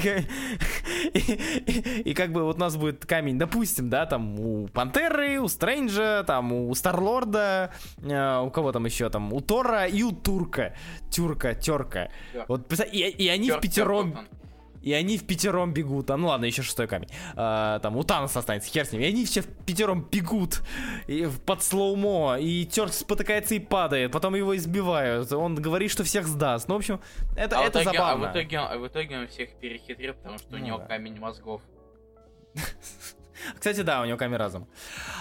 и- 1.15 1.19
и- 1.19 2.11
и 2.11 2.15
как 2.15 2.33
бы 2.33 2.43
вот 2.45 2.57
у 2.57 2.59
нас 2.61 2.77
будет 2.77 3.07
камень, 3.07 3.39
допустим, 3.39 3.89
да, 3.89 4.07
там 4.07 4.39
у 4.39 4.69
Пантеры, 4.69 5.39
у 5.41 5.49
Стрэнджа, 5.49 6.25
там 6.27 6.53
у 6.53 6.75
Старлорда, 6.75 7.73
э, 8.03 8.41
у 8.41 8.51
кого 8.51 8.73
там 8.73 8.85
еще 8.85 9.09
там, 9.11 9.33
у 9.33 9.41
Тора 9.41 9.87
и 9.87 10.03
у 10.03 10.13
Турка. 10.13 10.75
Тюрка, 11.11 11.55
терка. 11.55 12.11
Да. 12.35 12.45
Вот, 12.49 12.71
и, 12.93 12.99
и 12.99 13.29
они 13.29 13.49
Тёрк 13.49 13.59
в 13.59 13.63
пятером 13.63 14.13
Тёртон. 14.13 14.29
И 14.83 14.93
они 14.93 15.17
в 15.19 15.27
пятером 15.27 15.73
бегут. 15.73 16.11
А 16.11 16.17
ну 16.17 16.29
ладно, 16.29 16.45
еще 16.45 16.63
шестой 16.63 16.87
камень. 16.89 17.09
А, 17.37 17.79
там 17.81 17.97
у 17.97 18.03
Таноса 18.03 18.41
останется, 18.41 18.71
хер 18.71 18.85
с 18.85 18.93
ним. 18.93 19.03
И 19.03 19.07
они 19.07 19.25
все 19.25 19.43
в 19.43 19.47
пятером 19.47 20.03
бегут 20.11 20.63
и 21.07 21.29
под 21.47 21.63
слоумо. 21.63 22.37
И 22.39 22.67
Терк 22.67 22.93
спотыкается 22.93 23.55
и 23.55 23.59
падает. 23.59 24.13
Потом 24.13 24.35
его 24.35 24.57
избивают. 24.57 25.33
Он 25.33 25.55
говорит, 25.55 25.91
что 25.91 26.05
всех 26.05 26.27
сдаст. 26.27 26.69
Ну, 26.69 26.75
в 26.75 26.79
общем, 26.79 27.01
это, 27.37 27.59
а, 27.59 27.65
это 27.65 27.79
в 27.79 27.83
итоге, 27.83 27.99
забавно. 27.99 28.29
а 28.29 28.33
в 28.33 28.35
итоге, 28.37 28.59
а 28.59 28.79
в 28.79 28.87
итоге 28.89 29.19
он 29.19 29.29
всех 29.29 29.55
перехитрил, 29.61 30.15
потому 30.15 30.39
что 30.39 30.55
у 30.57 30.59
Ну 30.59 30.65
него 30.65 30.79
да. 30.79 30.87
камень 30.87 31.19
мозгов. 31.19 31.63
Кстати, 33.59 33.81
да, 33.81 34.03
у 34.03 34.05
него 34.05 34.17
камень 34.19 34.37
разум. 34.37 34.69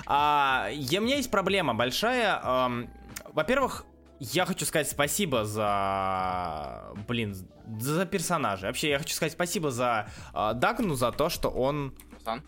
А, 0.06 0.70
я, 0.74 1.00
у 1.00 1.04
меня 1.04 1.16
есть 1.16 1.32
проблема 1.32 1.74
большая. 1.74 2.40
Ам, 2.44 2.90
во-первых, 3.34 3.86
я 4.20 4.46
хочу 4.46 4.66
сказать 4.66 4.88
спасибо 4.90 5.46
за, 5.46 6.94
блин, 7.08 7.36
за 7.80 8.06
персонажа. 8.06 8.68
Вообще, 8.68 8.90
я 8.90 9.00
хочу 9.00 9.14
сказать 9.14 9.34
спасибо 9.34 9.72
за 9.72 10.10
э, 10.34 10.52
Дагну 10.56 10.96
за 10.96 11.12
то, 11.12 11.30
что 11.30 11.50
он... 11.50 11.96
Руслан? 12.14 12.44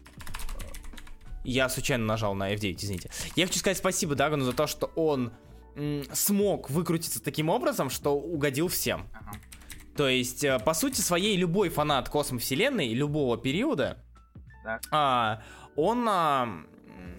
Я 1.44 1.70
случайно 1.70 2.06
нажал 2.06 2.36
на 2.36 2.54
F9, 2.54 2.78
извините. 2.78 3.12
Я 3.36 3.46
хочу 3.48 3.60
сказать 3.60 3.78
спасибо 3.78 4.16
Дагану 4.16 4.46
за 4.46 4.54
то, 4.54 4.66
что 4.66 4.88
он 4.96 5.34
м, 5.76 6.04
смог 6.14 6.70
выкрутиться 6.70 7.22
таким 7.22 7.50
образом, 7.50 7.90
что 7.90 8.16
угодил 8.16 8.70
всем. 8.70 9.08
Ага. 9.14 9.38
То 9.98 10.08
есть, 10.08 10.44
э, 10.44 10.58
по 10.60 10.74
сути 10.74 11.02
своей, 11.02 11.36
любой 11.36 11.70
фанат 11.70 12.10
космовселенной, 12.10 12.94
любого 12.94 13.38
периода, 13.38 13.98
Так. 14.64 14.82
а, 14.92 15.42
он 15.76 16.08
а, 16.08 16.48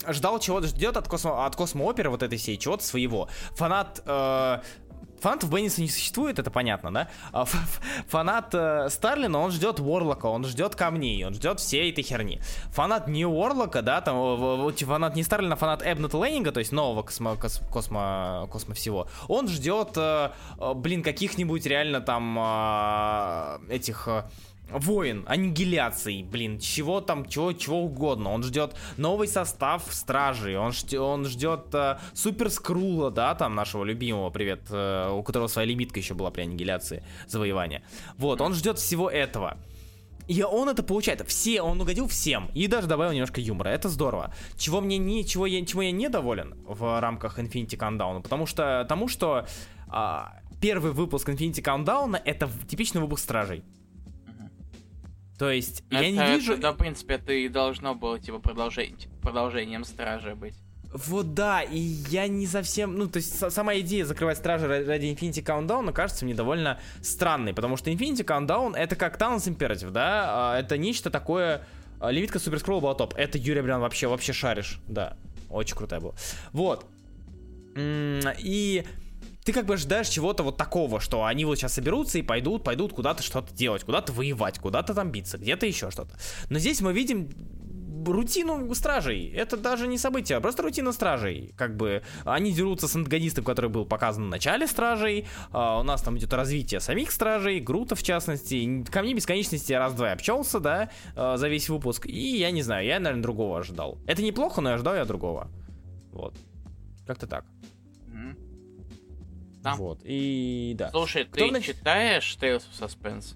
ждал 0.09 0.41
чего-то, 0.41 0.69
ждет 0.69 0.97
от, 0.97 1.07
космо, 1.07 1.45
от 1.45 1.55
космооперы 1.55 2.09
вот 2.11 2.23
этой 2.23 2.39
всей 2.39 2.57
чего-то 2.57 2.85
своего. 2.85 3.29
Фанат... 3.53 4.03
э, 4.07 4.61
Фанатов 5.25 5.51
Бенниса 5.51 5.81
не 5.81 5.89
существует, 5.89 6.39
это 6.39 6.51
понятно, 6.51 6.93
да? 6.93 7.09
А 7.33 7.47
фанат 8.09 8.51
э, 8.53 8.91
Старлина, 8.91 9.39
он 9.39 9.53
ждет 9.53 9.81
Ворлока, 9.81 10.27
он 10.27 10.45
ждет 10.45 10.77
камней, 10.77 11.25
он 11.25 11.33
ждет 11.33 11.61
всей 11.61 11.91
этой 11.91 12.05
херни. 12.05 12.43
Фанат 12.73 13.09
не 13.09 13.25
Ворлока, 13.25 13.81
да, 13.81 14.03
там, 14.03 14.17
вот 14.17 14.79
фанат 14.81 15.17
не 15.17 15.23
Старлина, 15.23 15.55
а 15.55 15.57
фанат 15.57 15.83
Эбнета 15.83 16.19
Лейнинга, 16.19 16.53
то 16.53 16.61
есть 16.61 16.73
нового 16.73 17.03
космо, 17.03 17.37
кос- 17.37 17.63
космо, 17.73 18.47
космо 18.53 18.75
всего, 18.75 19.09
он 19.27 19.49
ждет, 19.49 19.97
э, 19.97 20.31
э, 20.59 20.75
блин, 20.75 21.03
каких-нибудь 21.03 21.65
реально 21.65 22.03
там 22.03 22.39
э, 22.39 23.75
этих... 23.75 24.07
Воин, 24.71 25.25
аннигиляций, 25.29 26.23
блин, 26.23 26.59
чего 26.59 27.01
там, 27.01 27.27
чего, 27.27 27.53
чего 27.53 27.83
угодно. 27.83 28.31
Он 28.31 28.43
ждет 28.43 28.75
новый 28.97 29.29
состав 29.29 29.85
стражей, 29.91 30.57
он, 30.57 30.73
он 30.99 31.27
ждет 31.27 31.67
э, 31.75 31.99
Супер 32.13 32.51
Скрула, 32.51 33.11
да, 33.11 33.35
там 33.35 33.55
нашего 33.55 33.85
любимого, 33.85 34.31
привет, 34.31 34.63
э, 34.71 35.11
у 35.13 35.23
которого 35.23 35.49
своя 35.49 35.69
лимитка 35.69 36.01
еще 36.01 36.15
была 36.15 36.31
при 36.31 36.43
аннигиляции 36.43 37.05
завоевания. 37.29 37.83
Вот, 38.17 38.41
он 38.41 38.55
ждет 38.55 38.79
всего 38.79 39.11
этого. 39.11 39.59
И 40.27 40.43
он 40.43 40.69
это 40.69 40.83
получает. 40.83 41.27
Все, 41.29 41.61
он 41.61 41.81
угодил 41.81 42.09
всем. 42.09 42.51
И 42.55 42.67
даже 42.67 42.87
добавил 42.87 43.13
немножко 43.13 43.41
юмора. 43.41 43.69
Это 43.69 43.89
здорово. 43.89 44.35
Чего 44.57 44.81
мне 44.81 44.97
не, 44.97 45.25
чего 45.27 45.47
я, 45.47 45.65
чего 45.67 45.83
я 45.83 45.93
недоволен 45.93 46.55
в 46.67 47.01
рамках 47.01 47.39
Infinity 47.39 47.77
Countdown, 47.77 48.23
потому 48.23 48.47
что 48.47 48.87
тому, 48.89 49.09
что 49.09 49.47
а, 49.89 50.41
первый 50.61 50.93
выпуск 50.93 51.29
Infinity 51.29 51.63
Countdown 51.63 52.19
это 52.25 52.49
типичный 52.67 53.03
выпуск 53.03 53.25
Стражей. 53.25 53.63
То 55.39 55.51
есть 55.51 55.83
я 55.91 55.99
Это- 56.01 56.11
не 56.11 56.17
это, 56.19 56.35
вижу. 56.37 56.57
Да, 56.57 56.73
в 56.73 56.77
принципе, 56.77 57.15
это 57.15 57.33
и 57.33 57.49
должно 57.49 57.95
было, 57.95 58.19
типа, 58.21 58.39
продолжение, 58.39 58.97
типа, 58.97 59.15
продолжением 59.23 59.85
Стража 59.85 60.35
быть. 60.35 60.55
Вот 60.93 61.35
да, 61.35 61.61
и 61.63 61.77
я 61.79 62.29
не 62.29 62.47
совсем, 62.47 62.97
ну, 62.97 63.09
то 63.09 63.17
есть 63.17 63.43
са- 63.43 63.51
сама 63.51 63.77
идея 63.81 64.05
закрывать 64.05 64.39
стражи 64.39 64.67
ра- 64.67 64.87
ради 64.87 65.07
Infinity 65.07 65.43
Countdown 65.45 65.93
кажется 65.93 66.25
мне 66.25 66.35
довольно 66.35 66.79
странной, 67.03 67.53
потому 67.53 67.77
что 67.77 67.91
Infinity 67.91 68.25
Countdown 68.25 68.77
это 68.77 68.95
как 68.95 69.21
Towns 69.21 69.49
Imperative, 69.53 69.91
да, 69.91 70.53
А, 70.53 70.59
это 70.61 70.79
нечто 70.79 71.11
такое, 71.11 71.67
а, 71.99 72.13
лимитка 72.13 72.39
Супер 72.39 72.61
Скролл 72.61 72.81
была 72.81 72.95
топ, 72.95 73.13
это 73.17 73.39
Юрий 73.39 73.61
Брян 73.63 73.81
вообще, 73.81 74.07
вообще 74.07 74.33
шаришь, 74.33 74.79
да, 74.87 75.17
очень 75.51 75.75
крутая 75.75 75.99
была. 75.99 76.15
Вот, 76.53 76.87
и 77.77 78.85
ты 79.45 79.53
как 79.53 79.67
бы 79.67 79.77
ждаешь 79.77 80.09
чего-то 80.09 80.43
вот 80.43 80.57
такого, 80.57 81.01
что 81.01 81.25
они 81.25 81.45
вот 81.45 81.57
сейчас 81.57 81.75
соберутся 81.75 82.19
и 82.19 82.23
пойдут, 82.23 82.65
пойдут 82.65 82.95
куда-то 82.95 83.23
что-то 83.23 83.55
делать, 83.55 83.85
куда-то 83.85 84.13
воевать, 84.13 84.59
куда-то 84.59 84.95
там 84.95 85.11
биться, 85.11 85.39
где-то 85.39 85.67
еще 85.67 85.91
что-то. 85.91 86.17
Но 86.49 86.59
здесь 86.59 86.81
мы 86.81 86.93
видим 86.93 87.29
рутину 88.07 88.75
стражей. 88.75 89.31
Это 89.31 89.57
даже 89.57 89.87
не 89.87 89.99
событие, 89.99 90.37
а 90.39 90.41
просто 90.41 90.63
рутина 90.63 90.93
стражей. 90.93 91.55
Как 91.57 91.77
бы 91.77 92.03
они 92.25 92.53
дерутся 92.53 92.89
с 92.89 92.97
антагонистом, 92.97 93.45
который 93.45 93.71
был 93.71 93.85
показан 93.85 94.25
в 94.27 94.29
начале 94.29 94.67
стражей. 94.67 95.27
А, 95.53 95.81
у 95.81 95.83
нас 95.83 96.03
там 96.03 96.19
идет 96.19 96.33
развитие 96.33 96.81
самих 96.81 97.11
стражей, 97.11 97.61
Грута 97.61 97.95
в 97.95 98.03
частности. 98.03 98.85
Ко 98.91 99.03
мне 99.03 99.15
бесконечности 99.15 99.73
я 99.73 99.79
раз-два 99.79 100.13
общался, 100.13 100.61
да, 100.61 100.91
а, 101.17 101.37
за 101.37 101.49
весь 101.49 101.69
выпуск. 101.69 102.07
И 102.07 102.39
я 102.39 102.51
не 102.51 102.63
знаю, 102.63 102.87
я, 102.87 102.99
наверное, 102.99 103.23
другого 103.23 103.59
ожидал. 103.59 103.99
Это 104.07 104.23
неплохо, 104.23 104.61
но 104.61 104.71
я 104.71 104.75
ожидал 104.75 104.95
я 104.95 105.05
другого. 105.05 105.49
Вот. 106.13 106.35
Как-то 107.07 107.27
так. 107.27 107.45
Да. 109.65 109.75
Вот. 109.77 110.01
И 110.05 110.75
да. 110.79 110.91
Слушай, 110.91 111.25
Кто 111.25 111.49
ты 111.49 111.55
нач- 111.55 111.63
читаешь 111.63 112.37
Tales 112.39 112.63
of 112.71 112.79
Suspense? 112.79 113.35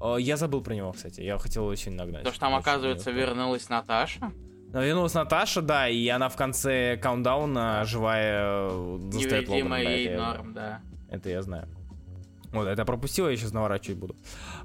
А, 0.00 0.16
Я 0.16 0.36
забыл 0.36 0.60
про 0.62 0.74
него, 0.74 0.92
кстати. 0.92 1.20
Я 1.20 1.38
хотел 1.38 1.64
очень 1.66 1.92
нагнать. 1.92 2.24
То, 2.24 2.32
что 2.32 2.40
там, 2.40 2.54
Очень 2.54 2.62
оказывается, 2.62 3.10
вернулась 3.12 3.68
Наташа? 3.68 4.32
Но 4.72 4.82
Вернулась 4.82 5.14
Наташа, 5.14 5.62
да, 5.62 5.88
и 5.88 6.08
она 6.08 6.28
в 6.28 6.36
конце 6.36 6.96
каунтдауна 6.96 7.84
живая 7.84 8.68
э, 8.68 8.68
Логана. 8.70 9.16
Невредимая 9.16 9.84
да, 9.84 9.90
ей 9.90 10.08
это 10.08 10.22
норм, 10.22 10.54
да. 10.54 10.80
Это 11.08 11.28
я 11.28 11.42
знаю. 11.42 11.68
Вот, 12.52 12.66
это 12.66 12.84
пропустил, 12.84 13.28
я 13.28 13.36
сейчас 13.36 13.52
наворачивать 13.52 13.98
буду. 13.98 14.16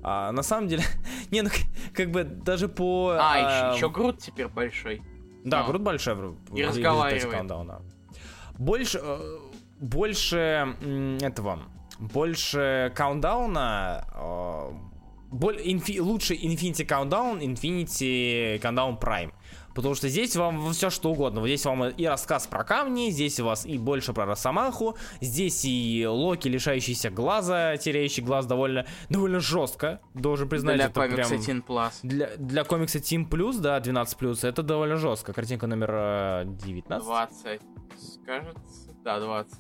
А, 0.02 0.32
на 0.32 0.42
самом 0.44 0.70
деле, 0.70 0.84
не, 1.32 1.42
ну, 1.44 1.50
как 1.94 2.10
бы 2.10 2.24
даже 2.24 2.68
по... 2.68 3.12
А, 3.20 3.74
а, 3.74 3.76
еще, 3.76 3.90
Грут 3.90 4.18
теперь 4.20 4.48
большой. 4.48 5.04
Да, 5.44 5.64
а. 5.64 5.68
груд 5.68 5.82
большой 5.84 6.36
И 6.54 6.64
разговаривает. 6.64 7.82
Больше, 8.58 9.00
э, 9.02 9.38
больше 9.80 10.76
этого, 11.22 11.60
больше 12.00 12.92
каунтдауна, 12.96 14.06
э, 14.14 14.72
боль- 15.32 15.62
инфи- 15.64 16.00
лучше 16.02 16.34
Infinity 16.36 16.86
Countdown, 16.88 17.40
Infinity 17.40 18.60
Countdown 18.60 19.00
Prime. 19.00 19.32
Потому 19.76 19.94
что 19.94 20.10
здесь 20.10 20.36
вам 20.36 20.72
все 20.74 20.90
что 20.90 21.12
угодно. 21.12 21.40
Вот 21.40 21.46
здесь 21.48 21.64
вам 21.64 21.88
и 21.90 22.06
рассказ 22.08 22.48
про 22.48 22.64
камни, 22.64 23.12
здесь 23.12 23.40
у 23.40 23.46
вас 23.46 23.64
и 23.64 23.78
больше 23.78 24.12
про 24.12 24.26
Росомаху, 24.26 24.98
здесь 25.22 25.66
и 25.66 26.04
Локи, 26.10 26.48
лишающийся 26.48 27.12
глаза, 27.12 27.78
теряющий 27.78 28.24
глаз 28.24 28.48
довольно, 28.48 28.88
довольно 29.10 29.40
жестко, 29.40 30.02
должен 30.16 30.50
признать. 30.50 30.78
Для 30.78 30.86
это 30.86 30.94
комикса 31.00 31.30
прям... 31.30 31.42
Teen 31.42 31.64
Plus. 31.64 31.92
Для, 32.02 32.36
для 32.38 32.64
комикса 32.64 32.98
Team 32.98 33.30
Plus, 33.30 33.60
да, 33.60 33.80
12 33.80 34.18
плюс, 34.18 34.44
это 34.44 34.64
довольно 34.64 34.96
жестко. 34.98 35.32
Картинка 35.32 35.68
номер 35.68 35.92
э, 35.94 36.44
19. 36.48 37.06
20. 37.06 37.62
Кажется, 38.26 38.62
да, 39.04 39.20
20. 39.20 39.54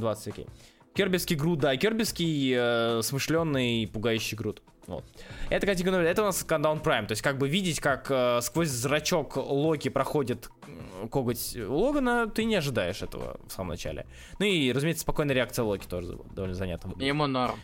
20, 0.00 0.28
окей. 0.28 0.46
Кербиский 0.94 1.36
груд, 1.36 1.60
да, 1.60 1.76
кербиский 1.76 2.54
э, 2.56 3.02
смышленный 3.02 3.88
пугающий 3.92 4.36
груд. 4.36 4.62
Вот. 4.86 5.04
Это 5.50 5.66
номер, 5.84 6.00
это 6.00 6.22
у 6.22 6.24
нас 6.24 6.44
Countdown 6.48 6.82
Prime, 6.82 7.06
то 7.06 7.12
есть 7.12 7.20
как 7.22 7.36
бы 7.36 7.46
видеть, 7.46 7.78
как 7.78 8.10
э, 8.10 8.40
сквозь 8.40 8.68
зрачок 8.68 9.36
Локи 9.36 9.90
проходит 9.90 10.50
коготь 11.10 11.56
Логана, 11.56 12.26
ты 12.26 12.44
не 12.44 12.56
ожидаешь 12.56 13.02
этого 13.02 13.38
в 13.46 13.52
самом 13.52 13.70
начале. 13.70 14.06
Ну 14.38 14.46
и, 14.46 14.72
разумеется, 14.72 15.02
спокойная 15.02 15.34
реакция 15.34 15.64
Локи 15.64 15.86
тоже 15.86 16.18
довольно 16.34 16.54
выглядит. 16.88 17.06
Ему 17.06 17.26
норм. 17.26 17.56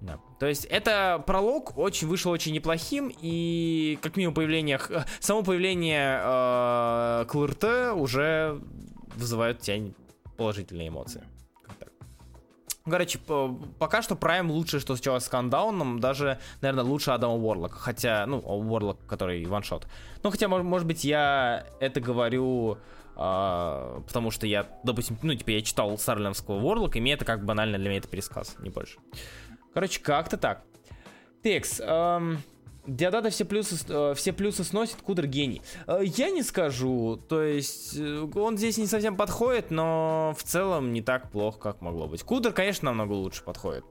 Да. 0.00 0.18
То 0.38 0.46
есть 0.46 0.64
это 0.66 1.22
пролог 1.26 1.76
очень 1.76 2.06
вышел 2.06 2.30
очень 2.30 2.52
неплохим 2.52 3.12
и 3.20 3.98
как 4.02 4.16
минимум 4.16 4.34
появление 4.34 4.80
само 5.20 5.42
появление 5.42 6.20
э, 6.22 7.24
КЛРТ 7.28 7.64
уже 7.94 8.60
вызывает 9.16 9.60
тебя 9.60 9.92
положительные 10.36 10.88
эмоции. 10.88 11.24
Ну, 12.88 12.92
Короче, 12.92 13.18
по- 13.18 13.54
пока 13.78 14.00
что 14.00 14.14
Prime 14.14 14.50
лучше, 14.50 14.80
что 14.80 14.96
случилось 14.96 15.24
с 15.24 15.28
Кандауном, 15.28 16.00
даже, 16.00 16.38
наверное, 16.62 16.84
лучше 16.84 17.10
Адама 17.10 17.34
Уорлока. 17.34 17.76
Хотя, 17.76 18.24
ну, 18.24 18.38
Уорлок, 18.38 18.98
который 19.06 19.44
ваншот. 19.44 19.86
Ну, 20.22 20.30
хотя, 20.30 20.46
мож- 20.46 20.62
может 20.62 20.86
быть, 20.86 21.04
я 21.04 21.66
это 21.80 22.00
говорю, 22.00 22.78
а, 23.14 24.00
потому 24.06 24.30
что 24.30 24.46
я, 24.46 24.66
допустим, 24.84 25.18
ну, 25.22 25.34
типа, 25.34 25.50
я 25.50 25.60
читал 25.60 25.98
Старлинского 25.98 26.54
Уорлока, 26.62 26.96
и 26.96 27.02
мне 27.02 27.12
это 27.12 27.26
как 27.26 27.44
банально 27.44 27.76
для 27.76 27.90
меня 27.90 27.98
это 27.98 28.08
пересказ, 28.08 28.56
не 28.60 28.70
больше. 28.70 28.98
Короче, 29.74 30.00
как-то 30.00 30.38
так. 30.38 30.62
Текс. 31.44 31.80
Эм, 31.84 32.38
Диодата 32.88 33.28
все 33.28 33.44
плюсы, 33.44 33.76
э, 33.86 34.14
все 34.16 34.32
плюсы 34.32 34.64
сносит, 34.64 34.96
Кудр 35.02 35.26
гений. 35.26 35.60
Э, 35.86 36.00
я 36.02 36.30
не 36.30 36.42
скажу, 36.42 37.20
то 37.28 37.42
есть 37.42 37.94
э, 37.98 38.26
он 38.34 38.56
здесь 38.56 38.78
не 38.78 38.86
совсем 38.86 39.14
подходит, 39.14 39.70
но 39.70 40.34
в 40.38 40.42
целом 40.42 40.94
не 40.94 41.02
так 41.02 41.30
плохо, 41.30 41.58
как 41.58 41.82
могло 41.82 42.06
быть. 42.06 42.22
Кудр, 42.22 42.52
конечно, 42.52 42.86
намного 42.86 43.12
лучше 43.12 43.44
подходит. 43.44 43.84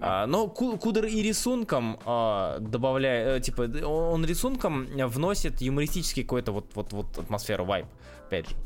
а, 0.00 0.26
но 0.26 0.48
Ку- 0.48 0.76
Кудр 0.78 1.04
и 1.04 1.22
рисунком 1.22 1.98
добавляет, 2.04 3.44
типа, 3.44 3.62
он 3.86 4.24
рисунком 4.26 4.86
вносит 4.86 5.60
юмористический 5.62 6.24
какой-то 6.24 6.50
вот, 6.50 6.66
вот, 6.74 6.92
вот 6.92 7.16
атмосферу, 7.16 7.64
вайб, 7.64 7.86
опять 8.26 8.48
же. 8.48 8.56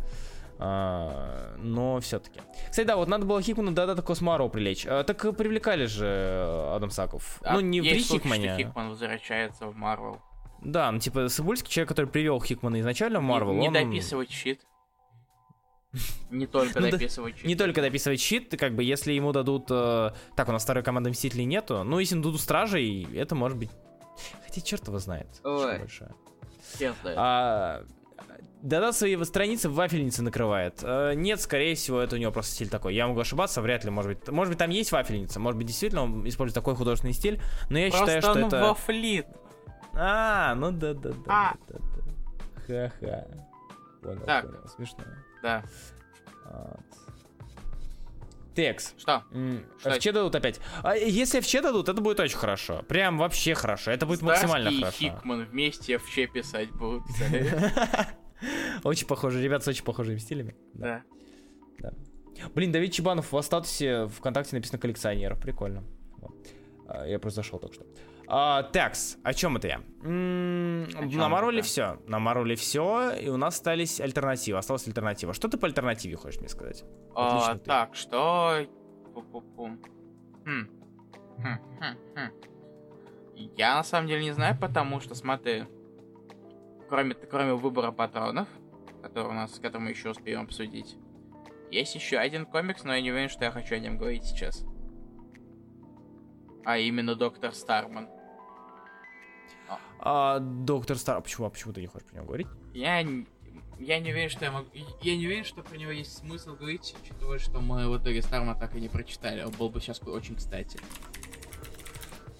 А, 0.60 1.54
но 1.58 2.00
все-таки. 2.00 2.40
Кстати, 2.68 2.86
да, 2.86 2.96
вот 2.96 3.08
надо 3.08 3.24
было 3.26 3.40
Хикману 3.40 3.72
до 3.72 3.86
дата 3.86 4.02
Космару 4.02 4.48
привлечь. 4.48 4.86
А, 4.86 5.04
так 5.04 5.24
и 5.24 5.32
привлекали 5.32 5.86
же 5.86 6.06
э, 6.06 6.74
Адам 6.76 6.90
Саков. 6.90 7.40
А 7.42 7.54
ну, 7.54 7.60
не 7.60 7.82
что 8.00 8.14
Хикмане. 8.14 8.56
Хикман 8.56 8.90
возвращается 8.90 9.66
в 9.66 9.76
Марвел. 9.76 10.20
Да, 10.60 10.90
ну 10.90 10.98
типа 10.98 11.28
Сыбульский 11.28 11.70
человек, 11.70 11.88
который 11.88 12.06
привел 12.06 12.40
Хикмана 12.40 12.80
изначально 12.80 13.20
в 13.20 13.22
Марвел, 13.22 13.52
Не, 13.52 13.60
не 13.60 13.68
он 13.68 13.74
дописывать 13.74 14.30
щит. 14.30 14.60
Не 16.30 16.46
только 16.46 16.80
Ну 16.80 16.90
дописывать 16.90 17.36
щит. 17.36 17.44
не 17.46 17.54
только 17.54 17.80
дописывать 17.80 18.20
щит, 18.20 18.54
как 18.58 18.74
бы 18.74 18.82
если 18.82 19.12
ему 19.12 19.32
дадут... 19.32 19.66
э, 19.70 20.10
Так, 20.36 20.48
у 20.48 20.52
нас 20.52 20.64
второй 20.64 20.82
команды 20.82 21.10
Мстителей 21.10 21.44
нету, 21.44 21.84
ну 21.84 22.00
если 22.00 22.16
дадут 22.16 22.40
Стражей, 22.40 23.06
это 23.16 23.34
может 23.36 23.56
быть... 23.56 23.70
Хотя 24.44 24.60
черт 24.60 24.86
его 24.88 24.98
знает. 24.98 25.28
что 25.36 25.58
Ой. 25.68 25.78
большое. 25.78 26.10
Хер 26.76 26.94
знает. 27.02 27.18
А, 27.20 27.84
Да-да, 28.62 28.92
свои 28.92 29.22
страницы 29.24 29.68
в 29.68 29.74
вафельнице 29.74 30.22
накрывает. 30.22 30.80
Э, 30.82 31.12
нет, 31.14 31.40
скорее 31.40 31.74
всего, 31.76 32.00
это 32.00 32.16
у 32.16 32.18
него 32.18 32.32
просто 32.32 32.52
стиль 32.54 32.68
такой. 32.68 32.94
Я 32.94 33.06
могу 33.06 33.20
ошибаться, 33.20 33.62
вряд 33.62 33.84
ли, 33.84 33.90
может 33.90 34.12
быть. 34.18 34.28
Может 34.28 34.50
быть, 34.52 34.58
там 34.58 34.70
есть 34.70 34.90
вафельница, 34.90 35.38
может 35.38 35.56
быть, 35.58 35.66
действительно 35.68 36.02
он 36.02 36.28
использует 36.28 36.54
такой 36.54 36.74
художественный 36.74 37.14
стиль, 37.14 37.40
но 37.70 37.78
я 37.78 37.88
Просто 37.90 38.06
считаю, 38.06 38.22
что 38.22 38.32
он 38.32 38.44
это... 38.44 38.60
вафлит. 38.60 39.26
А, 39.94 40.54
ну 40.56 40.72
да-да-да. 40.72 41.16
А. 41.28 41.54
да-да. 41.68 41.88
Ха-ха. 42.66 43.26
Понял, 44.02 44.26
Так. 44.26 44.46
понял, 44.46 44.68
смешно. 44.68 45.04
Да. 45.42 45.62
Вот. 46.50 46.80
Текс. 48.56 48.94
Что? 48.98 49.22
М, 49.30 49.64
Что 49.78 49.90
В 49.90 49.98
че 50.00 50.10
дадут 50.10 50.34
опять? 50.34 50.60
А 50.82 50.96
если 50.96 51.38
в 51.40 51.46
че 51.46 51.62
дадут, 51.62 51.88
это 51.88 52.00
будет 52.00 52.18
очень 52.18 52.36
хорошо. 52.36 52.82
Прям 52.88 53.18
вообще 53.18 53.54
хорошо. 53.54 53.92
Это 53.92 54.04
будет 54.04 54.20
максимально 54.22 54.70
Старский 54.72 55.06
и 55.06 55.10
хорошо. 55.10 55.18
Хикман 55.20 55.44
вместе 55.44 55.98
в 55.98 56.10
че 56.10 56.26
писать 56.26 56.70
будут. 56.72 57.04
Очень 58.84 59.06
похоже, 59.06 59.42
ребят 59.42 59.64
с 59.64 59.68
очень 59.68 59.84
похожими 59.84 60.18
стилями. 60.18 60.56
Да. 60.74 61.02
Блин, 62.54 62.70
Давид 62.70 62.92
Чебанов 62.92 63.32
в 63.32 63.42
статусе 63.42 64.06
ВКонтакте 64.06 64.54
написано 64.54 64.78
коллекционер. 64.78 65.34
Прикольно. 65.36 65.82
Вот. 66.18 66.36
А, 66.86 67.04
Я 67.06 67.18
просто 67.18 67.42
зашел 67.42 67.58
только 67.58 67.74
что. 67.74 67.86
А, 68.28 68.62
такс, 68.62 69.16
о 69.24 69.34
чем 69.34 69.56
это 69.56 69.66
я? 69.68 69.80
М, 70.04 70.84
О 70.84 71.08
чём 71.08 71.18
Намороли 71.18 71.62
все. 71.62 71.98
Намороли 72.06 72.54
все, 72.54 73.10
и 73.20 73.28
у 73.28 73.36
нас 73.36 73.54
остались 73.56 74.00
альтернативы. 74.00 74.58
Осталась 74.58 74.86
альтернатива. 74.86 75.32
Что 75.32 75.48
ты 75.48 75.56
по 75.58 75.66
альтернативе 75.66 76.14
хочешь 76.16 76.38
мне 76.38 76.48
сказать? 76.48 76.84
А. 77.16 77.56
Так, 77.56 77.96
что... 77.96 78.66
Хм. 80.44 80.68
Хм, 81.38 81.58
хм, 81.80 81.96
хм. 82.14 82.30
Я 83.56 83.74
на 83.76 83.82
самом 83.84 84.08
деле 84.08 84.22
не 84.24 84.32
знаю, 84.32 84.56
потому 84.60 85.00
что, 85.00 85.14
смотри, 85.14 85.64
кроме, 86.88 87.14
кроме 87.14 87.54
выбора 87.54 87.92
патронов, 87.92 88.48
который 89.02 89.28
у 89.28 89.34
нас, 89.34 89.58
который 89.58 89.82
мы 89.82 89.90
еще 89.90 90.10
успеем 90.10 90.42
обсудить, 90.42 90.96
есть 91.70 91.94
еще 91.94 92.18
один 92.18 92.46
комикс, 92.46 92.84
но 92.84 92.94
я 92.94 93.00
не 93.02 93.10
уверен, 93.10 93.28
что 93.28 93.44
я 93.44 93.50
хочу 93.50 93.74
о 93.74 93.78
нем 93.78 93.98
говорить 93.98 94.24
сейчас. 94.24 94.64
А 96.64 96.78
именно 96.78 97.14
Доктор 97.14 97.54
Старман. 97.54 98.08
А, 100.00 100.38
доктор 100.38 100.96
Стар... 100.96 101.16
а 101.16 101.20
Почему, 101.20 101.46
а 101.46 101.50
почему 101.50 101.72
ты 101.72 101.80
не 101.80 101.86
хочешь 101.86 102.06
про 102.06 102.16
него 102.16 102.26
говорить? 102.26 102.46
Я, 102.72 103.00
я 103.78 103.98
не 103.98 104.12
уверен, 104.12 104.30
что 104.30 104.44
я 104.44 104.52
могу... 104.52 104.68
Я 105.02 105.16
не 105.16 105.26
уверен, 105.26 105.44
что 105.44 105.62
про 105.62 105.76
него 105.76 105.90
есть 105.90 106.18
смысл 106.18 106.54
говорить, 106.54 106.94
учитывая, 107.02 107.38
что 107.38 107.60
мы 107.60 107.88
в 107.90 108.00
итоге 108.00 108.22
Старма 108.22 108.54
так 108.54 108.76
и 108.76 108.80
не 108.80 108.88
прочитали. 108.88 109.42
Он 109.42 109.50
был 109.52 109.70
бы 109.70 109.80
сейчас 109.80 110.00
очень 110.02 110.36
кстати. 110.36 110.78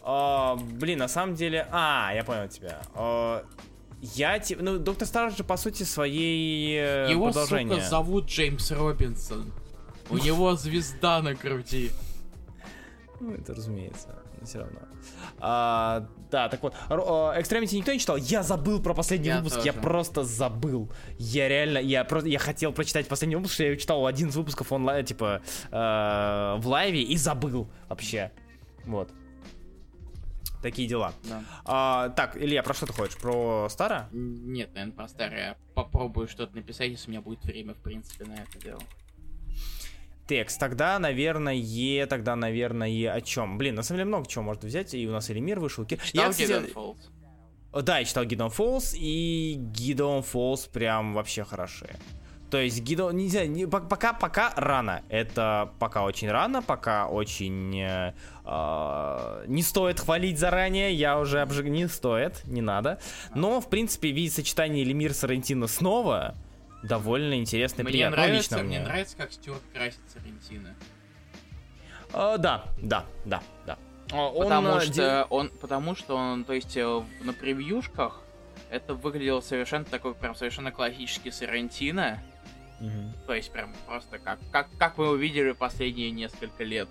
А, 0.02 0.56
блин, 0.56 0.98
на 1.00 1.08
самом 1.08 1.34
деле... 1.34 1.66
А, 1.72 2.12
я 2.14 2.22
понял 2.22 2.48
тебя. 2.48 2.80
А, 2.94 3.44
я 4.00 4.38
типа... 4.38 4.62
Ну, 4.62 4.78
Доктор 4.78 5.06
Стар 5.08 5.32
же, 5.32 5.44
по 5.44 5.56
сути, 5.56 5.82
своей 5.82 6.76
э, 6.78 7.10
Его, 7.10 7.26
продолжение. 7.26 7.76
сука, 7.76 7.88
зовут 7.88 8.26
Джеймс 8.26 8.70
Робинсон. 8.70 9.52
У 10.10 10.18
него 10.18 10.54
звезда 10.56 11.20
на 11.22 11.34
груди. 11.34 11.90
Ну, 13.20 13.32
это 13.34 13.54
разумеется, 13.54 14.16
но 14.40 14.46
все 14.46 14.60
равно. 14.60 14.78
А, 15.40 16.06
да, 16.30 16.48
так 16.48 16.62
вот, 16.62 16.74
а, 16.88 17.38
Extremity 17.38 17.76
никто 17.76 17.92
не 17.92 17.98
читал? 17.98 18.16
Я 18.16 18.42
забыл 18.42 18.80
про 18.80 18.94
последний 18.94 19.28
Я 19.28 19.38
выпуск, 19.38 19.56
я 19.64 19.72
тоже. 19.72 19.82
просто 19.82 20.24
забыл. 20.24 20.88
Я 21.18 21.48
реально, 21.48 21.78
я 21.78 22.04
просто, 22.04 22.28
я 22.28 22.38
хотел 22.38 22.72
прочитать 22.72 23.08
последний 23.08 23.34
выпуск, 23.36 23.54
что 23.54 23.64
я 23.64 23.76
читал 23.76 24.06
один 24.06 24.28
из 24.28 24.36
выпусков 24.36 24.70
онлайн, 24.72 25.04
типа, 25.04 25.42
э, 25.70 25.76
в 26.58 26.62
лайве 26.66 27.02
и 27.02 27.16
забыл 27.16 27.68
вообще. 27.88 28.30
Вот. 28.86 29.10
Такие 30.62 30.88
дела. 30.88 31.12
Да. 31.24 31.42
А, 31.64 32.08
так, 32.10 32.36
Илья, 32.36 32.62
про 32.62 32.74
что 32.74 32.86
ты 32.86 32.92
хочешь? 32.92 33.16
Про 33.16 33.68
Стара? 33.70 34.08
Нет, 34.12 34.70
наверное, 34.74 34.94
про 34.94 35.08
старое. 35.08 35.38
Я 35.50 35.56
попробую 35.74 36.26
что-то 36.28 36.56
написать, 36.56 36.90
если 36.90 37.08
у 37.08 37.10
меня 37.12 37.20
будет 37.20 37.44
время, 37.44 37.74
в 37.74 37.78
принципе, 37.78 38.24
на 38.24 38.34
это 38.34 38.58
дело. 38.60 38.80
Текст. 40.26 40.58
Тогда, 40.60 40.98
наверное, 40.98 42.06
тогда, 42.06 42.36
наверное, 42.36 43.12
о 43.12 43.20
чем? 43.20 43.56
Блин, 43.56 43.76
на 43.76 43.82
самом 43.82 43.98
деле 43.98 44.08
много 44.08 44.26
чего 44.28 44.44
можно 44.44 44.68
взять. 44.68 44.92
И 44.94 45.06
у 45.06 45.12
нас 45.12 45.30
Элимир 45.30 45.58
вышел. 45.60 45.84
Ки- 45.86 45.98
Читал 46.04 46.30
кстати, 46.30 46.50
Hidden 46.50 46.74
Falls? 46.74 47.82
Да, 47.82 47.98
я 47.98 48.04
читал 48.04 48.24
Гидон 48.24 48.50
Фолс, 48.50 48.94
и 48.98 49.54
Гидон 49.58 50.22
Фолс 50.22 50.66
прям 50.66 51.12
вообще 51.14 51.44
хороши. 51.44 51.88
То 52.50 52.58
есть 52.58 52.80
Гидон, 52.80 53.14
не 53.16 53.28
знаю, 53.28 53.50
не- 53.50 53.64
пок- 53.64 53.88
пока, 53.88 54.14
пока 54.14 54.54
рано. 54.56 55.02
Это 55.10 55.70
пока 55.78 56.02
очень 56.02 56.30
рано, 56.30 56.62
пока 56.62 57.06
очень... 57.06 57.78
э, 58.48 59.44
не 59.46 59.62
стоит 59.62 60.00
хвалить 60.00 60.38
заранее, 60.38 60.92
я 60.94 61.18
уже 61.18 61.40
обжиг... 61.40 61.66
Не 61.66 61.88
стоит, 61.88 62.44
не 62.44 62.62
надо. 62.62 62.98
Но, 63.34 63.60
в 63.60 63.68
принципе, 63.68 64.10
видеть 64.10 64.34
сочетание 64.34 64.84
Лемир 64.84 65.12
Сарантино 65.12 65.66
снова 65.66 66.34
довольно 66.82 67.34
интересно 67.34 67.82
и 67.82 67.84
Мне 67.84 67.92
приятно. 67.92 68.16
Нравится, 68.16 68.54
лично 68.56 68.62
мне 68.62 68.80
нравится, 68.80 69.16
как 69.16 69.32
Стюарт 69.32 69.62
красит 69.72 70.00
Сарентино. 70.12 70.74
Э, 72.12 72.36
да, 72.38 72.64
да, 72.80 73.04
да, 73.24 73.42
да. 73.66 73.78
А, 74.12 74.28
он, 74.28 74.44
Потому 74.44 74.68
э, 74.76 74.80
что 74.80 74.92
де- 74.92 75.26
он, 75.28 75.50
потому 75.60 75.94
что 75.94 76.16
он, 76.16 76.44
то 76.44 76.54
есть 76.54 76.76
э, 76.76 77.02
на 77.20 77.32
превьюшках 77.32 78.22
это 78.70 78.94
выглядело 78.94 79.40
совершенно 79.40 79.84
такой, 79.84 80.14
прям 80.14 80.34
совершенно 80.34 80.72
классический 80.72 81.30
Сарантино. 81.30 82.22
Мгм, 82.80 83.12
То 83.26 83.34
есть 83.34 83.50
прям 83.50 83.74
просто 83.86 84.18
как, 84.18 84.38
как, 84.52 84.68
как 84.78 84.98
мы 84.98 85.10
увидели 85.10 85.52
последние 85.52 86.10
несколько 86.10 86.64
лет. 86.64 86.88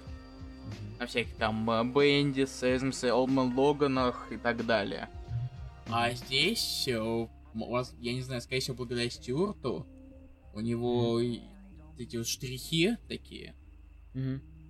На 1.00 1.06
всяких 1.06 1.36
там 1.36 1.70
э, 1.70 1.84
Бендис, 1.84 2.64
Эзмсе, 2.64 3.12
Олдман 3.14 3.58
Логанах 3.58 4.28
и 4.32 4.38
так 4.38 4.66
далее. 4.66 5.10
А 5.90 6.12
здесь, 6.12 6.88
э, 6.88 7.28
вас, 7.54 7.94
я 8.00 8.14
не 8.14 8.22
знаю, 8.22 8.42
скорее 8.42 8.60
всего, 8.62 8.76
благодаря 8.78 9.10
Стюарту, 9.10 9.86
у 10.54 10.60
него 10.60 11.20
и 11.20 11.40
эти 11.98 12.18
вот 12.18 12.28
штрихи 12.28 12.98
такие, 13.08 13.54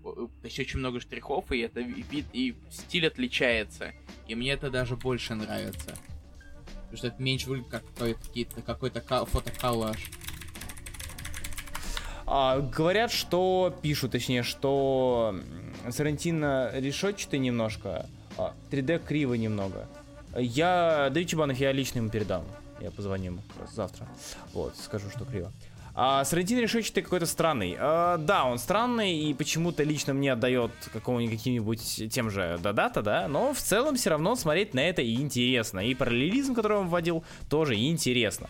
о- 0.03 0.11
э, 0.11 0.27
то 0.41 0.45
есть 0.45 0.59
очень 0.59 0.79
много 0.79 0.99
штрихов, 0.99 1.51
и 1.51 1.59
это 1.59 1.79
ви- 1.81 2.05
вид, 2.09 2.25
и 2.33 2.55
стиль 2.69 3.07
отличается. 3.07 3.93
И 4.27 4.35
мне 4.35 4.51
это 4.51 4.69
даже 4.69 4.95
больше 4.97 5.33
нравится. 5.35 5.95
Потому 6.83 6.97
что 6.97 7.07
это 7.07 7.21
меньше 7.21 7.49
выглядит 7.49 7.69
как 7.71 7.83
какой-то, 7.93 8.61
какой-то 8.61 9.01
ка- 9.01 9.25
фотоколлаж. 9.25 10.09
А, 12.25 12.59
говорят, 12.59 13.11
что 13.11 13.73
пишут, 13.81 14.11
точнее, 14.11 14.43
что 14.43 15.39
Сарантино 15.91 16.71
решетчатый 16.73 17.39
немножко, 17.39 18.05
а 18.37 18.53
3D 18.71 19.05
криво 19.05 19.33
немного. 19.33 19.87
Я, 20.35 21.09
Давид 21.11 21.29
Чебанов, 21.29 21.57
я 21.57 21.71
лично 21.71 21.99
ему 21.99 22.09
передам. 22.09 22.43
Я 22.79 22.91
позвоню 22.91 23.25
ему 23.25 23.41
завтра. 23.73 24.07
Вот, 24.53 24.75
скажу, 24.77 25.09
что 25.09 25.25
криво. 25.25 25.51
А 25.99 26.23
Сарантино 26.25 26.59
решетчатый 26.59 27.01
какой-то 27.01 27.25
странный. 27.25 27.75
А, 27.79 28.17
да, 28.17 28.45
он 28.45 28.59
странный 28.59 29.17
и 29.17 29.33
почему-то 29.33 29.81
лично 29.81 30.13
мне 30.13 30.33
отдает 30.33 30.69
какому-нибудь 30.93 31.35
каким-нибудь 31.35 32.11
тем 32.11 32.29
же 32.29 32.59
Дадата, 32.61 33.01
да, 33.01 33.27
но 33.27 33.51
в 33.51 33.57
целом 33.57 33.95
все 33.95 34.11
равно 34.11 34.35
смотреть 34.35 34.75
на 34.75 34.81
это 34.81 35.03
интересно. 35.03 35.79
И 35.79 35.95
параллелизм, 35.95 36.53
который 36.53 36.77
он 36.77 36.89
вводил, 36.89 37.23
тоже 37.49 37.73
интересно. 37.75 38.47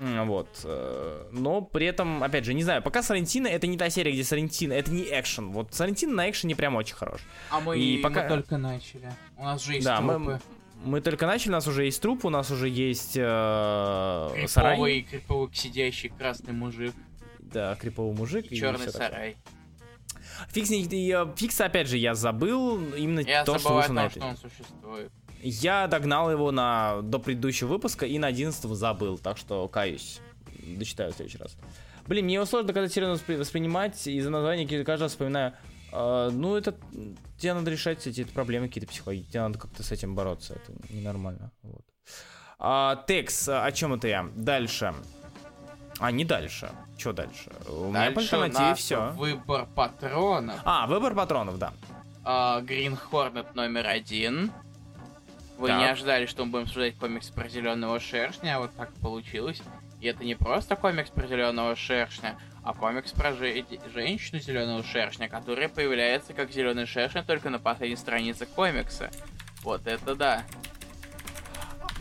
Вот. 0.00 0.48
э, 0.64 1.28
Но 1.32 1.60
при 1.60 1.84
этом, 1.86 2.22
опять 2.24 2.46
же, 2.46 2.54
не 2.54 2.62
знаю, 2.62 2.82
пока 2.82 3.02
Сарантино 3.02 3.46
это 3.48 3.66
не 3.66 3.76
та 3.76 3.90
серия, 3.90 4.12
где 4.12 4.24
Сарантино, 4.24 4.72
это 4.72 4.90
не 4.90 5.02
экшен. 5.02 5.50
Вот 5.52 5.74
Сарантино 5.74 6.14
на 6.14 6.30
экшене 6.30 6.56
прям 6.56 6.74
очень 6.76 6.94
хорош. 6.96 7.20
А 7.50 7.60
мы, 7.60 7.78
И 7.78 7.98
пока- 7.98 8.22
мы 8.22 8.28
только 8.28 8.56
начали. 8.56 9.12
У 9.36 9.44
нас 9.44 9.62
же 9.62 9.74
есть 9.74 9.84
Да, 9.84 10.00
мы- 10.00 10.14
трупы. 10.14 10.40
Мы 10.82 11.02
только 11.02 11.26
начали, 11.26 11.50
у 11.50 11.52
нас 11.52 11.66
уже 11.66 11.84
есть 11.84 12.00
труп, 12.00 12.24
у 12.24 12.30
нас 12.30 12.50
уже 12.50 12.66
есть 12.70 13.14
э, 13.14 13.20
сарай. 14.48 14.72
Криповый, 14.76 15.02
криповый 15.02 15.50
сидящий 15.52 16.08
красный 16.08 16.54
мужик 16.54 16.94
Да, 17.38 17.74
криповый 17.76 18.16
мужик. 18.16 18.46
и 18.50 18.54
и 18.54 18.58
черный 18.58 18.86
такое. 18.86 18.92
сарай. 19.08 19.36
Фикс, 20.52 20.70
не- 20.70 21.10
э, 21.12 21.26
Фикса, 21.36 21.66
опять 21.66 21.86
же, 21.86 21.98
я 21.98 22.14
забыл 22.14 22.78
именно 22.94 23.20
Я 23.20 23.44
то, 23.44 23.58
что 23.58 23.74
вышло 23.74 23.92
на 23.92 24.08
том, 24.08 24.08
этой. 24.08 24.18
что 24.20 24.26
он 24.28 24.36
существует. 24.38 25.12
Я 25.42 25.86
догнал 25.86 26.30
его 26.30 26.50
на, 26.52 27.00
до 27.02 27.18
предыдущего 27.18 27.68
выпуска 27.68 28.06
и 28.06 28.18
на 28.18 28.26
11 28.28 28.62
забыл, 28.76 29.18
так 29.18 29.38
что 29.38 29.66
каюсь. 29.68 30.20
Дочитаю 30.76 31.12
в 31.12 31.16
следующий 31.16 31.38
раз. 31.38 31.56
Блин, 32.06 32.24
мне 32.26 32.34
его 32.34 32.44
сложно 32.44 32.72
когда 32.72 32.88
серьезно 32.88 33.14
воспри- 33.14 33.38
воспринимать, 33.38 34.06
из-за 34.06 34.30
названия 34.30 34.66
каждый 34.84 35.02
раз 35.04 35.12
вспоминаю. 35.12 35.54
«А, 35.92 36.30
ну, 36.30 36.56
это 36.56 36.74
тебе 37.38 37.54
надо 37.54 37.70
решать 37.70 38.06
эти 38.06 38.24
проблемы 38.24 38.68
какие-то 38.68 38.88
психологические, 38.88 39.32
тебе 39.32 39.42
надо 39.42 39.58
как-то 39.58 39.82
с 39.82 39.90
этим 39.92 40.14
бороться, 40.14 40.54
это 40.54 40.72
ненормально. 40.92 41.50
Вот. 41.62 41.82
А, 42.58 43.02
Текс, 43.08 43.48
а, 43.48 43.64
о 43.64 43.72
чем 43.72 43.94
это 43.94 44.06
я? 44.08 44.28
Дальше. 44.36 44.94
А, 45.98 46.10
не 46.12 46.24
дальше. 46.24 46.70
Что 46.98 47.12
дальше? 47.12 47.50
У 47.68 47.88
меня 47.90 48.10
по 48.10 48.16
Дальше 48.16 48.36
альтернативе 48.36 48.70
нас 48.70 48.78
все. 48.78 49.10
выбор 49.12 49.66
патронов. 49.74 50.60
А, 50.64 50.86
выбор 50.86 51.14
патронов, 51.14 51.58
да. 51.58 51.72
А, 52.24 52.60
Green 52.60 52.98
Hornet 53.10 53.46
номер 53.54 53.86
один. 53.86 54.52
Вы 55.60 55.68
Так. 55.68 55.78
не 55.78 55.90
ожидали, 55.90 56.24
что 56.24 56.46
мы 56.46 56.52
будем 56.52 56.64
обсуждать 56.64 56.96
комикс 56.96 57.28
про 57.28 57.46
зеленого 57.46 58.00
шершня, 58.00 58.56
а 58.56 58.60
вот 58.60 58.74
так 58.74 58.94
получилось. 58.94 59.60
И 60.00 60.06
это 60.06 60.24
не 60.24 60.34
просто 60.34 60.74
комикс 60.74 61.10
про 61.10 61.26
зеленого 61.26 61.76
шершня, 61.76 62.38
а 62.64 62.72
комикс 62.72 63.12
про 63.12 63.34
же- 63.34 63.66
женщину 63.92 64.40
зеленого 64.40 64.82
шершня, 64.82 65.28
которая 65.28 65.68
появляется 65.68 66.32
как 66.32 66.50
зеленый 66.50 66.86
шершень 66.86 67.24
только 67.24 67.50
на 67.50 67.58
последней 67.58 67.96
странице 67.96 68.46
комикса. 68.46 69.10
Вот 69.62 69.86
это 69.86 70.14
да. 70.14 70.44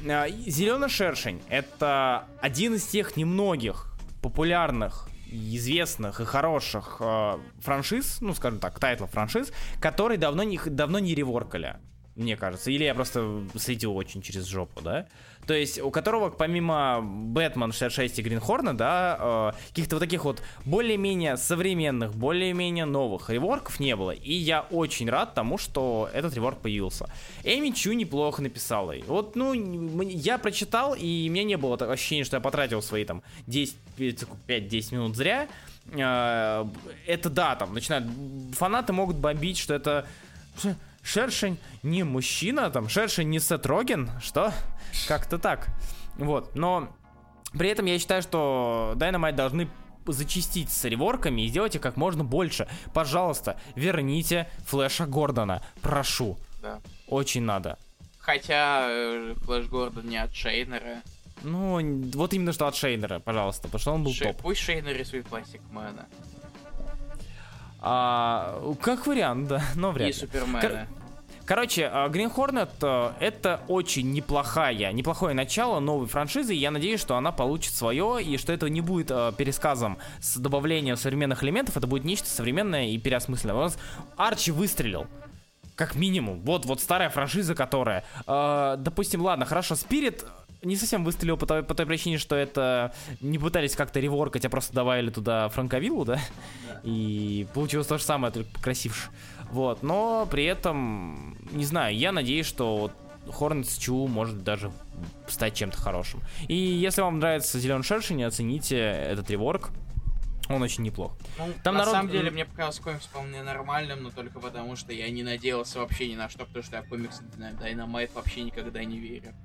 Зеленый 0.01 0.87
шершень 0.87 1.41
это 1.49 2.29
один 2.39 2.75
из 2.75 2.85
тех 2.85 3.17
немногих 3.17 3.93
популярных 4.21 5.09
известных 5.29 6.21
и 6.21 6.25
хороших 6.25 6.97
э, 7.01 7.33
франшиз, 7.59 8.21
ну, 8.21 8.33
скажем 8.33 8.59
так, 8.59 8.79
тайтлов 8.79 9.11
франшиз, 9.11 9.51
которые 9.81 10.17
давно 10.17 10.43
не, 10.43 10.57
давно 10.65 10.99
не 10.99 11.13
реворкали, 11.13 11.75
мне 12.19 12.37
кажется. 12.37 12.71
Или 12.71 12.83
я 12.83 12.93
просто 12.93 13.43
следил 13.55 13.95
очень 13.95 14.21
через 14.21 14.45
жопу, 14.45 14.81
да? 14.81 15.07
То 15.47 15.53
есть, 15.53 15.79
у 15.81 15.89
которого 15.89 16.29
помимо 16.29 16.99
Бэтмен 17.01 17.71
66 17.71 18.19
и 18.19 18.21
Гринхорна, 18.21 18.77
да, 18.77 19.53
э, 19.55 19.69
каких-то 19.69 19.95
вот 19.95 19.99
таких 20.01 20.25
вот 20.25 20.43
более-менее 20.65 21.37
современных, 21.37 22.13
более-менее 22.13 22.85
новых 22.85 23.29
реворков 23.29 23.79
не 23.79 23.95
было. 23.95 24.11
И 24.11 24.31
я 24.31 24.61
очень 24.61 25.09
рад 25.09 25.33
тому, 25.33 25.57
что 25.57 26.09
этот 26.13 26.35
реворк 26.35 26.59
появился. 26.59 27.09
Эми 27.43 27.71
Чу 27.71 27.93
неплохо 27.93 28.43
написала. 28.43 28.93
Вот, 29.07 29.35
ну, 29.35 29.53
я 30.03 30.37
прочитал, 30.37 30.93
и 30.93 31.27
у 31.29 31.31
меня 31.31 31.43
не 31.43 31.57
было 31.57 31.75
ощущения, 31.77 32.25
что 32.25 32.37
я 32.37 32.41
потратил 32.41 32.81
свои 32.81 33.05
там 33.05 33.23
10, 33.47 33.75
5-10 33.97 34.93
минут 34.93 35.15
зря. 35.15 35.47
Э, 35.93 36.65
это 37.07 37.29
да, 37.29 37.55
там 37.55 37.73
начинают... 37.73 38.05
Фанаты 38.53 38.93
могут 38.93 39.15
бомбить, 39.15 39.57
что 39.57 39.73
это... 39.73 40.05
Шершень 41.09 41.57
не 41.81 42.03
мужчина, 42.03 42.69
там, 42.69 42.87
Шершень 42.87 43.29
не 43.29 43.39
Сет 43.39 43.65
Роген, 43.65 44.11
что? 44.21 44.53
Как-то 45.07 45.39
так. 45.39 45.69
Вот, 46.17 46.55
но 46.55 46.89
при 47.57 47.69
этом 47.69 47.85
я 47.87 47.97
считаю, 47.97 48.21
что 48.21 48.93
Dynamite 48.95 49.33
должны 49.33 49.67
зачистить 50.05 50.69
с 50.71 50.83
реворками 50.85 51.41
и 51.41 51.47
сделать 51.47 51.75
их 51.75 51.81
как 51.81 51.97
можно 51.97 52.23
больше. 52.23 52.67
Пожалуйста, 52.93 53.59
верните 53.75 54.47
Флэша 54.67 55.07
Гордона. 55.07 55.63
Прошу. 55.81 56.37
Да. 56.61 56.79
Очень 57.07 57.43
надо. 57.43 57.79
Хотя 58.19 58.85
э, 58.87 59.33
Флэш 59.37 59.65
Гордон 59.67 60.07
не 60.07 60.17
от 60.17 60.35
Шейнера. 60.35 61.01
Ну, 61.41 61.79
вот 62.13 62.33
именно 62.33 62.53
что 62.53 62.67
от 62.67 62.75
Шейнера, 62.75 63.19
пожалуйста, 63.19 63.63
потому 63.63 63.79
что 63.79 63.91
он 63.93 64.03
был 64.03 64.13
Шей, 64.13 64.27
топ. 64.27 64.41
Пусть 64.41 64.61
Шейнер 64.61 64.95
рисует 64.95 65.25
Пластик 65.25 65.61
Мэна. 65.71 66.05
А, 67.81 68.61
как 68.81 69.07
вариант, 69.07 69.47
да, 69.47 69.63
но 69.75 69.91
вряд 69.91 70.07
ли. 70.07 70.11
И 70.11 70.13
Супермена. 70.13 70.61
Кор- 70.61 70.98
Короче, 71.49 71.91
Green 72.11 72.31
Hornet 72.31 72.69
э, 72.79 73.11
это 73.19 73.61
очень 73.67 74.11
неплохая, 74.11 74.91
неплохое 74.91 75.33
начало 75.33 75.79
новой 75.79 76.05
франшизы. 76.05 76.53
Я 76.53 76.69
надеюсь, 76.69 76.99
что 76.99 77.15
она 77.15 77.31
получит 77.31 77.73
свое 77.73 78.21
и 78.21 78.37
что 78.37 78.53
это 78.53 78.69
не 78.69 78.81
будет 78.81 79.09
э, 79.09 79.31
пересказом 79.35 79.97
с 80.21 80.37
добавлением 80.37 80.95
современных 80.95 81.43
элементов. 81.43 81.75
Это 81.75 81.87
будет 81.87 82.03
нечто 82.03 82.29
современное 82.29 82.89
и 82.89 82.99
переосмысленное. 82.99 83.55
У 83.55 83.61
нас 83.61 83.79
Арчи 84.15 84.51
выстрелил. 84.51 85.07
Как 85.73 85.95
минимум. 85.95 86.39
Вот, 86.41 86.67
вот 86.67 86.81
старая 86.81 87.09
франшиза, 87.09 87.55
которая... 87.55 88.05
Э, 88.27 88.75
допустим, 88.77 89.23
ладно, 89.23 89.45
хорошо, 89.45 89.73
Спирит 89.73 90.25
не 90.61 90.75
совсем 90.75 91.03
выстрелил 91.03 91.37
по 91.37 91.45
той, 91.45 91.63
по 91.63 91.73
той 91.73 91.85
причине, 91.85 92.17
что 92.17 92.35
это 92.35 92.93
не 93.21 93.37
пытались 93.37 93.75
как-то 93.75 93.99
реворкать, 93.99 94.45
а 94.45 94.49
просто 94.49 94.73
добавили 94.73 95.09
туда 95.09 95.49
Франковиллу, 95.49 96.05
да? 96.05 96.15
да. 96.67 96.79
И 96.83 97.47
получилось 97.53 97.87
то 97.87 97.97
же 97.97 98.03
самое, 98.03 98.33
только 98.33 98.51
покрасивше. 98.51 99.09
Вот, 99.51 99.83
но 99.83 100.27
при 100.29 100.45
этом, 100.45 101.37
не 101.51 101.65
знаю, 101.65 101.95
я 101.95 102.11
надеюсь, 102.11 102.45
что 102.45 102.77
вот 102.77 102.91
Hornets 103.25 103.79
Чу 103.79 104.07
может 104.07 104.43
даже 104.43 104.71
стать 105.27 105.55
чем-то 105.55 105.77
хорошим. 105.77 106.21
И 106.47 106.55
если 106.55 107.01
вам 107.01 107.19
нравится 107.19 107.59
Зеленый 107.59 107.83
Шершень, 107.83 108.23
оцените 108.23 108.77
этот 108.77 109.29
реворк. 109.29 109.71
Он 110.49 110.63
очень 110.63 110.83
неплох. 110.83 111.15
Ну, 111.37 111.45
Там 111.63 111.75
на 111.75 111.81
народ... 111.81 111.93
самом 111.93 112.11
деле 112.11 112.31
мне 112.31 112.43
показалось 112.43 112.79
комикс 112.79 113.05
вполне 113.05 113.43
нормальным, 113.43 114.01
но 114.01 114.09
только 114.09 114.39
потому, 114.39 114.75
что 114.75 114.91
я 114.91 115.07
не 115.11 115.21
надеялся 115.21 115.77
вообще 115.79 116.09
ни 116.09 116.15
на 116.15 116.27
что, 116.27 116.45
потому 116.45 116.63
что 116.63 116.77
я 116.77 116.81
в 116.81 116.89
комиксы 116.89 117.23
Dynamite 117.23 118.09
вообще 118.15 118.41
никогда 118.41 118.83
не 118.83 118.97
верю. 118.97 119.35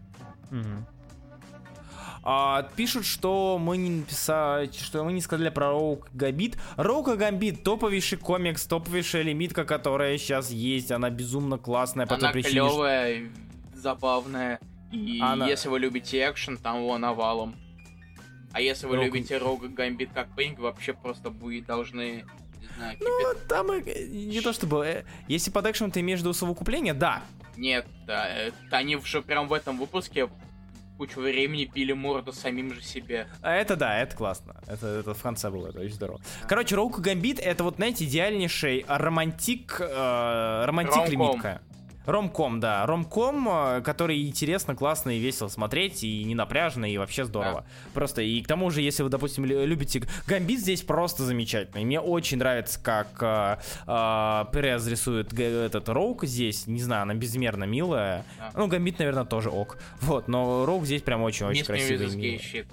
Угу. 0.51 0.94
А, 2.27 2.63
пишут, 2.75 3.05
что 3.05 3.59
мы 3.59 3.77
не 3.77 3.91
написали, 3.91 4.71
что 4.73 5.05
мы 5.05 5.13
не 5.13 5.21
сказали 5.21 5.51
про 5.51 5.73
Роук 5.73 6.09
Гамбит. 6.15 6.57
Роука 6.77 7.17
Гамбит 7.17 7.63
топовейший 7.63 8.17
комикс, 8.17 8.67
топовейшая 8.67 9.23
лимитка, 9.23 9.67
которая 9.67 10.17
сейчас 10.17 10.51
есть. 10.51 10.91
Она 10.91 11.11
безумно 11.11 11.59
классная 11.59 12.07
Она 12.09 12.33
причине. 12.33 12.53
клевая, 12.53 13.31
забавная. 13.75 14.59
И 14.91 15.21
Она... 15.21 15.47
если 15.47 15.69
вы 15.69 15.79
любите 15.79 16.19
экшен, 16.27 16.57
там 16.57 16.79
его 16.79 16.97
навалом. 16.97 17.57
А 18.53 18.61
если 18.63 18.87
вы 18.87 18.97
Роук... 18.97 19.07
любите 19.07 19.37
Роука 19.37 19.69
Гамбит 19.69 20.11
как 20.15 20.35
Пейнг, 20.35 20.59
вообще 20.61 20.95
просто 20.95 21.29
будет 21.29 21.67
должны 21.67 22.25
знаю, 22.77 22.97
ну, 23.01 23.35
там 23.49 23.67
не 23.85 24.41
то 24.41 24.53
чтобы... 24.53 24.87
Э, 24.87 25.05
если 25.29 25.51
под 25.51 25.67
экшеном 25.67 25.91
ты 25.91 26.01
имеешь 26.01 26.21
в 26.21 26.23
виду 26.23 26.33
совокупление, 26.33 26.95
да. 26.95 27.23
Нет, 27.57 27.87
да, 28.07 28.29
они 28.71 28.97
уже 28.97 29.23
прям 29.23 29.47
в 29.47 29.53
этом 29.53 29.79
выпуске 29.79 30.29
кучу 30.97 31.21
времени 31.21 31.65
пили 31.65 31.93
морду 31.93 32.33
самим 32.33 32.73
же 32.73 32.83
себе. 32.83 33.27
А 33.43 33.55
это 33.55 33.77
да, 33.77 33.99
это 34.01 34.16
классно. 34.16 34.57
Это, 34.66 34.87
это 34.87 35.15
в 35.15 35.23
конце 35.23 35.51
было, 35.51 35.69
это 35.69 35.81
очень 35.81 35.95
здорово. 35.95 36.21
Короче, 36.49 36.75
Роуку 36.77 37.01
Гамбит 37.01 37.39
это 37.39 37.65
вот, 37.65 37.77
знаете, 37.77 38.05
идеальнейший 38.05 38.85
романтик, 38.89 39.77
э, 39.81 40.65
романтик 40.65 41.09
лимитка. 41.09 41.61
Ромком, 42.07 42.61
да. 42.61 42.85
Ромком, 42.87 43.49
э, 43.49 43.81
который 43.83 44.27
интересно, 44.27 44.75
классно 44.75 45.17
и 45.17 45.19
весело 45.19 45.49
смотреть, 45.49 46.05
и 46.05 46.25
не 46.25 46.35
напряжно, 46.35 46.91
и 46.91 46.99
вообще 46.99 47.25
здорово. 47.25 47.63
Да. 47.63 47.91
Просто, 47.95 48.23
и 48.23 48.41
к 48.43 48.47
тому 48.47 48.71
же, 48.71 48.83
если 48.83 49.03
вы, 49.03 49.09
допустим, 49.09 49.45
любите... 49.45 50.03
Гамбит 50.27 50.61
здесь 50.61 50.83
просто 50.83 51.25
замечательный. 51.25 51.85
Мне 51.85 52.01
очень 52.01 52.39
нравится, 52.39 52.79
как 52.83 53.09
э, 53.21 53.57
э, 53.87 54.45
Перез 54.53 54.87
рисует 54.87 55.33
этот 55.39 55.89
Роук 55.89 56.25
здесь. 56.25 56.67
Не 56.67 56.81
знаю, 56.81 57.03
она 57.03 57.15
безмерно 57.15 57.65
милая. 57.65 58.25
Да. 58.39 58.51
Ну, 58.55 58.67
Гамбит, 58.67 58.99
наверное, 58.99 59.25
тоже 59.25 59.51
ок. 59.51 59.79
Вот, 60.01 60.29
но 60.29 60.67
Роук 60.67 60.85
здесь 60.85 61.03
прям 61.03 61.23
очень-очень 61.23 61.65
красивый. 61.65 62.65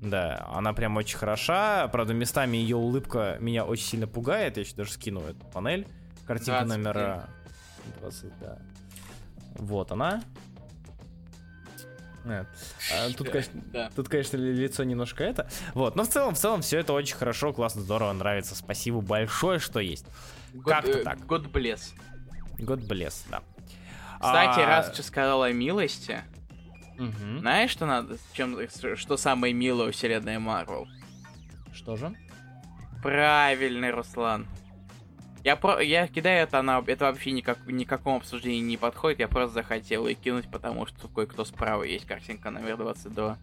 Да, 0.00 0.46
она 0.52 0.72
прям 0.74 0.96
очень 0.96 1.16
хороша. 1.16 1.88
Правда, 1.88 2.12
местами 2.12 2.56
ее 2.56 2.76
улыбка 2.76 3.38
меня 3.40 3.64
очень 3.64 3.84
сильно 3.84 4.06
пугает. 4.06 4.56
Я 4.56 4.64
еще 4.64 4.74
даже 4.74 4.92
скину 4.92 5.20
эту 5.20 5.46
панель. 5.46 5.86
Картинка 6.26 6.64
номер 6.64 7.26
20, 8.00 8.38
да. 8.40 8.58
Вот 9.56 9.92
она. 9.92 10.22
Нет. 12.24 12.46
А, 12.92 13.10
тут, 13.10 13.28
конечно, 13.28 13.60
да. 13.66 13.90
тут, 13.94 14.08
конечно, 14.08 14.36
лицо 14.38 14.82
немножко 14.84 15.24
это. 15.24 15.48
Вот, 15.74 15.94
но 15.94 16.04
в 16.04 16.08
целом, 16.08 16.34
в 16.34 16.38
целом, 16.38 16.62
все 16.62 16.78
это 16.78 16.94
очень 16.94 17.16
хорошо, 17.16 17.52
классно, 17.52 17.82
здорово, 17.82 18.12
нравится. 18.12 18.54
Спасибо 18.54 19.00
большое, 19.02 19.58
что 19.58 19.78
есть. 19.78 20.06
Как-то 20.64 20.98
э, 20.98 21.04
так. 21.04 21.24
Год 21.26 21.46
блес. 21.48 21.92
Год 22.58 22.80
блес, 22.80 23.24
да. 23.30 23.42
Кстати, 24.14 24.60
а... 24.60 24.66
раз 24.66 24.90
ты 24.90 25.02
сказал 25.02 25.42
о 25.42 25.52
милости, 25.52 26.22
угу. 26.98 27.40
знаешь, 27.40 27.70
что 27.70 27.84
надо, 27.84 28.16
чем, 28.32 28.56
что 28.96 29.16
самое 29.18 29.52
милое 29.52 29.88
у 29.88 29.92
вселенной 29.92 30.38
Марвел? 30.38 30.88
Что 31.74 31.96
же? 31.96 32.14
Правильный, 33.02 33.90
Руслан. 33.90 34.46
Я, 35.44 35.56
про... 35.56 35.80
я 35.80 36.08
кидаю 36.08 36.44
это, 36.44 36.58
она... 36.58 36.82
это 36.86 37.04
вообще 37.04 37.30
никак... 37.30 37.58
никакому 37.66 38.16
обсуждению 38.16 38.64
не 38.64 38.78
подходит, 38.78 39.18
я 39.18 39.28
просто 39.28 39.54
захотел 39.54 40.06
ее 40.06 40.14
кинуть, 40.14 40.50
потому 40.50 40.86
что 40.86 41.06
кое-кто 41.08 41.44
справа 41.44 41.82
есть 41.82 42.06
картинка 42.06 42.50
номер 42.50 42.78
22. 42.78 43.36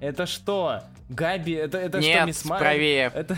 Это 0.00 0.26
что? 0.26 0.84
Габи, 1.08 1.52
это, 1.52 1.76
это 1.76 1.98
Нет, 1.98 2.16
что, 2.16 2.26
Мисс 2.26 2.42
правее. 2.42 3.10
Это, 3.12 3.36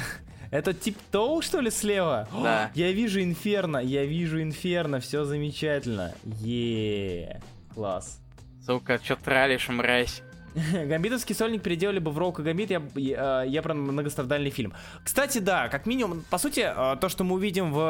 это 0.51 0.75
тип 0.75 0.99
Тоу, 1.11 1.41
что 1.41 1.61
ли, 1.61 1.71
слева? 1.71 2.29
Да. 2.31 2.67
О, 2.67 2.71
я 2.75 2.93
вижу 2.93 3.23
Инферно, 3.23 3.79
я 3.79 4.05
вижу 4.05 4.41
Инферно, 4.43 5.01
все 5.01 5.25
замечательно. 5.25 6.15
Е, 6.25 7.41
класс. 7.75 8.21
Сука, 8.65 8.99
чё 8.99 9.17
тралишь, 9.17 9.71
мразь? 9.71 10.23
Гамбитовский 10.73 11.35
сольник 11.35 11.63
переделали 11.63 11.99
бы 11.99 12.11
в 12.11 12.19
Роука 12.19 12.43
Гамбит, 12.43 12.71
я, 12.71 12.83
я, 12.95 13.43
я 13.43 13.63
про 13.63 13.75
многострадальный 13.75 14.51
фильм. 14.51 14.75
Кстати, 15.03 15.39
да, 15.39 15.69
как 15.69 15.87
минимум, 15.87 16.25
по 16.29 16.39
сути, 16.39 16.61
э, 16.61 16.97
то, 17.01 17.09
что 17.09 17.25
мы 17.25 17.37
увидим 17.37 17.73
в 17.73 17.81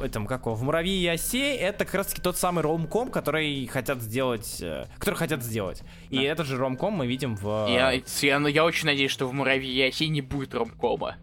э, 0.00 0.04
этом, 0.04 0.26
как 0.26 0.46
в 0.46 0.62
Муравьи 0.62 1.02
и 1.02 1.08
Осе, 1.08 1.56
это 1.56 1.84
как 1.84 1.94
раз-таки 1.94 2.22
тот 2.22 2.36
самый 2.36 2.62
ромком, 2.62 3.10
который 3.10 3.66
хотят 3.66 4.00
сделать, 4.00 4.58
э, 4.60 4.86
который 4.98 5.16
хотят 5.16 5.42
сделать. 5.42 5.82
И 6.08 6.16
да. 6.16 6.22
этот 6.22 6.46
же 6.46 6.56
ромком 6.56 6.94
мы 6.94 7.06
видим 7.06 7.36
в... 7.36 7.66
Я, 7.68 7.92
я, 7.92 8.48
я 8.48 8.64
очень 8.64 8.86
надеюсь, 8.86 9.10
что 9.10 9.26
в 9.26 9.32
Муравьи 9.32 9.70
и 9.70 9.88
Осе 9.88 10.08
не 10.08 10.20
будет 10.20 10.54
ромкома. 10.54 11.16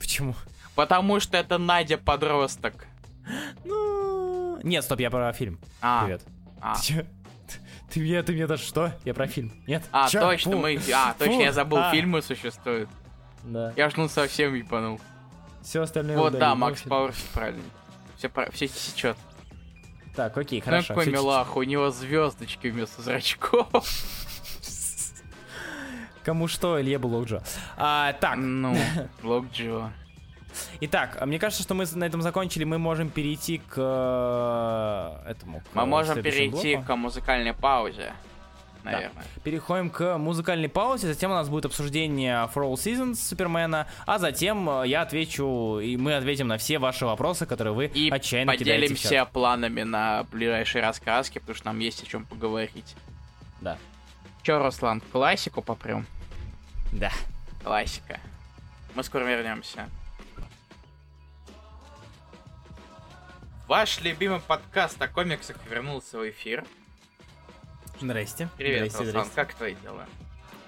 Почему? 0.00 0.34
Потому 0.74 1.20
что 1.20 1.36
это 1.36 1.58
Надя 1.58 1.98
подросток. 1.98 2.86
Ну... 3.64 4.58
Нет, 4.62 4.84
стоп, 4.84 5.00
я 5.00 5.10
про 5.10 5.32
фильм. 5.32 5.60
А. 5.80 6.04
Привет. 6.04 6.22
А. 6.60 6.76
Ты 6.76 6.82
чё? 6.82 7.04
Ты 7.90 8.00
мне, 8.00 8.22
ты 8.22 8.32
мне 8.32 8.46
даже 8.46 8.62
что? 8.62 8.92
Я 9.04 9.14
про 9.14 9.26
фильм. 9.26 9.52
Нет? 9.66 9.82
А, 9.92 10.08
Чё? 10.08 10.20
точно, 10.20 10.52
Фу. 10.52 10.58
мы... 10.58 10.78
А, 10.94 11.14
точно, 11.18 11.34
Фу. 11.34 11.40
я 11.40 11.52
забыл, 11.52 11.78
а. 11.78 11.90
фильмы 11.90 12.20
существуют. 12.22 12.90
Да. 13.44 13.72
Я 13.76 13.88
ж 13.88 13.94
ну 13.96 14.08
совсем 14.08 14.54
ебанул. 14.54 15.00
Все 15.62 15.82
остальное 15.82 16.16
Вот, 16.16 16.28
удалил, 16.28 16.40
да, 16.40 16.54
Макс 16.54 16.82
Пауэрс 16.82 17.16
правильно. 17.32 17.62
Все, 18.16 18.30
все 18.52 18.68
сечет. 18.68 19.16
Так, 20.14 20.36
окей, 20.36 20.60
хорошо. 20.60 20.94
Какой 20.94 21.12
милах, 21.12 21.56
у 21.56 21.62
него 21.62 21.90
звездочки 21.90 22.66
вместо 22.68 23.02
зрачков. 23.02 23.86
Кому 26.24 26.48
что, 26.48 26.80
Илье 26.80 26.98
Блокджо. 26.98 27.42
А, 27.76 28.12
так. 28.14 28.36
Ну, 28.36 28.76
Блокджо. 29.22 29.92
Итак, 30.80 31.16
а 31.20 31.26
мне 31.26 31.38
кажется, 31.38 31.62
что 31.62 31.74
мы 31.74 31.84
на 31.94 32.04
этом 32.04 32.22
закончили. 32.22 32.64
Мы 32.64 32.78
можем 32.78 33.10
перейти 33.10 33.58
к 33.58 33.74
э, 33.76 35.30
этому. 35.30 35.60
К 35.60 35.74
Мы 35.74 35.86
можем 35.86 36.22
перейти 36.22 36.74
блоку. 36.76 36.86
к 36.88 36.96
музыкальной 36.96 37.54
паузе, 37.54 38.12
наверное. 38.84 39.24
Переходим 39.44 39.90
к 39.90 40.16
музыкальной 40.18 40.68
паузе, 40.68 41.06
затем 41.08 41.30
у 41.30 41.34
нас 41.34 41.48
будет 41.48 41.66
обсуждение 41.66 42.34
For 42.54 42.62
All 42.64 42.74
Seasons 42.74 43.16
Супермена, 43.16 43.86
а 44.06 44.18
затем 44.18 44.68
э, 44.68 44.88
я 44.88 45.02
отвечу, 45.02 45.78
и 45.80 45.96
мы 45.96 46.14
ответим 46.16 46.48
на 46.48 46.58
все 46.58 46.78
ваши 46.78 47.04
вопросы, 47.06 47.46
которые 47.46 47.74
вы 47.74 47.86
И 47.86 48.10
отчаянно 48.10 48.56
кидаете 48.56 48.94
в 48.94 48.98
чат. 48.98 49.02
поделимся 49.08 49.24
планами 49.32 49.82
на 49.82 50.24
ближайшие 50.32 50.82
раскраски, 50.82 51.38
потому 51.38 51.56
что 51.56 51.66
нам 51.66 51.78
есть 51.78 52.02
о 52.02 52.06
чем 52.06 52.24
поговорить. 52.24 52.94
Да. 53.60 53.76
Че, 54.42 54.58
Руслан, 54.58 55.00
классику 55.12 55.62
попрем? 55.62 56.06
Да. 56.92 57.10
Классика. 57.62 58.18
Мы 58.94 59.02
скоро 59.02 59.24
вернемся. 59.24 59.88
Ваш 63.68 64.00
любимый 64.00 64.40
подкаст 64.40 65.00
о 65.02 65.08
комиксах 65.08 65.58
вернулся 65.70 66.18
в 66.18 66.26
эфир. 66.30 66.64
Здрасте. 68.00 68.48
Привет, 68.56 68.90
Здрасте, 68.90 68.98
Руслан, 68.98 69.10
здрасте. 69.10 69.34
как 69.34 69.54
твои 69.54 69.74
дела? 69.74 70.06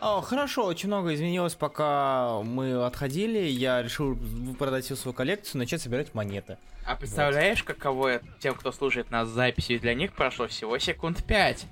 О, 0.01 0.21
хорошо, 0.21 0.67
очень 0.67 0.89
много 0.89 1.15
изменилось, 1.15 1.55
пока 1.55 2.43
мы 2.43 2.85
отходили. 2.85 3.39
Я 3.39 3.83
решил 3.83 4.19
продать 4.59 4.85
всю 4.85 4.97
свою 4.97 5.15
коллекцию, 5.15 5.61
начать 5.61 5.81
собирать 5.81 6.13
монеты. 6.13 6.59
А 6.85 6.95
представляешь, 6.95 7.63
каково 7.63 8.09
это 8.09 8.27
тем, 8.39 8.55
кто 8.55 8.71
слушает 8.71 9.11
нас 9.11 9.29
с 9.29 9.33
записью, 9.33 9.81
для 9.81 9.95
них 9.95 10.13
прошло 10.13 10.47
всего 10.47 10.79
секунд 10.79 11.25
пять. 11.25 11.65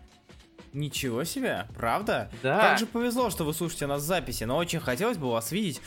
Ничего 0.72 1.24
себе, 1.24 1.66
правда? 1.76 2.30
Да. 2.42 2.58
Как 2.58 2.78
же 2.78 2.86
повезло, 2.86 3.28
что 3.28 3.44
вы 3.44 3.52
слушаете 3.52 3.86
нас 3.86 4.00
в 4.00 4.06
записи, 4.06 4.44
но 4.44 4.56
очень 4.56 4.80
хотелось 4.80 5.18
бы 5.18 5.30
вас 5.30 5.52
видеть. 5.52 5.82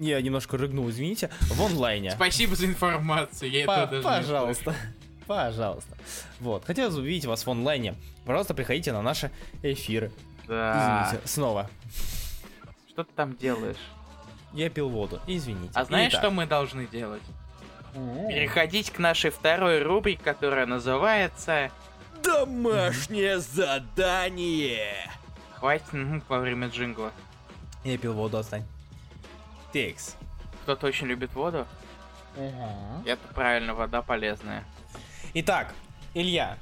Я 0.00 0.20
немножко 0.22 0.56
рыгнул, 0.56 0.88
извините, 0.88 1.30
в 1.42 1.60
онлайне. 1.62 2.10
Спасибо 2.12 2.56
за 2.56 2.64
информацию, 2.66 3.50
я 3.50 3.66
По- 3.66 3.72
этого 3.72 3.86
даже 3.86 3.98
не 3.98 4.02
пожалуйста. 4.02 4.74
Пожалуйста. 5.26 5.96
Вот, 6.40 6.64
хотелось 6.64 6.94
бы 6.94 7.02
увидеть 7.02 7.26
вас 7.26 7.46
в 7.46 7.50
онлайне. 7.50 7.94
Пожалуйста, 8.24 8.54
приходите 8.54 8.92
на 8.92 9.02
наши 9.02 9.30
эфиры. 9.62 10.10
Да. 10.48 11.06
Извините, 11.06 11.28
снова. 11.28 11.70
Что 12.88 13.04
ты 13.04 13.10
там 13.14 13.36
делаешь? 13.36 13.76
Я 14.54 14.70
пил 14.70 14.88
воду, 14.88 15.20
извините. 15.26 15.70
А 15.74 15.84
знаешь, 15.84 16.12
Итак. 16.12 16.22
что 16.22 16.30
мы 16.30 16.46
должны 16.46 16.86
делать? 16.86 17.22
Переходить 17.94 18.90
к 18.90 18.98
нашей 18.98 19.30
второй 19.30 19.82
рубрике, 19.82 20.22
которая 20.24 20.64
называется 20.64 21.70
Домашнее 22.22 23.38
задание. 23.38 25.10
«Хватит 25.56 25.92
мгм, 25.92 26.22
во 26.28 26.38
время 26.38 26.68
джингла». 26.68 27.12
Я 27.84 27.98
пил 27.98 28.14
воду, 28.14 28.38
отстань. 28.38 28.64
Текс. 29.72 30.16
Кто-то 30.62 30.86
очень 30.86 31.06
любит 31.06 31.32
воду? 31.34 31.66
Это 33.04 33.20
правильно, 33.34 33.74
вода 33.74 34.02
полезная. 34.02 34.64
Итак, 35.34 35.74
Илья, 36.14 36.58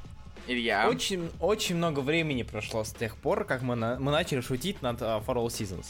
Илья, 0.47 0.89
очень, 0.89 1.31
очень 1.41 1.77
много 1.77 2.01
времени 2.01 2.43
прошло 2.43 2.85
с 2.85 2.93
тех 2.93 3.17
пор, 3.17 3.45
как 3.45 3.63
мы, 3.63 3.75
на- 3.77 3.99
мы 3.99 4.11
начали 4.13 4.41
шутить 4.41 4.81
над 4.83 5.01
uh, 5.03 5.25
For 5.25 5.35
All 5.37 5.47
Seasons. 5.49 5.87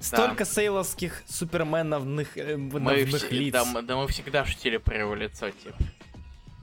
Столько 0.00 0.44
сейловских 0.44 1.22
суперменовных 1.28 2.36
э, 2.38 2.56
мы, 2.56 3.04
все- 3.06 3.28
лиц. 3.30 3.52
да, 3.52 3.64
мы, 3.64 3.82
да 3.82 3.96
мы 3.96 4.06
всегда 4.08 4.44
шутили 4.44 4.76
про 4.76 4.98
его 4.98 5.14
лицо, 5.16 5.50
типа. 5.50 5.74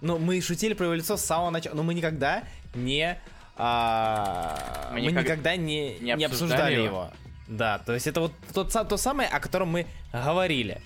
Ну, 0.01 0.17
мы 0.19 0.39
шутили 0.39 0.73
про 0.73 0.85
его 0.85 0.93
лицо 0.95 1.17
с 1.17 1.21
самого 1.25 1.49
начала, 1.49 1.75
но 1.75 1.83
мы 1.83 1.93
никогда 1.93 2.43
не... 2.73 3.17
а, 3.57 4.89
Мы 4.91 5.01
мы 5.01 5.01
никак- 5.11 5.23
никогда 5.25 5.55
не, 5.57 5.95
не 5.99 6.13
не 6.13 6.23
обсуждали 6.25 6.25
обсуждали 6.25 6.73
его. 6.75 6.85
его. 6.85 7.11
Да, 7.47 7.79
то 7.79 7.93
есть 7.93 8.07
это 8.07 8.21
вот 8.21 8.31
тот, 8.53 8.71
то 8.71 8.97
самое, 8.97 9.29
о 9.29 9.39
котором 9.39 9.69
мы 9.69 9.85
говорили. 10.11 10.81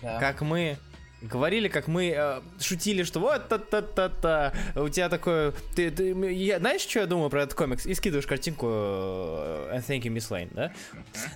Как 0.00 0.40
мы 0.42 0.78
говорили, 1.20 1.66
как 1.68 1.88
мы 1.88 2.12
э, 2.16 2.40
шутили, 2.60 3.02
что 3.02 3.18
вот 3.18 3.48
та-та-та-та, 3.48 4.52
у 4.76 4.88
тебя 4.88 5.08
такое... 5.08 5.52
Ты, 5.74 5.90
ты- 5.90 6.12
я- 6.32 6.58
знаешь, 6.60 6.82
что 6.82 7.00
я 7.00 7.06
думаю 7.06 7.28
про 7.28 7.42
этот 7.42 7.54
комикс? 7.56 7.86
И 7.86 7.94
скидываешь 7.94 8.26
картинку 8.26 8.66
э, 8.70 9.80
Thank 9.88 10.02
You, 10.02 10.12
Miss 10.14 10.30
Lane, 10.30 10.48
да? 10.52 10.72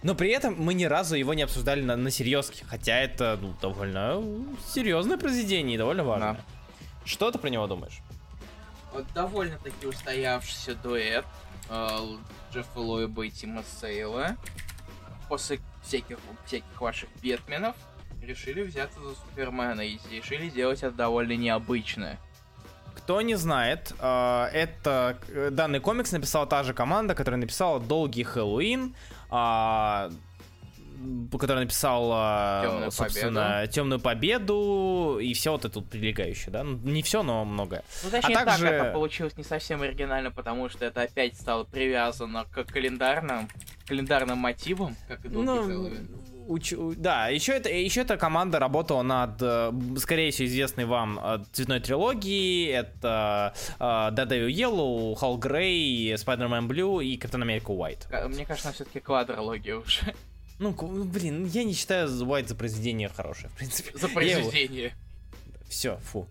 Но 0.04 0.14
при 0.14 0.30
этом 0.30 0.54
мы 0.56 0.74
ни 0.74 0.84
разу 0.84 1.16
его 1.16 1.34
не 1.34 1.42
обсуждали 1.42 1.82
на, 1.82 1.96
на 1.96 2.10
серьезке, 2.10 2.64
хотя 2.64 2.96
это 2.96 3.36
ну, 3.42 3.54
довольно 3.60 4.22
серьезное 4.72 5.16
произведение 5.18 5.74
и 5.74 5.78
довольно 5.78 6.04
важное. 6.04 6.34
Да. 6.34 6.40
Что 7.04 7.32
ты 7.32 7.38
про 7.38 7.48
него 7.48 7.66
думаешь? 7.66 7.98
Вот 8.94 9.04
довольно-таки 9.14 9.86
устоявшийся 9.86 10.76
дуэт 10.76 11.24
Джеффа 12.52 12.80
Лоеба 12.80 13.26
и 13.26 13.30
Тима 13.30 13.62
Сейла 13.80 14.36
после 15.28 15.60
всяких, 15.82 16.18
всяких 16.44 16.80
ваших 16.80 17.08
Бетменов 17.22 17.74
решили 18.22 18.62
взяться 18.62 19.00
за 19.00 19.14
Супермена 19.14 19.80
и 19.80 19.98
решили 20.10 20.48
сделать 20.48 20.82
это 20.82 20.94
довольно 20.94 21.32
необычно. 21.32 22.18
Кто 22.94 23.20
не 23.22 23.34
знает, 23.36 23.94
э, 23.98 24.44
это 24.52 25.16
э, 25.28 25.50
данный 25.50 25.80
комикс 25.80 26.12
написала 26.12 26.46
та 26.46 26.62
же 26.62 26.74
команда, 26.74 27.14
которая 27.14 27.40
написала 27.40 27.80
«Долгий 27.80 28.22
Хэллоуин», 28.22 28.94
а, 31.02 31.34
м, 31.34 31.38
которая 31.38 31.64
написала, 31.64 32.62
«Тёмную 32.64 32.90
собственно, 32.90 33.66
«Темную 33.66 34.00
победу» 34.00 35.18
и 35.20 35.32
все 35.34 35.50
вот 35.52 35.64
это 35.64 35.74
тут 35.74 35.88
прилегающее, 35.90 36.50
да? 36.50 36.62
Ну, 36.64 36.78
Не 36.78 37.02
все, 37.02 37.22
но 37.22 37.44
многое. 37.44 37.82
Ну, 38.04 38.10
точнее 38.10 38.36
А 38.36 38.44
также- 38.44 38.64
так, 38.64 38.72
это 38.74 38.92
получилось 38.92 39.36
не 39.36 39.44
совсем 39.44 39.82
оригинально, 39.82 40.30
потому 40.30 40.68
что 40.68 40.84
это 40.84 41.02
опять 41.02 41.36
стало 41.36 41.64
привязано 41.64 42.44
к 42.44 42.64
календарным, 42.64 43.48
календарным 43.86 44.38
мотивам, 44.38 44.96
как 45.08 45.24
и 45.24 45.28
Ну, 45.28 45.88
уч- 46.48 46.94
да, 46.96 47.28
еще 47.28 47.52
это, 47.52 47.68
еще 47.70 48.00
эта 48.02 48.16
команда 48.16 48.58
работала 48.58 49.02
над, 49.02 49.40
э, 49.40 49.72
скорее 49.98 50.30
всего, 50.30 50.46
известной 50.48 50.84
вам 50.84 51.18
э, 51.22 51.38
цветной 51.52 51.80
трилогией. 51.80 52.66
Это 52.72 53.54
э, 53.78 53.82
Daredevil 53.84 54.48
Yellow, 54.48 55.14
Hall 55.20 55.38
Grey, 55.38 56.14
Spider-Man 56.14 56.66
Blue 56.68 57.04
и 57.04 57.16
Капитан 57.16 57.42
Америка 57.42 57.72
White. 57.72 58.28
Мне 58.28 58.44
кажется, 58.44 58.72
все-таки 58.72 59.00
квадрология 59.00 59.76
уже. 59.76 60.14
Ну, 60.62 60.72
к- 60.74 60.84
блин, 60.84 61.44
я 61.46 61.64
не 61.64 61.72
считаю 61.74 62.08
White 62.08 62.46
за 62.48 62.54
произведение 62.54 63.08
хорошее, 63.08 63.48
в 63.50 63.56
принципе. 63.56 63.98
За 63.98 64.08
произведение. 64.14 64.92
Все, 65.68 65.96
фу. 65.98 66.26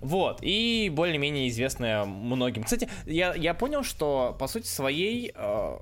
Вот, 0.00 0.38
и 0.42 0.90
более-менее 0.94 1.48
известная 1.48 2.04
многим. 2.04 2.64
Кстати, 2.64 2.88
я, 3.06 3.34
я 3.34 3.54
понял, 3.54 3.82
что, 3.82 4.36
по 4.38 4.46
сути 4.46 4.66
своей, 4.66 5.32
э, 5.34 5.78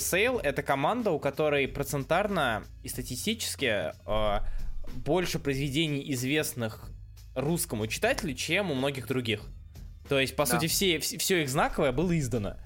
Сейл— 0.00 0.38
это 0.42 0.62
команда, 0.62 1.12
у 1.12 1.18
которой 1.18 1.66
процентарно 1.68 2.64
и 2.82 2.88
статистически 2.88 3.92
э, 4.06 4.40
больше 4.96 5.38
произведений 5.38 6.12
известных 6.12 6.90
русскому 7.34 7.86
читателю, 7.86 8.34
чем 8.34 8.70
у 8.70 8.74
многих 8.74 9.06
других. 9.06 9.40
То 10.08 10.18
есть, 10.20 10.36
по 10.36 10.44
Да. 10.44 10.52
сути, 10.58 10.66
все, 10.66 10.98
все 10.98 11.42
их 11.42 11.48
знаковое 11.48 11.92
было 11.92 12.18
издано. 12.18 12.56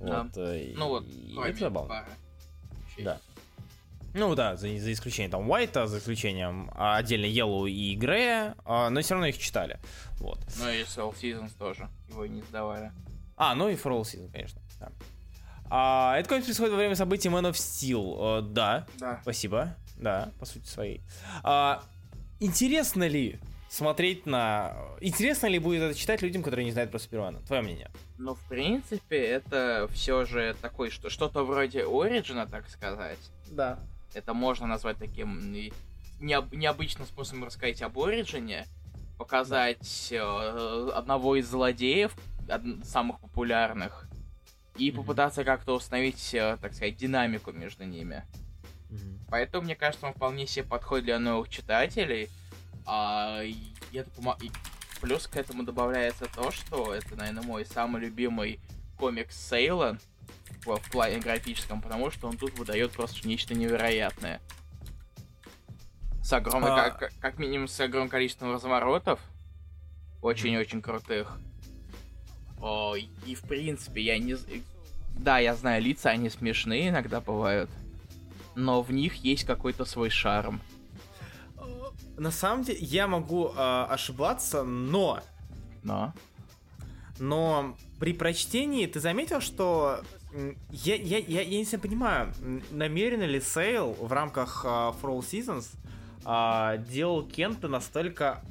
Да. 0.00 0.22
Вот, 0.22 0.32
э, 0.36 0.72
Ну 0.76 0.88
вот, 0.88 1.04
и 1.08 1.32
кроме 1.34 1.50
это 1.50 1.58
забавно. 1.58 2.04
Да. 2.98 3.20
Ну 4.14 4.34
да, 4.34 4.56
за, 4.56 4.68
за 4.78 4.92
исключением 4.92 5.30
там 5.30 5.48
Уайта, 5.50 5.86
за 5.86 5.98
исключением 5.98 6.70
а, 6.74 6.96
отдельно 6.96 7.26
Yellow 7.26 7.68
и 7.70 7.94
Грея, 7.94 8.54
а, 8.64 8.90
но 8.90 9.00
все 9.02 9.14
равно 9.14 9.26
их 9.28 9.38
читали. 9.38 9.78
Вот. 10.18 10.38
Ну 10.58 10.68
и 10.70 10.82
Soul 10.82 11.14
Seasons 11.14 11.52
тоже. 11.58 11.88
Его 12.08 12.26
не 12.26 12.42
сдавали. 12.42 12.92
А, 13.36 13.54
ну 13.54 13.68
и 13.68 13.74
For 13.74 13.92
All 13.92 14.02
Season, 14.02 14.30
конечно. 14.32 14.60
Да. 14.80 14.90
А, 15.70 16.16
это 16.18 16.28
комикс 16.28 16.46
происходит 16.46 16.72
во 16.72 16.78
время 16.78 16.94
событий 16.96 17.28
Man 17.28 17.50
of 17.50 17.52
Steel. 17.52 18.38
Э, 18.38 18.42
да, 18.42 18.86
Да. 18.98 19.20
спасибо. 19.22 19.76
Да, 19.96 20.30
по 20.38 20.46
сути 20.46 20.66
своей. 20.66 21.02
А, 21.42 21.82
интересно 22.40 23.06
ли 23.06 23.38
смотреть 23.68 24.24
на... 24.26 24.74
Интересно 25.00 25.46
ли 25.46 25.58
будет 25.58 25.82
это 25.82 25.98
читать 25.98 26.22
людям, 26.22 26.42
которые 26.42 26.64
не 26.64 26.72
знают 26.72 26.90
про 26.90 26.98
Супермена? 26.98 27.40
Твое 27.42 27.62
мнение? 27.62 27.90
Ну, 28.16 28.34
в 28.34 28.40
принципе, 28.48 29.18
это 29.18 29.88
все 29.92 30.24
же 30.24 30.56
такой, 30.62 30.90
что 30.90 31.10
что-то 31.10 31.44
вроде 31.44 31.84
Ориджина, 31.84 32.46
так 32.46 32.68
сказать. 32.70 33.18
Да. 33.50 33.78
Это 34.14 34.34
можно 34.34 34.66
назвать 34.66 34.98
таким 34.98 35.38
необ- 36.20 36.54
необычным 36.54 37.06
способом 37.06 37.44
рассказать 37.44 37.82
об 37.82 37.98
Ориджине. 37.98 38.66
Показать 39.18 40.08
э, 40.10 40.90
одного 40.94 41.36
из 41.36 41.48
злодеев, 41.48 42.14
од- 42.48 42.84
самых 42.86 43.18
популярных. 43.20 44.08
И 44.76 44.90
Мгм. 44.92 45.00
попытаться 45.00 45.44
как-то 45.44 45.74
установить, 45.74 46.32
э, 46.34 46.56
так 46.60 46.72
сказать, 46.72 46.96
динамику 46.96 47.52
между 47.52 47.84
ними. 47.84 48.24
Поэтому, 49.28 49.64
мне 49.64 49.74
кажется, 49.76 50.06
он 50.06 50.14
вполне 50.14 50.46
себе 50.46 50.64
подходит 50.64 51.04
для 51.04 51.18
новых 51.18 51.48
читателей. 51.50 52.30
А, 52.86 53.42
это 53.92 54.10
помо- 54.16 54.38
и 54.42 54.50
плюс 55.02 55.26
к 55.26 55.36
этому 55.36 55.62
добавляется 55.64 56.26
то, 56.34 56.50
что 56.50 56.94
это, 56.94 57.14
наверное, 57.16 57.42
мой 57.42 57.66
самый 57.66 58.00
любимый 58.00 58.60
комикс 58.96 59.36
Сейла 59.36 59.98
в, 60.64 60.76
в 60.76 60.90
плане 60.90 61.18
графическом, 61.18 61.80
потому 61.80 62.10
что 62.10 62.28
он 62.28 62.36
тут 62.36 62.58
выдает 62.58 62.92
просто 62.92 63.26
нечто 63.26 63.54
невероятное. 63.54 64.40
С 66.22 66.32
огромным, 66.32 66.72
А. 66.72 66.90
как, 66.90 67.12
как 67.20 67.38
минимум 67.38 67.68
с 67.68 67.80
огромным 67.80 68.10
количеством 68.10 68.52
разворотов. 68.52 69.20
Очень-очень 70.20 70.82
крутых. 70.82 71.38
О, 72.60 72.94
и 72.96 73.34
в 73.34 73.42
принципе, 73.42 74.02
я 74.02 74.18
не... 74.18 74.36
Да, 75.16 75.38
я 75.38 75.54
знаю, 75.54 75.82
лица, 75.82 76.10
они 76.10 76.28
смешные 76.28 76.88
иногда 76.88 77.20
бывают. 77.20 77.70
Но 78.54 78.82
в 78.82 78.92
них 78.92 79.14
есть 79.16 79.44
какой-то 79.44 79.84
свой 79.84 80.10
шарм. 80.10 80.60
на 82.16 82.30
самом 82.30 82.64
деле, 82.64 82.78
я 82.80 83.06
могу 83.06 83.48
э, 83.48 83.86
ошибаться, 83.88 84.64
но... 84.64 85.20
Но. 85.82 86.12
Но 87.18 87.76
при 87.98 88.12
прочтении 88.12 88.86
ты 88.86 89.00
заметил, 89.00 89.40
что 89.40 90.02
я, 90.70 90.94
я, 90.94 91.18
я, 91.18 91.42
я 91.42 91.58
не 91.58 91.64
совсем 91.64 91.80
понимаю, 91.80 92.32
намеренно 92.70 93.24
ли 93.24 93.40
Сейл 93.40 93.92
в 93.92 94.12
рамках 94.12 94.64
uh, 94.64 94.94
For 95.00 95.10
All 95.10 95.20
Seasons 95.20 95.66
uh, 96.24 96.78
делал 96.88 97.26
Кента 97.26 97.68
настолько 97.68 98.42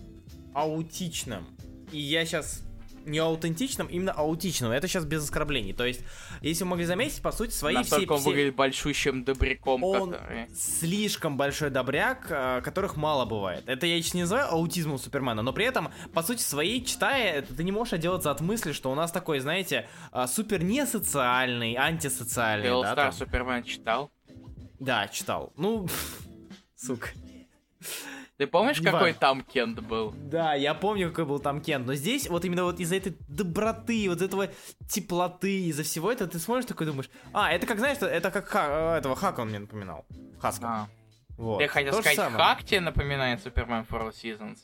аутичным. 0.54 1.46
И 1.92 2.00
я 2.00 2.26
сейчас 2.26 2.64
не 3.08 3.20
аутентичным, 3.20 3.88
именно 3.88 4.12
аутичным. 4.12 4.72
Это 4.72 4.88
сейчас 4.88 5.06
без 5.06 5.24
оскорблений. 5.24 5.74
То 5.74 5.86
есть, 5.86 6.02
если 6.42 6.64
вы 6.64 6.72
могли 6.72 6.86
заметить, 6.86 7.22
по 7.22 7.32
сути, 7.32 7.52
свои 7.52 7.76
Настолько 7.76 8.06
все... 8.06 8.14
он 8.14 8.20
все... 8.20 8.30
выглядит 8.30 8.56
большущим 8.56 9.24
добряком, 9.24 9.84
Он 9.84 10.12
который... 10.12 10.48
слишком 10.56 11.38
большой 11.38 11.70
добряк, 11.70 12.28
э, 12.30 12.62
которых 12.62 12.96
мало 12.98 13.26
бывает. 13.26 13.64
Это 13.68 13.86
я 13.86 13.96
еще 13.96 14.12
не 14.14 14.22
называю 14.22 14.52
аутизмом 14.52 15.00
Супермена, 15.00 15.42
но 15.42 15.54
при 15.54 15.66
этом, 15.66 15.92
по 16.14 16.22
сути 16.22 16.42
своей, 16.42 16.84
читая 16.84 17.42
ты 17.42 17.64
не 17.64 17.72
можешь 17.72 17.94
отделаться 17.94 18.32
от 18.32 18.42
мысли, 18.42 18.72
что 18.72 18.92
у 18.92 18.96
нас 18.96 19.12
такой, 19.12 19.40
знаете, 19.40 19.88
э, 20.12 20.26
супер 20.28 20.64
несоциальный, 20.64 21.76
антисоциальный. 21.76 22.70
All 22.70 22.84
да, 22.84 22.94
Star. 22.96 23.12
Супермен 23.14 23.64
читал? 23.64 24.12
Да, 24.80 25.08
читал. 25.08 25.54
Ну, 25.58 25.88
сука. 26.76 27.10
Ты 28.38 28.46
помнишь, 28.46 28.80
Не 28.80 28.86
какой 28.86 29.14
там 29.14 29.42
Кент 29.42 29.80
был? 29.82 30.14
Да, 30.16 30.54
я 30.54 30.76
помню, 30.76 31.10
какой 31.10 31.26
был 31.26 31.40
там 31.40 31.60
Кент, 31.60 31.88
но 31.88 31.96
здесь 31.96 32.30
вот 32.30 32.46
именно 32.46 32.66
вот 32.66 32.80
из-за 32.80 32.96
этой 32.98 33.18
доброты, 33.28 34.08
вот 34.10 34.22
этого 34.22 34.50
теплоты, 34.88 35.66
из-за 35.70 35.82
всего 35.84 36.12
этого 36.12 36.30
ты 36.30 36.38
смотришь 36.38 36.66
такой 36.66 36.86
думаешь, 36.86 37.10
а, 37.34 37.52
это 37.52 37.66
как, 37.66 37.80
знаешь, 37.80 37.98
это 38.00 38.30
как 38.30 38.48
Ха- 38.48 38.96
э, 38.96 38.98
этого 39.00 39.16
Хака 39.16 39.42
он 39.42 39.50
мне 39.50 39.60
напоминал. 39.60 40.06
Хаска. 40.40 40.68
А. 40.68 40.88
Вот. 41.38 41.62
Я 41.62 41.68
хотел 41.68 41.94
То 41.94 42.02
сказать. 42.02 42.34
Хак 42.34 42.64
тебе 42.64 42.82
напоминает 42.82 43.42
Супермен 43.42 43.86
for 43.90 44.08
All 44.08 44.12
Seasons? 44.12 44.58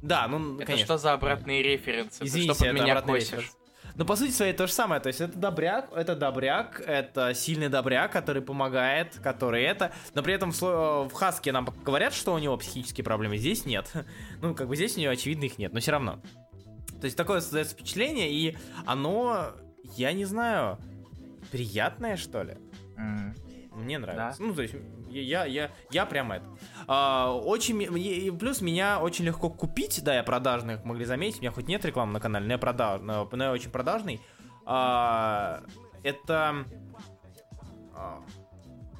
Да, 0.00 0.26
ну, 0.26 0.56
Это 0.56 0.66
конечно. 0.66 0.84
что 0.86 0.98
за 0.98 1.12
обратные 1.12 1.62
референсы? 1.62 2.24
Извините, 2.24 2.52
Ты 2.52 2.54
что 2.56 2.64
под 2.64 2.74
меня 2.74 3.00
косишь? 3.02 3.30
референс. 3.30 3.56
Но 3.94 4.04
по 4.04 4.16
сути 4.16 4.30
своей 4.30 4.52
то 4.52 4.66
же 4.66 4.72
самое, 4.72 5.00
то 5.00 5.08
есть 5.08 5.20
это 5.20 5.36
добряк, 5.38 5.90
это 5.94 6.16
добряк, 6.16 6.82
это 6.86 7.34
сильный 7.34 7.68
добряк, 7.68 8.12
который 8.12 8.42
помогает, 8.42 9.18
который 9.22 9.62
это, 9.64 9.92
но 10.14 10.22
при 10.22 10.34
этом 10.34 10.52
в, 10.52 10.60
в 10.60 11.12
Хаске 11.12 11.52
нам 11.52 11.68
говорят, 11.84 12.14
что 12.14 12.32
у 12.34 12.38
него 12.38 12.56
психические 12.56 13.04
проблемы, 13.04 13.36
здесь 13.36 13.66
нет. 13.66 13.90
Ну, 14.40 14.54
как 14.54 14.66
бы 14.66 14.76
здесь 14.76 14.96
у 14.96 15.00
него 15.00 15.12
очевидно 15.12 15.44
их 15.44 15.58
нет, 15.58 15.72
но 15.72 15.80
все 15.80 15.92
равно. 15.92 16.20
То 17.00 17.04
есть 17.04 17.16
такое 17.16 17.40
создается 17.40 17.74
впечатление, 17.74 18.30
и 18.32 18.56
оно, 18.86 19.52
я 19.96 20.12
не 20.12 20.24
знаю, 20.24 20.78
приятное, 21.50 22.16
что 22.16 22.42
ли? 22.42 22.56
М. 22.96 23.34
Мне 23.74 23.98
нравится. 23.98 24.38
Да. 24.38 24.46
Ну, 24.46 24.54
то 24.54 24.62
есть, 24.62 24.74
я, 25.08 25.44
я, 25.44 25.70
я 25.90 26.06
прямо 26.06 26.36
это. 26.36 26.46
А, 26.86 27.32
очень, 27.32 28.38
плюс 28.38 28.60
меня 28.60 29.00
очень 29.00 29.24
легко 29.24 29.50
купить, 29.50 30.02
да, 30.04 30.14
я 30.14 30.22
продажный, 30.22 30.76
как 30.76 30.84
могли 30.84 31.04
заметить, 31.04 31.38
у 31.38 31.42
меня 31.42 31.50
хоть 31.50 31.68
нет 31.68 31.84
рекламы 31.84 32.12
на 32.12 32.20
канале, 32.20 32.46
но 32.46 32.52
я, 32.52 32.58
продаж, 32.58 33.00
но 33.02 33.28
но 33.30 33.44
я 33.44 33.52
очень 33.52 33.70
продажный. 33.70 34.20
А, 34.64 35.62
это, 36.02 36.64
а, 37.94 38.22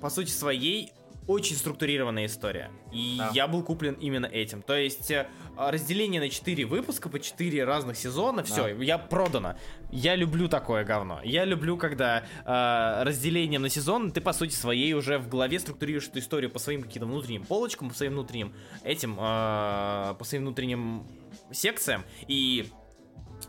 по 0.01 0.11
сути 0.11 0.31
своей, 0.31 0.93
очень 1.29 1.57
структурированная 1.57 2.27
история. 2.27 2.71
И 2.93 3.17
Да. 3.19 3.31
я 3.35 3.49
был 3.49 3.63
куплен 3.63 3.95
именно 3.95 4.27
этим. 4.27 4.63
То 4.63 4.77
есть 4.77 5.11
э, 5.11 5.27
разделение 5.57 6.21
на 6.21 6.29
4 6.29 6.65
выпуска 6.67 7.09
по 7.09 7.19
4 7.19 7.65
разных 7.65 7.97
сезона, 7.97 8.43
все, 8.43 8.69
я 8.83 8.99
продано. 8.99 9.57
Я 9.91 10.15
люблю 10.15 10.49
такое 10.49 10.85
говно. 10.85 11.21
Я 11.25 11.45
люблю, 11.45 11.77
когда 11.77 12.25
э, 12.45 13.03
разделением 13.05 13.63
на 13.63 13.69
сезон 13.69 14.11
ты, 14.11 14.21
по 14.21 14.33
сути 14.33 14.55
своей, 14.55 14.95
уже 14.95 15.19
в 15.19 15.29
голове 15.29 15.59
структурируешь 15.59 16.09
эту 16.09 16.19
историю 16.21 16.51
по 16.51 16.59
своим 16.59 16.83
каким-то 16.83 17.07
внутренним 17.07 17.45
полочкам, 17.45 17.89
по 17.89 17.95
своим 17.95 18.13
внутренним 18.13 18.53
этим, 18.85 19.17
э, 19.19 20.15
по 20.19 20.25
своим 20.25 20.45
внутренним 20.45 21.07
секциям, 21.51 22.05
и 22.29 22.69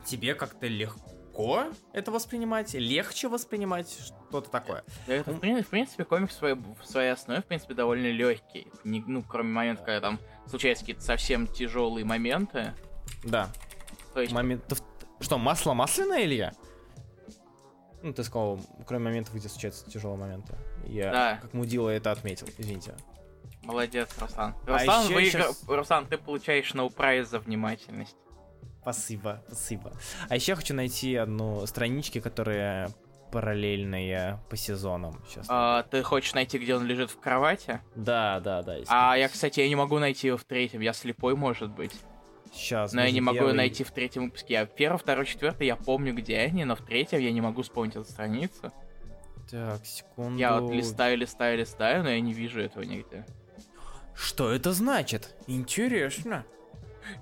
тебе 0.06 0.36
как-то 0.36 0.68
легко 0.68 1.13
это 1.94 2.12
воспринимать, 2.12 2.74
легче 2.74 3.28
воспринимать, 3.28 3.90
что-то 3.90 4.50
такое. 4.50 4.84
Это, 5.08 5.32
в 5.34 5.40
принципе, 5.40 5.66
в 5.66 5.70
принципе, 5.70 6.04
комикс 6.06 6.34
в 6.34 6.38
своей, 6.38 6.56
в 6.56 6.86
своей 6.86 7.12
основе, 7.12 7.42
в 7.42 7.46
принципе, 7.46 7.74
довольно 7.74 8.08
легкий. 8.08 8.68
Не, 8.84 9.04
ну, 9.06 9.24
кроме 9.24 9.50
момента, 9.52 9.84
когда 9.84 10.00
там 10.02 10.20
случаются 10.48 10.84
какие-то 10.84 11.02
совсем 11.04 11.48
тяжелые 11.48 12.06
моменты. 12.06 12.74
Да. 13.24 13.50
То 14.14 14.22
есть, 14.22 14.34
Момент... 14.34 14.64
Что, 15.20 15.38
масло 15.38 15.74
масляное, 15.74 16.24
Илья? 16.24 16.54
Ну, 18.02 18.14
ты 18.14 18.24
сказал, 18.24 18.60
кроме 18.86 19.06
моментов, 19.06 19.34
где 19.34 19.48
случаются 19.48 19.90
тяжелые 19.90 20.20
моменты. 20.20 20.54
Я, 20.86 21.12
Да. 21.12 21.40
как 21.42 21.54
мудила, 21.54 21.90
это 21.90 22.12
отметил, 22.12 22.48
извините. 22.58 22.96
молодец, 23.64 24.10
Руслан. 24.20 24.54
А 24.68 24.72
Руслан, 24.74 25.06
ещё 25.06 25.16
выигра- 25.20 25.42
щас- 25.48 25.64
Руслан, 25.68 26.06
ты 26.06 26.18
получаешь 26.18 26.74
ноу 26.74 26.90
прайз 26.90 27.30
за 27.30 27.40
внимательность. 27.40 28.18
Спасибо, 28.84 29.42
спасибо. 29.48 29.94
А 30.28 30.36
еще 30.36 30.52
я 30.52 30.56
хочу 30.58 30.74
найти 30.74 31.16
одну 31.16 31.66
странички, 31.66 32.20
которые 32.20 32.90
параллельные 33.32 34.40
по 34.50 34.58
сезонам. 34.58 35.20
Сейчас. 35.28 35.48
А, 35.50 35.84
ты 35.84 36.04
хочешь 36.04 36.34
найти, 36.34 36.60
где 36.60 36.76
он 36.76 36.86
лежит 36.86 37.10
в 37.10 37.20
кровати? 37.20 37.80
Да, 37.96 38.42
да, 38.42 38.62
да. 38.62 38.76
А 38.90 39.18
я, 39.18 39.30
кстати, 39.30 39.62
я 39.62 39.70
не 39.70 39.76
могу 39.76 40.00
найти 40.00 40.28
его 40.28 40.38
в 40.38 40.44
третьем. 40.44 40.82
Я 40.82 40.94
слепой, 40.94 41.36
может 41.36 41.72
быть. 41.72 41.94
Сейчас. 42.54 42.94
Но 42.94 43.02
я 43.02 43.10
не 43.10 43.22
могу 43.22 43.40
его 43.40 43.54
найти 43.54 43.84
в 43.84 43.92
третьем 43.92 44.26
выпуске. 44.26 44.54
Я 44.54 44.66
первый, 44.66 44.98
второй, 44.98 45.26
четвертый, 45.26 45.66
я 45.66 45.76
помню, 45.76 46.14
где 46.14 46.38
они, 46.40 46.66
но 46.66 46.76
в 46.76 46.82
третьем 46.82 47.20
я 47.22 47.32
не 47.32 47.42
могу 47.42 47.64
вспомнить 47.64 47.96
эту 47.96 48.06
страницу. 48.06 48.72
Так, 49.50 49.86
секунду. 49.86 50.38
Я 50.38 50.60
вот 50.60 50.72
листаю, 50.72 51.18
листаю, 51.18 51.58
листаю, 51.58 52.04
но 52.04 52.10
я 52.10 52.20
не 52.20 52.34
вижу 52.34 52.60
этого 52.60 52.84
нигде. 52.84 53.26
Что 54.14 54.52
это 54.52 54.74
значит? 54.74 55.36
Интересно. 55.48 56.46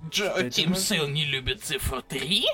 Джо, 0.09 0.49
Тим 0.49 0.69
может- 0.69 0.83
Сейл 0.85 1.07
не 1.07 1.25
любит 1.25 1.63
цифру 1.63 2.01
3? 2.01 2.45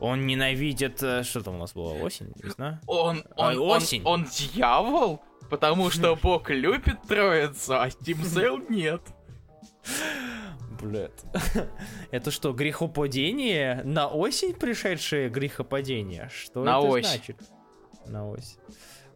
Он 0.00 0.26
ненавидит... 0.26 1.02
э, 1.02 1.22
Что 1.22 1.42
там 1.42 1.56
у 1.56 1.58
нас 1.58 1.72
было? 1.74 1.92
Осень? 1.92 2.32
Весна? 2.42 2.80
Он, 2.86 3.22
А, 3.36 3.48
он, 3.48 3.58
он, 3.58 3.76
осень. 3.76 4.02
он 4.04 4.24
дьявол? 4.24 5.20
Потому 5.50 5.90
что 5.90 6.16
Бог 6.22 6.48
любит 6.50 7.02
троицу, 7.08 7.80
а 7.80 7.90
Тим 7.90 8.24
Сейл 8.24 8.58
нет. 8.70 9.02
Блядь. 10.80 11.22
Это 12.10 12.30
что, 12.30 12.52
грехопадение? 12.52 13.82
На 13.84 14.08
осень 14.08 14.54
пришедшее 14.54 15.28
грехопадение? 15.28 16.30
Что 16.32 16.64
На 16.64 16.78
это 16.78 16.86
ось. 16.88 17.06
значит? 17.06 17.36
На 18.06 18.26
ось. 18.28 18.56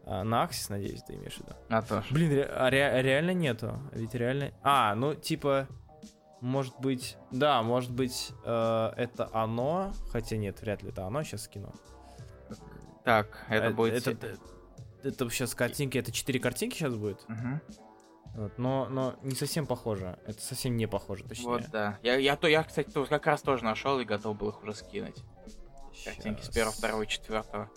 А, 0.05 0.22
на 0.24 0.43
Аксис, 0.43 0.68
надеюсь, 0.68 1.02
ты 1.02 1.14
имеешь 1.14 1.35
в 1.35 1.39
виду? 1.40 1.52
А 1.70 1.81
то. 1.81 2.05
Блин, 2.10 2.32
ре- 2.32 2.44
а 2.44 2.68
ре- 2.68 3.01
реально 3.02 3.31
нету. 3.32 3.81
Ведь 3.93 4.14
реально... 4.14 4.52
А, 4.62 4.94
ну, 4.94 5.14
типа... 5.14 5.66
Может 6.44 6.78
быть... 6.78 7.16
Да, 7.30 7.62
может 7.62 7.90
быть, 7.90 8.32
э, 8.44 8.92
это 8.98 9.30
оно. 9.32 9.94
Хотя 10.12 10.36
нет, 10.36 10.60
вряд 10.60 10.82
ли 10.82 10.90
это 10.90 11.06
оно. 11.06 11.22
Сейчас 11.22 11.44
скину. 11.44 11.72
Так, 13.02 13.46
это 13.48 13.68
Э, 13.68 13.70
будет... 13.70 13.94
Это, 13.94 14.10
это, 14.10 14.38
это 15.02 15.30
сейчас 15.30 15.54
картинки. 15.54 15.96
Это 15.96 16.12
четыре 16.12 16.38
картинки 16.38 16.74
сейчас 16.76 16.94
будет. 16.96 17.26
Мгм. 17.28 17.62
Вот, 18.34 18.58
но, 18.58 18.88
но 18.90 19.14
не 19.22 19.34
совсем 19.34 19.64
похоже. 19.66 20.18
Это 20.26 20.38
совсем 20.42 20.76
не 20.76 20.86
похоже, 20.86 21.24
точнее. 21.24 21.46
Вот, 21.46 21.70
да. 21.70 21.98
Я, 22.02 22.16
я, 22.16 22.36
то, 22.36 22.46
я, 22.46 22.62
кстати, 22.62 22.90
тут 22.90 23.08
как 23.08 23.24
раз 23.26 23.40
тоже 23.40 23.64
нашел 23.64 23.98
и 24.00 24.04
готов 24.04 24.36
был 24.36 24.50
их 24.50 24.62
уже 24.62 24.74
скинуть. 24.74 25.22
Картинки 26.04 26.42
с 26.42 26.46
Щас. 26.46 26.54
первого, 26.54 26.74
второго 26.76 27.02
и 27.02 27.06
четвертого. 27.06 27.70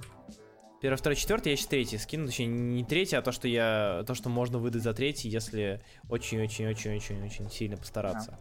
Первый, 0.81 0.97
второй, 0.97 1.15
четвертый, 1.15 1.51
я 1.51 1.55
сейчас 1.55 1.67
третий 1.67 1.97
скину, 1.97 2.25
точнее 2.25 2.47
не 2.47 2.83
третий, 2.83 3.15
а 3.15 3.21
то, 3.21 3.31
что 3.31 3.47
я, 3.47 4.03
то, 4.05 4.13
что 4.13 4.27
можно 4.27 4.57
выдать 4.57 4.83
за 4.83 4.93
третий, 4.93 5.29
если 5.29 5.81
очень-очень-очень-очень-очень 6.09 7.49
сильно 7.49 7.77
постараться. 7.77 8.37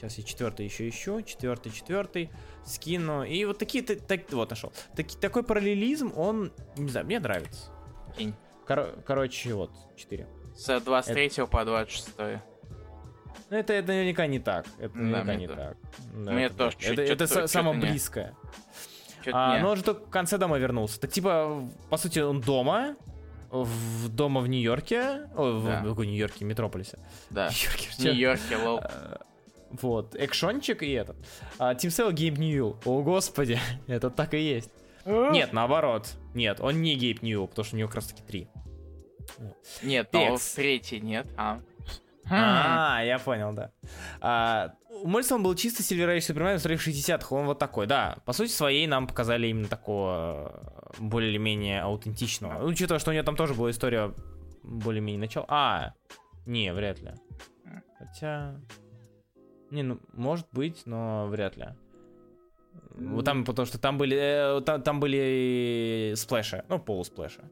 Сейчас 0.00 0.16
я 0.16 0.24
четвертый 0.24 0.64
еще 0.64 0.88
ищу, 0.88 1.20
четвертый, 1.20 1.70
четвертый, 1.72 2.30
скину, 2.64 3.22
и 3.22 3.44
вот 3.44 3.58
такие, 3.58 3.84
та- 3.84 3.96
так, 3.96 4.32
вот 4.32 4.48
нашел. 4.48 4.72
Таки, 4.96 5.14
такой 5.18 5.42
параллелизм, 5.42 6.12
он, 6.16 6.52
не 6.76 6.88
знаю, 6.88 7.04
мне 7.04 7.20
нравится. 7.20 7.70
Кинь. 8.16 8.32
Коро- 8.66 9.02
короче, 9.02 9.52
вот, 9.52 9.70
четыре. 9.96 10.26
С 10.56 10.80
23 10.80 11.46
по 11.46 11.64
26. 11.66 12.14
Ну, 13.50 13.56
это, 13.58 13.72
это 13.74 13.88
наверняка 13.88 14.26
не 14.26 14.38
так, 14.38 14.64
это 14.78 14.94
Да, 14.94 15.00
наверняка 15.00 15.34
не 15.34 15.46
то- 15.48 15.54
так. 15.56 15.76
Да, 16.14 16.32
мне 16.32 16.44
это 16.46 16.54
тоже 16.56 16.76
так. 16.78 16.86
чуть- 16.86 16.98
Это, 16.98 17.02
это 17.12 17.24
са- 17.24 17.46
самое 17.46 17.76
не. 17.76 17.82
близкое. 17.90 18.34
А, 19.32 19.56
не. 19.56 19.62
но 19.62 19.70
он 19.72 19.76
же 19.76 19.82
только 19.84 20.06
в 20.06 20.10
конце 20.10 20.38
домой 20.38 20.60
вернулся. 20.60 20.98
Так 20.98 21.10
типа, 21.10 21.68
по 21.90 21.96
сути, 21.98 22.20
он 22.20 22.40
дома, 22.40 22.96
в, 23.50 24.08
дома 24.08 24.40
в 24.40 24.48
Нью-Йорке, 24.48 25.28
о, 25.36 25.58
в, 25.58 25.64
Да. 25.66 25.82
в 25.82 25.88
какой 25.90 26.06
Нью-Йорке, 26.06 26.46
Метрополисе. 26.46 26.98
Да. 27.28 27.48
Нью-Йорке, 27.50 27.88
В 27.90 27.98
Нью-Йорке, 27.98 28.56
lol. 28.56 28.80
А, 29.70 29.76
Вот, 29.80 30.16
экшончик 30.16 30.82
и 30.82 30.90
этот. 30.92 31.16
А, 31.58 31.74
Тим 31.74 31.90
Сейл 31.90 32.12
Гейб 32.12 32.38
Ньюэлл. 32.38 32.78
О, 32.84 33.02
господи, 33.02 33.58
это 33.86 34.10
так 34.10 34.34
и 34.34 34.40
есть. 34.40 34.70
Нет, 35.04 35.52
наоборот. 35.52 36.12
Нет, 36.34 36.60
он 36.60 36.82
не 36.82 36.94
Гейб 36.94 37.22
Ньюэлл, 37.22 37.48
потому 37.48 37.64
что 37.64 37.76
у 37.76 37.78
него 37.78 37.88
как 37.88 37.96
раз 37.96 38.08
таки 38.08 38.22
три. 38.22 38.48
Нет, 39.82 40.08
но 40.12 40.20
Текст. 40.20 40.52
в 40.52 40.54
третий 40.56 41.00
нет. 41.00 41.26
А. 41.36 41.60
А, 42.32 43.02
я 43.02 43.18
понял, 43.18 43.52
да. 43.52 43.72
А, 44.20 44.74
у 45.02 45.08
Моррисона 45.08 45.42
был 45.42 45.54
чисто 45.54 45.82
Silver 45.82 46.16
Age 46.16 46.20
Супермен 46.20 46.58
в 46.58 46.64
60-х, 46.64 47.34
он 47.34 47.46
вот 47.46 47.58
такой, 47.58 47.86
да. 47.86 48.18
По 48.24 48.32
сути 48.32 48.50
своей 48.50 48.86
нам 48.86 49.06
показали 49.06 49.48
именно 49.48 49.66
такого 49.66 50.52
э, 50.98 51.00
более-менее 51.00 51.82
аутентичного. 51.82 52.60
Ну, 52.60 52.66
учитывая, 52.66 53.00
что 53.00 53.10
у 53.10 53.14
него 53.14 53.24
там 53.24 53.36
тоже 53.36 53.54
была 53.54 53.70
история 53.70 54.14
более-менее 54.62 55.20
начала. 55.20 55.46
А, 55.48 55.94
не, 56.46 56.72
вряд 56.72 57.00
ли. 57.00 57.12
Хотя... 57.98 58.60
Не, 59.70 59.82
ну, 59.82 60.00
может 60.12 60.46
быть, 60.52 60.82
но 60.86 61.26
вряд 61.28 61.56
ли. 61.56 61.68
Вот 62.90 63.24
там, 63.24 63.44
потому 63.44 63.66
что 63.66 63.78
там 63.78 63.98
были, 63.98 64.16
э, 64.16 64.60
там, 64.62 64.82
там 64.82 65.00
были 65.00 66.12
сплэши, 66.16 66.64
ну, 66.68 66.78
полусплэши. 66.78 67.42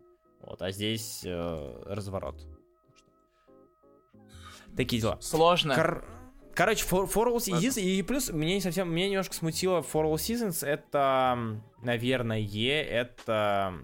Вот, 0.40 0.62
а 0.62 0.70
здесь 0.70 1.22
э, 1.24 1.82
разворот. 1.86 2.40
Такие 4.76 5.00
дела. 5.02 5.18
Сложно. 5.20 5.74
Кор- 5.74 6.04
Короче, 6.54 6.84
For, 6.84 7.06
For 7.06 7.26
All 7.32 7.36
Seasons, 7.36 7.80
и 7.80 8.02
плюс 8.02 8.32
меня 8.32 8.54
не 8.54 8.60
совсем, 8.60 8.92
меня 8.92 9.08
немножко 9.08 9.32
смутило 9.34 9.78
For 9.80 10.04
All 10.04 10.14
Seasons, 10.14 10.66
это, 10.66 11.60
наверное, 11.82 12.40
это 12.82 13.74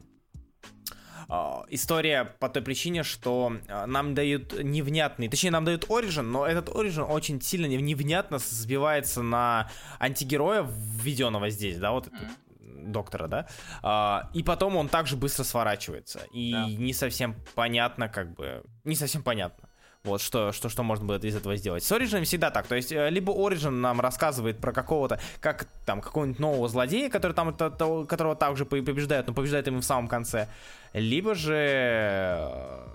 история 1.71 2.25
по 2.39 2.49
той 2.49 2.63
причине, 2.63 3.03
что 3.03 3.53
а, 3.69 3.87
нам 3.87 4.15
дают 4.15 4.53
невнятный, 4.63 5.29
точнее, 5.29 5.51
нам 5.51 5.65
дают 5.65 5.85
Origin, 5.85 6.23
но 6.23 6.47
этот 6.47 6.69
Origin 6.69 7.05
очень 7.05 7.41
сильно 7.41 7.67
нев- 7.67 7.81
невнятно 7.81 8.39
сбивается 8.39 9.23
на 9.23 9.71
антигероя, 10.01 10.67
введенного 10.69 11.51
здесь, 11.51 11.79
да, 11.79 11.93
вот 11.93 12.09
Мгм. 12.13 12.93
доктора, 12.93 13.27
да, 13.29 13.47
А, 13.83 14.29
и 14.35 14.43
потом 14.43 14.77
он 14.77 14.89
также 14.89 15.17
быстро 15.17 15.45
сворачивается, 15.45 16.21
и 16.33 16.53
Да. 16.53 16.67
не 16.67 16.93
совсем 16.93 17.35
понятно, 17.55 18.09
как 18.09 18.35
бы, 18.35 18.63
не 18.85 18.95
совсем 18.95 19.23
понятно. 19.23 19.69
Вот 20.05 20.21
что, 20.21 20.53
что, 20.53 20.69
что 20.69 20.83
можно 20.83 21.07
будет 21.07 21.25
из 21.25 21.35
этого 21.35 21.57
сделать. 21.57 21.83
С 21.83 21.91
Origin 21.91 22.25
всегда 22.25 22.51
так. 22.51 22.67
То 22.67 22.75
есть, 22.75 22.93
э, 22.93 23.09
либо 23.09 23.33
Origin 23.33 23.71
нам 23.71 24.03
рассказывает 24.03 24.59
про 24.59 24.71
какого-то, 24.71 25.19
как 25.41 25.65
там, 25.87 26.03
какого-нибудь 26.03 26.39
нового 26.39 26.69
злодея, 26.69 27.09
который 27.09 27.33
там, 27.33 27.55
то- 27.55 27.71
то- 27.71 28.05
которого 28.05 28.37
также 28.37 28.67
по- 28.67 28.77
побеждают, 28.83 29.29
но 29.29 29.33
побеждает 29.33 29.67
им 29.67 29.79
в 29.81 29.83
самом 29.83 30.09
конце. 30.09 30.49
Либо 30.95 31.35
же... 31.35 31.55
э, 31.57 32.87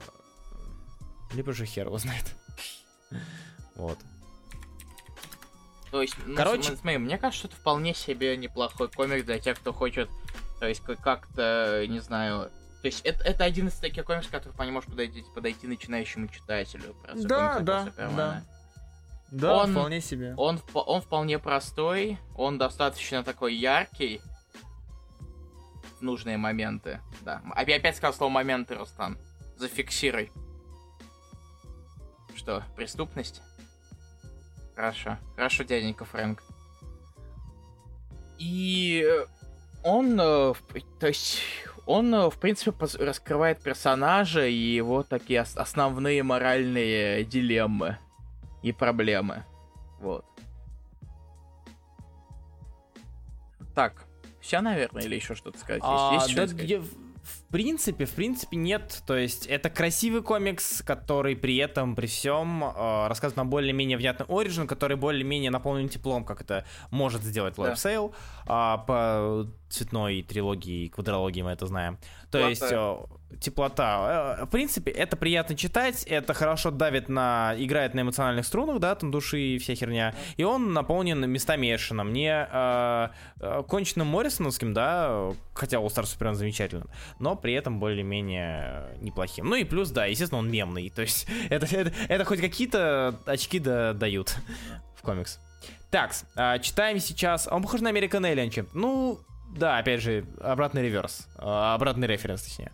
Либо 1.34 1.54
же 1.54 1.66
хер 1.66 1.88
его 1.88 1.98
знает. 1.98 2.24
Вот. 3.76 4.00
То 5.92 6.02
есть, 6.02 6.16
ну, 6.26 6.36
Короче- 6.36 6.64
см- 6.64 6.80
смотри, 6.82 6.98
мне 7.00 7.18
кажется, 7.18 7.40
что 7.40 7.48
это 7.48 7.58
вполне 7.58 7.94
себе 7.94 8.38
неплохой 8.38 8.90
комик 8.90 9.26
для 9.26 9.40
тех, 9.40 9.60
кто 9.60 9.74
хочет, 9.74 10.10
то 10.60 10.68
есть, 10.68 10.82
как- 10.84 11.02
как-то, 11.02 11.86
не 11.88 12.00
знаю... 12.00 12.50
То 12.82 12.88
есть, 12.88 13.02
это, 13.02 13.24
это 13.24 13.44
один 13.44 13.68
из 13.68 13.74
таких 13.74 14.06
комиксов, 14.06 14.32
который 14.32 14.54
по 14.54 14.62
нему 14.64 14.76
может 14.76 14.90
подойти, 14.92 15.24
подойти 15.36 15.68
начинающему 15.68 16.28
читателю. 16.30 16.94
просто 17.04 17.28
Да, 17.28 17.60
да, 17.60 17.86
Супермена. 17.86 18.46
Да, 19.32 19.58
Он- 19.64 19.72
вполне 19.72 20.02
себе. 20.02 20.34
Он, 20.38 20.56
вп- 20.58 20.84
он 20.86 21.02
вполне 21.02 21.38
простой, 21.40 22.18
он 22.36 22.58
достаточно 22.58 23.24
такой 23.24 23.56
яркий 23.56 24.22
нужные 26.02 26.38
моменты. 26.38 27.02
Да. 27.22 27.42
Опять, 27.52 27.80
опять 27.80 27.96
сказал 27.98 28.14
слово 28.14 28.32
моменты, 28.32 28.76
Рустам. 28.76 29.18
Зафиксируй. 29.58 30.32
Что, 32.36 32.64
преступность? 32.76 33.42
Хорошо. 34.76 35.18
Хорошо, 35.36 35.64
дяденька 35.64 36.06
Фрэнк. 36.06 36.42
И 38.38 39.04
э, 39.06 39.26
он, 39.84 40.18
э, 40.20 40.54
то 41.00 41.08
есть, 41.08 41.42
он, 41.86 42.14
э, 42.16 42.30
в 42.30 42.38
принципе, 42.40 42.74
раскрывает 42.98 43.62
персонажа 43.62 44.46
и 44.46 44.54
его 44.54 45.04
такие 45.04 45.42
ос- 45.42 45.58
основные 45.58 46.24
моральные 46.24 47.26
дилеммы 47.26 47.98
и 48.64 48.72
проблемы. 48.72 49.44
Вот. 50.00 50.26
Так, 53.76 54.06
все, 54.42 54.62
наверное, 54.62 55.04
или 55.04 55.16
еще 55.16 55.36
что-то 55.36 55.58
сказать? 55.60 55.82
Есть- 55.82 55.88
А, 55.90 56.14
есть 56.16 56.28
что 56.30 56.36
да, 56.42 56.48
сказать? 56.48 56.70
я- 56.70 56.80
в 56.80 56.88
принципе, 57.52 58.06
в 58.06 58.12
принципе, 58.12 58.58
нет. 58.58 59.02
То 59.06 59.18
есть, 59.18 59.48
это 59.48 59.70
красивый 59.70 60.22
комикс, 60.22 60.82
который 60.82 61.36
при 61.36 61.58
этом, 61.58 61.96
при 61.96 62.08
всем, 62.08 62.64
э, 62.64 63.08
рассказывает 63.08 63.38
нам 63.38 63.50
более-менее 63.50 63.98
внятный 63.98 64.26
оригин, 64.28 64.68
который 64.68 64.98
более-менее 64.98 65.52
наполнен 65.52 65.90
теплом, 65.90 66.24
как 66.24 66.42
это 66.42 66.66
может 66.92 67.24
сделать 67.24 67.56
Да. 67.58 67.64
Live 67.64 67.76
Sale. 67.76 68.14
А, 68.46 68.78
по 68.78 69.48
цветной 69.70 70.24
трилогии 70.24 70.86
и 70.86 70.90
квадрологии 70.90 71.42
мы 71.44 71.52
это 71.52 71.68
знаем. 71.68 71.98
То 72.32 72.38
Теплота. 72.40 72.50
есть, 72.50 72.64
э, 72.72 72.98
теплота. 73.40 74.38
Э, 74.40 74.46
В 74.46 74.50
принципе, 74.50 74.92
это 74.92 75.16
приятно 75.16 75.56
читать, 75.56 76.04
это 76.04 76.34
хорошо 76.34 76.72
давит 76.72 77.10
на... 77.10 77.54
играет 77.58 77.94
на 77.94 78.02
эмоциональных 78.02 78.46
струнах, 78.46 78.80
да, 78.80 78.96
там 78.96 79.12
души 79.12 79.40
и 79.40 79.58
вся 79.60 79.76
херня. 79.76 80.16
И 80.38 80.44
он 80.44 80.74
наполнен 80.74 81.30
местами 81.30 81.74
экшеном. 81.74 82.12
Не 82.14 82.48
э, 82.52 83.10
э, 83.40 83.64
конченным 83.68 84.08
Моррисоновским, 84.08 84.74
да, 84.74 85.32
хотя 85.54 85.78
All 85.78 85.88
Star 85.88 86.04
Superman 86.04 86.34
замечательно, 86.34 86.86
но 87.20 87.36
при 87.42 87.54
этом 87.54 87.80
более-менее 87.80 88.98
неплохим. 89.02 89.46
Ну 89.46 89.56
и 89.56 89.64
плюс, 89.64 89.90
да, 89.92 90.06
естественно, 90.06 90.40
он 90.40 90.50
мемный. 90.52 90.90
То 90.90 91.02
есть 91.02 91.28
это, 91.50 91.66
это, 91.76 91.92
это 92.08 92.26
хоть 92.26 92.40
какие-то 92.42 93.20
очки 93.26 93.60
да, 93.60 93.94
дают 93.94 94.36
в 94.96 95.02
комикс. 95.02 95.40
Так, 95.92 96.14
читаем 96.62 97.00
сейчас... 97.00 97.48
Он 97.50 97.64
похож 97.64 97.82
на 97.82 97.90
American 97.90 98.22
Alien 98.22 98.50
чем-то. 98.52 98.78
Ну, 98.78 99.20
да, 99.56 99.80
опять 99.80 100.02
же, 100.02 100.26
обратный 100.40 100.84
реверс. 100.84 101.28
а, 101.38 101.74
Обратный 101.74 102.08
референс, 102.08 102.44
точнее. 102.44 102.72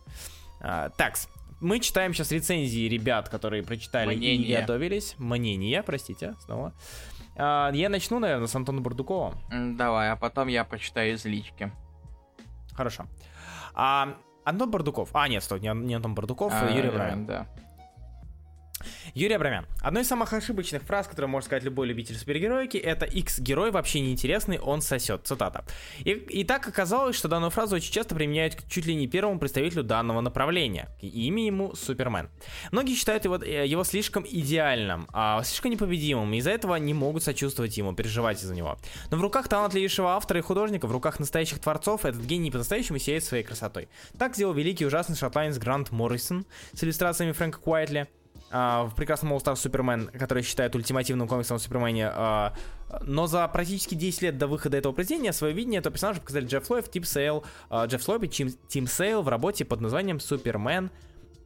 Так, 0.60 1.14
мы 1.62 1.80
читаем 1.80 2.14
сейчас 2.14 2.32
рецензии 2.34 2.90
ребят, 2.90 3.30
которые 3.30 3.64
прочитали 3.64 4.14
и 4.14 4.18
Мнения. 4.18 4.60
готовились. 4.60 5.16
Мнения, 5.18 5.82
простите, 5.84 6.36
снова. 6.44 6.74
А, 7.38 7.72
Я 7.74 7.88
начну, 7.88 8.20
наверное, 8.20 8.48
с 8.48 8.56
Антона 8.56 8.82
Бурдукова. 8.82 9.34
Давай, 9.50 10.12
а 10.12 10.18
потом 10.18 10.50
я 10.50 10.66
прочитаю 10.66 11.14
из 11.14 11.24
лички. 11.24 11.72
Хорошо. 12.74 13.06
А, 13.74 14.18
Антон 14.46 14.72
Бардуков. 14.72 15.10
А, 15.14 15.28
нет, 15.28 15.44
стой, 15.44 15.60
не, 15.60 15.68
Ан- 15.68 15.86
не 15.86 15.96
Антон 15.96 16.16
Бардуков, 16.16 16.54
А, 16.56 16.70
Юрий 16.70 16.88
э, 16.88 16.92
Абрамян. 16.92 17.26
Да. 17.26 17.46
Юрий 19.14 19.36
Абрамян. 19.36 19.66
Одной 19.82 20.04
из 20.04 20.08
самых 20.08 20.34
ошибочных 20.34 20.84
фраз, 20.84 21.08
которую 21.08 21.30
может 21.30 21.48
сказать 21.48 21.64
любой 21.64 21.88
любитель 21.88 22.16
супергероики, 22.18 22.78
это 22.78 23.06
X-герой 23.06 23.72
вообще 23.72 24.02
неинтересный, 24.02 24.60
он 24.60 24.82
сосет. 24.82 25.26
Цитата. 25.26 25.66
И, 26.00 26.12
и 26.12 26.44
так 26.44 26.68
оказалось, 26.68 27.16
что 27.16 27.28
данную 27.28 27.52
фразу 27.52 27.76
очень 27.76 27.92
часто 27.92 28.16
применяют 28.16 28.56
к 28.56 28.68
чуть 28.68 28.86
ли 28.86 28.96
не 28.96 29.08
первому 29.08 29.40
представителю 29.40 29.84
данного 29.84 30.22
направления. 30.22 30.90
И 31.02 31.28
имя 31.28 31.46
ему 31.46 31.76
Супермен. 31.76 32.30
Многие 32.72 32.96
считают 32.96 33.26
его, 33.26 33.38
э, 33.38 33.66
его 33.66 33.84
слишком 33.84 34.26
идеальным, 34.28 35.08
а 35.14 35.44
слишком 35.44 35.72
непобедимым, 35.72 36.34
и 36.34 36.38
из-за 36.38 36.52
этого 36.52 36.76
не 36.76 36.94
могут 36.94 37.24
сочувствовать 37.24 37.78
ему, 37.78 37.94
переживать 37.94 38.42
из-за 38.42 38.56
него. 38.56 38.78
Но 39.12 39.18
в 39.18 39.22
руках 39.22 39.48
талантливейшего 39.48 40.10
автора 40.10 40.40
и 40.40 40.44
художника, 40.44 40.88
в 40.88 40.92
руках 40.92 41.20
настоящих 41.20 41.60
творцов, 41.60 42.06
этот 42.06 42.22
гений 42.22 42.52
по-настоящему 42.52 42.98
сияет 43.00 43.24
своей 43.24 43.44
красотой. 43.44 43.88
Так 44.18 44.36
сделал 44.36 44.54
великий 44.54 44.86
ужасный 44.86 45.16
шотландец 45.16 45.58
Грант 45.58 45.92
Моррисон 45.92 46.46
с 46.74 46.84
иллюстрациями 46.84 47.32
Фрэнка 47.32 47.60
Куайтли, 47.60 48.08
в 48.56 48.96
прекрасном 48.96 49.34
All 49.34 49.44
Star 49.44 49.56
Супермен, 49.56 50.10
который 50.18 50.44
считают 50.44 50.76
ультимативным 50.76 51.28
комиксом 51.28 51.58
о 51.58 51.60
Супермене. 51.60 52.10
а, 52.14 52.54
но 53.02 53.28
за 53.28 53.48
практически 53.48 53.96
10 53.96 54.22
лет 54.22 54.38
до 54.38 54.48
выхода 54.48 54.78
этого 54.78 54.94
произведения 54.94 55.34
свое 55.34 55.54
видение 55.54 55.80
этого 55.80 55.92
персонажа 55.92 56.22
показали 56.22 56.46
Джефф 56.46 56.70
Лоуб, 56.70 56.90
Тим 56.90 57.04
Сейл, 57.04 57.44
а, 57.70 57.86
Джефф 57.86 58.08
Лоуб 58.08 58.24
и 58.24 58.28
Тим 58.30 58.88
Сейл 58.88 59.22
в 59.22 59.28
работе 59.28 59.66
под 59.66 59.82
названием 59.82 60.20
Супермен 60.20 60.90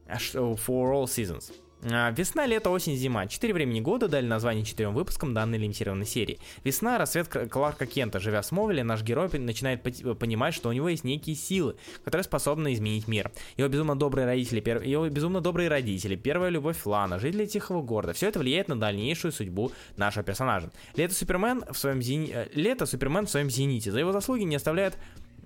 for 0.06 0.92
All 0.92 1.04
Seasons. 1.04 1.52
А, 1.82 2.10
Весна, 2.10 2.46
лето, 2.46 2.70
осень, 2.70 2.94
зима. 2.94 3.26
Четыре 3.26 3.54
времени 3.54 3.80
года 3.80 4.06
дали 4.06 4.26
название 4.26 4.64
четырем 4.64 4.92
выпускам 4.92 5.32
данной 5.32 5.58
лимитированной 5.58 6.04
серии. 6.04 6.38
Весна, 6.62 6.98
рассвет 6.98 7.28
Кларка 7.50 7.86
Кента. 7.86 8.20
Живя 8.20 8.42
в 8.42 8.46
Смолвиле, 8.46 8.84
наш 8.84 9.02
герой 9.02 9.30
начинает 9.38 9.82
понимать, 9.82 10.54
что 10.54 10.68
у 10.68 10.72
него 10.72 10.88
есть 10.88 11.04
некие 11.04 11.36
силы, 11.36 11.76
которые 12.04 12.24
способны 12.24 12.74
изменить 12.74 13.08
мир. 13.08 13.30
Его 13.56 13.68
безумно 13.68 13.96
добрые 13.96 14.26
родители, 14.26 14.60
пер- 14.60 14.86
его 14.86 15.08
безумно 15.08 15.40
добрые 15.40 15.68
родители, 15.68 16.16
первая 16.16 16.50
любовь 16.50 16.84
Лана, 16.84 17.18
жители 17.18 17.46
Тихого 17.46 17.82
города. 17.82 18.12
Все 18.12 18.28
это 18.28 18.40
влияет 18.40 18.68
на 18.68 18.78
дальнейшую 18.78 19.32
судьбу 19.32 19.72
нашего 19.96 20.22
персонажа. 20.22 20.70
Лето 20.96 21.14
Супермен 21.14 21.64
в 21.70 21.78
своем 21.78 22.02
зени... 22.02 22.30
э, 22.32 22.48
Лето 22.52 22.84
Супермен 22.84 23.26
в 23.26 23.30
своем 23.30 23.48
зените. 23.48 23.90
За 23.90 24.00
его 24.00 24.12
заслуги 24.12 24.42
не 24.42 24.56
оставляет 24.56 24.98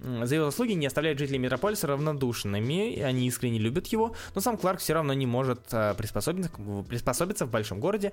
За 0.04 0.34
его 0.34 0.46
заслуги 0.46 0.72
не 0.72 0.86
оставляют 0.86 1.18
жителей 1.18 1.38
Метрополиса 1.38 1.86
равнодушными, 1.86 3.00
они 3.00 3.26
искренне 3.26 3.58
любят 3.58 3.86
его, 3.86 4.14
но 4.34 4.40
сам 4.40 4.58
Кларк 4.58 4.80
все 4.80 4.92
равно 4.92 5.14
не 5.14 5.26
может 5.26 5.60
э, 5.72 5.94
приспособиться, 5.96 6.50
приспособиться 6.88 7.46
в 7.46 7.50
большом 7.50 7.80
городе. 7.80 8.12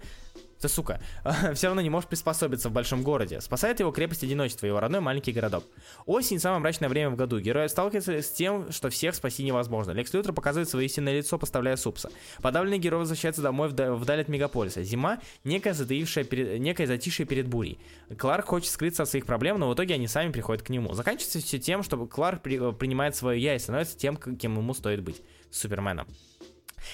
Да 0.62 0.70
сука, 0.70 1.02
все 1.56 1.68
равно 1.68 1.82
не 1.82 1.90
может 1.90 2.08
приспособиться 2.08 2.70
в 2.70 2.72
большом 2.72 3.02
городе. 3.04 3.42
Спасает 3.42 3.80
его 3.80 3.92
крепость 3.92 4.24
одиночества, 4.24 4.68
его 4.68 4.80
родной 4.80 5.02
маленький 5.02 5.32
городок. 5.32 5.64
Осень 6.06 6.40
самое 6.40 6.62
мрачное 6.62 6.88
время 6.88 7.10
в 7.10 7.16
году. 7.16 7.40
Герой 7.40 7.68
сталкивается 7.68 8.22
с 8.22 8.30
тем, 8.30 8.72
что 8.72 8.90
всех 8.90 9.16
спасти 9.16 9.44
невозможно. 9.44 9.92
Лекс 9.92 10.14
Лютер 10.14 10.34
показывает 10.34 10.70
свое 10.70 10.86
истинное 10.86 11.18
лицо, 11.18 11.38
поставляя 11.40 11.76
супса. 11.78 12.10
Подавленный 12.42 12.78
герой 12.78 13.00
возвращается 13.00 13.42
домой 13.42 13.70
вда- 13.70 13.96
вдаль 13.96 14.22
от 14.22 14.28
мегаполиса. 14.28 14.84
Зима— 14.84 15.20
некое, 15.44 15.74
затаившее 15.74 16.26
перед- 16.26 16.60
некое 16.60 16.86
затишье 16.86 17.26
перед 17.26 17.48
бурей. 17.48 17.80
Кларк 18.18 18.46
хочет 18.46 18.72
скрыться 18.72 19.04
от 19.04 19.10
своих 19.10 19.26
проблем, 19.26 19.60
но 19.60 19.68
в 19.68 19.74
итоге 19.74 19.96
они 19.96 20.08
сами 20.08 20.32
приходят 20.32 20.64
к 20.64 20.70
нему. 20.70 20.94
Заканчивается 20.94 21.40
все 21.40 21.58
тем, 21.58 21.81
что 21.84 22.06
Кларк 22.06 22.42
при- 22.42 22.74
принимает 22.74 23.16
свое 23.16 23.42
я 23.42 23.56
и 23.56 23.60
становится 23.60 23.98
тем, 23.98 24.16
кем 24.18 24.58
ему 24.58 24.74
стоит 24.74 25.02
быть— 25.04 25.22
Суперменом. 25.52 26.08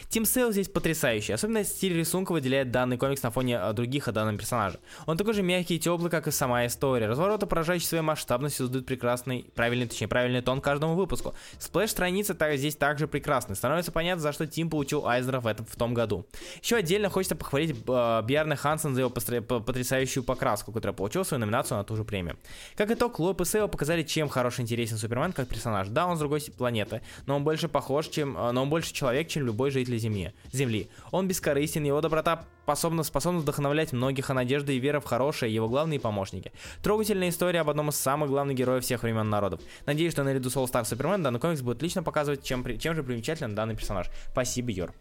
Тим 0.09 0.25
Сейл 0.25 0.51
здесь 0.51 0.67
потрясающий, 0.67 1.33
особенно 1.33 1.63
стиль 1.63 1.97
рисунка 1.97 2.31
выделяет 2.31 2.71
данный 2.71 2.97
комикс 2.97 3.23
на 3.23 3.31
фоне 3.31 3.59
а, 3.59 3.73
других 3.73 4.07
о 4.07 4.11
данном 4.11 4.37
персонаже. 4.37 4.79
Он 5.05 5.17
такой 5.17 5.33
же 5.33 5.43
мягкий 5.43 5.75
и 5.75 5.79
теплый, 5.79 6.09
как 6.09 6.27
и 6.27 6.31
сама 6.31 6.65
история. 6.65 7.07
Развороты, 7.07 7.45
поражающие 7.45 7.87
своей 7.87 8.03
масштабностью, 8.03 8.65
создают 8.65 8.85
прекрасный, 8.85 9.49
правильный, 9.55 9.87
точнее, 9.87 10.07
правильный 10.07 10.41
тон 10.41 10.61
каждому 10.61 10.95
выпуску. 10.95 11.33
Splash 11.59 11.91
страницы 11.91 12.33
так, 12.33 12.57
здесь 12.57 12.75
также 12.75 13.07
прекрасны. 13.07 13.55
Становится 13.55 13.91
понятно, 13.91 14.21
за 14.21 14.33
что 14.33 14.47
Тим 14.47 14.69
получил 14.69 15.07
Айснера 15.07 15.39
в, 15.39 15.47
этом, 15.47 15.65
в 15.65 15.75
том 15.75 15.93
году. 15.93 16.25
Еще 16.61 16.75
отдельно 16.75 17.09
хочется 17.09 17.35
похвалить 17.35 17.75
э, 17.87 18.21
Бьярна 18.23 18.55
Хансен 18.55 18.95
за 18.95 19.01
его 19.01 19.09
потрясающую 19.09 20.23
покраску, 20.23 20.71
которая 20.71 20.95
получила 20.95 21.23
свою 21.23 21.39
номинацию 21.41 21.77
на 21.77 21.83
ту 21.83 21.95
же 21.95 22.03
премию. 22.03 22.37
Как 22.75 22.91
итог, 22.91 23.19
Лоп 23.19 23.41
и 23.41 23.45
Сейл 23.45 23.67
показали, 23.67 24.03
чем 24.03 24.29
хорош 24.29 24.59
и 24.59 24.61
интересен 24.61 24.97
Супермен 24.97 25.33
как 25.33 25.47
персонаж. 25.47 25.87
Да, 25.89 26.07
он 26.07 26.15
с 26.17 26.19
другой 26.19 26.41
планеты, 26.57 27.01
но 27.25 27.35
он 27.35 27.43
больше 27.43 27.67
похож, 27.67 28.07
чем, 28.07 28.33
но 28.33 28.61
он 28.61 28.69
больше 28.69 28.93
человек, 28.93 29.27
чем 29.27 29.45
любой 29.45 29.71
жители 29.77 29.97
Земли. 29.97 30.33
Земли. 30.51 30.89
Он 31.11 31.27
бескорыстен, 31.27 31.83
его 31.83 32.01
доброта 32.01 32.45
способна, 32.63 33.03
способна 33.03 33.39
вдохновлять 33.39 33.93
многих, 33.93 34.29
а 34.29 34.33
надежда 34.33 34.71
и 34.71 34.79
вера 34.79 34.99
в 34.99 35.05
хорошее 35.05 35.53
его 35.53 35.69
главные 35.69 35.99
помощники. 35.99 36.51
Трогательная 36.83 37.29
история 37.29 37.61
об 37.61 37.69
одном 37.69 37.89
из 37.89 37.95
самых 37.95 38.29
главных 38.29 38.57
героев 38.57 38.83
всех 38.83 39.03
времен 39.03 39.29
народов. 39.29 39.61
Надеюсь, 39.85 40.13
что 40.13 40.23
наряду 40.23 40.49
с 40.49 40.55
All 40.55 40.65
Star 40.65 40.83
Superman 40.83 41.21
данный 41.21 41.39
комикс 41.39 41.61
будет 41.61 41.81
лично 41.81 42.03
показывать, 42.03 42.43
чем, 42.43 42.65
чем 42.77 42.95
же 42.95 43.03
примечателен 43.03 43.55
данный 43.55 43.75
персонаж. 43.75 44.07
Спасибо, 44.31 44.71
Юр. 44.71 44.93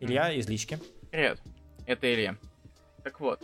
Илья 0.00 0.32
из 0.32 0.48
лички. 0.48 0.78
Привет, 1.10 1.40
это 1.86 2.12
Илья. 2.12 2.36
Так 3.02 3.20
вот, 3.20 3.42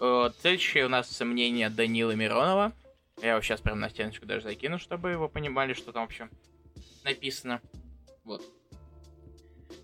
э, 0.00 0.30
следующее 0.40 0.86
у 0.86 0.88
нас 0.88 1.20
мнение 1.20 1.70
Данила 1.70 2.12
Миронова. 2.12 2.72
Я 3.20 3.32
его 3.32 3.42
сейчас 3.42 3.60
прямо 3.60 3.80
на 3.80 3.90
стеночку 3.90 4.26
даже 4.26 4.42
закину, 4.42 4.78
чтобы 4.78 5.16
вы 5.16 5.28
понимали, 5.28 5.72
что 5.72 5.92
там 5.92 6.02
вообще 6.02 6.28
написано. 7.04 7.60
Вот. 8.24 8.42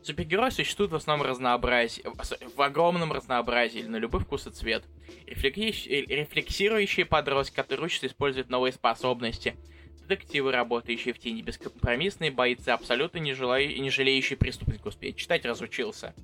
Супергерои 0.03 0.51
существуют 0.51 0.93
в 0.93 0.97
основном 0.97 1.27
разнообразии, 1.27 2.05
в 2.57 2.61
огромном 2.61 3.13
разнообразии, 3.13 3.81
на 3.81 3.97
любой 3.97 4.21
вкус 4.21 4.47
и 4.47 4.51
цвет. 4.51 4.85
Рефлексирующие 5.27 7.07
подростки, 7.07 7.55
которые 7.55 7.87
учатся 7.87 8.07
использовать 8.07 8.51
новые 8.51 8.73
способности. 8.73 9.57
Детективы, 10.07 10.53
работающие 10.53 11.15
в 11.15 11.19
тени, 11.19 11.41
бескомпромиссные 11.41 12.31
бойцы, 12.31 12.69
абсолютно 12.69 13.19
не, 13.19 13.33
желаю, 13.33 13.81
не 13.81 13.91
жалеющие 13.91 14.37
преступник 14.37 14.85
успеть. 14.85 15.17
Читать 15.17 15.47
разучился. 15.47 16.15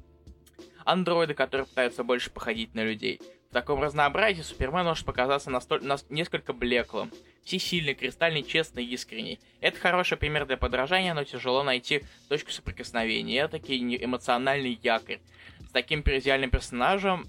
Андроиды, 0.85 1.35
которые 1.35 1.67
пытаются 1.67 2.05
больше 2.05 2.31
походить 2.31 2.75
на 2.75 2.85
людей. 2.85 3.21
В 3.51 3.53
таком 3.53 3.81
разнообразии 3.81 4.43
Супермен 4.43 4.85
может 4.85 5.07
показаться 5.07 5.51
настоль... 5.51 5.83
на... 5.83 5.97
несколько 6.09 6.53
блеклым. 6.53 7.11
Всесильный, 7.45 7.95
кристальный, 7.95 8.43
честный 8.43 8.85
искренний. 8.85 9.41
Это 9.61 9.79
хороший 9.79 10.17
пример 10.17 10.47
для 10.47 10.57
подражания, 10.57 11.15
но 11.15 11.25
тяжело 11.25 11.63
найти 11.63 12.03
точку 12.29 12.53
соприкосновения. 12.53 13.41
Это 13.41 13.59
таки 13.59 13.79
эмоциональный 14.05 14.79
якорь. 14.83 15.21
С 15.69 15.73
таким 15.73 16.01
идеальным 16.01 16.51
персонажем... 16.51 17.27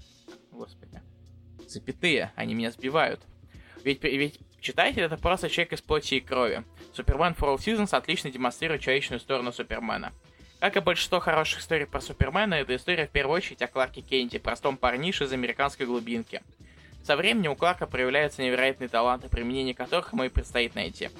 Господи. 0.50 1.00
Запятые, 1.66 2.32
они 2.36 2.54
меня 2.54 2.70
сбивают. 2.70 3.20
Ведь, 3.84 4.02
ведь 4.04 4.38
читатель 4.60 5.02
это 5.02 5.16
просто 5.16 5.48
человек 5.48 5.72
из 5.72 5.80
плоти 5.80 6.16
и 6.16 6.20
крови. 6.20 6.64
Супермен 6.92 7.32
for 7.32 7.54
All 7.54 7.56
Seasons 7.56 7.96
отлично 7.96 8.30
демонстрирует 8.30 8.82
человечную 8.82 9.20
сторону 9.20 9.52
Супермена. 9.52 10.12
Как 10.60 10.76
и 10.76 10.80
большинство 10.80 11.18
хороших 11.18 11.60
историй 11.60 11.86
про 11.86 12.00
Супермена, 12.00 12.54
эта 12.54 12.76
история 12.76 13.06
в 13.06 13.10
первую 13.10 13.36
очередь 13.36 13.62
о 13.62 13.66
Кларке 13.66 14.02
Кенте, 14.02 14.38
простом 14.38 14.76
парнише 14.76 15.24
из 15.24 15.32
американской 15.32 15.86
глубинки. 15.86 16.42
Со 17.04 17.16
временем 17.16 17.52
у 17.52 17.56
Кларка 17.56 17.86
проявляются 17.86 18.42
невероятные 18.42 18.88
таланты, 18.88 19.28
применение 19.28 19.74
которых 19.74 20.12
ему 20.12 20.24
и 20.24 20.28
предстоит 20.28 20.74
найти. 20.74 21.10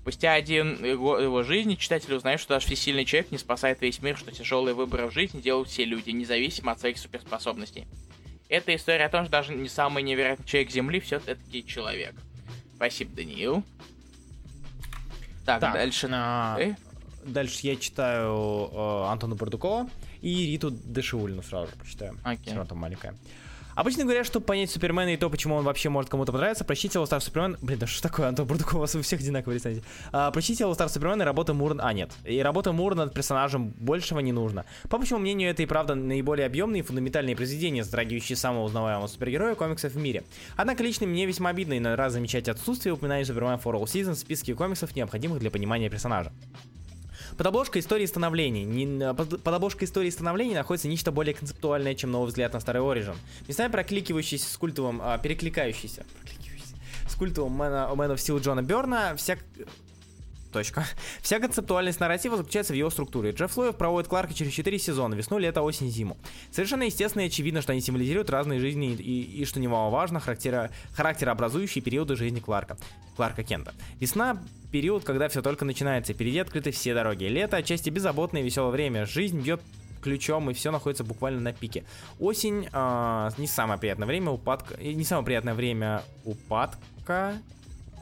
Спустя 0.00 0.32
один 0.32 0.96
год 0.96 1.20
его 1.20 1.42
жизни 1.42 1.74
читатель 1.74 2.14
узнает, 2.14 2.40
что 2.40 2.54
даже 2.54 2.66
всесильный 2.66 3.04
человек 3.04 3.30
не 3.30 3.36
спасает 3.36 3.82
весь 3.82 4.00
мир, 4.00 4.16
что 4.16 4.32
тяжелые 4.32 4.74
выборы 4.74 5.06
в 5.06 5.12
жизни 5.12 5.40
делают 5.40 5.68
все 5.68 5.84
люди, 5.84 6.10
независимо 6.10 6.72
от 6.72 6.80
своих 6.80 6.96
суперспособностей. 6.96 7.86
Эта 8.48 8.74
история 8.74 9.04
о 9.04 9.08
том, 9.10 9.24
что 9.24 9.32
даже 9.32 9.54
не 9.54 9.68
самый 9.68 10.02
невероятный 10.02 10.46
человек 10.46 10.70
Земли 10.70 11.00
все-таки 11.00 11.66
человек. 11.66 12.14
Спасибо, 12.76 13.14
Даниил. 13.14 13.62
Так, 15.44 15.60
так 15.60 15.74
дальше. 15.74 16.08
На... 16.08 16.56
Э? 16.58 16.74
Дальше 17.24 17.58
я 17.62 17.76
читаю 17.76 18.70
э, 18.72 19.04
Антона 19.10 19.34
Бардукова 19.34 19.90
и 20.22 20.52
Риту 20.52 20.70
Дешиулину 20.70 21.42
сразу 21.42 21.70
же 21.70 21.76
прочитаю. 21.76 22.14
Okay. 22.24 22.42
Все 22.42 22.54
равно 22.54 22.66
там 22.66 22.78
маленькая. 22.78 23.14
Обычно 23.78 24.02
говорят, 24.02 24.26
чтобы 24.26 24.44
понять 24.44 24.72
Супермена 24.72 25.14
и 25.14 25.16
то, 25.16 25.30
почему 25.30 25.54
он 25.54 25.62
вообще 25.62 25.88
может 25.88 26.10
кому-то 26.10 26.32
понравиться, 26.32 26.64
прочтите 26.64 26.98
All 26.98 27.04
Star 27.04 27.20
Супермен. 27.20 27.56
Блин, 27.62 27.78
да 27.78 27.86
что 27.86 28.02
такое, 28.02 28.26
Антон 28.26 28.44
Бурдуков, 28.44 28.74
у 28.74 28.78
вас 28.78 28.92
у 28.96 29.02
всех 29.02 29.20
одинаковые 29.20 29.58
рецензии. 29.58 29.84
А, 30.10 30.32
прочтите 30.32 30.64
All 30.64 30.72
Star 30.72 30.88
Супермен 30.88 31.22
и 31.22 31.24
работа 31.24 31.54
Мурна... 31.54 31.86
А, 31.86 31.92
нет. 31.92 32.10
И 32.24 32.40
работа 32.40 32.72
Мурна 32.72 33.04
над 33.04 33.14
персонажем 33.14 33.68
большего 33.78 34.18
не 34.18 34.32
нужно. 34.32 34.64
По 34.90 34.96
общему 34.96 35.20
мнению, 35.20 35.48
это 35.50 35.62
и 35.62 35.66
правда 35.66 35.94
наиболее 35.94 36.46
объемные 36.46 36.80
и 36.80 36.82
фундаментальные 36.82 37.36
произведения, 37.36 37.84
затрагивающие 37.84 38.34
самого 38.34 38.64
узнаваемого 38.64 39.06
супергероя 39.06 39.54
комиксов 39.54 39.92
в 39.92 39.96
мире. 39.96 40.24
Однако 40.56 40.82
лично 40.82 41.06
мне 41.06 41.24
весьма 41.26 41.50
обидно 41.50 41.78
иной 41.78 41.94
раз 41.94 42.14
замечать 42.14 42.48
отсутствие 42.48 42.94
упоминаний 42.94 43.26
Супермен 43.26 43.60
for 43.64 43.80
All 43.80 43.84
Seasons 43.84 44.14
в 44.14 44.18
списке 44.18 44.56
комиксов, 44.56 44.96
необходимых 44.96 45.38
для 45.38 45.52
понимания 45.52 45.88
персонажа. 45.88 46.32
Под 47.38 47.46
обложкой 47.46 47.82
истории 47.82 48.04
становления. 48.04 48.64
Не, 48.64 49.14
под, 49.14 49.40
под 49.44 49.54
обложкой 49.54 49.86
истории 49.86 50.10
становления 50.10 50.56
находится 50.56 50.88
нечто 50.88 51.12
более 51.12 51.34
концептуальное, 51.34 51.94
чем 51.94 52.10
новый 52.10 52.26
взгляд 52.26 52.52
на 52.52 52.58
старый 52.58 52.82
Origin. 52.82 53.16
Местами 53.46 53.70
прокликивающийся 53.70 54.52
с 54.52 54.56
культовым, 54.56 55.00
а, 55.00 55.18
перекликающийся, 55.18 56.04
прокликивающийся, 56.20 56.74
с 57.08 57.14
культовым 57.14 57.62
Man, 57.62 57.94
Man 57.94 58.12
of 58.12 58.16
Steel 58.16 58.42
Джона 58.42 58.62
Берна, 58.62 59.14
вся 59.14 59.38
Точка. 60.52 60.84
Вся 61.22 61.38
концептуальность 61.40 62.00
нарратива 62.00 62.36
заключается 62.38 62.72
в 62.72 62.76
его 62.76 62.90
структуре. 62.90 63.30
Джефф 63.32 63.56
Лоев 63.56 63.76
проводит 63.76 64.08
Кларка 64.08 64.34
через 64.34 64.52
4 64.52 64.78
сезона, 64.78 65.14
весну, 65.14 65.38
лето, 65.38 65.62
осень, 65.62 65.90
зиму. 65.90 66.16
Совершенно 66.50 66.84
естественно 66.84 67.22
и 67.22 67.26
очевидно, 67.26 67.60
что 67.60 67.72
они 67.72 67.82
символизируют 67.82 68.30
разные 68.30 68.58
жизни 68.58 68.94
и, 68.94 69.42
и 69.42 69.44
что 69.44 69.60
немаловажно, 69.60 70.20
характера, 70.20 70.70
характерообразующие 70.94 71.84
периоды 71.84 72.16
жизни 72.16 72.40
Кларка. 72.40 72.78
Кларка 73.14 73.44
Кента. 73.44 73.74
Весна— 74.00 74.42
период, 74.70 75.04
когда 75.04 75.28
все 75.28 75.42
только 75.42 75.64
начинается, 75.64 76.12
впереди 76.12 76.38
открыты 76.38 76.70
все 76.70 76.94
дороги. 76.94 77.24
Лето— 77.24 77.56
отчасти 77.58 77.90
беззаботное 77.90 78.42
и 78.42 78.44
веселое 78.44 78.70
время. 78.70 79.06
Жизнь 79.06 79.40
бьет 79.40 79.60
ключом, 80.00 80.50
и 80.50 80.54
все 80.54 80.70
находится 80.70 81.04
буквально 81.04 81.40
на 81.40 81.52
пике. 81.52 81.84
Осень 82.20 82.68
э, 82.72 83.30
не 83.36 83.46
самое 83.46 83.78
приятное 83.78 84.06
время 84.06 84.30
упадка, 84.30 84.76
не 84.80 85.04
самое 85.04 85.24
приятное 85.24 85.54
время 85.54 86.02
упадка 86.24 87.34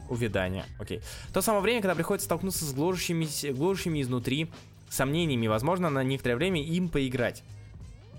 увядания. 0.09 0.65
Окей. 0.79 1.01
То 1.33 1.41
самое 1.41 1.61
время, 1.61 1.81
когда 1.81 1.95
приходится 1.95 2.25
столкнуться 2.25 2.65
с 2.65 2.73
гложущими, 2.73 3.51
гложущими 3.51 4.01
изнутри 4.01 4.49
сомнениями, 4.89 5.47
возможно, 5.47 5.89
на 5.89 6.03
некоторое 6.03 6.35
время 6.35 6.63
им 6.63 6.89
поиграть. 6.89 7.43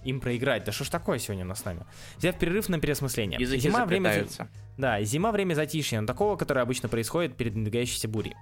Им 0.05 0.21
проиграть. 0.21 0.65
Да 0.65 0.73
что 0.73 0.85
ж 0.85 0.91
такое 0.91 1.19
сегодня 1.19 1.45
у 1.45 1.49
нас 1.49 1.61
с 1.61 1.65
нами? 1.65 1.83
Взяв 2.19 2.39
перерыв 2.39 2.69
на 2.69 2.79
переосмысление. 2.79 3.41
Языки 3.41 3.63
зима 3.63 3.85
время... 3.85 4.27
Да, 4.79 5.03
зима 5.03 5.33
время 5.33 5.55
затишья, 5.55 6.01
но 6.01 6.07
такого, 6.07 6.37
которое 6.37 6.61
обычно 6.61 6.89
происходит 6.89 7.37
перед 7.37 7.57
надвигающейся 7.57 8.07
бурей. 8.09 8.35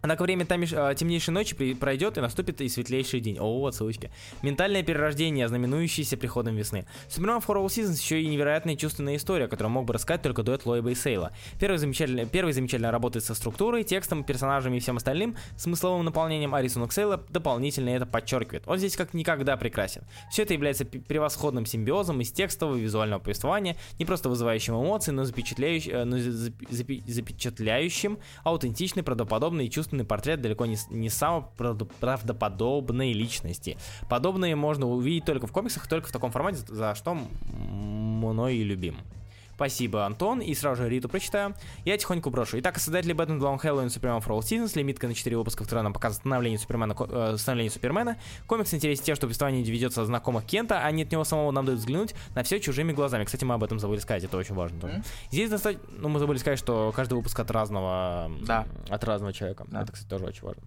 Однако 0.00 0.22
время 0.22 0.46
там, 0.46 0.62
э, 0.62 0.94
темнейшей 0.96 1.34
ночи 1.34 1.54
пройдет 1.74 2.18
и 2.18 2.20
наступит 2.20 2.60
и 2.60 2.68
светлейший 2.68 3.20
день. 3.20 3.38
О, 3.40 3.66
отсылочки. 3.66 4.10
Ментальное 4.42 4.82
перерождение, 4.82 5.48
знаменующееся 5.48 6.16
приходом 6.16 6.56
весны. 6.56 6.86
Супермен 7.08 7.38
For 7.38 7.56
All 7.56 7.66
Seasons 7.66 8.00
еще 8.00 8.22
и 8.22 8.26
невероятная 8.26 8.76
чувственная 8.76 9.16
история, 9.16 9.48
которую 9.48 9.72
мог 9.72 9.86
бы 9.86 9.94
рассказать 9.94 10.22
только 10.22 10.42
дуэт 10.42 10.66
Лоеба 10.66 10.90
и 10.90 10.94
Сейла. 10.94 11.32
Первый 11.58 11.78
замечательно, 11.78 12.26
первый 12.26 12.52
замечательно 12.52 12.90
работает 12.90 13.24
со 13.24 13.34
структурой, 13.34 13.82
текстом, 13.82 14.22
персонажами 14.24 14.76
и 14.76 14.80
всем 14.80 14.96
остальным, 14.96 15.36
смысловым 15.56 16.04
наполнением, 16.04 16.54
а 16.54 16.62
рисунок 16.62 16.92
Сейла 16.92 17.24
дополнительно 17.28 17.90
это 17.90 18.06
подчеркивает. 18.06 18.64
Он 18.66 18.78
здесь 18.78 18.96
как 18.96 19.14
никогда 19.14 19.56
прекрасен. 19.56 20.02
Все 20.30 20.42
это 20.42 20.54
является 20.54 20.84
превосходным 20.84 21.66
симбиозом 21.66 22.20
из 22.20 22.30
текстового 22.30 22.76
и 22.76 22.80
визуального 22.80 23.20
повествования, 23.20 23.76
не 23.98 24.04
просто 24.04 24.28
вызывающим 24.28 24.74
эмоции, 24.74 25.10
но 25.10 25.24
запечатляющим, 25.24 25.92
э, 25.92 26.04
но 26.04 26.18
запечатляющим 27.08 28.18
аутентичный, 28.44 29.02
правдоподобный 29.02 29.66
и 29.66 29.70
чувственный 29.70 29.87
чувственный 29.88 30.04
портрет 30.04 30.42
далеко 30.42 30.66
не, 30.66 30.76
не 30.90 31.08
самой 31.08 31.44
правдоподобной 31.56 33.14
личности. 33.14 33.78
Подобное 34.10 34.54
можно 34.54 34.86
увидеть 34.86 35.24
только 35.24 35.46
в 35.46 35.52
комиксах, 35.52 35.88
только 35.88 36.08
в 36.08 36.12
таком 36.12 36.30
формате, 36.30 36.58
за 36.68 36.94
что 36.94 37.14
мной 37.14 38.56
и 38.56 38.64
любим. 38.64 38.96
Спасибо, 39.58 40.06
Антон. 40.06 40.40
И 40.40 40.54
сразу 40.54 40.84
же 40.84 40.88
Риту 40.88 41.08
прочитаю. 41.08 41.52
Я 41.84 41.98
тихонько 41.98 42.30
брошу. 42.30 42.60
Итак, 42.60 42.78
создатели 42.78 43.12
Batman 43.12 43.40
Long 43.40 43.60
Halloween 43.60 43.88
Superman 43.88 44.24
for 44.24 44.28
All 44.28 44.38
Seasons, 44.38 44.78
лимитка 44.78 45.08
на 45.08 45.14
4 45.14 45.36
выпуска, 45.36 45.64
которая 45.64 45.82
нам 45.82 45.92
показывает 45.92 46.20
становление 46.20 46.60
Супермена, 46.60 46.94
э, 46.96 47.34
становление 47.36 47.72
Супермена. 47.72 48.18
Комикс 48.46 48.72
интересен 48.72 49.02
тем, 49.02 49.16
что 49.16 49.26
повествование 49.26 49.64
ведется 49.64 50.02
от 50.02 50.06
знакомых 50.06 50.44
Кента, 50.44 50.84
а 50.84 50.90
не 50.92 51.02
от 51.02 51.10
него 51.10 51.24
самого 51.24 51.50
нам 51.50 51.66
дают 51.66 51.80
взглянуть 51.80 52.14
на 52.36 52.44
все 52.44 52.60
чужими 52.60 52.92
глазами. 52.92 53.24
Кстати, 53.24 53.44
мы 53.44 53.54
об 53.54 53.64
этом 53.64 53.80
забыли 53.80 53.98
сказать, 53.98 54.22
это 54.22 54.36
очень 54.36 54.54
важно 54.54 54.80
тоже. 54.80 54.94
Mm-hmm. 54.94 55.06
Здесь 55.32 55.50
достаточно, 55.50 55.88
ну, 55.98 56.08
мы 56.08 56.20
забыли 56.20 56.38
сказать, 56.38 56.60
что 56.60 56.92
каждый 56.94 57.14
выпуск 57.14 57.40
от 57.40 57.50
разного, 57.50 58.30
да. 58.42 58.64
от 58.88 59.02
разного 59.02 59.32
человека. 59.32 59.66
Да. 59.66 59.82
Это, 59.82 59.90
кстати, 59.90 60.08
тоже 60.08 60.24
очень 60.24 60.44
важно. 60.44 60.62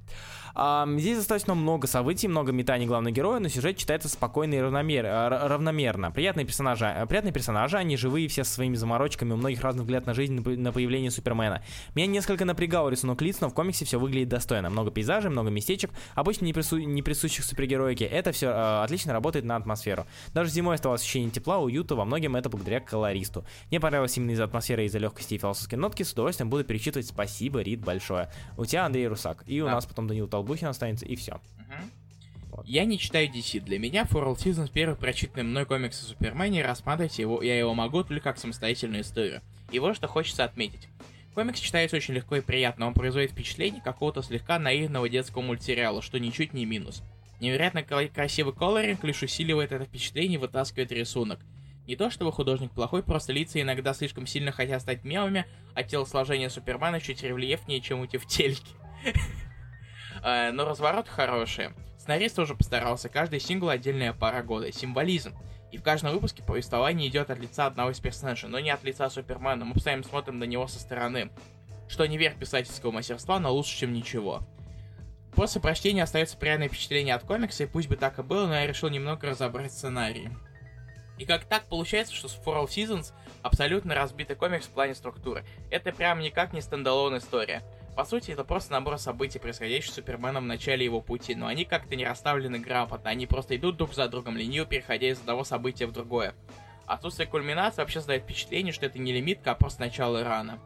А, 0.54 0.88
здесь 0.98 1.18
достаточно 1.18 1.56
много 1.56 1.88
событий, 1.88 2.28
много 2.28 2.52
метаний 2.52 2.86
главного 2.86 3.14
героя, 3.14 3.40
но 3.40 3.50
сюжет 3.50 3.78
читается 3.78 4.10
спокойно 4.10 4.56
и 4.56 4.60
равномер, 4.60 5.06
равномерно. 5.06 6.12
Приятные 6.12 6.46
персонажи, 6.46 7.06
приятные 7.08 7.34
персонажи, 7.34 7.78
они 7.78 7.98
живые 7.98 8.28
все 8.28 8.44
со 8.44 8.54
своими 8.54 8.76
заморочками, 8.76 9.34
у 9.34 9.38
многих 9.38 9.62
разный 9.62 9.84
взгляд 9.84 10.06
на 10.06 10.14
жизнь, 10.14 10.42
на 10.42 10.72
появление 10.72 11.12
Супермена. 11.12 11.64
Меня 11.96 12.08
несколько 12.08 12.46
напрягал 12.46 12.90
рисунок 12.90 13.22
лиц, 13.22 13.40
но 13.42 13.50
в 13.50 13.54
комиксе 13.54 13.86
все 13.86 14.00
выглядит 14.00 14.30
достойно. 14.30 14.70
Много 14.70 14.92
пейзажей, 14.92 15.32
много 15.32 15.50
местечек, 15.50 15.92
обычно 16.16 16.46
не, 16.46 16.54
прису... 16.54 16.78
не 16.78 17.02
присущих 17.02 17.46
супергероике. 17.46 18.06
Это 18.06 18.32
все 18.32 18.48
э, 18.48 18.84
отлично 18.84 19.14
работает 19.14 19.46
на 19.46 19.56
атмосферу. 19.56 20.06
Даже 20.34 20.52
зимой 20.52 20.76
оставалось 20.76 21.02
ощущение 21.02 21.32
тепла, 21.32 21.60
уюта, 21.60 21.96
во 21.96 22.06
многом 22.06 22.36
это 22.36 22.50
благодаря 22.50 22.80
колористу. 22.80 23.46
Мне 23.70 23.80
понравилось 23.80 24.18
именно 24.18 24.32
из-за 24.32 24.44
атмосферы, 24.44 24.86
из-за 24.86 25.00
легкости 25.00 25.36
и 25.36 25.38
философской 25.38 25.76
нотки. 25.76 26.04
С 26.04 26.14
удовольствием 26.14 26.50
буду 26.50 26.64
перечитывать. 26.64 27.08
Спасибо, 27.08 27.62
Рид, 27.62 27.82
большое. 27.82 28.30
У 28.58 28.66
тебя 28.66 28.86
Андрей 28.86 29.08
Русак. 29.08 29.44
И 29.48 29.62
у 29.62 29.66
да. 29.66 29.74
нас 29.74 29.86
потом 29.86 30.08
Данил 30.08 30.28
Толбухин 30.42 30.68
останется, 30.70 31.06
и 31.06 31.16
все. 31.16 31.40
Вот. 32.50 32.66
Я 32.68 32.84
не 32.84 32.98
читаю 33.00 33.30
DC. 33.30 33.62
Для 33.62 33.80
меня 33.80 34.04
For 34.04 34.26
All 34.26 34.36
Seasons 34.36 34.72
первый 34.74 34.96
прочитанный 34.96 35.44
мной 35.44 35.66
комикс 35.66 36.02
о 36.02 36.06
Супермене, 36.08 36.66
рассматривать 36.66 37.18
его 37.20 37.42
я 37.42 37.58
его 37.58 37.74
могу 37.74 38.04
только 38.04 38.24
как 38.24 38.38
самостоятельную 38.40 39.04
историю. 39.04 39.42
И 39.72 39.80
вот 39.80 39.96
что 39.96 40.08
хочется 40.08 40.44
отметить. 40.44 40.90
Комикс 41.34 41.60
читается 41.60 41.96
очень 41.96 42.16
легко 42.16 42.38
и 42.38 42.42
приятно, 42.42 42.88
он 42.88 42.94
производит 42.94 43.32
впечатление 43.32 43.82
какого-то 43.82 44.22
слегка 44.22 44.60
наивного 44.60 45.08
детского 45.08 45.44
мультсериала, 45.44 46.02
что 46.02 46.20
ничуть 46.20 46.54
не 46.54 46.66
минус. 46.66 47.04
Невероятно 47.40 47.84
красивый 47.84 48.54
колоринг 48.54 49.04
лишь 49.04 49.24
усиливает 49.24 49.72
это 49.72 49.86
впечатление 49.86 50.36
и 50.36 50.42
вытаскивает 50.42 50.92
рисунок. 50.92 51.40
Не 51.88 51.96
то 51.96 52.10
чтобы 52.10 52.34
художник 52.34 52.72
плохой, 52.72 53.02
просто 53.04 53.32
лица 53.32 53.62
иногда 53.62 53.94
слишком 53.94 54.28
сильно 54.28 54.52
хотят 54.52 54.82
стать 54.82 55.04
мелами, 55.06 55.46
а 55.74 55.84
телосложение 55.84 56.50
Супермена 56.50 57.00
чуть 57.00 57.24
рельефнее, 57.24 57.80
чем 57.80 58.02
у 58.02 58.08
тефтельки. 58.08 58.74
Э, 59.06 59.14
но 60.24 60.66
разворот 60.66 61.08
хороший. 61.08 61.70
Сценарист 61.98 62.36
тоже 62.36 62.56
постарался, 62.56 63.10
каждый 63.10 63.40
сингл 63.40 63.70
отдельная 63.70 64.14
пара 64.14 64.42
года, 64.42 64.72
символизм. 64.72 65.36
И 65.72 65.78
в 65.78 65.84
каждом 65.84 66.12
выпуске 66.12 66.44
повествование 66.44 67.08
идет 67.08 67.30
от 67.30 67.40
лица 67.40 67.66
одного 67.66 67.92
из 67.92 68.00
персонажей, 68.00 68.50
но 68.50 68.60
не 68.60 68.72
от 68.72 68.84
лица 68.84 69.10
Супермена, 69.10 69.64
мы 69.64 69.74
постоянно 69.74 70.04
смотрим 70.04 70.38
на 70.40 70.44
него 70.44 70.68
со 70.68 70.80
стороны. 70.80 71.32
Что 71.88 72.06
не 72.08 72.18
верх 72.18 72.36
писательского 72.38 72.92
мастерства, 72.92 73.40
но 73.40 73.54
лучше, 73.54 73.78
чем 73.78 73.94
ничего. 73.94 74.42
После 75.36 75.62
прочтения 75.62 76.04
остается 76.04 76.38
приятное 76.38 76.68
впечатление 76.68 77.16
от 77.16 77.24
комикса, 77.24 77.64
и 77.64 77.68
пусть 77.68 77.88
бы 77.88 77.96
так 77.96 78.20
и 78.20 78.24
было, 78.24 78.48
но 78.48 78.56
я 78.56 78.68
решил 78.68 78.90
немного 78.90 79.30
разобрать 79.30 79.72
сценарий. 79.72 80.30
И 81.18 81.26
как 81.26 81.46
так 81.46 81.66
получается, 81.66 82.16
что 82.16 82.28
For 82.28 82.62
All 82.62 82.68
Seasons 82.68 83.14
абсолютно 83.42 83.96
разбитый 83.96 84.36
комикс 84.36 84.66
в 84.66 84.72
плане 84.72 84.96
структуры. 84.96 85.46
Это 85.70 85.92
прям 85.92 86.20
никак 86.20 86.52
не 86.52 86.62
стендалон 86.62 87.18
история. 87.18 87.62
По 87.96 88.06
сути, 88.06 88.32
это 88.32 88.46
просто 88.46 88.72
набор 88.72 88.98
событий, 88.98 89.38
происходящих 89.38 89.92
с 89.92 89.96
Суперменом 89.96 90.46
в 90.46 90.48
начале 90.48 90.86
его 90.86 91.02
пути, 91.02 91.36
но 91.36 91.48
они 91.48 91.66
как-то 91.66 91.96
не 91.96 92.06
расставлены 92.06 92.58
грамотно, 92.60 93.10
они 93.10 93.28
просто 93.28 93.58
идут 93.58 93.78
друг 93.78 93.94
за 93.94 94.08
другом, 94.08 94.38
лениво 94.38 94.66
переходя 94.66 95.10
из 95.10 95.20
одного 95.20 95.44
события 95.44 95.88
в 95.88 95.92
другое. 95.92 96.34
Отсутствие 96.86 97.28
кульминации 97.28 97.82
вообще 97.82 98.00
создает 98.00 98.24
впечатление, 98.24 98.72
что 98.72 98.86
это 98.86 98.98
не 98.98 99.12
лимитка, 99.12 99.52
а 99.52 99.56
просто 99.56 99.82
начало 99.82 100.24
рана. 100.24 100.60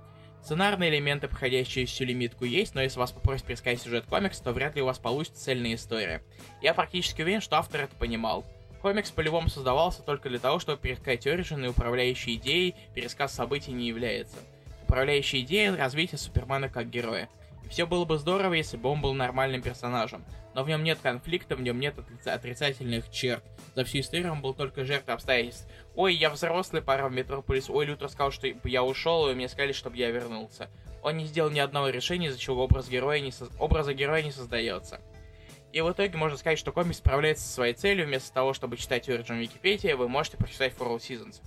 Сценарные 0.44 0.92
элементы, 0.92 1.28
проходящие 1.28 1.88
всю 1.88 2.06
лимитку, 2.06 2.46
есть, 2.46 2.76
но 2.76 2.82
если 2.84 3.00
вас 3.00 3.12
попросят 3.12 3.48
пересказать 3.48 3.82
сюжет 3.82 4.06
комикса, 4.06 4.44
то 4.44 4.52
вряд 4.52 4.76
ли 4.76 4.84
у 4.84 4.86
вас 4.86 5.00
получится 5.00 5.44
цельная 5.44 5.74
история. 5.74 6.22
Я 6.62 6.76
практически 6.76 7.24
уверен, 7.24 7.42
что 7.42 7.58
автор 7.58 7.82
это 7.82 7.96
понимал. 7.96 8.46
Комикс 8.84 9.10
по-любому 9.10 9.50
создавался 9.50 10.04
только 10.04 10.30
для 10.30 10.38
того, 10.38 10.60
чтобы 10.60 10.80
пересказать 10.80 11.26
Origin 11.26 11.66
и 11.66 11.70
управляющей 11.70 12.36
идеей 12.36 12.76
пересказ 12.94 13.34
событий 13.34 13.72
не 13.72 13.88
является 13.88 14.38
управляющая 14.86 15.42
идея 15.42 15.76
развития 15.76 16.18
Супермена 16.18 16.70
как 16.70 16.90
героя. 16.90 17.28
И 17.66 17.68
все 17.68 17.86
было 17.86 18.06
бы 18.06 18.18
здорово, 18.18 18.54
если 18.54 18.78
бы 18.78 18.90
он 18.90 19.02
был 19.02 19.14
нормальным 19.14 19.62
персонажем. 19.62 20.24
Но 20.54 20.64
в 20.64 20.70
нем 20.70 20.84
нет 20.84 21.00
конфликта, 21.02 21.56
в 21.56 21.62
нем 21.62 21.80
нет 21.80 21.96
отрицательных 22.26 23.12
черт. 23.12 23.44
За 23.76 23.84
всю 23.84 24.00
историю 24.00 24.32
он 24.32 24.42
был 24.42 24.54
только 24.54 24.86
жертвой 24.86 25.16
обстоятельств. 25.16 25.68
Ой, 25.96 26.16
я 26.16 26.30
взрослый, 26.30 26.82
пора 26.82 27.10
в 27.10 27.12
Метрополис. 27.12 27.70
Ой, 27.70 27.86
Лютер 27.86 28.08
сказал, 28.10 28.32
что 28.32 28.48
я 28.64 28.84
ушел, 28.84 29.30
и 29.30 29.34
мне 29.34 29.50
сказали, 29.50 29.74
чтобы 29.74 29.98
я 29.98 30.12
вернулся. 30.12 30.70
Он 31.04 31.18
не 31.18 31.26
сделал 31.26 31.50
ни 31.50 31.60
одного 31.60 31.90
решения, 31.90 32.28
из-за 32.28 32.40
чего 32.40 32.64
образ 32.64 32.88
героя 32.88 33.20
не 33.20 33.32
со... 33.32 33.48
образа 33.60 33.94
героя 33.94 34.22
не 34.22 34.32
создается. 34.32 35.02
И 35.74 35.82
в 35.82 35.92
итоге 35.92 36.18
можно 36.18 36.38
сказать, 36.38 36.58
что 36.58 36.72
комикс 36.72 37.00
справляется 37.00 37.46
со 37.46 37.54
своей 37.54 37.74
целью. 37.74 38.06
Вместо 38.06 38.34
того, 38.34 38.54
чтобы 38.54 38.78
читать 38.78 39.10
Origin 39.10 39.40
Википедия, 39.40 39.98
вы 39.98 40.08
можете 40.08 40.38
прочитать 40.38 40.74
For 40.74 40.88
All 40.88 41.00
Seasons. 41.00 41.42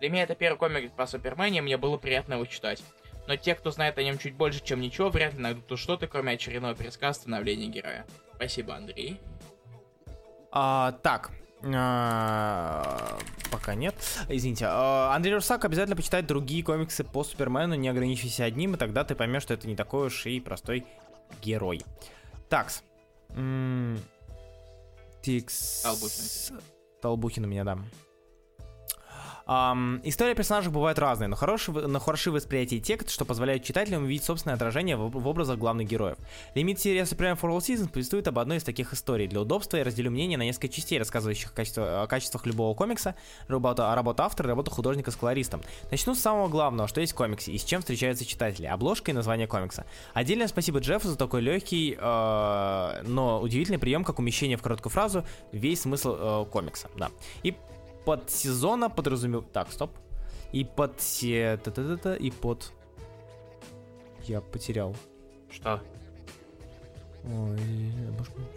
Для 0.00 0.08
меня 0.08 0.22
это 0.22 0.34
первый 0.34 0.56
комик 0.56 0.92
по 0.92 1.06
Супермене, 1.06 1.62
мне 1.62 1.76
было 1.76 1.98
приятно 1.98 2.34
его 2.34 2.46
читать. 2.46 2.82
Но 3.26 3.36
те, 3.36 3.54
кто 3.54 3.70
знает 3.70 3.98
о 3.98 4.02
нем 4.02 4.18
чуть 4.18 4.34
больше, 4.34 4.62
чем 4.64 4.80
ничего, 4.80 5.10
вряд 5.10 5.34
ли 5.34 5.40
найдут 5.40 5.66
тут 5.66 5.78
что-то, 5.78 6.08
кроме 6.08 6.32
очередного 6.32 6.74
пересказа 6.74 7.20
становления 7.20 7.66
героя. 7.66 8.06
Спасибо, 8.34 8.74
Андрей. 8.74 9.20
А, 10.50 10.92
так, 11.02 11.30
а, 11.62 13.18
пока 13.50 13.74
нет. 13.74 13.94
Извините. 14.28 14.66
А, 14.68 15.14
Андрей 15.14 15.34
Русак 15.34 15.64
обязательно 15.64 15.96
почитает 15.96 16.26
другие 16.26 16.64
комиксы 16.64 17.04
по 17.04 17.22
Супермену, 17.22 17.74
не 17.74 17.88
ограничивайся 17.88 18.44
одним, 18.44 18.74
и 18.74 18.78
тогда 18.78 19.04
ты 19.04 19.14
поймешь, 19.14 19.42
что 19.42 19.54
это 19.54 19.68
не 19.68 19.76
такой 19.76 20.06
уж 20.06 20.26
и 20.26 20.40
простой 20.40 20.86
герой. 21.42 21.82
Такс. 22.48 22.82
Тикс. 25.22 25.82
Толбухин. 25.82 26.60
Толбухин 27.02 27.44
у 27.44 27.48
меня, 27.48 27.64
да. 27.64 27.78
Um, 29.50 30.00
история 30.04 30.36
персонажей 30.36 30.70
бывает 30.70 31.00
разная, 31.00 31.26
но, 31.26 31.34
хороший, 31.34 31.74
но 31.74 31.98
хороши 31.98 32.30
восприятие 32.30 32.78
текст, 32.78 33.10
что 33.10 33.24
позволяет 33.24 33.64
читателям 33.64 34.04
увидеть 34.04 34.22
собственное 34.22 34.54
отражение 34.54 34.96
в, 34.96 35.10
в 35.10 35.26
образах 35.26 35.58
главных 35.58 35.88
героев. 35.88 36.18
Лимит 36.54 36.78
серии 36.78 37.02
Supreme 37.02 37.36
for 37.36 37.50
All 37.50 37.58
Seasons 37.58 37.88
повествует 37.88 38.28
об 38.28 38.38
одной 38.38 38.58
из 38.58 38.62
таких 38.62 38.92
историй. 38.92 39.26
Для 39.26 39.40
удобства 39.40 39.76
я 39.76 39.82
разделю 39.82 40.12
мнение 40.12 40.38
на 40.38 40.44
несколько 40.44 40.68
частей, 40.68 41.00
рассказывающих 41.00 41.50
о, 41.50 41.52
качестве, 41.52 41.82
о 41.82 42.06
качествах 42.06 42.46
любого 42.46 42.76
комикса, 42.76 43.16
работа, 43.48 43.92
работа 43.92 44.24
автора 44.24 44.46
и 44.46 44.50
работа 44.50 44.70
художника 44.70 45.10
с 45.10 45.16
колористом. 45.16 45.62
Начну 45.90 46.14
с 46.14 46.20
самого 46.20 46.46
главного, 46.46 46.86
что 46.86 47.00
есть 47.00 47.14
в 47.14 47.16
комиксе 47.16 47.50
и 47.50 47.58
с 47.58 47.64
чем 47.64 47.80
встречаются 47.80 48.24
читатели. 48.24 48.66
Обложка 48.66 49.10
и 49.10 49.14
название 49.14 49.48
комикса. 49.48 49.84
Отдельное 50.14 50.46
спасибо 50.46 50.78
Джеффу 50.78 51.08
за 51.08 51.16
такой 51.16 51.40
легкий, 51.40 51.98
э, 52.00 53.02
но 53.02 53.40
удивительный 53.40 53.80
прием, 53.80 54.04
как 54.04 54.20
умещение 54.20 54.56
в 54.56 54.62
короткую 54.62 54.92
фразу 54.92 55.24
весь 55.50 55.80
смысл 55.80 56.16
э, 56.16 56.44
комикса. 56.52 56.88
Да. 56.96 57.10
И 57.42 57.56
под 58.04 58.30
сезона 58.30 58.90
подразумевает... 58.90 59.52
Так, 59.52 59.72
стоп. 59.72 59.90
И 60.52 60.64
под... 60.64 61.00
се 61.00 61.56
-та 61.56 61.70
-та, 61.72 62.16
и 62.16 62.30
под... 62.30 62.72
Я 64.28 64.40
потерял. 64.40 64.94
Что? 65.50 65.80
Ой, 67.24 67.58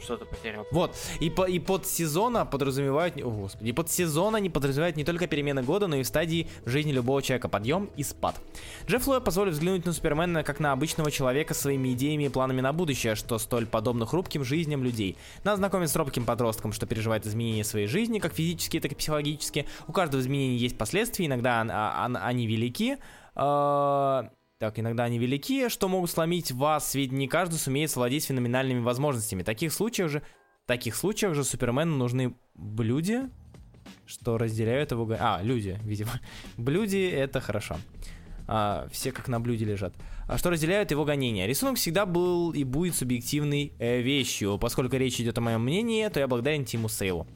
Что-то 0.01 0.25
потерял. 0.25 0.65
Вот, 0.71 0.95
и, 1.19 1.29
по, 1.29 1.43
и 1.43 1.59
под 1.59 1.85
сезона 1.85 2.45
подразумевают, 2.45 3.17
о 3.17 3.29
господи, 3.29 3.69
и 3.69 3.73
под 3.73 3.89
сезона 3.91 4.37
не 4.37 4.49
подразумевают 4.49 4.95
не 4.95 5.03
только 5.03 5.27
перемены 5.27 5.63
года, 5.63 5.87
но 5.87 5.97
и 5.97 6.03
в 6.03 6.07
стадии 6.07 6.47
в 6.65 6.69
жизни 6.69 6.91
любого 6.91 7.21
человека, 7.21 7.49
подъем 7.49 7.89
и 7.97 8.03
спад. 8.03 8.39
Джефф 8.87 9.07
Лой 9.07 9.21
позволит 9.21 9.53
взглянуть 9.53 9.85
на 9.85 9.93
Супермена 9.93 10.43
как 10.43 10.59
на 10.59 10.71
обычного 10.71 11.11
человека 11.11 11.53
с 11.53 11.59
своими 11.59 11.93
идеями 11.93 12.25
и 12.25 12.29
планами 12.29 12.61
на 12.61 12.71
будущее, 12.73 13.15
что 13.15 13.37
столь 13.37 13.65
подобно 13.65 14.05
хрупким 14.05 14.43
жизням 14.43 14.83
людей. 14.83 15.17
Нас 15.43 15.57
знакомит 15.57 15.89
с 15.89 15.95
робким 15.95 16.25
подростком, 16.25 16.71
что 16.71 16.85
переживает 16.85 17.27
изменения 17.27 17.63
своей 17.63 17.87
жизни, 17.87 18.19
как 18.19 18.33
физические, 18.33 18.81
так 18.81 18.93
и 18.93 18.95
психологические. 18.95 19.65
У 19.87 19.91
каждого 19.91 20.21
изменения 20.21 20.57
есть 20.57 20.77
последствия, 20.77 21.25
иногда 21.25 21.61
они 22.05 22.47
велики, 22.47 22.97
а, 23.35 24.29
так, 24.63 24.79
иногда 24.79 25.03
они 25.03 25.19
велики, 25.19 25.67
что 25.67 25.89
могут 25.89 26.09
сломить 26.09 26.53
вас, 26.53 26.95
ведь 26.95 27.11
не 27.11 27.27
каждый 27.27 27.55
сумеет 27.55 27.91
совладеть 27.91 28.23
феноменальными 28.23 28.79
возможностями. 28.79 29.41
В 29.41 29.45
таких 29.45 29.73
случаях 29.73 30.09
же, 30.09 30.21
в 30.63 30.67
таких 30.67 30.95
случаях 30.95 31.35
же 31.35 31.43
Супермену 31.43 31.97
нужны 31.97 32.33
блюди, 32.53 33.23
что 34.05 34.37
разделяют 34.37 34.91
его... 34.91 35.05
А, 35.19 35.41
люди, 35.43 35.77
видимо. 35.83 36.11
Блюди— 36.55 37.09
это 37.13 37.41
хорошо. 37.41 37.75
А, 38.47 38.87
все 38.89 39.11
как 39.11 39.27
на 39.27 39.41
блюде 39.41 39.65
лежат. 39.65 39.93
А 40.29 40.37
что 40.37 40.49
разделяют 40.49 40.91
его 40.91 41.03
гонения? 41.03 41.45
Рисунок 41.45 41.75
всегда 41.75 42.05
был 42.05 42.53
и 42.53 42.63
будет 42.63 42.95
субъективной 42.95 43.73
э, 43.79 43.99
вещью. 43.99 44.57
Поскольку 44.57 44.95
речь 44.95 45.19
идет 45.19 45.37
о 45.37 45.41
моем 45.41 45.61
мнении, 45.61 46.07
то 46.07 46.21
я 46.21 46.27
благодарен 46.29 46.63
Тиму 46.63 46.87
Сейлу. 46.87 47.27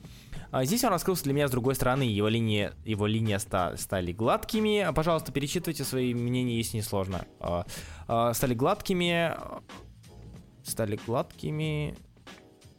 А 0.51 0.65
здесь 0.65 0.83
он 0.83 0.91
раскрылся 0.91 1.23
для 1.23 1.33
меня 1.33 1.47
с 1.47 1.51
другой 1.51 1.75
стороны, 1.75 2.03
его 2.03 2.27
линии, 2.27 2.71
его 2.85 3.05
линии 3.07 3.37
ста, 3.37 3.75
стали 3.77 4.11
гладкими. 4.11 4.87
Пожалуйста, 4.95 5.31
перечитывайте 5.31 5.83
свои 5.83 6.13
мнения, 6.13 6.57
если 6.57 6.77
не 6.77 6.83
сложно. 6.83 7.25
А, 7.39 7.65
а, 8.07 8.33
стали 8.33 8.53
гладкими, 8.53 9.35
стали 10.63 10.99
гладкими. 11.05 11.95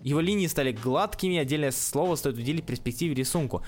Его 0.00 0.20
линии 0.20 0.46
стали 0.46 0.72
гладкими, 0.72 1.38
отдельное 1.38 1.72
слово 1.72 2.14
стоит 2.14 2.36
выделить 2.36 2.64
в 2.64 2.66
перспективе 2.66 3.14
рисунку. 3.14 3.64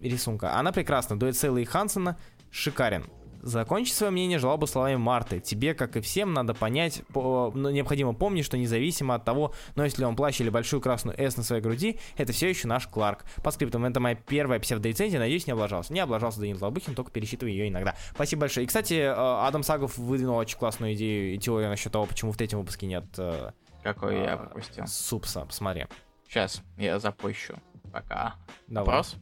рисунка. 0.00 0.56
Она 0.58 0.72
прекрасна. 0.72 1.18
Дуэт 1.18 1.36
Сейла 1.36 1.58
и 1.58 1.64
Хансона 1.64 2.18
шикарен. 2.50 3.06
Закончить 3.46 3.94
свое 3.94 4.10
мнение 4.10 4.40
желал 4.40 4.58
бы 4.58 4.66
словами 4.66 4.96
Марты. 4.96 5.38
Тебе, 5.38 5.72
как 5.72 5.96
и 5.96 6.00
всем, 6.00 6.34
надо 6.34 6.52
понять, 6.52 7.02
по, 7.12 7.52
но 7.54 7.70
необходимо 7.70 8.12
помнить, 8.12 8.44
что 8.44 8.58
независимо 8.58 9.14
от 9.14 9.24
того, 9.24 9.54
носит 9.76 9.98
ли 9.98 10.04
он 10.04 10.16
плащ 10.16 10.40
или 10.40 10.50
большую 10.50 10.80
красную 10.80 11.16
S 11.16 11.36
на 11.36 11.44
своей 11.44 11.62
груди, 11.62 12.00
это 12.16 12.32
все 12.32 12.48
еще 12.48 12.66
наш 12.66 12.88
Кларк. 12.88 13.24
По 13.44 13.52
скриптам, 13.52 13.84
это 13.84 14.00
моя 14.00 14.16
первая 14.16 14.58
псевдорецензия, 14.58 15.20
надеюсь, 15.20 15.46
не 15.46 15.52
облажался. 15.52 15.92
Не 15.92 16.00
облажался 16.00 16.40
Данил 16.40 16.58
Лобухин, 16.60 16.96
только 16.96 17.12
пересчитываю 17.12 17.52
ее 17.52 17.68
иногда. 17.68 17.94
Спасибо 18.12 18.40
большое. 18.40 18.64
И, 18.64 18.66
кстати, 18.66 18.94
э, 18.94 19.14
Адам 19.14 19.62
Сагов 19.62 19.96
выдвинул 19.96 20.38
очень 20.38 20.58
классную 20.58 20.94
идею 20.94 21.32
и 21.32 21.38
теорию 21.38 21.70
насчет 21.70 21.92
того, 21.92 22.06
почему 22.06 22.32
в 22.32 22.36
третьем 22.36 22.58
выпуске 22.58 22.88
нет... 22.88 23.04
Э, 23.16 23.52
Какой 23.84 24.24
я 24.24 24.38
пропустил? 24.38 24.88
Супса, 24.88 25.44
посмотри. 25.44 25.86
Сейчас, 26.28 26.62
я 26.78 26.98
запущу. 26.98 27.54
Пока. 27.92 28.34
Давай. 28.66 28.86
Вопрос? 28.86 29.16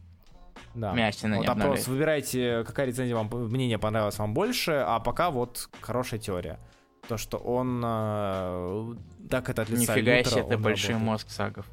Да. 0.74 0.92
Мясина 0.92 1.36
Вот 1.36 1.42
не 1.42 1.48
опрос, 1.48 1.86
выбирайте, 1.86 2.64
какая 2.64 2.86
рецензия 2.86 3.14
вам, 3.14 3.28
мнение 3.28 3.78
понравилось 3.78 4.18
вам 4.18 4.34
больше, 4.34 4.72
а 4.86 4.98
пока 5.01 5.30
вот 5.30 5.68
хорошая 5.80 6.18
теория. 6.20 6.59
То, 7.09 7.16
что 7.16 7.36
он 7.36 7.82
э, 7.84 8.94
так 9.30 9.48
это 9.51 9.62
от 9.62 9.68
лица 9.68 9.94
Нифига 9.94 10.24
себе, 10.24 10.42
он 10.42 10.62
большой 10.62 10.90
работает. 10.90 10.98
мозг 10.98 11.30
сагов. 11.30 11.66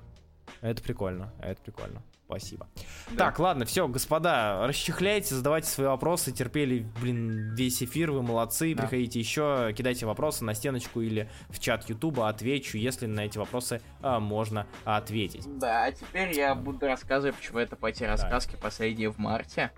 Это 0.62 0.84
прикольно, 0.84 1.34
это 1.42 1.62
прикольно. 1.62 2.04
Спасибо. 2.32 2.70
Да. 3.12 3.26
Так, 3.26 3.40
ладно, 3.40 3.66
все, 3.66 3.90
господа, 3.90 4.66
расчехляйте, 4.66 5.36
задавайте 5.36 5.68
свои 5.68 5.88
вопросы, 5.88 6.32
терпели, 6.32 6.86
блин, 7.02 7.54
весь 7.56 7.84
эфир, 7.84 8.12
вы 8.12 8.22
молодцы, 8.22 8.74
Да. 8.74 8.84
приходите 8.84 9.20
еще, 9.20 9.74
кидайте 9.76 10.06
вопросы 10.06 10.46
на 10.46 10.54
стеночку 10.54 11.02
или 11.02 11.30
в 11.50 11.60
чат 11.60 11.90
Ютуба, 11.90 12.30
отвечу, 12.30 12.78
если 12.78 13.06
на 13.06 13.26
эти 13.26 13.38
вопросы 13.38 13.82
а, 14.02 14.22
можно 14.22 14.66
ответить. 14.86 15.44
Да, 15.60 15.84
а 15.84 15.92
теперь 15.92 16.32
я 16.32 16.56
буду 16.56 16.86
рассказывать, 16.86 17.36
почему 17.36 17.60
это 17.60 17.76
пойти 17.76 18.06
рассказки 18.06 18.56
последние 18.56 19.12
в 19.12 19.18
марте. 19.18 19.72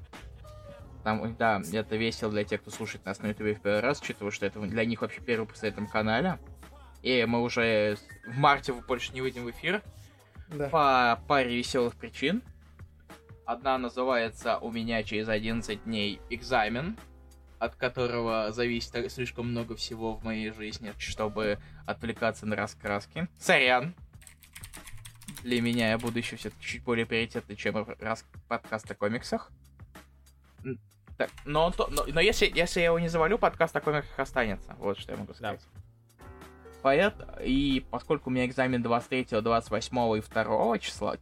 Там, 1.03 1.35
да, 1.35 1.59
это 1.73 1.95
весело 1.95 2.31
для 2.31 2.43
тех, 2.43 2.61
кто 2.61 2.69
слушает 2.69 3.03
нас 3.03 3.19
на 3.19 3.27
ютубе 3.27 3.55
в 3.55 3.61
первый 3.61 3.81
раз, 3.81 3.99
учитывая, 3.99 4.31
что 4.31 4.45
это 4.45 4.59
для 4.59 4.85
них 4.85 5.01
вообще 5.01 5.21
первый 5.21 5.45
выпуск 5.45 5.63
на 5.63 5.67
этом 5.67 5.88
канале. 5.88 6.38
И 7.01 7.25
мы 7.25 7.41
уже 7.41 7.97
в 8.27 8.38
марте 8.38 8.73
больше 8.73 9.11
не 9.11 9.21
выйдем 9.21 9.43
в 9.43 9.49
эфир. 9.49 9.81
По 10.71 11.21
паре 11.27 11.55
веселых 11.57 11.95
причин. 11.95 12.41
Одна 13.45 13.77
называется 13.77 14.57
«У 14.57 14.71
меня 14.71 15.03
через 15.03 15.27
11 15.27 15.84
дней 15.84 16.21
экзамен», 16.30 16.97
от 17.59 17.75
которого 17.75 18.51
зависит 18.51 19.11
слишком 19.11 19.49
много 19.49 19.75
всего 19.75 20.15
в 20.15 20.23
моей 20.23 20.51
жизни, 20.51 20.93
чтобы 20.97 21.59
отвлекаться 21.85 22.45
на 22.45 22.55
раскраски. 22.55 23.27
Сорян. 23.38 23.95
Для 25.43 25.61
меня 25.61 25.89
я 25.89 25.97
буду 25.97 26.19
еще 26.19 26.35
все-таки 26.38 26.63
чуть 26.63 26.84
более 26.84 27.05
приоритетный, 27.05 27.55
чем 27.55 27.85
рас... 27.99 28.25
подкаст 28.47 28.89
о 28.91 28.95
комиксах. 28.95 29.51
Так, 31.17 31.30
но, 31.45 31.65
он 31.65 31.73
то- 31.73 31.88
но, 31.91 32.05
но 32.07 32.21
если, 32.21 32.51
если 32.53 32.80
я 32.80 32.88
его 32.88 32.99
не 32.99 33.07
завалю, 33.07 33.38
подкаст 33.38 33.75
о 33.75 33.81
комиксах 33.81 34.17
останется. 34.17 34.73
Вот 34.80 34.97
что 34.97 35.11
я 35.11 35.17
могу 35.17 35.34
сказать. 35.34 35.61
Поэт, 36.84 37.15
и 37.41 37.84
поскольку 37.89 38.30
у 38.30 38.34
меня 38.34 38.45
экзамен 38.45 38.84
23, 38.84 39.41
28 39.41 40.18
и 40.18 40.22
2 40.22 40.77
числа, 40.80 41.15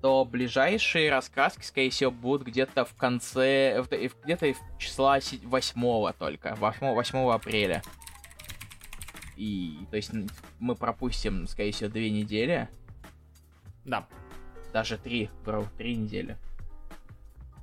то 0.00 0.24
ближайшие 0.24 1.08
рассказки, 1.08 1.62
скорее 1.64 1.90
всего, 1.90 2.10
будут 2.10 2.48
где-то 2.48 2.84
в 2.84 2.94
конце, 2.94 3.80
где-то 4.24 4.54
в 4.54 4.78
числа 4.78 5.20
8 5.44 6.12
только, 6.18 6.56
8, 6.56 6.94
8 6.94 7.30
апреля. 7.30 7.82
И, 9.36 9.78
то 9.90 9.96
есть, 9.96 10.10
мы 10.58 10.74
пропустим, 10.74 11.46
скорее 11.46 11.70
всего, 11.70 11.88
две 11.88 12.10
недели, 12.10 12.68
Да. 13.84 14.06
даже 14.72 14.98
три, 14.98 15.30
три 15.78 15.94
недели. 15.94 16.36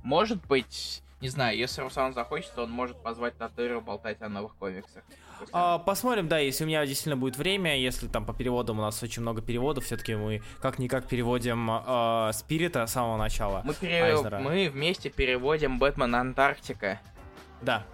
Может 0.02 0.46
быть, 0.46 1.02
не 1.20 1.28
знаю, 1.28 1.56
если 1.56 1.82
Руслан 1.82 2.14
захочет, 2.14 2.50
то 2.54 2.62
он 2.62 2.70
может 2.70 3.02
позвать 3.02 3.36
Татыру 3.36 3.80
болтать 3.80 4.22
о 4.22 4.28
новых 4.28 4.56
комиксах. 4.56 5.02
А, 5.52 5.78
посмотрим, 5.78 6.28
да, 6.28 6.38
если 6.38 6.64
у 6.64 6.66
меня 6.66 6.84
действительно 6.86 7.16
будет 7.16 7.36
время, 7.36 7.78
если 7.78 8.08
там 8.08 8.24
по 8.24 8.32
переводам 8.32 8.78
у 8.78 8.82
нас 8.82 9.02
очень 9.02 9.22
много 9.22 9.42
переводов, 9.42 9.84
все-таки 9.84 10.14
мы 10.14 10.42
как-никак 10.60 11.06
переводим 11.06 11.68
а, 11.70 12.30
Спирита 12.32 12.86
с 12.86 12.92
самого 12.92 13.16
начала. 13.16 13.62
Мы, 13.64 13.74
пере- 13.74 14.04
Айзнера. 14.04 14.38
мы 14.38 14.70
вместе 14.70 15.10
переводим 15.10 15.78
Бэтмен 15.78 16.14
Антарктика. 16.14 17.00
Да. 17.60 17.84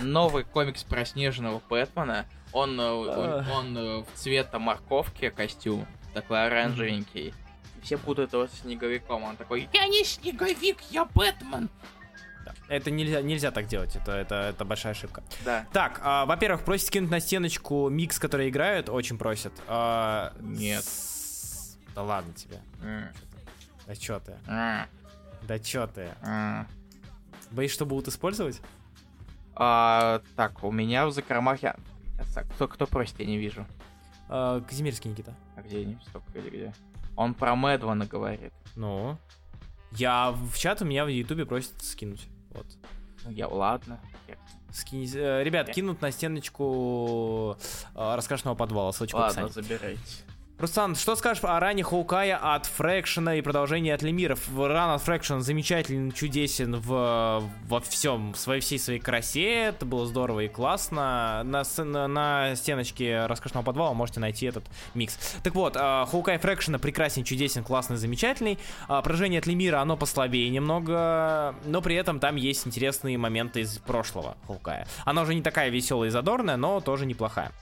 Новый 0.00 0.44
комикс 0.44 0.84
про 0.84 1.04
снежного 1.04 1.62
Бэтмена. 1.68 2.26
Он, 2.52 2.80
э, 2.80 2.90
он, 2.90 3.50
он, 3.50 3.78
э, 3.78 3.98
в 4.02 4.06
цвета 4.14 4.58
морковки 4.58 5.28
костюм, 5.30 5.86
такой 6.14 6.46
оранжевенький. 6.46 7.34
Все 7.82 7.98
путают 7.98 8.32
его 8.32 8.46
с 8.46 8.52
снеговиком. 8.62 9.24
Он 9.24 9.36
такой, 9.36 9.68
я 9.72 9.86
не 9.86 10.02
снеговик, 10.04 10.78
я 10.90 11.04
Бэтмен. 11.04 11.68
Да. 12.46 12.54
Это 12.68 12.90
нельзя, 12.90 13.20
нельзя 13.20 13.50
так 13.50 13.66
делать, 13.66 13.94
это, 13.96 14.12
это, 14.12 14.34
это 14.36 14.64
большая 14.64 14.92
ошибка. 14.92 15.22
Да. 15.44 15.66
Так, 15.72 16.00
а, 16.02 16.24
во-первых, 16.24 16.64
просит 16.64 16.88
кинуть 16.90 17.10
на 17.10 17.20
стеночку 17.20 17.88
микс, 17.90 18.18
который 18.18 18.48
играют, 18.48 18.88
очень 18.88 19.18
просят. 19.18 19.52
А, 19.68 20.32
Нет. 20.40 20.82
с- 20.84 21.76
Да 21.94 22.02
ладно 22.02 22.32
тебе. 22.34 22.60
Да 23.86 23.94
чё 23.96 24.20
ты? 24.20 24.34
Да 24.46 25.58
чё 25.58 25.86
ты? 25.86 26.08
м. 26.22 26.66
Боишься, 27.50 27.74
что 27.76 27.86
будут 27.86 28.08
использовать? 28.08 28.60
А, 29.54 30.20
так, 30.36 30.62
у 30.64 30.72
меня 30.72 31.06
в 31.06 31.12
закромах 31.12 31.62
я... 31.62 31.76
Так, 32.34 32.46
Кто, 32.54 32.66
кто 32.68 32.86
просит, 32.86 33.18
я 33.20 33.26
не 33.26 33.38
вижу. 33.38 33.66
А, 34.28 34.60
Казимирский 34.60 35.10
Никита. 35.10 35.34
А 35.56 35.62
где 35.62 35.78
они? 35.80 35.98
Стоп, 36.08 36.22
где, 36.34 36.48
где? 36.48 36.74
Он 37.16 37.32
про 37.34 37.54
Мэдвана 37.54 38.04
говорит. 38.06 38.52
Ну? 38.74 39.16
Я 39.92 40.32
в 40.32 40.58
чат 40.58 40.82
у 40.82 40.84
меня 40.84 41.04
в 41.04 41.08
Ютубе 41.08 41.46
просят 41.46 41.80
скинуть. 41.82 42.26
Вот. 42.56 42.66
Ну, 43.24 43.30
я, 43.30 43.48
ладно. 43.48 44.00
Скинь, 44.72 45.10
э, 45.14 45.42
ребят, 45.42 45.70
кинут 45.70 46.02
на 46.02 46.10
стеночку 46.10 47.56
э, 47.94 48.14
раскрашенного 48.14 48.56
подвала, 48.56 48.92
ссылочка 48.92 49.16
в 49.16 49.20
Ладно, 49.20 49.48
забирайте. 49.48 50.00
Руслан, 50.58 50.96
что 50.96 51.16
скажешь 51.16 51.44
о 51.44 51.60
ране 51.60 51.82
Хоукая 51.82 52.34
от 52.38 52.64
Фрэкшена 52.64 53.34
и 53.34 53.42
продолжении 53.42 53.92
от 53.92 54.00
Лемиров? 54.00 54.40
Ран 54.56 54.88
от 54.88 55.02
Фрэкшена 55.02 55.42
замечателен, 55.42 56.12
чудесен 56.12 56.76
в, 56.76 57.42
во 57.68 57.80
всем, 57.80 58.32
в 58.32 58.38
своей, 58.38 58.62
всей 58.62 58.78
своей 58.78 58.98
красе. 58.98 59.66
Это 59.66 59.84
было 59.84 60.06
здорово 60.06 60.40
и 60.40 60.48
классно. 60.48 61.42
На, 61.44 61.62
на, 61.84 62.08
на 62.08 62.56
стеночке 62.56 63.26
роскошного 63.26 63.64
подвала 63.64 63.92
можете 63.92 64.20
найти 64.20 64.46
этот 64.46 64.64
микс. 64.94 65.18
Так 65.42 65.54
вот, 65.54 65.76
э, 65.76 66.06
Хоукай 66.10 66.38
Фрэкшена 66.38 66.78
прекрасен, 66.78 67.22
чудесен, 67.22 67.62
классный, 67.62 67.98
замечательный. 67.98 68.58
А 68.88 69.02
Поражение 69.02 69.40
от 69.40 69.46
Лемира, 69.46 69.82
оно 69.82 69.98
послабее 69.98 70.48
немного, 70.48 71.54
но 71.66 71.82
при 71.82 71.96
этом 71.96 72.18
там 72.18 72.36
есть 72.36 72.66
интересные 72.66 73.18
моменты 73.18 73.60
из 73.60 73.76
прошлого 73.76 74.38
Хоукая. 74.46 74.88
Она 75.04 75.20
уже 75.20 75.34
не 75.34 75.42
такая 75.42 75.68
веселая 75.68 76.08
и 76.08 76.10
задорная, 76.10 76.56
но 76.56 76.80
тоже 76.80 77.04
неплохая. 77.04 77.52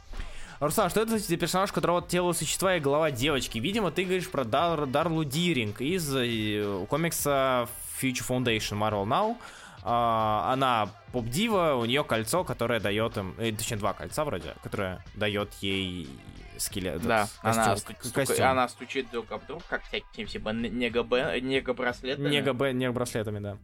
Руслан, 0.67 0.91
что 0.91 1.01
это 1.03 1.19
за 1.19 1.37
персонаж, 1.37 1.71
у 1.71 1.75
которого 1.75 2.01
тело 2.03 2.33
существа 2.33 2.77
и 2.77 2.81
голова 2.81 3.11
девочки? 3.11 3.59
Видимо, 3.59 3.91
ты 3.91 4.05
говоришь 4.05 4.31
про 4.31 4.45
Дар, 4.45 4.87
Дарлу 4.87 5.25
Диринг 5.25 5.81
из 5.81 6.15
э, 6.15 6.87
комикса 6.89 7.69
Future 8.01 8.27
Foundation 8.27 8.79
Marvel 8.79 9.05
Now. 9.05 9.37
А, 9.83 10.51
она 10.53 10.89
поп-дива, 11.13 11.75
у 11.75 11.85
нее 11.85 12.05
кольцо, 12.05 12.43
которое 12.45 12.81
дает 12.81 13.17
им, 13.19 13.35
э, 13.39 13.53
точнее 13.53 13.77
два 13.77 13.93
кольца 13.93 14.25
вроде, 14.25 14.55
которое 14.63 15.05
дает 15.15 15.53
ей 15.61 16.09
скелет. 16.57 17.03
Да, 17.03 17.29
она, 17.43 17.77
сту- 17.77 17.95
костюм. 18.15 18.47
она 18.47 18.69
стучит 18.69 19.11
друг 19.11 19.31
об 19.33 19.47
друг, 19.47 19.63
как 19.69 19.83
всякие 19.85 20.27
типа 20.27 20.51
нега-б- 20.51 21.41
нега-браслеты. 21.41 22.23
Нега, 22.23 22.73
нега 22.73 22.93
браслетами, 22.93 23.41
да. 23.41 23.59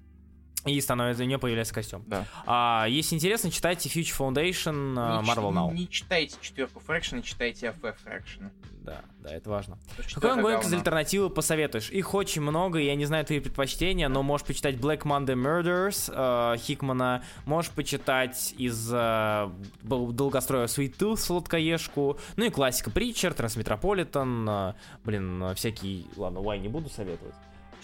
И 0.67 0.79
становится, 0.81 1.23
у 1.23 1.27
нее 1.27 1.39
появляется 1.39 1.73
костюм. 1.73 2.05
Да. 2.07 2.27
А, 2.47 2.87
если 2.89 3.15
интересно, 3.15 3.51
читайте 3.51 3.89
Future 3.89 4.17
Foundation 4.19 4.95
а, 4.99 5.21
Не 5.23 5.27
ч- 5.27 5.33
Marvel 5.33 5.53
Now. 5.53 5.73
Не 5.73 5.89
читайте 5.89 6.37
четверку 6.41 6.81
Фрэкшена, 6.81 7.23
читайте 7.23 7.75
FF 7.83 7.95
Фрэкшена. 8.05 8.51
Да, 8.83 9.03
да, 9.21 9.31
это 9.35 9.51
важно. 9.51 9.79
Какой 10.15 10.41
комикс 10.43 10.67
из 10.67 10.73
альтернативы 10.73 11.29
посоветуешь? 11.31 11.91
Их 11.91 12.15
очень 12.15 12.41
много, 12.43 12.79
я 12.79 12.95
не 12.95 13.05
знаю 13.05 13.25
твои 13.27 13.39
предпочтения, 13.41 14.09
но 14.09 14.23
можешь 14.23 14.47
почитать 14.47 14.77
Black 14.77 15.03
Monday 15.03 15.35
Murders 15.35 16.11
э, 16.13 16.57
Хикмана, 16.59 17.23
можешь 17.45 17.71
почитать 17.73 18.55
из 18.57 18.91
э, 18.93 19.51
Дол- 19.83 20.13
долгостроя 20.13 20.67
Sweet 20.67 20.97
Tooth 20.97 21.17
сладкоежку, 21.19 22.19
ну 22.37 22.45
и 22.47 22.51
классика 22.51 22.91
Притчер, 22.91 23.35
Трансметрополитен, 23.35 24.49
э, 24.49 24.75
блин, 25.05 25.43
э, 25.43 25.55
всякие, 25.55 26.05
ладно, 26.17 26.41
Уай 26.41 26.59
не 26.59 26.69
буду 26.69 26.89
советовать. 26.89 27.35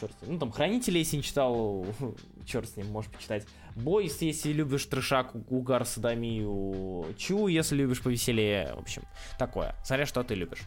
Черт 0.00 0.12
с 0.18 0.22
ним. 0.22 0.34
Ну, 0.34 0.38
там 0.38 0.52
Хранители, 0.52 0.98
если 0.98 1.16
не 1.16 1.22
читал, 1.22 1.86
черт 2.46 2.68
с 2.68 2.76
ним, 2.76 2.88
можешь 2.88 3.10
почитать. 3.10 3.46
Boys, 3.74 4.22
если 4.22 4.52
любишь 4.52 4.86
трешак, 4.86 5.34
угар, 5.50 5.84
садомию. 5.84 7.14
Чу, 7.18 7.46
если 7.46 7.76
любишь 7.76 8.02
повеселее. 8.02 8.74
В 8.74 8.78
общем, 8.78 9.02
такое. 9.38 9.74
Смотря, 9.84 10.06
что 10.06 10.22
ты 10.22 10.34
любишь. 10.34 10.60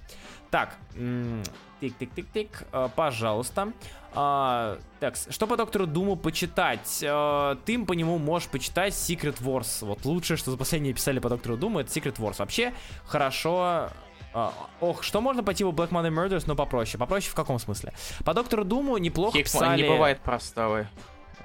Так, 0.51 0.77
м, 0.95 1.43
тик-тик-тик-тик, 1.81 2.67
э, 2.71 2.89
пожалуйста. 2.95 3.73
А, 4.13 4.79
так, 4.99 5.15
что 5.15 5.47
по 5.47 5.57
доктору 5.57 5.85
Думу 5.85 6.15
почитать? 6.15 6.99
Э, 7.03 7.55
ты 7.65 7.83
по 7.83 7.93
нему 7.93 8.17
можешь 8.17 8.49
почитать 8.49 8.93
Secret 8.93 9.41
Wars. 9.41 9.85
Вот 9.85 10.05
лучшее, 10.05 10.37
что 10.37 10.51
за 10.51 10.57
последнее 10.57 10.93
писали 10.93 11.19
по 11.19 11.29
доктору 11.29 11.57
Думу, 11.57 11.79
это 11.79 11.91
Secret 11.91 12.17
Wars. 12.17 12.35
Вообще, 12.39 12.73
хорошо... 13.05 13.89
а, 14.33 14.53
ох, 14.81 15.03
что 15.03 15.21
можно 15.21 15.43
по 15.43 15.53
типу 15.53 15.71
Black 15.71 15.89
Monday 15.89 16.11
Murders, 16.13 16.43
но 16.47 16.55
попроще. 16.55 16.97
Попроще 16.97 17.31
в 17.31 17.35
каком 17.35 17.59
смысле? 17.59 17.93
По 18.25 18.33
доктору 18.33 18.63
Думу 18.63 18.97
неплохо 18.97 19.37
Хикман 19.37 19.61
писали... 19.63 19.81
не 19.83 19.89
бывает 19.89 20.19
простого. 20.19 20.87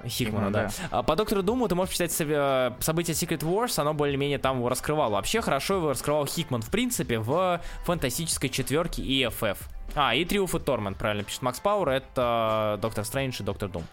Хикмана, 0.07 0.49
Хикмана, 0.49 0.51
да. 0.51 0.71
А, 0.91 1.03
По 1.03 1.17
доктору 1.17 1.43
Думу 1.43 1.67
ты 1.67 1.75
можешь 1.75 1.91
почитать 1.91 2.13
со- 2.13 2.25
э, 2.25 2.73
события 2.81 3.13
Secret 3.13 3.41
Wars, 3.41 3.79
оно 3.81 3.95
более-менее 3.95 4.39
там 4.39 4.59
его 4.59 4.69
раскрывало. 4.69 5.13
Вообще 5.15 5.41
хорошо 5.41 5.77
его 5.77 5.91
раскрывал 5.91 6.27
Хикман, 6.27 6.61
в 6.61 6.71
принципе, 6.71 7.19
в 7.19 7.61
фантастической 7.85 8.51
четверке 8.51 9.03
и 9.03 9.25
FF. 9.25 9.57
А, 9.95 10.15
и 10.15 10.25
Триуф 10.25 10.55
и 10.55 10.59
Тормент, 10.59 10.99
правильно 10.99 11.25
пишет 11.25 11.41
Макс 11.43 11.59
Пауэр, 11.61 11.89
это 11.89 12.79
Доктор 12.83 13.05
Стрэндж 13.05 13.41
и 13.41 13.45
Доктор 13.45 13.71
Дум. 13.71 13.85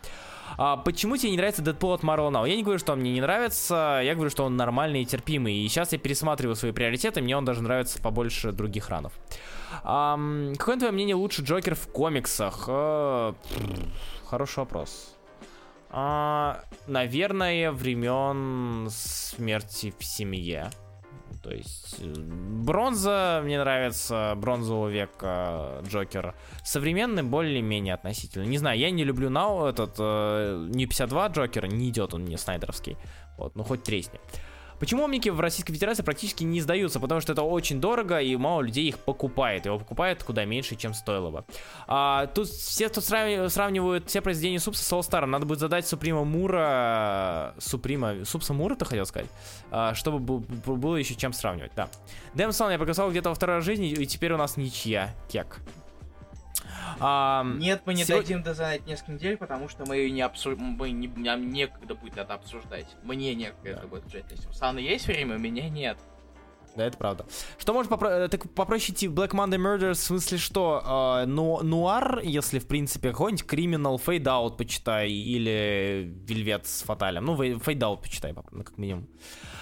А, 0.57 0.77
почему 0.77 1.17
тебе 1.17 1.31
не 1.31 1.37
нравится 1.37 1.61
Дэдпул 1.61 1.93
от 1.93 2.03
Marvel 2.03 2.31
Now? 2.31 2.47
Я 2.47 2.55
не 2.55 2.63
говорю, 2.63 2.79
что 2.79 2.93
он 2.93 2.99
мне 2.99 3.13
не 3.13 3.21
нравится, 3.21 4.01
я 4.03 4.13
говорю, 4.15 4.29
что 4.29 4.43
он 4.43 4.57
нормальный 4.57 5.03
и 5.03 5.05
терпимый. 5.05 5.55
И 5.55 5.67
сейчас 5.67 5.91
я 5.91 5.97
пересматриваю 5.97 6.55
свои 6.55 6.71
приоритеты, 6.71 7.21
мне 7.21 7.37
он 7.37 7.45
даже 7.45 7.61
нравится 7.61 8.01
побольше 8.01 8.51
других 8.51 8.89
ранов. 8.89 9.13
Um, 9.83 10.55
какое 10.57 10.77
твое 10.77 10.91
мнение 10.91 11.15
лучше 11.15 11.41
Джокер 11.43 11.75
в 11.75 11.87
комиксах? 11.87 12.67
Uh, 12.67 13.35
хороший 14.25 14.59
вопрос. 14.59 15.15
Uh, 15.91 16.57
наверное, 16.87 17.71
времен 17.71 18.87
смерти 18.89 19.93
в 19.97 20.03
семье. 20.03 20.71
То 21.41 21.51
есть 21.51 21.95
э, 21.99 22.13
бронза, 22.15 23.41
мне 23.43 23.59
нравится, 23.59 24.33
бронзового 24.37 24.89
века 24.89 25.81
Джокер. 25.87 26.35
Современный 26.63 27.23
более-менее 27.23 27.95
относительно. 27.95 28.43
Не 28.43 28.57
знаю, 28.57 28.77
я 28.77 28.91
не 28.91 29.03
люблю 29.03 29.29
Нау, 29.29 29.65
этот, 29.65 29.95
э, 29.97 30.67
не 30.69 30.85
52 30.85 31.27
Джокера, 31.27 31.67
не 31.67 31.89
идет 31.89 32.13
он 32.13 32.23
мне 32.23 32.37
снайдеровский. 32.37 32.97
Вот, 33.37 33.55
ну 33.55 33.63
хоть 33.63 33.83
тресни. 33.83 34.19
Почему 34.81 35.03
омники 35.03 35.29
в 35.29 35.39
Российской 35.39 35.73
Федерации 35.73 36.01
практически 36.01 36.43
не 36.43 36.59
сдаются? 36.59 36.99
Потому 36.99 37.21
что 37.21 37.33
это 37.33 37.43
очень 37.43 37.79
дорого, 37.79 38.19
и 38.19 38.35
мало 38.35 38.61
людей 38.63 38.89
их 38.89 38.97
покупает. 38.97 39.67
Его 39.67 39.77
покупают 39.77 40.23
куда 40.23 40.43
меньше, 40.43 40.75
чем 40.75 40.95
стоило 40.95 41.29
бы. 41.29 41.45
А, 41.85 42.25
тут 42.25 42.47
все 42.47 42.89
тут 42.89 43.05
сравнивают, 43.05 43.53
сравнивают 43.53 44.09
все 44.09 44.21
произведения 44.21 44.59
Супса 44.59 44.83
с 44.83 44.91
All 44.91 45.01
Star. 45.01 45.27
Надо 45.27 45.45
будет 45.45 45.59
задать 45.59 45.87
Суприма 45.87 46.23
Мура... 46.23 47.53
Суприма... 47.59 48.25
Супса 48.25 48.53
Мура, 48.53 48.73
ты 48.73 48.85
хотел 48.85 49.05
сказать? 49.05 49.29
А, 49.69 49.93
чтобы 49.93 50.39
было 50.39 50.95
еще 50.95 51.13
чем 51.13 51.31
сравнивать, 51.31 51.73
да. 51.75 51.87
Дэмсон 52.33 52.71
я 52.71 52.79
показал 52.79 53.11
где-то 53.11 53.29
во 53.29 53.35
второй 53.35 53.61
жизни, 53.61 53.91
и 53.91 54.07
теперь 54.07 54.33
у 54.33 54.37
нас 54.37 54.57
ничья. 54.57 55.13
Кек. 55.29 55.61
А, 56.99 57.43
Нет, 57.43 57.81
мы 57.85 57.93
не 57.93 58.03
сего... 58.03 58.19
дадим 58.19 58.43
дозанять 58.43 58.85
несколько 58.85 59.13
недель, 59.13 59.37
потому 59.37 59.69
что 59.69 59.85
мы 59.85 59.97
ее 59.97 60.11
не 60.11 60.21
обсуждаем. 60.21 60.75
Мы 60.77 60.91
не... 60.91 61.07
Нам 61.07 61.49
некогда 61.49 61.95
будет 61.95 62.17
это 62.17 62.33
обсуждать. 62.33 62.87
Мне 63.03 63.33
некогда 63.35 63.63
да. 63.63 63.69
это 63.71 63.87
будет 63.87 64.03
обсуждать. 64.03 64.27
То 64.27 64.35
есть 64.35 64.49
у 64.49 64.53
Саны 64.53 64.79
есть 64.79 65.07
время, 65.07 65.35
у 65.35 65.39
меня 65.39 65.69
нет. 65.69 65.97
Да, 66.75 66.85
это 66.85 66.97
правда. 66.97 67.25
Что 67.57 67.73
может 67.73 67.89
попро... 67.89 68.09
Э, 68.09 68.27
так 68.29 68.49
попроще 68.53 68.93
идти 68.93 69.07
Black 69.07 69.31
Monday 69.31 69.57
Murder 69.57 69.93
в 69.93 69.97
смысле 69.97 70.37
что? 70.37 71.21
Э, 71.21 71.25
ну, 71.25 71.61
нуар, 71.63 72.19
если 72.23 72.59
в 72.59 72.67
принципе 72.67 73.11
какой-нибудь 73.11 73.45
Criminal 73.45 74.01
Fade 74.03 74.23
Out 74.23 74.57
почитай 74.57 75.11
или 75.11 76.13
Вельвет 76.27 76.67
с 76.67 76.83
Фаталем. 76.83 77.25
Ну, 77.25 77.35
Fade 77.35 77.79
Out 77.79 78.01
почитай, 78.01 78.33
как 78.33 78.77
минимум. 78.77 79.07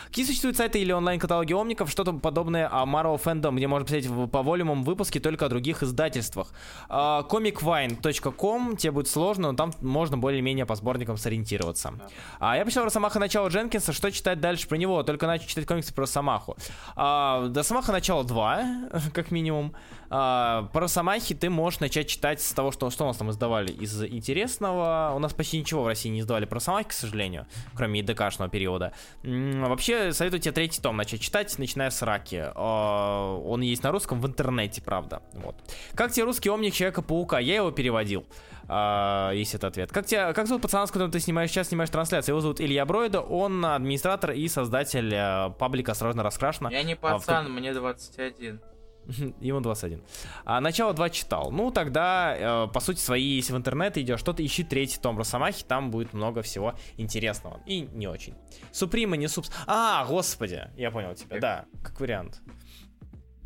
Какие 0.10 0.26
существуют 0.26 0.58
сайты 0.58 0.80
или 0.80 0.92
онлайн-каталоги 0.92 1.54
омников, 1.54 1.92
что-то 1.92 2.14
подобное 2.14 2.68
о 2.68 2.86
Marvel 2.86 3.22
Fandom, 3.24 3.56
где 3.56 3.68
можно 3.68 3.86
посмотреть 3.86 4.32
по 4.32 4.42
волюмам 4.42 4.84
выпуски 4.84 5.20
только 5.20 5.46
о 5.46 5.50
других 5.50 5.84
издательствах. 5.84 6.52
Uh, 6.90 7.28
comicvine.com, 7.30 8.76
тебе 8.76 8.92
будет 8.92 9.08
сложно, 9.08 9.52
но 9.52 9.56
там 9.56 9.72
можно 9.82 10.18
более-менее 10.18 10.66
по 10.66 10.74
сборникам 10.74 11.18
сориентироваться. 11.18 11.94
Uh, 12.40 12.58
я 12.58 12.66
почитал 12.66 12.86
Росомаха 12.86 13.20
начала 13.20 13.50
Дженкинса, 13.50 13.94
что 13.94 14.12
читать 14.12 14.40
дальше 14.40 14.68
про 14.68 14.78
него? 14.78 15.04
Только 15.04 15.28
начал 15.28 15.46
читать 15.46 15.68
комиксы 15.68 15.94
про 15.94 16.02
Росомаху. 16.02 16.58
Uh, 16.96 17.56
Росомаха 17.56 17.92
начало 17.92 18.24
2, 18.24 18.64
как 19.14 19.30
минимум. 19.30 19.76
Uh, 20.10 20.68
про 20.70 20.82
Росомахи 20.82 21.36
ты 21.36 21.52
можешь 21.52 21.80
начать 21.82 22.08
читать 22.08 22.42
с 22.42 22.52
того, 22.54 22.72
что, 22.72 22.90
что 22.90 23.04
у 23.04 23.08
нас 23.08 23.18
там 23.18 23.30
издавали 23.30 23.72
из 23.72 24.04
интересного. 24.04 25.14
У 25.16 25.20
нас 25.20 25.34
почти 25.34 25.60
ничего 25.60 25.84
в 25.84 25.88
России 25.88 26.10
не 26.10 26.22
издавали 26.22 26.46
про 26.46 26.56
Росомахи, 26.56 26.90
к 26.90 26.94
сожалению, 26.94 27.46
кроме 27.76 28.02
ИДКшного 28.02 28.50
периода. 28.50 28.92
Вообще, 29.24 30.12
советую 30.12 30.40
тебе 30.40 30.52
третий 30.52 30.82
том 30.82 30.98
начать 30.98 31.22
читать, 31.22 31.56
начиная 31.60 31.92
с 31.92 32.02
Раки. 32.02 32.44
А, 32.56 33.36
он 33.38 33.62
есть 33.62 33.84
на 33.84 33.92
русском 33.92 34.20
в 34.20 34.26
интернете, 34.26 34.82
правда. 34.82 35.22
Вот. 35.34 35.56
Как 35.94 36.12
тебе 36.12 36.26
русский 36.26 36.50
омник 36.50 36.74
Человека-паука? 36.74 37.38
Я 37.40 37.58
его 37.58 37.72
переводил. 37.72 38.26
Uh, 38.68 39.36
есть 39.36 39.56
этот 39.56 39.72
ответ. 39.72 39.92
Как, 39.92 40.06
тебя, 40.06 40.32
как 40.32 40.46
зовут 40.46 40.62
пацана, 40.62 40.86
с 40.86 40.92
которым 40.92 41.12
ты 41.12 41.20
снимаешь 41.20 41.50
сейчас, 41.50 41.70
снимаешь 41.70 41.90
трансляцию? 41.90 42.34
Его 42.34 42.42
зовут 42.42 42.62
Илья 42.62 42.86
Бройда, 42.86 43.20
он 43.20 43.66
администратор 43.66 44.32
и 44.32 44.48
создатель 44.48 45.12
uh, 45.12 45.52
паблика 45.56 45.94
«Осторожно, 45.94 46.22
раскрашено». 46.22 46.70
Я 46.70 46.84
не 46.84 46.96
пацан, 46.96 47.48
uh, 47.48 47.50
мне 47.50 47.74
21. 47.74 48.60
Ему 49.42 49.60
21. 49.60 50.02
А 50.46 50.62
начало 50.62 50.94
2 50.94 51.10
читал. 51.10 51.52
Ну, 51.52 51.72
тогда, 51.72 52.36
э, 52.38 52.68
по 52.72 52.80
сути, 52.80 53.00
свои, 53.00 53.36
если 53.36 53.54
в 53.54 53.58
интернет 53.58 53.98
идешь, 53.98 54.20
что-то 54.20 54.46
ищи 54.46 54.64
третий 54.64 55.00
том 55.00 55.18
Росомахи, 55.18 55.64
там 55.68 55.92
будет 55.92 56.14
много 56.14 56.42
всего 56.42 56.76
интересного. 56.98 57.62
И 57.66 57.82
не 57.94 58.08
очень. 58.08 58.36
Суприма, 58.72 59.18
не 59.18 59.28
супс... 59.28 59.52
А, 59.68 60.06
господи, 60.06 60.70
я 60.78 60.92
понял 60.92 61.16
тебя, 61.16 61.40
да, 61.40 61.66
как 61.84 62.00
вариант. 62.00 62.42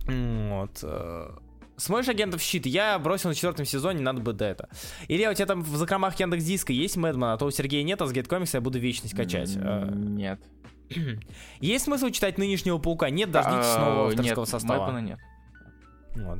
Вот. 0.05 0.79
Э, 0.83 1.29
смотришь 1.77 2.09
агентов 2.09 2.41
щит? 2.41 2.65
Я 2.65 2.99
бросил 2.99 3.29
на 3.29 3.35
четвертом 3.35 3.65
сезоне, 3.65 4.01
надо 4.01 4.21
бы 4.21 4.33
до 4.33 4.45
это. 4.45 4.69
Или 5.07 5.25
у 5.25 5.33
тебя 5.33 5.45
там 5.45 5.61
в 5.61 5.75
закромах 5.77 6.19
Яндекс 6.19 6.43
Диска 6.43 6.73
есть 6.73 6.97
Мэдман, 6.97 7.31
а 7.31 7.37
то 7.37 7.45
у 7.45 7.51
Сергея 7.51 7.83
нет, 7.83 8.01
а 8.01 8.07
с 8.07 8.11
Геткомикса 8.11 8.57
я 8.57 8.61
буду 8.61 8.79
вечность 8.79 9.15
качать. 9.15 9.51
Э, 9.55 9.89
нет. 9.93 10.41
Есть 11.59 11.85
смысл 11.85 12.09
читать 12.09 12.37
нынешнего 12.37 12.77
паука? 12.77 13.09
Нет, 13.09 13.31
дождитесь 13.31 13.75
нового 13.77 14.09
авторского 14.09 14.41
нет, 14.41 14.49
состава. 14.49 14.85
Мэдмана 14.85 14.99
нет. 14.99 15.19
Вот. 16.15 16.39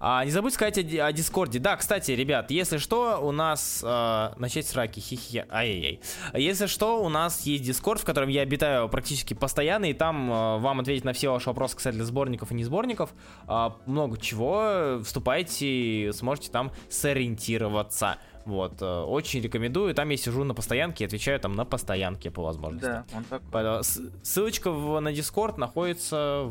А, 0.00 0.24
не 0.24 0.30
забудь 0.30 0.54
сказать 0.54 0.78
о, 0.78 1.06
о 1.06 1.12
Дискорде. 1.12 1.58
Да, 1.58 1.76
кстати, 1.76 2.12
ребят, 2.12 2.50
если 2.50 2.78
что, 2.78 3.18
у 3.18 3.32
нас... 3.32 3.82
Э, 3.84 4.30
начать 4.38 4.66
с 4.66 4.74
раки, 4.74 5.00
хи-хи, 5.00 5.44
ай-яй-яй. 5.50 6.00
Если 6.34 6.66
что, 6.66 7.02
у 7.02 7.08
нас 7.08 7.42
есть 7.42 7.64
Дискорд, 7.64 8.00
в 8.00 8.04
котором 8.04 8.28
я 8.28 8.42
обитаю 8.42 8.88
практически 8.88 9.34
постоянно, 9.34 9.86
и 9.86 9.92
там 9.92 10.30
э, 10.30 10.58
вам 10.58 10.80
ответить 10.80 11.04
на 11.04 11.12
все 11.12 11.30
ваши 11.30 11.48
вопросы 11.48 11.76
касательно 11.76 12.04
сборников 12.04 12.50
и 12.50 12.54
не 12.54 12.64
сборников. 12.64 13.14
Э, 13.46 13.70
много 13.86 14.18
чего. 14.18 15.00
Вступайте, 15.04 16.10
сможете 16.12 16.50
там 16.50 16.72
сориентироваться. 16.88 18.18
Вот, 18.44 18.82
э, 18.82 19.00
очень 19.02 19.40
рекомендую. 19.40 19.94
Там 19.94 20.08
я 20.10 20.16
сижу 20.16 20.44
на 20.44 20.54
постоянке 20.54 21.04
и 21.04 21.06
отвечаю 21.06 21.40
там 21.40 21.54
на 21.54 21.64
постоянке 21.64 22.30
по 22.30 22.42
возможности. 22.42 22.86
Да, 22.86 23.04
он 23.14 23.24
такой. 23.24 23.82
Ссылочка 24.22 24.70
в, 24.70 25.00
на 25.00 25.12
Дискорд 25.12 25.56
находится 25.56 26.50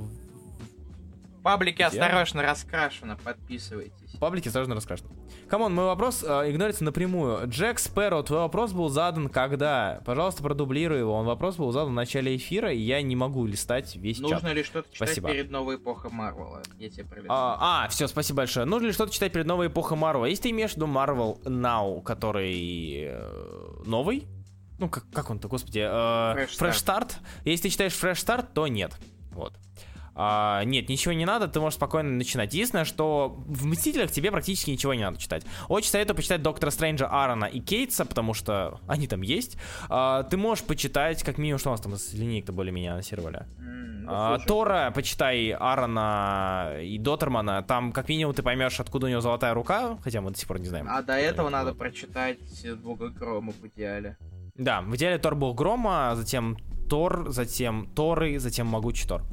Паблики 1.43 1.75
Где? 1.75 1.85
осторожно 1.85 2.41
раскрашено, 2.41 3.17
подписывайтесь. 3.17 4.11
Паблики 4.19 4.47
осторожно 4.47 4.75
раскрашено. 4.75 5.09
Come 5.49 5.64
on, 5.64 5.75
мой 5.75 5.85
вопрос 5.85 6.23
э, 6.23 6.49
игнорится 6.49 6.85
напрямую. 6.85 7.47
Джек 7.49 7.79
Спэро, 7.79 8.23
твой 8.23 8.39
вопрос 8.39 8.71
был 8.71 8.87
задан 8.87 9.27
когда? 9.27 10.01
Пожалуйста, 10.05 10.41
продублируй 10.41 10.99
его. 10.99 11.13
Он 11.13 11.25
вопрос 11.25 11.57
был 11.57 11.69
задан 11.73 11.91
в 11.91 11.95
начале 11.95 12.35
эфира, 12.37 12.71
и 12.71 12.79
я 12.79 13.01
не 13.01 13.17
могу 13.17 13.45
листать 13.45 13.93
весь 13.97 14.19
Нужно 14.19 14.37
чат. 14.37 14.43
Нужно 14.43 14.55
ли 14.55 14.63
что-то 14.63 14.87
читать 14.93 15.09
спасибо. 15.09 15.31
перед 15.31 15.51
новой 15.51 15.75
эпохой 15.75 16.11
Марвела? 16.11 16.61
Я 16.79 16.89
тебе 16.89 17.05
а, 17.27 17.83
а, 17.85 17.89
все, 17.89 18.07
спасибо 18.07 18.37
большое. 18.37 18.65
Нужно 18.65 18.87
ли 18.87 18.93
что-то 18.93 19.11
читать 19.11 19.33
перед 19.33 19.45
новой 19.45 19.67
эпохой 19.67 19.97
Марвела? 19.97 20.25
Если 20.25 20.43
ты 20.43 20.49
имеешь 20.51 20.71
в 20.71 20.75
виду 20.77 20.87
Marvel 20.87 21.43
Now, 21.43 22.01
который 22.03 23.09
э, 23.09 23.83
новый, 23.85 24.27
ну 24.79 24.87
как, 24.87 25.03
как 25.11 25.29
он-то, 25.29 25.49
господи, 25.49 25.79
э, 25.79 25.83
Fresh, 25.83 26.57
Fresh 26.57 26.71
Start. 26.71 27.09
Start. 27.09 27.13
Если 27.43 27.63
ты 27.63 27.69
читаешь 27.69 27.93
Fresh 27.93 28.25
Start, 28.25 28.47
то 28.53 28.67
нет. 28.67 28.93
Вот. 29.31 29.53
А, 30.15 30.63
нет, 30.63 30.89
ничего 30.89 31.13
не 31.13 31.25
надо, 31.25 31.47
ты 31.47 31.59
можешь 31.59 31.75
спокойно 31.75 32.11
начинать. 32.11 32.53
Единственное, 32.53 32.85
что 32.85 33.35
в 33.47 33.65
Мстителях 33.65 34.11
тебе 34.11 34.31
практически 34.31 34.69
ничего 34.69 34.93
не 34.93 35.01
надо 35.01 35.17
читать. 35.17 35.43
Очень 35.69 35.89
советую 35.89 36.15
почитать 36.15 36.41
Доктора 36.41 36.69
Стрэнджа, 36.69 37.07
Аарона 37.07 37.45
и 37.45 37.59
Кейтса, 37.59 38.05
потому 38.05 38.33
что 38.33 38.79
они 38.87 39.07
там 39.07 39.21
есть. 39.21 39.57
А, 39.89 40.23
ты 40.23 40.37
можешь 40.37 40.63
почитать, 40.63 41.23
как 41.23 41.37
минимум, 41.37 41.59
что 41.59 41.69
у 41.69 41.71
нас 41.71 41.81
там 41.81 41.93
из 41.95 42.13
линейок-то 42.13 42.53
более-менее 42.53 42.91
анонсировали. 42.91 43.47
Mm, 43.59 44.05
а, 44.07 44.39
Тора, 44.39 44.91
почитай 44.93 45.49
Аарона 45.51 46.77
и 46.81 46.97
Дотермана. 46.99 47.63
Там, 47.63 47.91
как 47.91 48.09
минимум, 48.09 48.35
ты 48.35 48.43
поймешь, 48.43 48.79
откуда 48.79 49.07
у 49.07 49.09
него 49.09 49.21
золотая 49.21 49.53
рука, 49.53 49.97
хотя 50.03 50.21
мы 50.21 50.31
до 50.31 50.37
сих 50.37 50.47
пор 50.47 50.59
не 50.59 50.67
знаем. 50.67 50.87
А 50.89 51.01
до 51.01 51.13
этого 51.13 51.49
надо 51.49 51.71
вот. 51.71 51.79
прочитать 51.79 52.39
Бога 52.83 53.09
Грома 53.09 53.51
в 53.51 53.65
идеале. 53.67 54.17
Да, 54.55 54.81
в 54.81 54.95
идеале 54.95 55.17
Тор 55.17 55.33
Бог 55.35 55.57
Грома, 55.57 56.13
затем 56.15 56.57
Тор, 56.87 57.31
затем 57.31 57.87
Торы, 57.95 58.37
затем 58.37 58.67
Могучий 58.67 59.07
Тор. 59.07 59.23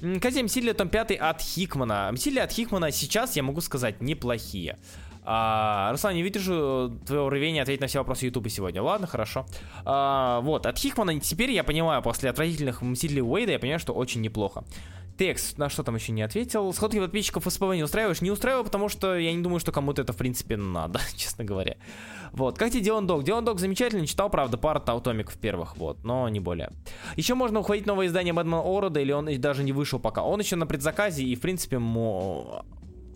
Кстати, 0.00 0.42
Мстители 0.42 0.72
том 0.72 0.88
5 0.88 1.12
от 1.12 1.42
Хикмана. 1.42 2.10
Мстители 2.12 2.38
от 2.38 2.52
Хикмана 2.52 2.90
сейчас, 2.90 3.36
я 3.36 3.42
могу 3.42 3.60
сказать, 3.60 4.00
неплохие. 4.00 4.78
А, 5.24 5.90
Руслан, 5.92 6.14
не 6.14 6.22
вижу 6.22 6.98
твоего 7.06 7.28
рвения 7.28 7.62
ответить 7.62 7.82
на 7.82 7.86
все 7.86 7.98
вопросы 7.98 8.26
Ютуба 8.26 8.48
сегодня. 8.48 8.82
Ладно, 8.82 9.06
хорошо. 9.06 9.46
А, 9.84 10.40
вот, 10.40 10.64
от 10.64 10.78
Хикмана 10.78 11.20
теперь 11.20 11.50
я 11.50 11.62
понимаю, 11.64 12.02
после 12.02 12.30
отвратительных 12.30 12.80
Мстителей 12.80 13.22
Уэйда, 13.22 13.52
я 13.52 13.58
понимаю, 13.58 13.80
что 13.80 13.92
очень 13.92 14.22
неплохо. 14.22 14.64
Текст, 15.20 15.58
на 15.58 15.68
что 15.68 15.82
там 15.82 15.96
еще 15.96 16.12
не 16.12 16.22
ответил. 16.22 16.72
Сходки 16.72 16.98
подписчиков 16.98 17.44
СПВ 17.46 17.74
не 17.74 17.82
устраиваешь? 17.82 18.22
Не 18.22 18.30
устраиваю, 18.30 18.64
потому 18.64 18.88
что 18.88 19.18
я 19.18 19.34
не 19.34 19.42
думаю, 19.42 19.60
что 19.60 19.70
кому-то 19.70 20.00
это, 20.00 20.14
в 20.14 20.16
принципе, 20.16 20.56
надо, 20.56 20.98
честно 21.14 21.44
говоря. 21.44 21.76
Вот. 22.32 22.56
Как 22.56 22.70
тебе 22.70 22.80
Дилан 22.80 23.06
Дог? 23.06 23.22
Дилан 23.22 23.44
Дог 23.44 23.60
замечательно, 23.60 24.06
читал, 24.06 24.30
правда, 24.30 24.56
пару 24.56 24.80
таутомиков 24.80 25.36
первых, 25.36 25.76
вот, 25.76 26.04
но 26.04 26.26
не 26.30 26.40
более. 26.40 26.70
Еще 27.16 27.34
можно 27.34 27.60
ухватить 27.60 27.84
новое 27.84 28.06
издание 28.06 28.32
Бэтмен 28.32 28.62
Орода, 28.64 28.98
или 28.98 29.12
он 29.12 29.28
даже 29.42 29.62
не 29.62 29.72
вышел 29.72 29.98
пока. 29.98 30.22
Он 30.22 30.40
еще 30.40 30.56
на 30.56 30.66
предзаказе, 30.66 31.22
и, 31.22 31.36
в 31.36 31.42
принципе, 31.42 31.78
мо... 31.78 32.64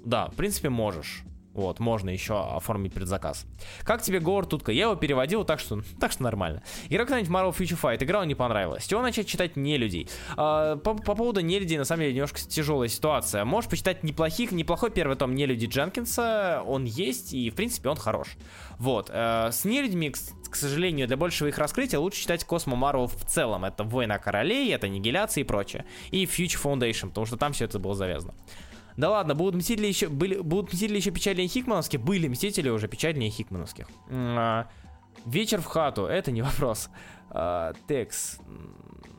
Да, 0.05 0.29
в 0.29 0.35
принципе, 0.35 0.69
можешь. 0.69 1.25
Вот, 1.55 1.79
можно 1.79 2.11
еще 2.11 2.41
оформить 2.41 2.93
предзаказ. 2.93 3.47
Как 3.85 4.03
тебе 4.03 4.19
Говард 4.19 4.51
Тутка? 4.51 4.73
Я 4.73 4.85
его 4.85 4.97
переводил, 4.97 5.45
так 5.45 5.61
что, 5.61 5.83
так 6.01 6.11
что 6.11 6.25
нормально. 6.25 6.63
Игра 6.89 7.05
кто-нибудь 7.05 7.31
Marvel 7.31 7.57
Future 7.57 7.81
Fight. 7.81 8.03
Играл, 8.03 8.25
не 8.25 8.35
понравилось. 8.35 8.83
С 8.83 8.87
чего 8.89 9.03
начать 9.03 9.29
читать 9.29 9.57
не 9.57 9.79
людей? 9.79 10.09
А, 10.37 10.77
по, 10.77 10.95
по 10.95 11.15
поводу 11.15 11.41
не 11.41 11.61
людей, 11.61 11.79
на 11.79 11.85
самом 11.85 12.03
деле, 12.03 12.15
немножко 12.15 12.41
тяжелая 12.41 12.89
ситуация. 12.89 13.45
Можешь 13.45 13.71
почитать 13.71 14.03
неплохих, 14.03 14.51
неплохой 14.51 14.91
первый 14.91 15.17
том 15.17 15.35
не 15.37 15.47
люди 15.47 15.67
Дженкинса. 15.67 16.63
Он 16.67 16.85
есть, 16.85 17.33
и, 17.33 17.51
в 17.51 17.55
принципе, 17.55 17.89
он 17.89 17.97
хорош. 17.97 18.37
Вот. 18.79 19.09
А, 19.13 19.53
с 19.53 19.65
нелюдьми, 19.65 20.11
к, 20.11 20.19
к 20.51 20.57
сожалению, 20.57 21.07
для 21.07 21.17
большего 21.17 21.47
их 21.47 21.59
раскрытия 21.59 22.01
лучше 22.01 22.23
читать 22.23 22.45
Космо 22.45 22.75
Марвел 22.75 23.07
в 23.07 23.25
целом. 23.27 23.65
Это 23.65 23.85
Война 23.85 24.19
Королей, 24.19 24.75
это 24.75 24.89
Аннигиляция 24.89 25.43
и 25.43 25.45
прочее. 25.45 25.85
И 26.11 26.25
Future 26.25 26.61
Foundation, 26.61 27.11
потому 27.11 27.27
что 27.27 27.37
там 27.37 27.53
все 27.53 27.67
это 27.67 27.79
было 27.79 27.95
завязано. 27.95 28.35
Да 28.97 29.11
ладно, 29.11 29.35
будут 29.35 29.57
мстители 29.57 29.87
еще, 29.87 30.09
были, 30.09 30.39
будут 30.39 30.73
мстители 30.73 30.97
еще 30.97 31.11
печальнее 31.11 31.49
Хикмановских? 31.49 32.01
Были 32.01 32.29
мстители 32.29 32.69
уже 32.69 32.89
печальнее 32.89 33.31
Хикмановских. 33.31 33.89
А, 34.09 34.69
вечер 35.27 35.61
в 35.61 35.66
хату, 35.66 36.07
это 36.07 36.31
не 36.31 36.43
вопрос. 36.43 36.91
А, 37.31 37.73
текс. 37.89 38.39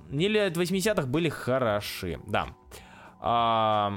Нили 0.09 0.49
80-х 0.49 1.07
были 1.07 1.29
хороши, 1.29 2.19
да. 2.27 2.47
А, 3.19 3.91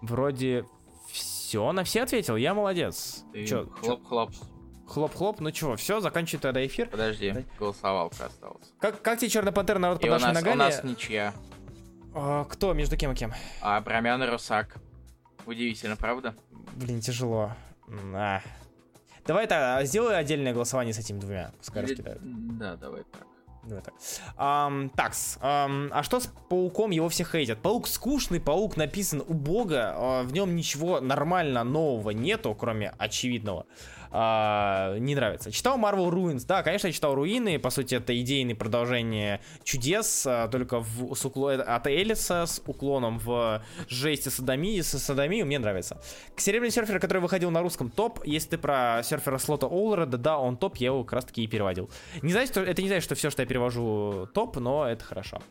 вроде 0.00 0.64
все, 1.10 1.72
на 1.72 1.84
все 1.84 2.02
ответил, 2.02 2.36
я 2.36 2.54
молодец. 2.54 3.24
Хлоп-хлоп. 3.34 4.30
Хлоп-хлоп, 4.86 5.40
ну 5.40 5.50
чего, 5.50 5.76
все, 5.76 6.00
заканчивай 6.00 6.40
тогда 6.40 6.64
эфир. 6.64 6.88
Подожди, 6.88 7.30
да. 7.32 7.42
голосовалка 7.58 8.26
осталась. 8.26 8.72
Как, 8.78 9.00
как 9.02 9.18
тебе 9.18 9.30
Черный 9.30 9.52
Пантера 9.52 9.78
народ 9.78 10.00
под 10.00 10.10
нашими 10.10 10.32
ногами? 10.32 10.54
у 10.54 10.58
нас 10.58 10.84
ничья. 10.84 11.34
А, 12.14 12.44
кто? 12.44 12.72
Между 12.72 12.96
кем 12.96 13.12
и 13.12 13.14
кем? 13.14 13.32
А, 13.60 13.80
Брамян 13.80 14.22
и 14.22 14.26
Русак. 14.26 14.76
Удивительно, 15.46 15.96
правда? 15.96 16.34
Блин, 16.74 17.00
тяжело. 17.00 17.52
А. 18.14 18.40
Давай 19.26 19.46
так, 19.46 19.86
сделай 19.86 20.18
отдельное 20.18 20.52
голосование 20.52 20.92
с 20.92 20.98
этими 20.98 21.18
двумя. 21.18 21.52
Пускай 21.58 21.82
Или... 21.82 21.92
раскидают. 21.92 22.20
Да, 22.58 22.76
давай 22.76 23.02
так. 23.04 23.26
Давай 23.64 23.82
так. 23.82 23.94
Um, 24.36 24.90
такс. 24.94 25.38
Um, 25.40 25.88
а 25.90 26.02
что 26.02 26.20
с 26.20 26.26
пауком? 26.50 26.90
Его 26.90 27.08
все 27.08 27.24
хейтят. 27.24 27.62
Паук 27.62 27.88
скучный, 27.88 28.38
паук 28.38 28.76
написан 28.76 29.22
убого. 29.26 29.72
Uh, 29.74 30.24
в 30.24 30.32
нем 30.34 30.54
ничего 30.54 31.00
нормально 31.00 31.64
нового 31.64 32.10
нету, 32.10 32.54
кроме 32.54 32.90
очевидного 32.98 33.64
а, 34.16 34.96
не 34.98 35.16
нравится. 35.16 35.50
Читал 35.50 35.76
Marvel 35.76 36.08
Ruins, 36.08 36.44
да, 36.46 36.62
конечно, 36.62 36.86
я 36.86 36.92
читал 36.92 37.16
Руины, 37.16 37.58
по 37.58 37.70
сути, 37.70 37.96
это 37.96 38.16
идейное 38.20 38.54
продолжение 38.54 39.40
чудес, 39.64 40.24
а, 40.24 40.46
только 40.46 40.78
в, 40.78 41.16
с 41.16 41.24
уклон, 41.24 41.60
от 41.66 41.86
Элиса 41.88 42.46
с 42.46 42.62
уклоном 42.64 43.18
в 43.18 43.60
жесть 43.88 44.28
и 44.28 44.30
садомии, 44.30 44.80
с 44.80 44.96
садомией 44.96 45.42
мне 45.42 45.58
нравится. 45.58 46.00
Серебряный 46.36 46.70
серфер, 46.70 47.00
который 47.00 47.18
выходил 47.18 47.50
на 47.50 47.60
русском 47.60 47.90
топ, 47.90 48.20
если 48.24 48.50
ты 48.50 48.58
про 48.58 49.00
серфера 49.02 49.38
слота 49.38 49.66
Олреда, 49.66 50.16
да, 50.16 50.38
он 50.38 50.58
топ, 50.58 50.76
я 50.76 50.86
его 50.86 51.02
как 51.02 51.14
раз 51.14 51.24
таки 51.24 51.42
и 51.42 51.48
переводил. 51.48 51.90
Не 52.22 52.30
знаю, 52.30 52.46
что, 52.46 52.60
это 52.60 52.82
не 52.82 52.88
знаю, 52.88 53.02
что 53.02 53.16
все, 53.16 53.30
что 53.30 53.42
я 53.42 53.48
перевожу 53.48 54.28
топ, 54.32 54.58
но 54.58 54.86
это 54.88 55.04
хорошо. 55.04 55.42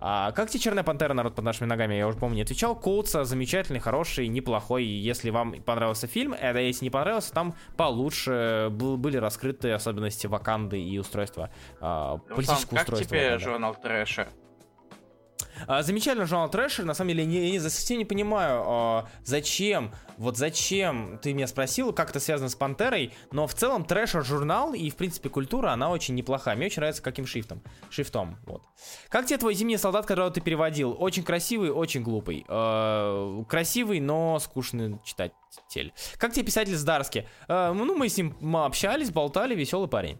А, 0.00 0.32
как 0.32 0.50
тебе 0.50 0.60
Черная 0.60 0.84
Пантера, 0.84 1.14
народ 1.14 1.34
под 1.34 1.44
нашими 1.44 1.66
ногами? 1.66 1.94
Я 1.94 2.06
уже 2.06 2.18
помню, 2.18 2.36
не 2.36 2.42
отвечал. 2.42 2.74
Коутса 2.76 3.24
замечательный, 3.24 3.80
хороший, 3.80 4.28
неплохой. 4.28 4.84
Если 4.84 5.30
вам 5.30 5.62
понравился 5.62 6.06
фильм, 6.06 6.34
это 6.34 6.58
если 6.58 6.84
не 6.84 6.90
понравился, 6.90 7.32
там 7.32 7.54
получше 7.76 8.68
был, 8.70 8.96
были 8.96 9.16
раскрыты 9.16 9.72
особенности 9.72 10.26
Ваканды 10.26 10.80
и 10.82 10.98
устройства, 10.98 11.50
а, 11.80 12.18
политического 12.18 12.78
устройства. 12.78 12.96
Как 12.96 13.06
тебе 13.06 13.24
Ваканды. 13.24 13.44
журнал 13.44 13.74
Thrasher? 13.74 14.28
А, 15.66 15.82
замечательно 15.82 16.26
журнал 16.26 16.50
Thrasher. 16.50 16.84
На 16.84 16.94
самом 16.94 17.10
деле, 17.10 17.24
я, 17.24 17.54
я 17.54 17.60
совсем 17.60 17.98
не 17.98 18.04
понимаю, 18.04 18.62
а, 18.66 19.08
зачем, 19.24 19.92
вот 20.18 20.36
зачем 20.36 21.18
ты 21.22 21.32
меня 21.32 21.46
спросил, 21.46 21.92
как 21.92 22.10
это 22.10 22.20
связано 22.20 22.48
с 22.48 22.54
Пантерой, 22.54 23.12
но 23.32 23.46
в 23.46 23.54
целом 23.54 23.84
Thrasher 23.84 24.24
журнал 24.24 24.74
и, 24.74 24.90
в 24.90 24.96
принципе, 24.96 25.28
культура, 25.28 25.70
она 25.70 25.90
очень 25.90 26.14
неплохая. 26.14 26.56
Мне 26.56 26.66
очень 26.66 26.80
нравится 26.80 27.02
каким 27.02 27.26
шрифтом. 27.26 27.62
Шрифтом, 27.90 28.36
вот. 28.46 28.62
Как 29.08 29.26
тебе 29.26 29.38
твой 29.38 29.54
зимний 29.54 29.76
солдат, 29.76 30.06
которого 30.06 30.30
ты 30.30 30.40
переводил? 30.40 30.96
Очень 30.98 31.22
красивый, 31.22 31.70
очень 31.70 32.02
глупый. 32.02 32.44
Э, 32.48 33.44
красивый, 33.48 34.00
но 34.00 34.38
скучный 34.38 34.98
читать. 35.04 35.32
Как 36.18 36.32
тебе 36.32 36.44
писатель 36.44 36.76
Здарски? 36.76 37.28
Э, 37.48 37.72
ну, 37.72 37.96
мы 37.96 38.08
с 38.08 38.16
ним 38.16 38.56
общались, 38.56 39.10
болтали, 39.10 39.54
веселый 39.54 39.88
парень. 39.88 40.18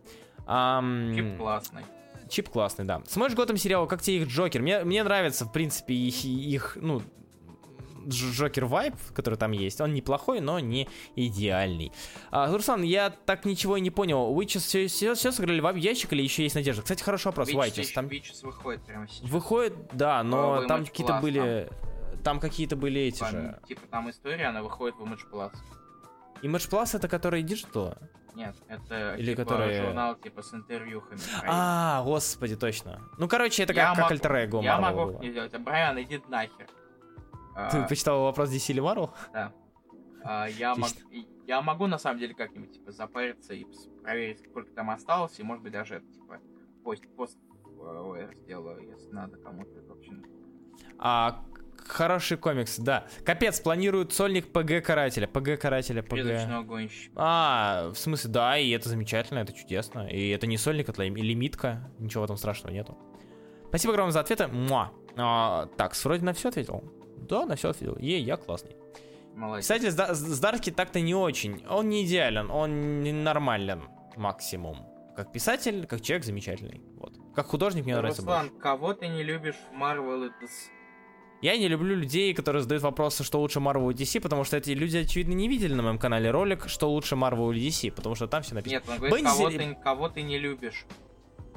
Классный. 1.36 1.82
Чип 2.28 2.48
классный, 2.48 2.84
да. 2.84 3.02
Смотришь 3.06 3.36
Готэм 3.36 3.56
сериал, 3.56 3.86
как 3.86 4.02
тебе 4.02 4.22
их 4.22 4.28
Джокер? 4.28 4.62
Мне, 4.62 4.84
мне 4.84 5.02
нравится, 5.02 5.44
в 5.44 5.52
принципе, 5.52 5.94
их, 5.94 6.24
их 6.24 6.76
ну, 6.80 7.02
Джокер 8.08 8.66
вайп, 8.66 8.94
который 9.14 9.36
там 9.36 9.52
есть. 9.52 9.80
Он 9.80 9.92
неплохой, 9.94 10.40
но 10.40 10.58
не 10.58 10.88
идеальный. 11.14 11.92
А, 12.30 12.52
Руслан, 12.52 12.82
я 12.82 13.10
так 13.10 13.44
ничего 13.44 13.76
и 13.76 13.80
не 13.80 13.90
понял. 13.90 14.34
Witches 14.38 14.60
все, 14.60 14.86
все, 14.86 15.14
все 15.14 15.32
сыграли 15.32 15.60
в 15.60 15.76
ящик 15.76 16.12
или 16.12 16.22
еще 16.22 16.42
есть 16.42 16.54
надежда? 16.54 16.82
Кстати, 16.82 17.02
хороший 17.02 17.26
вопрос. 17.26 17.50
Witches, 17.50 17.92
там... 17.94 18.06
Witches 18.06 18.44
выходит 18.44 18.84
прямо 18.84 19.08
сейчас. 19.08 19.28
Выходит, 19.28 19.74
да, 19.92 20.22
но 20.22 20.54
О, 20.54 20.66
там 20.66 20.84
какие-то 20.84 21.18
были... 21.20 21.70
Там 22.24 22.40
какие-то 22.40 22.74
были 22.74 23.02
эти 23.02 23.20
там, 23.20 23.30
же... 23.30 23.60
Типа 23.68 23.82
там 23.88 24.10
история, 24.10 24.46
она 24.46 24.62
выходит 24.62 24.96
в 24.96 25.02
Image 25.02 25.30
Plus. 25.30 25.52
Image 26.42 26.68
Plus 26.68 26.96
это 26.96 27.06
который 27.08 27.42
digital? 27.44 27.96
Нет, 28.36 28.54
это 28.68 29.14
Или 29.14 29.30
типа 29.30 29.44
которые... 29.44 29.82
журнал 29.82 30.14
типа 30.14 30.42
с 30.42 30.52
интервьюхами. 30.52 31.18
А, 31.46 32.02
господи, 32.04 32.54
точно. 32.54 33.00
Ну, 33.16 33.28
короче, 33.28 33.62
это 33.62 33.72
как, 33.72 33.96
как 33.96 34.10
альтер 34.10 34.34
эго 34.34 34.60
Я 34.60 34.78
могу 34.78 35.18
не 35.22 35.30
сделать. 35.30 35.54
А 35.54 35.58
Брайан, 35.58 35.98
иди 36.02 36.20
нахер. 36.28 36.66
Ты 37.70 37.78
а, 37.78 37.86
почитал 37.88 38.24
вопрос 38.24 38.50
DC 38.50 38.72
или 38.72 38.82
Marvel? 38.82 39.08
Да. 39.32 39.54
А, 40.22 40.46
я, 40.48 40.74
мог, 40.74 40.90
я 41.46 41.62
могу 41.62 41.86
на 41.86 41.96
самом 41.96 42.20
деле 42.20 42.34
как-нибудь 42.34 42.72
типа 42.72 42.92
запариться 42.92 43.54
и 43.54 43.64
проверить, 44.02 44.40
сколько 44.40 44.70
там 44.72 44.90
осталось, 44.90 45.40
и 45.40 45.42
может 45.42 45.62
быть 45.62 45.72
даже 45.72 46.02
типа 46.12 46.38
пост, 46.84 47.06
пост 47.16 47.38
э, 47.64 48.30
сделаю, 48.42 48.86
если 48.86 49.10
надо 49.12 49.38
кому-то 49.38 49.80
вообще. 49.88 50.12
А 50.98 51.42
Хороший 51.88 52.36
комикс, 52.36 52.78
да. 52.78 53.06
Капец, 53.24 53.60
планируют 53.60 54.12
сольник 54.12 54.52
ПГ 54.52 54.84
Карателя. 54.84 55.26
ПГ 55.26 55.60
Карателя, 55.60 56.02
ПГ. 56.02 56.80
А, 57.14 57.90
в 57.92 57.98
смысле, 57.98 58.30
да, 58.30 58.58
и 58.58 58.70
это 58.70 58.88
замечательно, 58.88 59.38
это 59.38 59.52
чудесно. 59.52 60.08
И 60.08 60.28
это 60.28 60.46
не 60.46 60.56
сольник, 60.56 60.88
это 60.88 61.02
лимитка. 61.02 61.90
Ничего 61.98 62.22
в 62.22 62.24
этом 62.24 62.36
страшного 62.36 62.72
нету. 62.72 62.98
Спасибо 63.68 63.92
огромное 63.92 64.12
за 64.12 64.20
ответы. 64.20 64.48
Муа. 64.48 64.90
А, 65.16 65.66
так, 65.76 65.94
вроде 66.04 66.24
на 66.24 66.32
все 66.32 66.48
ответил. 66.48 66.84
Да, 67.28 67.46
на 67.46 67.56
все 67.56 67.70
ответил. 67.70 67.96
Ей, 67.98 68.22
я 68.22 68.36
классный. 68.36 68.76
Молодец. 69.34 69.64
Кстати, 69.64 69.90
Здарский 69.90 70.72
так-то 70.72 71.00
не 71.00 71.14
очень. 71.14 71.62
Он 71.68 71.88
не 71.88 72.04
идеален, 72.04 72.50
он 72.50 73.02
не 73.02 73.12
нормален 73.12 73.82
максимум. 74.16 74.86
Как 75.14 75.32
писатель, 75.32 75.86
как 75.86 76.00
человек 76.00 76.24
замечательный. 76.24 76.80
Вот. 76.96 77.12
Как 77.34 77.46
художник 77.46 77.84
мне 77.84 77.98
Руслан, 77.98 78.24
нравится 78.24 78.50
больше. 78.50 78.62
кого 78.62 78.94
ты 78.94 79.08
не 79.08 79.22
любишь 79.22 79.56
в 79.70 79.74
Marvel 79.74 80.26
и 80.26 80.30
я 81.42 81.56
не 81.56 81.68
люблю 81.68 81.94
людей, 81.94 82.32
которые 82.34 82.62
задают 82.62 82.82
вопросы, 82.82 83.24
что 83.24 83.40
лучше 83.40 83.58
Marvel 83.58 83.90
или 83.92 84.00
DC, 84.00 84.20
потому 84.20 84.44
что 84.44 84.56
эти 84.56 84.70
люди, 84.70 84.98
очевидно, 84.98 85.32
не 85.32 85.48
видели 85.48 85.74
на 85.74 85.82
моем 85.82 85.98
канале 85.98 86.30
ролик, 86.30 86.68
что 86.68 86.90
лучше 86.90 87.14
Marvel 87.14 87.54
или 87.54 87.68
DC, 87.68 87.92
потому 87.92 88.14
что 88.14 88.26
там 88.26 88.42
все 88.42 88.54
написано. 88.54 88.80
Нет, 88.80 88.88
он 88.88 88.96
говорит, 88.96 89.16
Бензи... 89.16 89.36
кого, 89.36 89.50
ты, 89.50 89.78
кого 89.82 90.08
ты 90.08 90.22
не 90.22 90.38
любишь. 90.38 90.86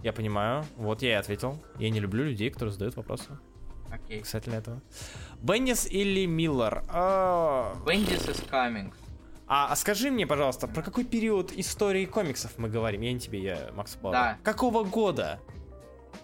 Я 0.04 0.14
понимаю, 0.14 0.66
вот 0.78 1.02
я 1.02 1.10
и 1.10 1.14
ответил. 1.14 1.62
Я 1.78 1.90
не 1.90 2.00
люблю 2.00 2.24
людей, 2.24 2.50
которые 2.50 2.74
задают 2.74 2.96
вопросы. 2.96 3.38
Окей. 3.92 4.22
Кстати, 4.22 4.50
этого. 4.50 4.82
Бендис 5.42 5.88
или 5.88 6.26
Миллер? 6.26 6.84
А, 6.90 7.76
Бендис 7.86 8.28
is 8.28 8.48
coming. 8.50 8.94
А, 9.48 9.72
а 9.72 9.76
скажи 9.76 10.12
мне, 10.12 10.28
пожалуйста, 10.28 10.68
про 10.68 10.84
какой 10.84 11.06
период 11.06 11.52
истории 11.54 12.06
комиксов 12.06 12.58
мы 12.58 12.70
говорим? 12.70 13.02
Я 13.02 13.12
не 13.12 13.20
тебе, 13.20 13.40
я 13.40 13.72
Макс 13.74 13.96
Пауэр. 13.96 14.14
Да. 14.14 14.38
Какого 14.44 14.84
года? 14.84 15.40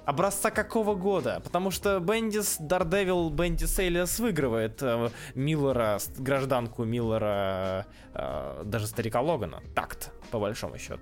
Образца 0.05 0.51
какого 0.51 0.95
года? 0.95 1.41
Потому 1.43 1.71
что 1.71 1.99
Бендис, 1.99 2.57
Дардевил, 2.59 3.29
Бендис 3.29 3.79
Элиас 3.79 4.19
выигрывает 4.19 4.81
э, 4.83 5.09
Миллера, 5.33 5.99
гражданку 6.17 6.83
Миллера, 6.83 7.87
э, 8.13 8.61
даже 8.65 8.87
старика 8.87 9.21
Логана. 9.21 9.63
Такт, 9.73 10.11
по 10.31 10.39
большому 10.39 10.77
счету. 10.77 11.01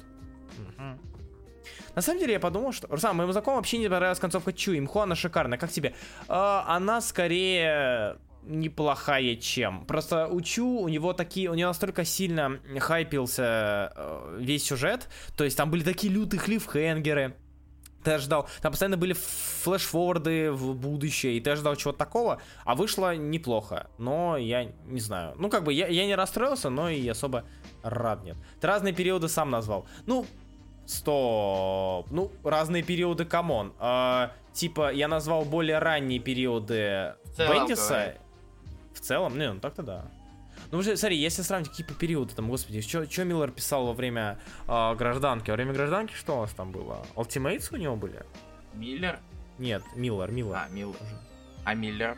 Угу. 0.57 0.99
На 1.95 2.01
самом 2.01 2.19
деле 2.19 2.33
я 2.33 2.39
подумал, 2.39 2.71
что... 2.71 2.87
Руслан, 2.87 3.17
моему 3.17 3.33
знакомому 3.33 3.59
вообще 3.59 3.77
не 3.77 3.89
понравилась 3.89 4.19
концовка 4.19 4.53
Чу. 4.53 4.77
Имху 4.77 4.99
она 4.99 5.15
шикарная. 5.15 5.57
Как 5.57 5.69
тебе? 5.69 5.93
Э, 6.29 6.61
она 6.65 7.01
скорее 7.01 8.17
неплохая 8.45 9.35
чем. 9.35 9.85
Просто 9.85 10.27
у 10.27 10.41
Чу, 10.41 10.79
у 10.79 10.87
него 10.87 11.13
такие, 11.13 11.49
у 11.49 11.53
него 11.53 11.69
настолько 11.69 12.05
сильно 12.05 12.59
хайпился 12.79 13.91
э, 13.95 14.37
весь 14.39 14.65
сюжет, 14.65 15.09
то 15.35 15.43
есть 15.43 15.57
там 15.57 15.71
были 15.71 15.83
такие 15.83 16.11
лютые 16.11 16.39
клиффхенгеры, 16.41 17.35
ты 18.03 18.11
ожидал, 18.11 18.47
там 18.61 18.71
постоянно 18.71 18.97
были 18.97 19.13
flash-forward 19.13 20.41
ы 20.41 20.51
в 20.51 20.75
будущее, 20.75 21.37
и 21.37 21.41
ты 21.41 21.51
ожидал 21.51 21.75
чего-то 21.75 21.97
такого, 21.97 22.41
а 22.65 22.75
вышло 22.75 23.15
неплохо, 23.15 23.87
но 23.97 24.37
я 24.37 24.65
не 24.85 24.99
знаю. 24.99 25.33
Ну, 25.37 25.49
как 25.49 25.63
бы, 25.63 25.73
я, 25.73 25.87
я 25.87 26.05
не 26.05 26.15
расстроился, 26.15 26.69
но 26.69 26.89
и 26.89 27.07
особо 27.07 27.45
рад 27.81 28.23
нет. 28.23 28.37
Ты 28.59 28.67
разные 28.67 28.93
периоды 28.93 29.27
сам 29.27 29.49
назвал. 29.49 29.85
Ну, 30.05 30.25
стоп. 30.85 32.07
Ну, 32.11 32.31
разные 32.43 32.83
периоды, 32.83 33.25
come 33.25 33.53
on. 33.53 33.73
А, 33.79 34.31
типа, 34.53 34.91
я 34.93 35.07
назвал 35.07 35.45
более 35.45 35.79
ранние 35.79 36.19
периоды 36.19 37.15
Бендиса. 37.37 38.15
В 38.93 38.99
целом, 38.99 39.37
не, 39.37 39.51
ну 39.51 39.59
так-то 39.59 39.83
да. 39.83 40.05
Ну, 40.73 40.79
уже, 40.79 40.97
смотри, 40.97 41.17
если 41.17 41.43
сравнить 41.43 41.69
какие 41.69 41.85
по 41.85 41.93
периоды, 41.93 42.33
там, 42.33 42.49
господи, 42.49 42.81
что 42.81 43.23
Миллер 43.23 43.51
писал 43.51 43.85
во 43.85 43.93
время 43.93 44.39
э, 44.67 44.95
гражданки? 44.95 45.51
Во 45.51 45.55
время 45.55 45.71
гражданки 45.71 46.15
что 46.15 46.39
у 46.39 46.41
нас 46.41 46.51
там 46.51 46.71
было? 46.71 47.05
Ultimates 47.15 47.67
у 47.71 47.77
него 47.77 47.95
были? 47.95 48.23
Миллер? 48.73 49.19
Нет, 49.59 49.83
Миллер, 49.95 50.31
Миллер. 50.31 50.55
А, 50.55 50.67
Миллер. 50.69 50.95
А 51.63 51.75
Миллер? 51.75 52.17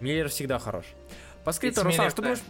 Миллер 0.00 0.30
всегда 0.30 0.58
хорош. 0.58 0.86
По 1.44 1.52
скрипту, 1.52 1.82
Руслан, 1.82 2.08
что 2.08 2.22
думаешь, 2.22 2.40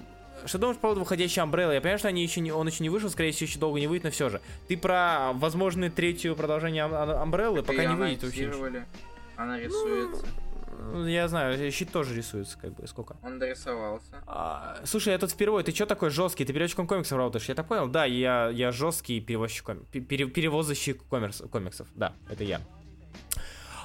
что 0.47 0.59
думаешь 0.59 0.77
по 0.77 0.83
поводу 0.83 1.01
выходящей 1.01 1.43
Umbrella? 1.43 1.75
Я 1.75 1.81
понимаю, 1.81 1.99
что 1.99 2.07
они 2.07 2.23
еще 2.23 2.41
не, 2.41 2.53
он 2.53 2.69
еще 2.69 2.85
не 2.85 2.91
вышел, 2.91 3.11
скорее 3.11 3.33
всего, 3.33 3.49
еще 3.49 3.59
долго 3.59 3.81
не 3.81 3.89
выйдет, 3.89 4.05
но 4.05 4.11
все 4.13 4.29
же. 4.29 4.41
Ты 4.69 4.77
про 4.77 5.33
возможное 5.33 5.91
третью 5.91 6.37
продолжение 6.37 6.85
Umbrella, 6.85 7.65
пока 7.65 7.87
не 7.87 7.97
выйдет 7.97 8.23
вообще. 8.23 8.53
Она 9.37 9.59
рисуется. 9.59 10.25
Ну, 10.25 10.44
я 11.07 11.29
знаю, 11.29 11.71
щит 11.73 11.93
тоже 11.93 12.15
рисуется, 12.15 12.59
как 12.59 12.75
бы, 12.75 12.87
сколько. 12.87 13.17
Он 13.23 13.39
дорисовался. 13.39 14.23
А, 14.27 14.77
слушай, 14.85 15.13
я 15.13 15.19
тут 15.19 15.31
впервые, 15.33 15.65
ты 15.65 15.73
что 15.73 15.87
такой 15.87 16.11
жесткий? 16.11 16.45
Ты 16.45 16.53
переводчиком 16.53 16.87
комиксов 16.87 17.19
работаешь, 17.19 17.49
я 17.49 17.55
так 17.55 17.67
понял? 17.67 17.89
Да, 17.89 18.05
я, 18.05 18.49
я 18.49 18.73
жесткий 18.73 19.21
перевозчик, 19.21 19.71
пере, 19.91 20.27
перевозящий 20.27 20.95
комикс, 20.95 21.43
комиксов, 21.51 21.89
да, 21.95 22.15
это 22.29 22.45
я. 22.45 22.61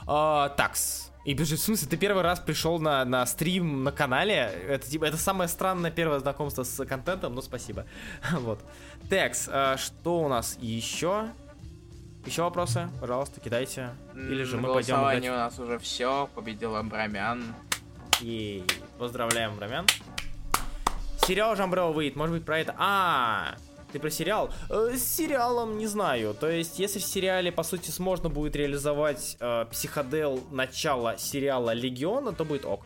А, 0.07 0.49
такс. 0.49 1.11
И 1.25 1.33
бежит, 1.33 1.59
в 1.59 1.63
смысле, 1.63 1.87
ты 1.87 1.97
первый 1.97 2.23
раз 2.23 2.39
пришел 2.39 2.79
на, 2.79 3.03
на 3.05 3.25
стрим 3.25 3.83
на 3.83 3.91
канале? 3.91 4.35
Это 4.67 4.89
типа 4.89 5.05
это 5.05 5.17
самое 5.17 5.47
странное 5.49 5.91
первое 5.91 6.19
знакомство 6.19 6.63
с 6.63 6.85
контентом, 6.85 7.35
но 7.35 7.41
спасибо. 7.41 7.85
вот. 8.31 8.59
Текс, 9.09 9.47
а, 9.51 9.77
что 9.77 10.21
у 10.21 10.27
нас 10.27 10.57
еще? 10.59 11.29
Еще 12.25 12.43
вопросы, 12.43 12.89
пожалуйста, 12.99 13.39
кидайте. 13.39 13.89
Или 14.13 14.43
же 14.43 14.57
мы 14.57 14.73
пойдем 14.73 14.95
играть. 14.95 15.23
у 15.23 15.31
нас 15.31 15.59
уже 15.59 15.79
все, 15.79 16.29
победил 16.35 16.75
Абрамян. 16.75 17.43
И 18.21 18.63
поздравляем, 18.97 19.53
Абрамян. 19.53 19.87
Сериал 21.25 21.55
Жамбрео 21.55 21.91
выйдет, 21.91 22.15
может 22.15 22.35
быть, 22.35 22.45
про 22.45 22.59
это. 22.59 22.75
А, 22.77 23.55
ты 23.91 23.99
про 23.99 24.09
сериал? 24.09 24.51
Э, 24.69 24.91
с 24.95 25.03
сериалом 25.03 25.77
не 25.77 25.87
знаю. 25.87 26.33
То 26.33 26.49
есть, 26.49 26.79
если 26.79 26.99
в 26.99 27.03
сериале, 27.03 27.51
по 27.51 27.63
сути, 27.63 27.91
можно 27.99 28.29
будет 28.29 28.55
реализовать 28.55 29.37
э, 29.39 29.65
психодел 29.71 30.43
начала 30.51 31.17
сериала 31.17 31.73
Легиона, 31.73 32.33
то 32.33 32.45
будет 32.45 32.65
ок. 32.65 32.85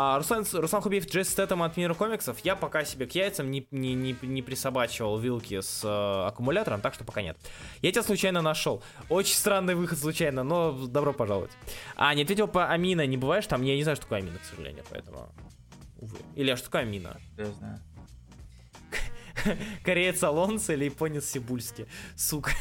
А, 0.00 0.16
Руслан, 0.16 0.46
Руслан 0.52 0.80
Хубиев, 0.80 1.08
Джесс 1.08 1.28
Стэттем 1.28 1.60
от 1.60 1.76
мира 1.76 1.92
комиксов. 1.92 2.38
Я 2.44 2.54
пока 2.54 2.84
себе 2.84 3.08
к 3.08 3.16
яйцам 3.16 3.50
не, 3.50 3.66
не, 3.72 3.94
не, 3.94 4.16
не 4.22 4.42
присобачивал 4.42 5.18
вилки 5.18 5.60
с 5.60 5.82
э, 5.82 6.28
аккумулятором, 6.28 6.80
так 6.80 6.94
что 6.94 7.02
пока 7.02 7.20
нет. 7.20 7.36
Я 7.82 7.90
тебя 7.90 8.04
случайно 8.04 8.40
нашел. 8.40 8.80
Очень 9.08 9.34
странный 9.34 9.74
выход 9.74 9.98
случайно, 9.98 10.44
но 10.44 10.86
добро 10.86 11.12
пожаловать. 11.12 11.50
А, 11.96 12.14
не 12.14 12.22
ответил 12.22 12.46
по 12.46 12.70
Амина, 12.70 13.06
не 13.06 13.16
бываешь 13.16 13.48
там? 13.48 13.62
Я 13.62 13.74
не 13.74 13.82
знаю, 13.82 13.96
что 13.96 14.04
такое 14.04 14.20
Амина, 14.20 14.38
к 14.38 14.44
сожалению, 14.44 14.84
поэтому... 14.88 15.32
Увы. 15.96 16.18
Или 16.36 16.52
а 16.52 16.56
что 16.56 16.66
такое 16.66 16.82
Амина? 16.82 17.20
Я 17.36 17.46
знаю. 17.46 17.80
Кореец 19.84 20.22
Алонсо 20.22 20.74
или 20.74 20.84
японец 20.84 21.24
Сибульский? 21.24 21.86
Сука. 22.14 22.52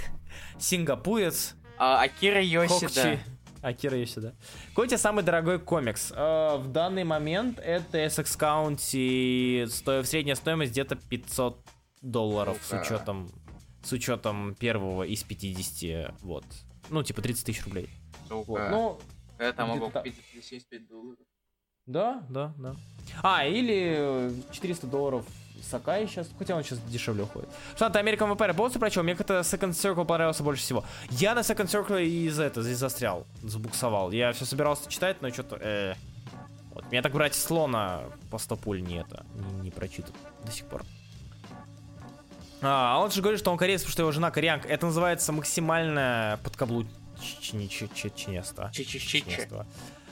Сингапурец. 0.57 1.53
А, 1.77 2.01
Акира 2.01 2.41
Йосида. 2.41 3.19
Акира 3.67 3.97
Йосида. 3.97 4.35
Какой 4.69 4.85
у 4.85 4.87
тебя 4.87 4.97
самый 4.97 5.23
дорогой 5.23 5.59
комикс? 5.59 6.11
Uh, 6.11 6.57
в 6.57 6.71
данный 6.71 7.03
момент 7.03 7.59
это 7.59 8.05
SX 8.05 8.37
County, 8.37 9.67
сто... 9.67 10.03
средняя 10.03 10.35
стоимость 10.35 10.71
где-то 10.71 10.95
500 10.95 11.59
долларов 12.01 12.57
ну, 12.71 12.77
с 12.77 12.81
учетом 12.81 13.31
с 13.83 13.91
учетом 13.93 14.55
первого 14.55 15.03
из 15.03 15.23
50, 15.23 16.21
вот. 16.21 16.45
Ну, 16.89 17.03
типа 17.03 17.21
30 17.21 17.45
тысяч 17.45 17.63
рублей. 17.65 17.89
Вот. 18.29 18.69
Ну, 18.69 18.99
это 19.37 19.65
могу 19.65 19.89
купить 19.89 20.15
за 20.35 20.41
75 20.41 20.87
долларов. 20.87 21.19
Да, 21.85 22.25
да, 22.29 22.53
да. 22.57 22.75
А, 23.23 23.45
или 23.45 24.33
400 24.51 24.87
долларов 24.87 25.25
Сакай 25.63 26.07
сейчас, 26.07 26.29
хотя 26.37 26.55
он 26.55 26.63
сейчас 26.63 26.79
дешевле 26.79 27.23
уходит. 27.23 27.49
Что 27.75 27.89
ты 27.89 27.99
American 27.99 28.35
Vampire 28.35 28.53
полностью 28.53 28.79
прочел? 28.79 29.03
Мне 29.03 29.15
как-то 29.15 29.39
Second 29.39 29.71
Circle 29.71 30.05
понравился 30.05 30.43
больше 30.43 30.63
всего. 30.63 30.83
Я 31.09 31.35
на 31.35 31.39
Second 31.39 31.67
Circle 31.67 32.03
из 32.03 32.39
это, 32.39 32.61
здесь 32.61 32.77
застрял, 32.77 33.25
забуксовал. 33.43 34.11
Я 34.11 34.33
все 34.33 34.45
собирался 34.45 34.89
читать, 34.89 35.21
но 35.21 35.29
что-то... 35.29 35.57
Э, 35.59 35.93
вот. 36.71 36.85
Меня 36.91 37.01
так 37.01 37.13
брать 37.13 37.35
слона 37.35 38.01
по 38.29 38.37
стопуль 38.37 38.81
не 38.81 38.97
это, 38.97 39.25
не, 39.33 39.63
не 39.63 39.71
прочитан 39.71 40.13
до 40.45 40.51
сих 40.51 40.65
пор. 40.65 40.83
А, 42.61 42.95
а 42.95 42.99
он 42.99 43.11
же 43.11 43.21
говорит, 43.21 43.39
что 43.39 43.51
он 43.51 43.57
кореец, 43.57 43.81
потому 43.81 43.91
что 43.91 44.01
его 44.03 44.11
жена 44.11 44.31
кореянка. 44.31 44.67
Это 44.67 44.85
называется 44.85 45.31
максимальное 45.31 46.37
подкаблучничество. 46.37 48.71
Чичичичество. 48.73 49.65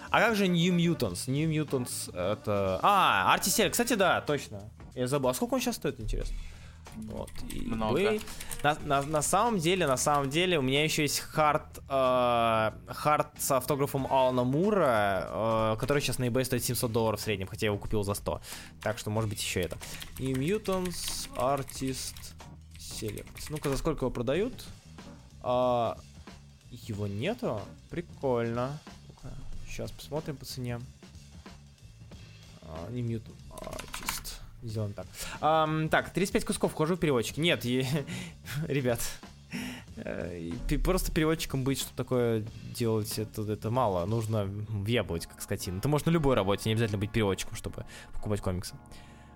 А 0.09 0.19
как 0.19 0.35
же 0.35 0.47
New 0.47 0.73
Mutants? 0.73 1.27
New 1.27 1.49
Mutants 1.49 2.09
это... 2.15 2.79
А, 2.81 3.33
Артисель, 3.33 3.69
кстати, 3.69 3.95
да, 3.95 4.21
точно. 4.21 4.61
Я 4.95 5.07
забыл. 5.07 5.29
А 5.29 5.33
сколько 5.33 5.55
он 5.55 5.61
сейчас 5.61 5.75
стоит, 5.75 5.99
интересно? 5.99 6.35
Вот. 6.95 7.29
И 7.51 7.59
Много. 7.61 7.93
Вы... 7.93 8.21
На, 8.63 8.77
на, 8.85 9.01
на 9.01 9.21
самом 9.21 9.59
деле, 9.59 9.85
на 9.85 9.97
самом 9.97 10.29
деле, 10.29 10.57
у 10.57 10.61
меня 10.61 10.83
еще 10.83 11.01
есть 11.01 11.19
хард, 11.19 11.79
э, 11.89 12.71
хард 12.87 13.27
с 13.37 13.51
автографом 13.51 14.07
Алана 14.07 14.43
Мура, 14.43 15.73
э, 15.73 15.75
который 15.79 16.01
сейчас 16.01 16.19
на 16.19 16.25
eBay 16.25 16.45
стоит 16.45 16.63
700 16.63 16.91
долларов 16.91 17.19
в 17.19 17.23
среднем, 17.23 17.47
хотя 17.47 17.65
я 17.65 17.71
его 17.71 17.77
купил 17.77 18.03
за 18.03 18.13
100. 18.13 18.41
Так 18.81 18.97
что, 18.97 19.09
может 19.09 19.29
быть, 19.29 19.41
еще 19.41 19.61
это. 19.61 19.77
И 20.19 20.31
Mutants 20.33 21.29
Artist 21.35 22.15
Select. 22.77 23.47
Ну-ка, 23.49 23.69
за 23.69 23.77
сколько 23.77 24.05
его 24.05 24.11
продают? 24.11 24.65
А, 25.41 25.97
его 26.71 27.07
нету? 27.07 27.61
Прикольно. 27.89 28.79
Сейчас 29.67 29.91
посмотрим 29.91 30.37
по 30.37 30.45
цене. 30.45 30.79
А, 32.61 32.89
не 32.91 33.01
Mutant 33.01 33.35
Artist. 33.49 34.14
Сделаем 34.65 34.93
так. 34.93 35.05
Um, 35.41 35.89
так, 35.89 36.09
35 36.09 36.45
кусков 36.45 36.71
вхожу 36.71 36.95
в 36.95 36.99
переводчик. 36.99 37.37
Нет, 37.37 37.65
е... 37.65 37.87
ребят, 38.67 38.99
э, 39.97 40.51
просто 40.83 41.11
переводчиком 41.11 41.63
быть, 41.63 41.79
что 41.79 41.95
такое 41.95 42.45
делать, 42.73 43.19
это, 43.19 43.43
это 43.43 43.69
мало. 43.69 44.05
Нужно 44.05 44.45
въебывать, 44.45 45.27
как 45.27 45.41
скотина. 45.41 45.79
Ты 45.81 45.87
можешь 45.87 46.05
на 46.05 46.11
любой 46.11 46.35
работе, 46.35 46.67
не 46.69 46.73
обязательно 46.73 46.97
быть 46.97 47.11
переводчиком, 47.11 47.55
чтобы 47.55 47.85
покупать 48.11 48.41
комиксы. 48.41 48.75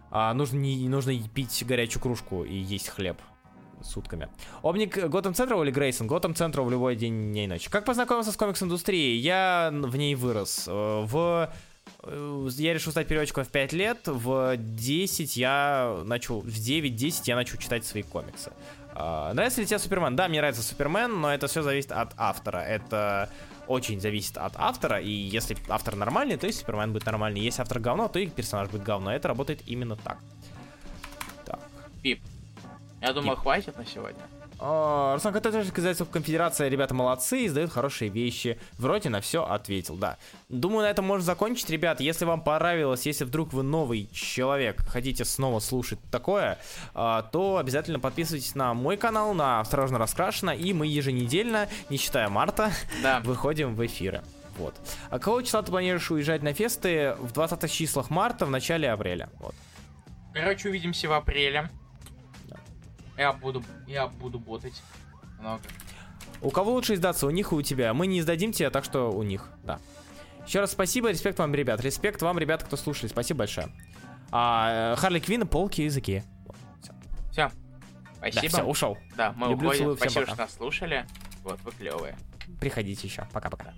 А 0.09 0.33
нужно, 0.33 0.57
не, 0.57 0.89
нужно 0.89 1.13
пить 1.29 1.63
горячую 1.65 2.01
кружку 2.01 2.43
и 2.43 2.55
есть 2.55 2.89
хлеб 2.89 3.21
сутками. 3.83 4.29
Обник 4.63 4.97
Готэм 4.97 5.35
Централ 5.35 5.63
или 5.63 5.71
Грейсон? 5.71 6.07
Готэм 6.07 6.33
Централ 6.33 6.65
в 6.65 6.71
любой 6.71 6.95
день, 6.95 7.31
дня 7.31 7.43
и 7.43 7.47
ночи. 7.47 7.69
Как 7.69 7.85
познакомился 7.85 8.31
с 8.31 8.35
комикс-индустрией? 8.35 9.19
Я 9.19 9.69
в 9.71 9.95
ней 9.95 10.15
вырос. 10.15 10.65
Э, 10.67 11.05
в 11.05 11.49
я 12.05 12.73
решил 12.73 12.91
стать 12.91 13.07
переводчиком 13.07 13.43
в 13.43 13.49
5 13.49 13.73
лет, 13.73 13.99
в 14.05 14.55
10 14.57 15.37
я 15.37 16.01
начал, 16.05 16.39
в 16.39 16.47
9-10 16.47 17.23
я 17.25 17.35
начал 17.35 17.57
читать 17.57 17.85
свои 17.85 18.03
комиксы. 18.03 18.51
Uh, 18.93 19.33
нравится 19.33 19.61
ли 19.61 19.67
тебе 19.67 19.79
Супермен? 19.79 20.15
Да, 20.15 20.27
мне 20.27 20.39
нравится 20.39 20.61
Супермен, 20.63 21.21
но 21.21 21.33
это 21.33 21.47
все 21.47 21.61
зависит 21.61 21.91
от 21.91 22.13
автора. 22.17 22.57
Это 22.57 23.29
очень 23.67 23.99
зависит 24.01 24.37
от 24.37 24.53
автора, 24.57 24.99
и 24.99 25.11
если 25.11 25.55
автор 25.69 25.95
нормальный, 25.95 26.37
то 26.37 26.47
и 26.47 26.51
Супермен 26.51 26.91
будет 26.91 27.05
нормальный. 27.05 27.41
Если 27.41 27.61
автор 27.61 27.79
говно, 27.79 28.07
то 28.07 28.19
и 28.19 28.27
персонаж 28.27 28.69
будет 28.69 28.83
говно. 28.83 29.13
Это 29.13 29.27
работает 29.27 29.61
именно 29.67 29.95
так. 29.95 30.17
Так. 31.45 31.59
Пип. 32.01 32.21
Я 33.01 33.13
думаю, 33.13 33.35
Пип. 33.35 33.43
хватит 33.43 33.77
на 33.77 33.85
сегодня. 33.85 34.21
А, 34.61 35.13
Руслан 35.13 35.33
Кататович 35.33 35.69
сказать, 35.69 35.97
конфедерация, 36.11 36.67
ребята 36.67 36.93
молодцы, 36.93 37.45
издают 37.45 37.71
хорошие 37.71 38.09
вещи. 38.09 38.59
Вроде 38.77 39.09
на 39.09 39.21
все 39.21 39.45
ответил, 39.45 39.95
да. 39.95 40.17
Думаю, 40.49 40.81
на 40.81 40.89
этом 40.89 41.05
можно 41.05 41.23
закончить, 41.23 41.69
ребят. 41.69 42.01
Если 42.01 42.25
вам 42.25 42.41
понравилось, 42.41 43.05
если 43.05 43.23
вдруг 43.23 43.53
вы 43.53 43.63
новый 43.63 44.09
человек, 44.11 44.81
хотите 44.87 45.23
снова 45.23 45.59
слушать 45.59 45.99
такое, 46.11 46.59
а, 46.93 47.21
то 47.23 47.57
обязательно 47.57 47.99
подписывайтесь 47.99 48.53
на 48.55 48.73
мой 48.73 48.97
канал, 48.97 49.33
на 49.33 49.61
Осторожно 49.61 49.97
Раскрашено, 49.97 50.51
и 50.51 50.73
мы 50.73 50.87
еженедельно, 50.87 51.69
не 51.89 51.97
считая 51.97 52.27
марта, 52.27 52.71
да. 53.01 53.19
выходим 53.23 53.75
в 53.75 53.85
эфиры. 53.85 54.23
Вот. 54.57 54.75
А 55.09 55.19
какого 55.19 55.41
числа 55.41 55.61
ты 55.61 55.71
планируешь 55.71 56.11
уезжать 56.11 56.43
на 56.43 56.53
фесты? 56.53 57.15
В 57.19 57.31
20 57.31 57.71
числах 57.71 58.09
марта, 58.09 58.45
в 58.45 58.49
начале 58.49 58.91
апреля. 58.91 59.29
Вот. 59.39 59.55
Короче, 60.33 60.67
увидимся 60.67 61.07
в 61.07 61.13
апреле. 61.13 61.69
Я 63.19 63.33
буду, 63.33 63.61
я 63.85 64.07
буду 64.07 64.39
ботать 64.39 64.81
много. 65.39 65.61
У 66.41 66.51
кого 66.51 66.71
лучше 66.71 66.93
издаться, 66.93 67.27
у 67.27 67.31
них 67.31 67.51
и 67.51 67.55
у 67.55 67.61
тебя? 67.61 67.93
Мы 67.93 68.07
не 68.07 68.21
издадим 68.21 68.53
тебя, 68.53 68.69
так 68.69 68.85
что 68.85 69.11
у 69.11 69.23
них, 69.23 69.49
да. 69.65 69.81
Еще 70.47 70.61
раз 70.61 70.71
спасибо, 70.71 71.09
респект 71.09 71.37
вам, 71.37 71.53
ребят. 71.53 71.81
Респект 71.81 72.21
вам, 72.21 72.39
ребята, 72.39 72.63
кто 72.63 72.77
слушали. 72.77 73.09
Спасибо 73.09 73.39
большое. 73.39 73.67
А, 74.31 74.95
Харли 74.95 75.19
Квинн, 75.19 75.45
полки 75.45 75.81
языки. 75.81 76.23
все. 76.81 76.93
все. 77.49 77.51
Спасибо. 78.15 78.41
Да, 78.41 78.47
все, 78.47 78.63
ушел. 78.63 78.97
Да, 79.17 79.33
мы 79.35 79.49
Люблю, 79.49 79.67
уходим. 79.67 79.79
Целую, 79.81 79.97
Спасибо, 79.97 80.25
что 80.25 80.35
нас 80.37 80.53
слушали. 80.53 81.05
Вот, 81.43 81.59
вы 81.63 81.71
клевые. 81.71 82.17
Приходите 82.61 83.05
еще. 83.05 83.27
Пока-пока. 83.33 83.73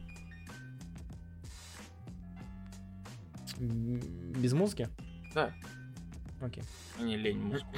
Без 3.57 4.53
музыки? 4.53 4.87
Да. 5.33 5.51
Окей. 6.41 6.63
Мне 6.99 7.17
лень 7.17 7.39
музыку. 7.39 7.75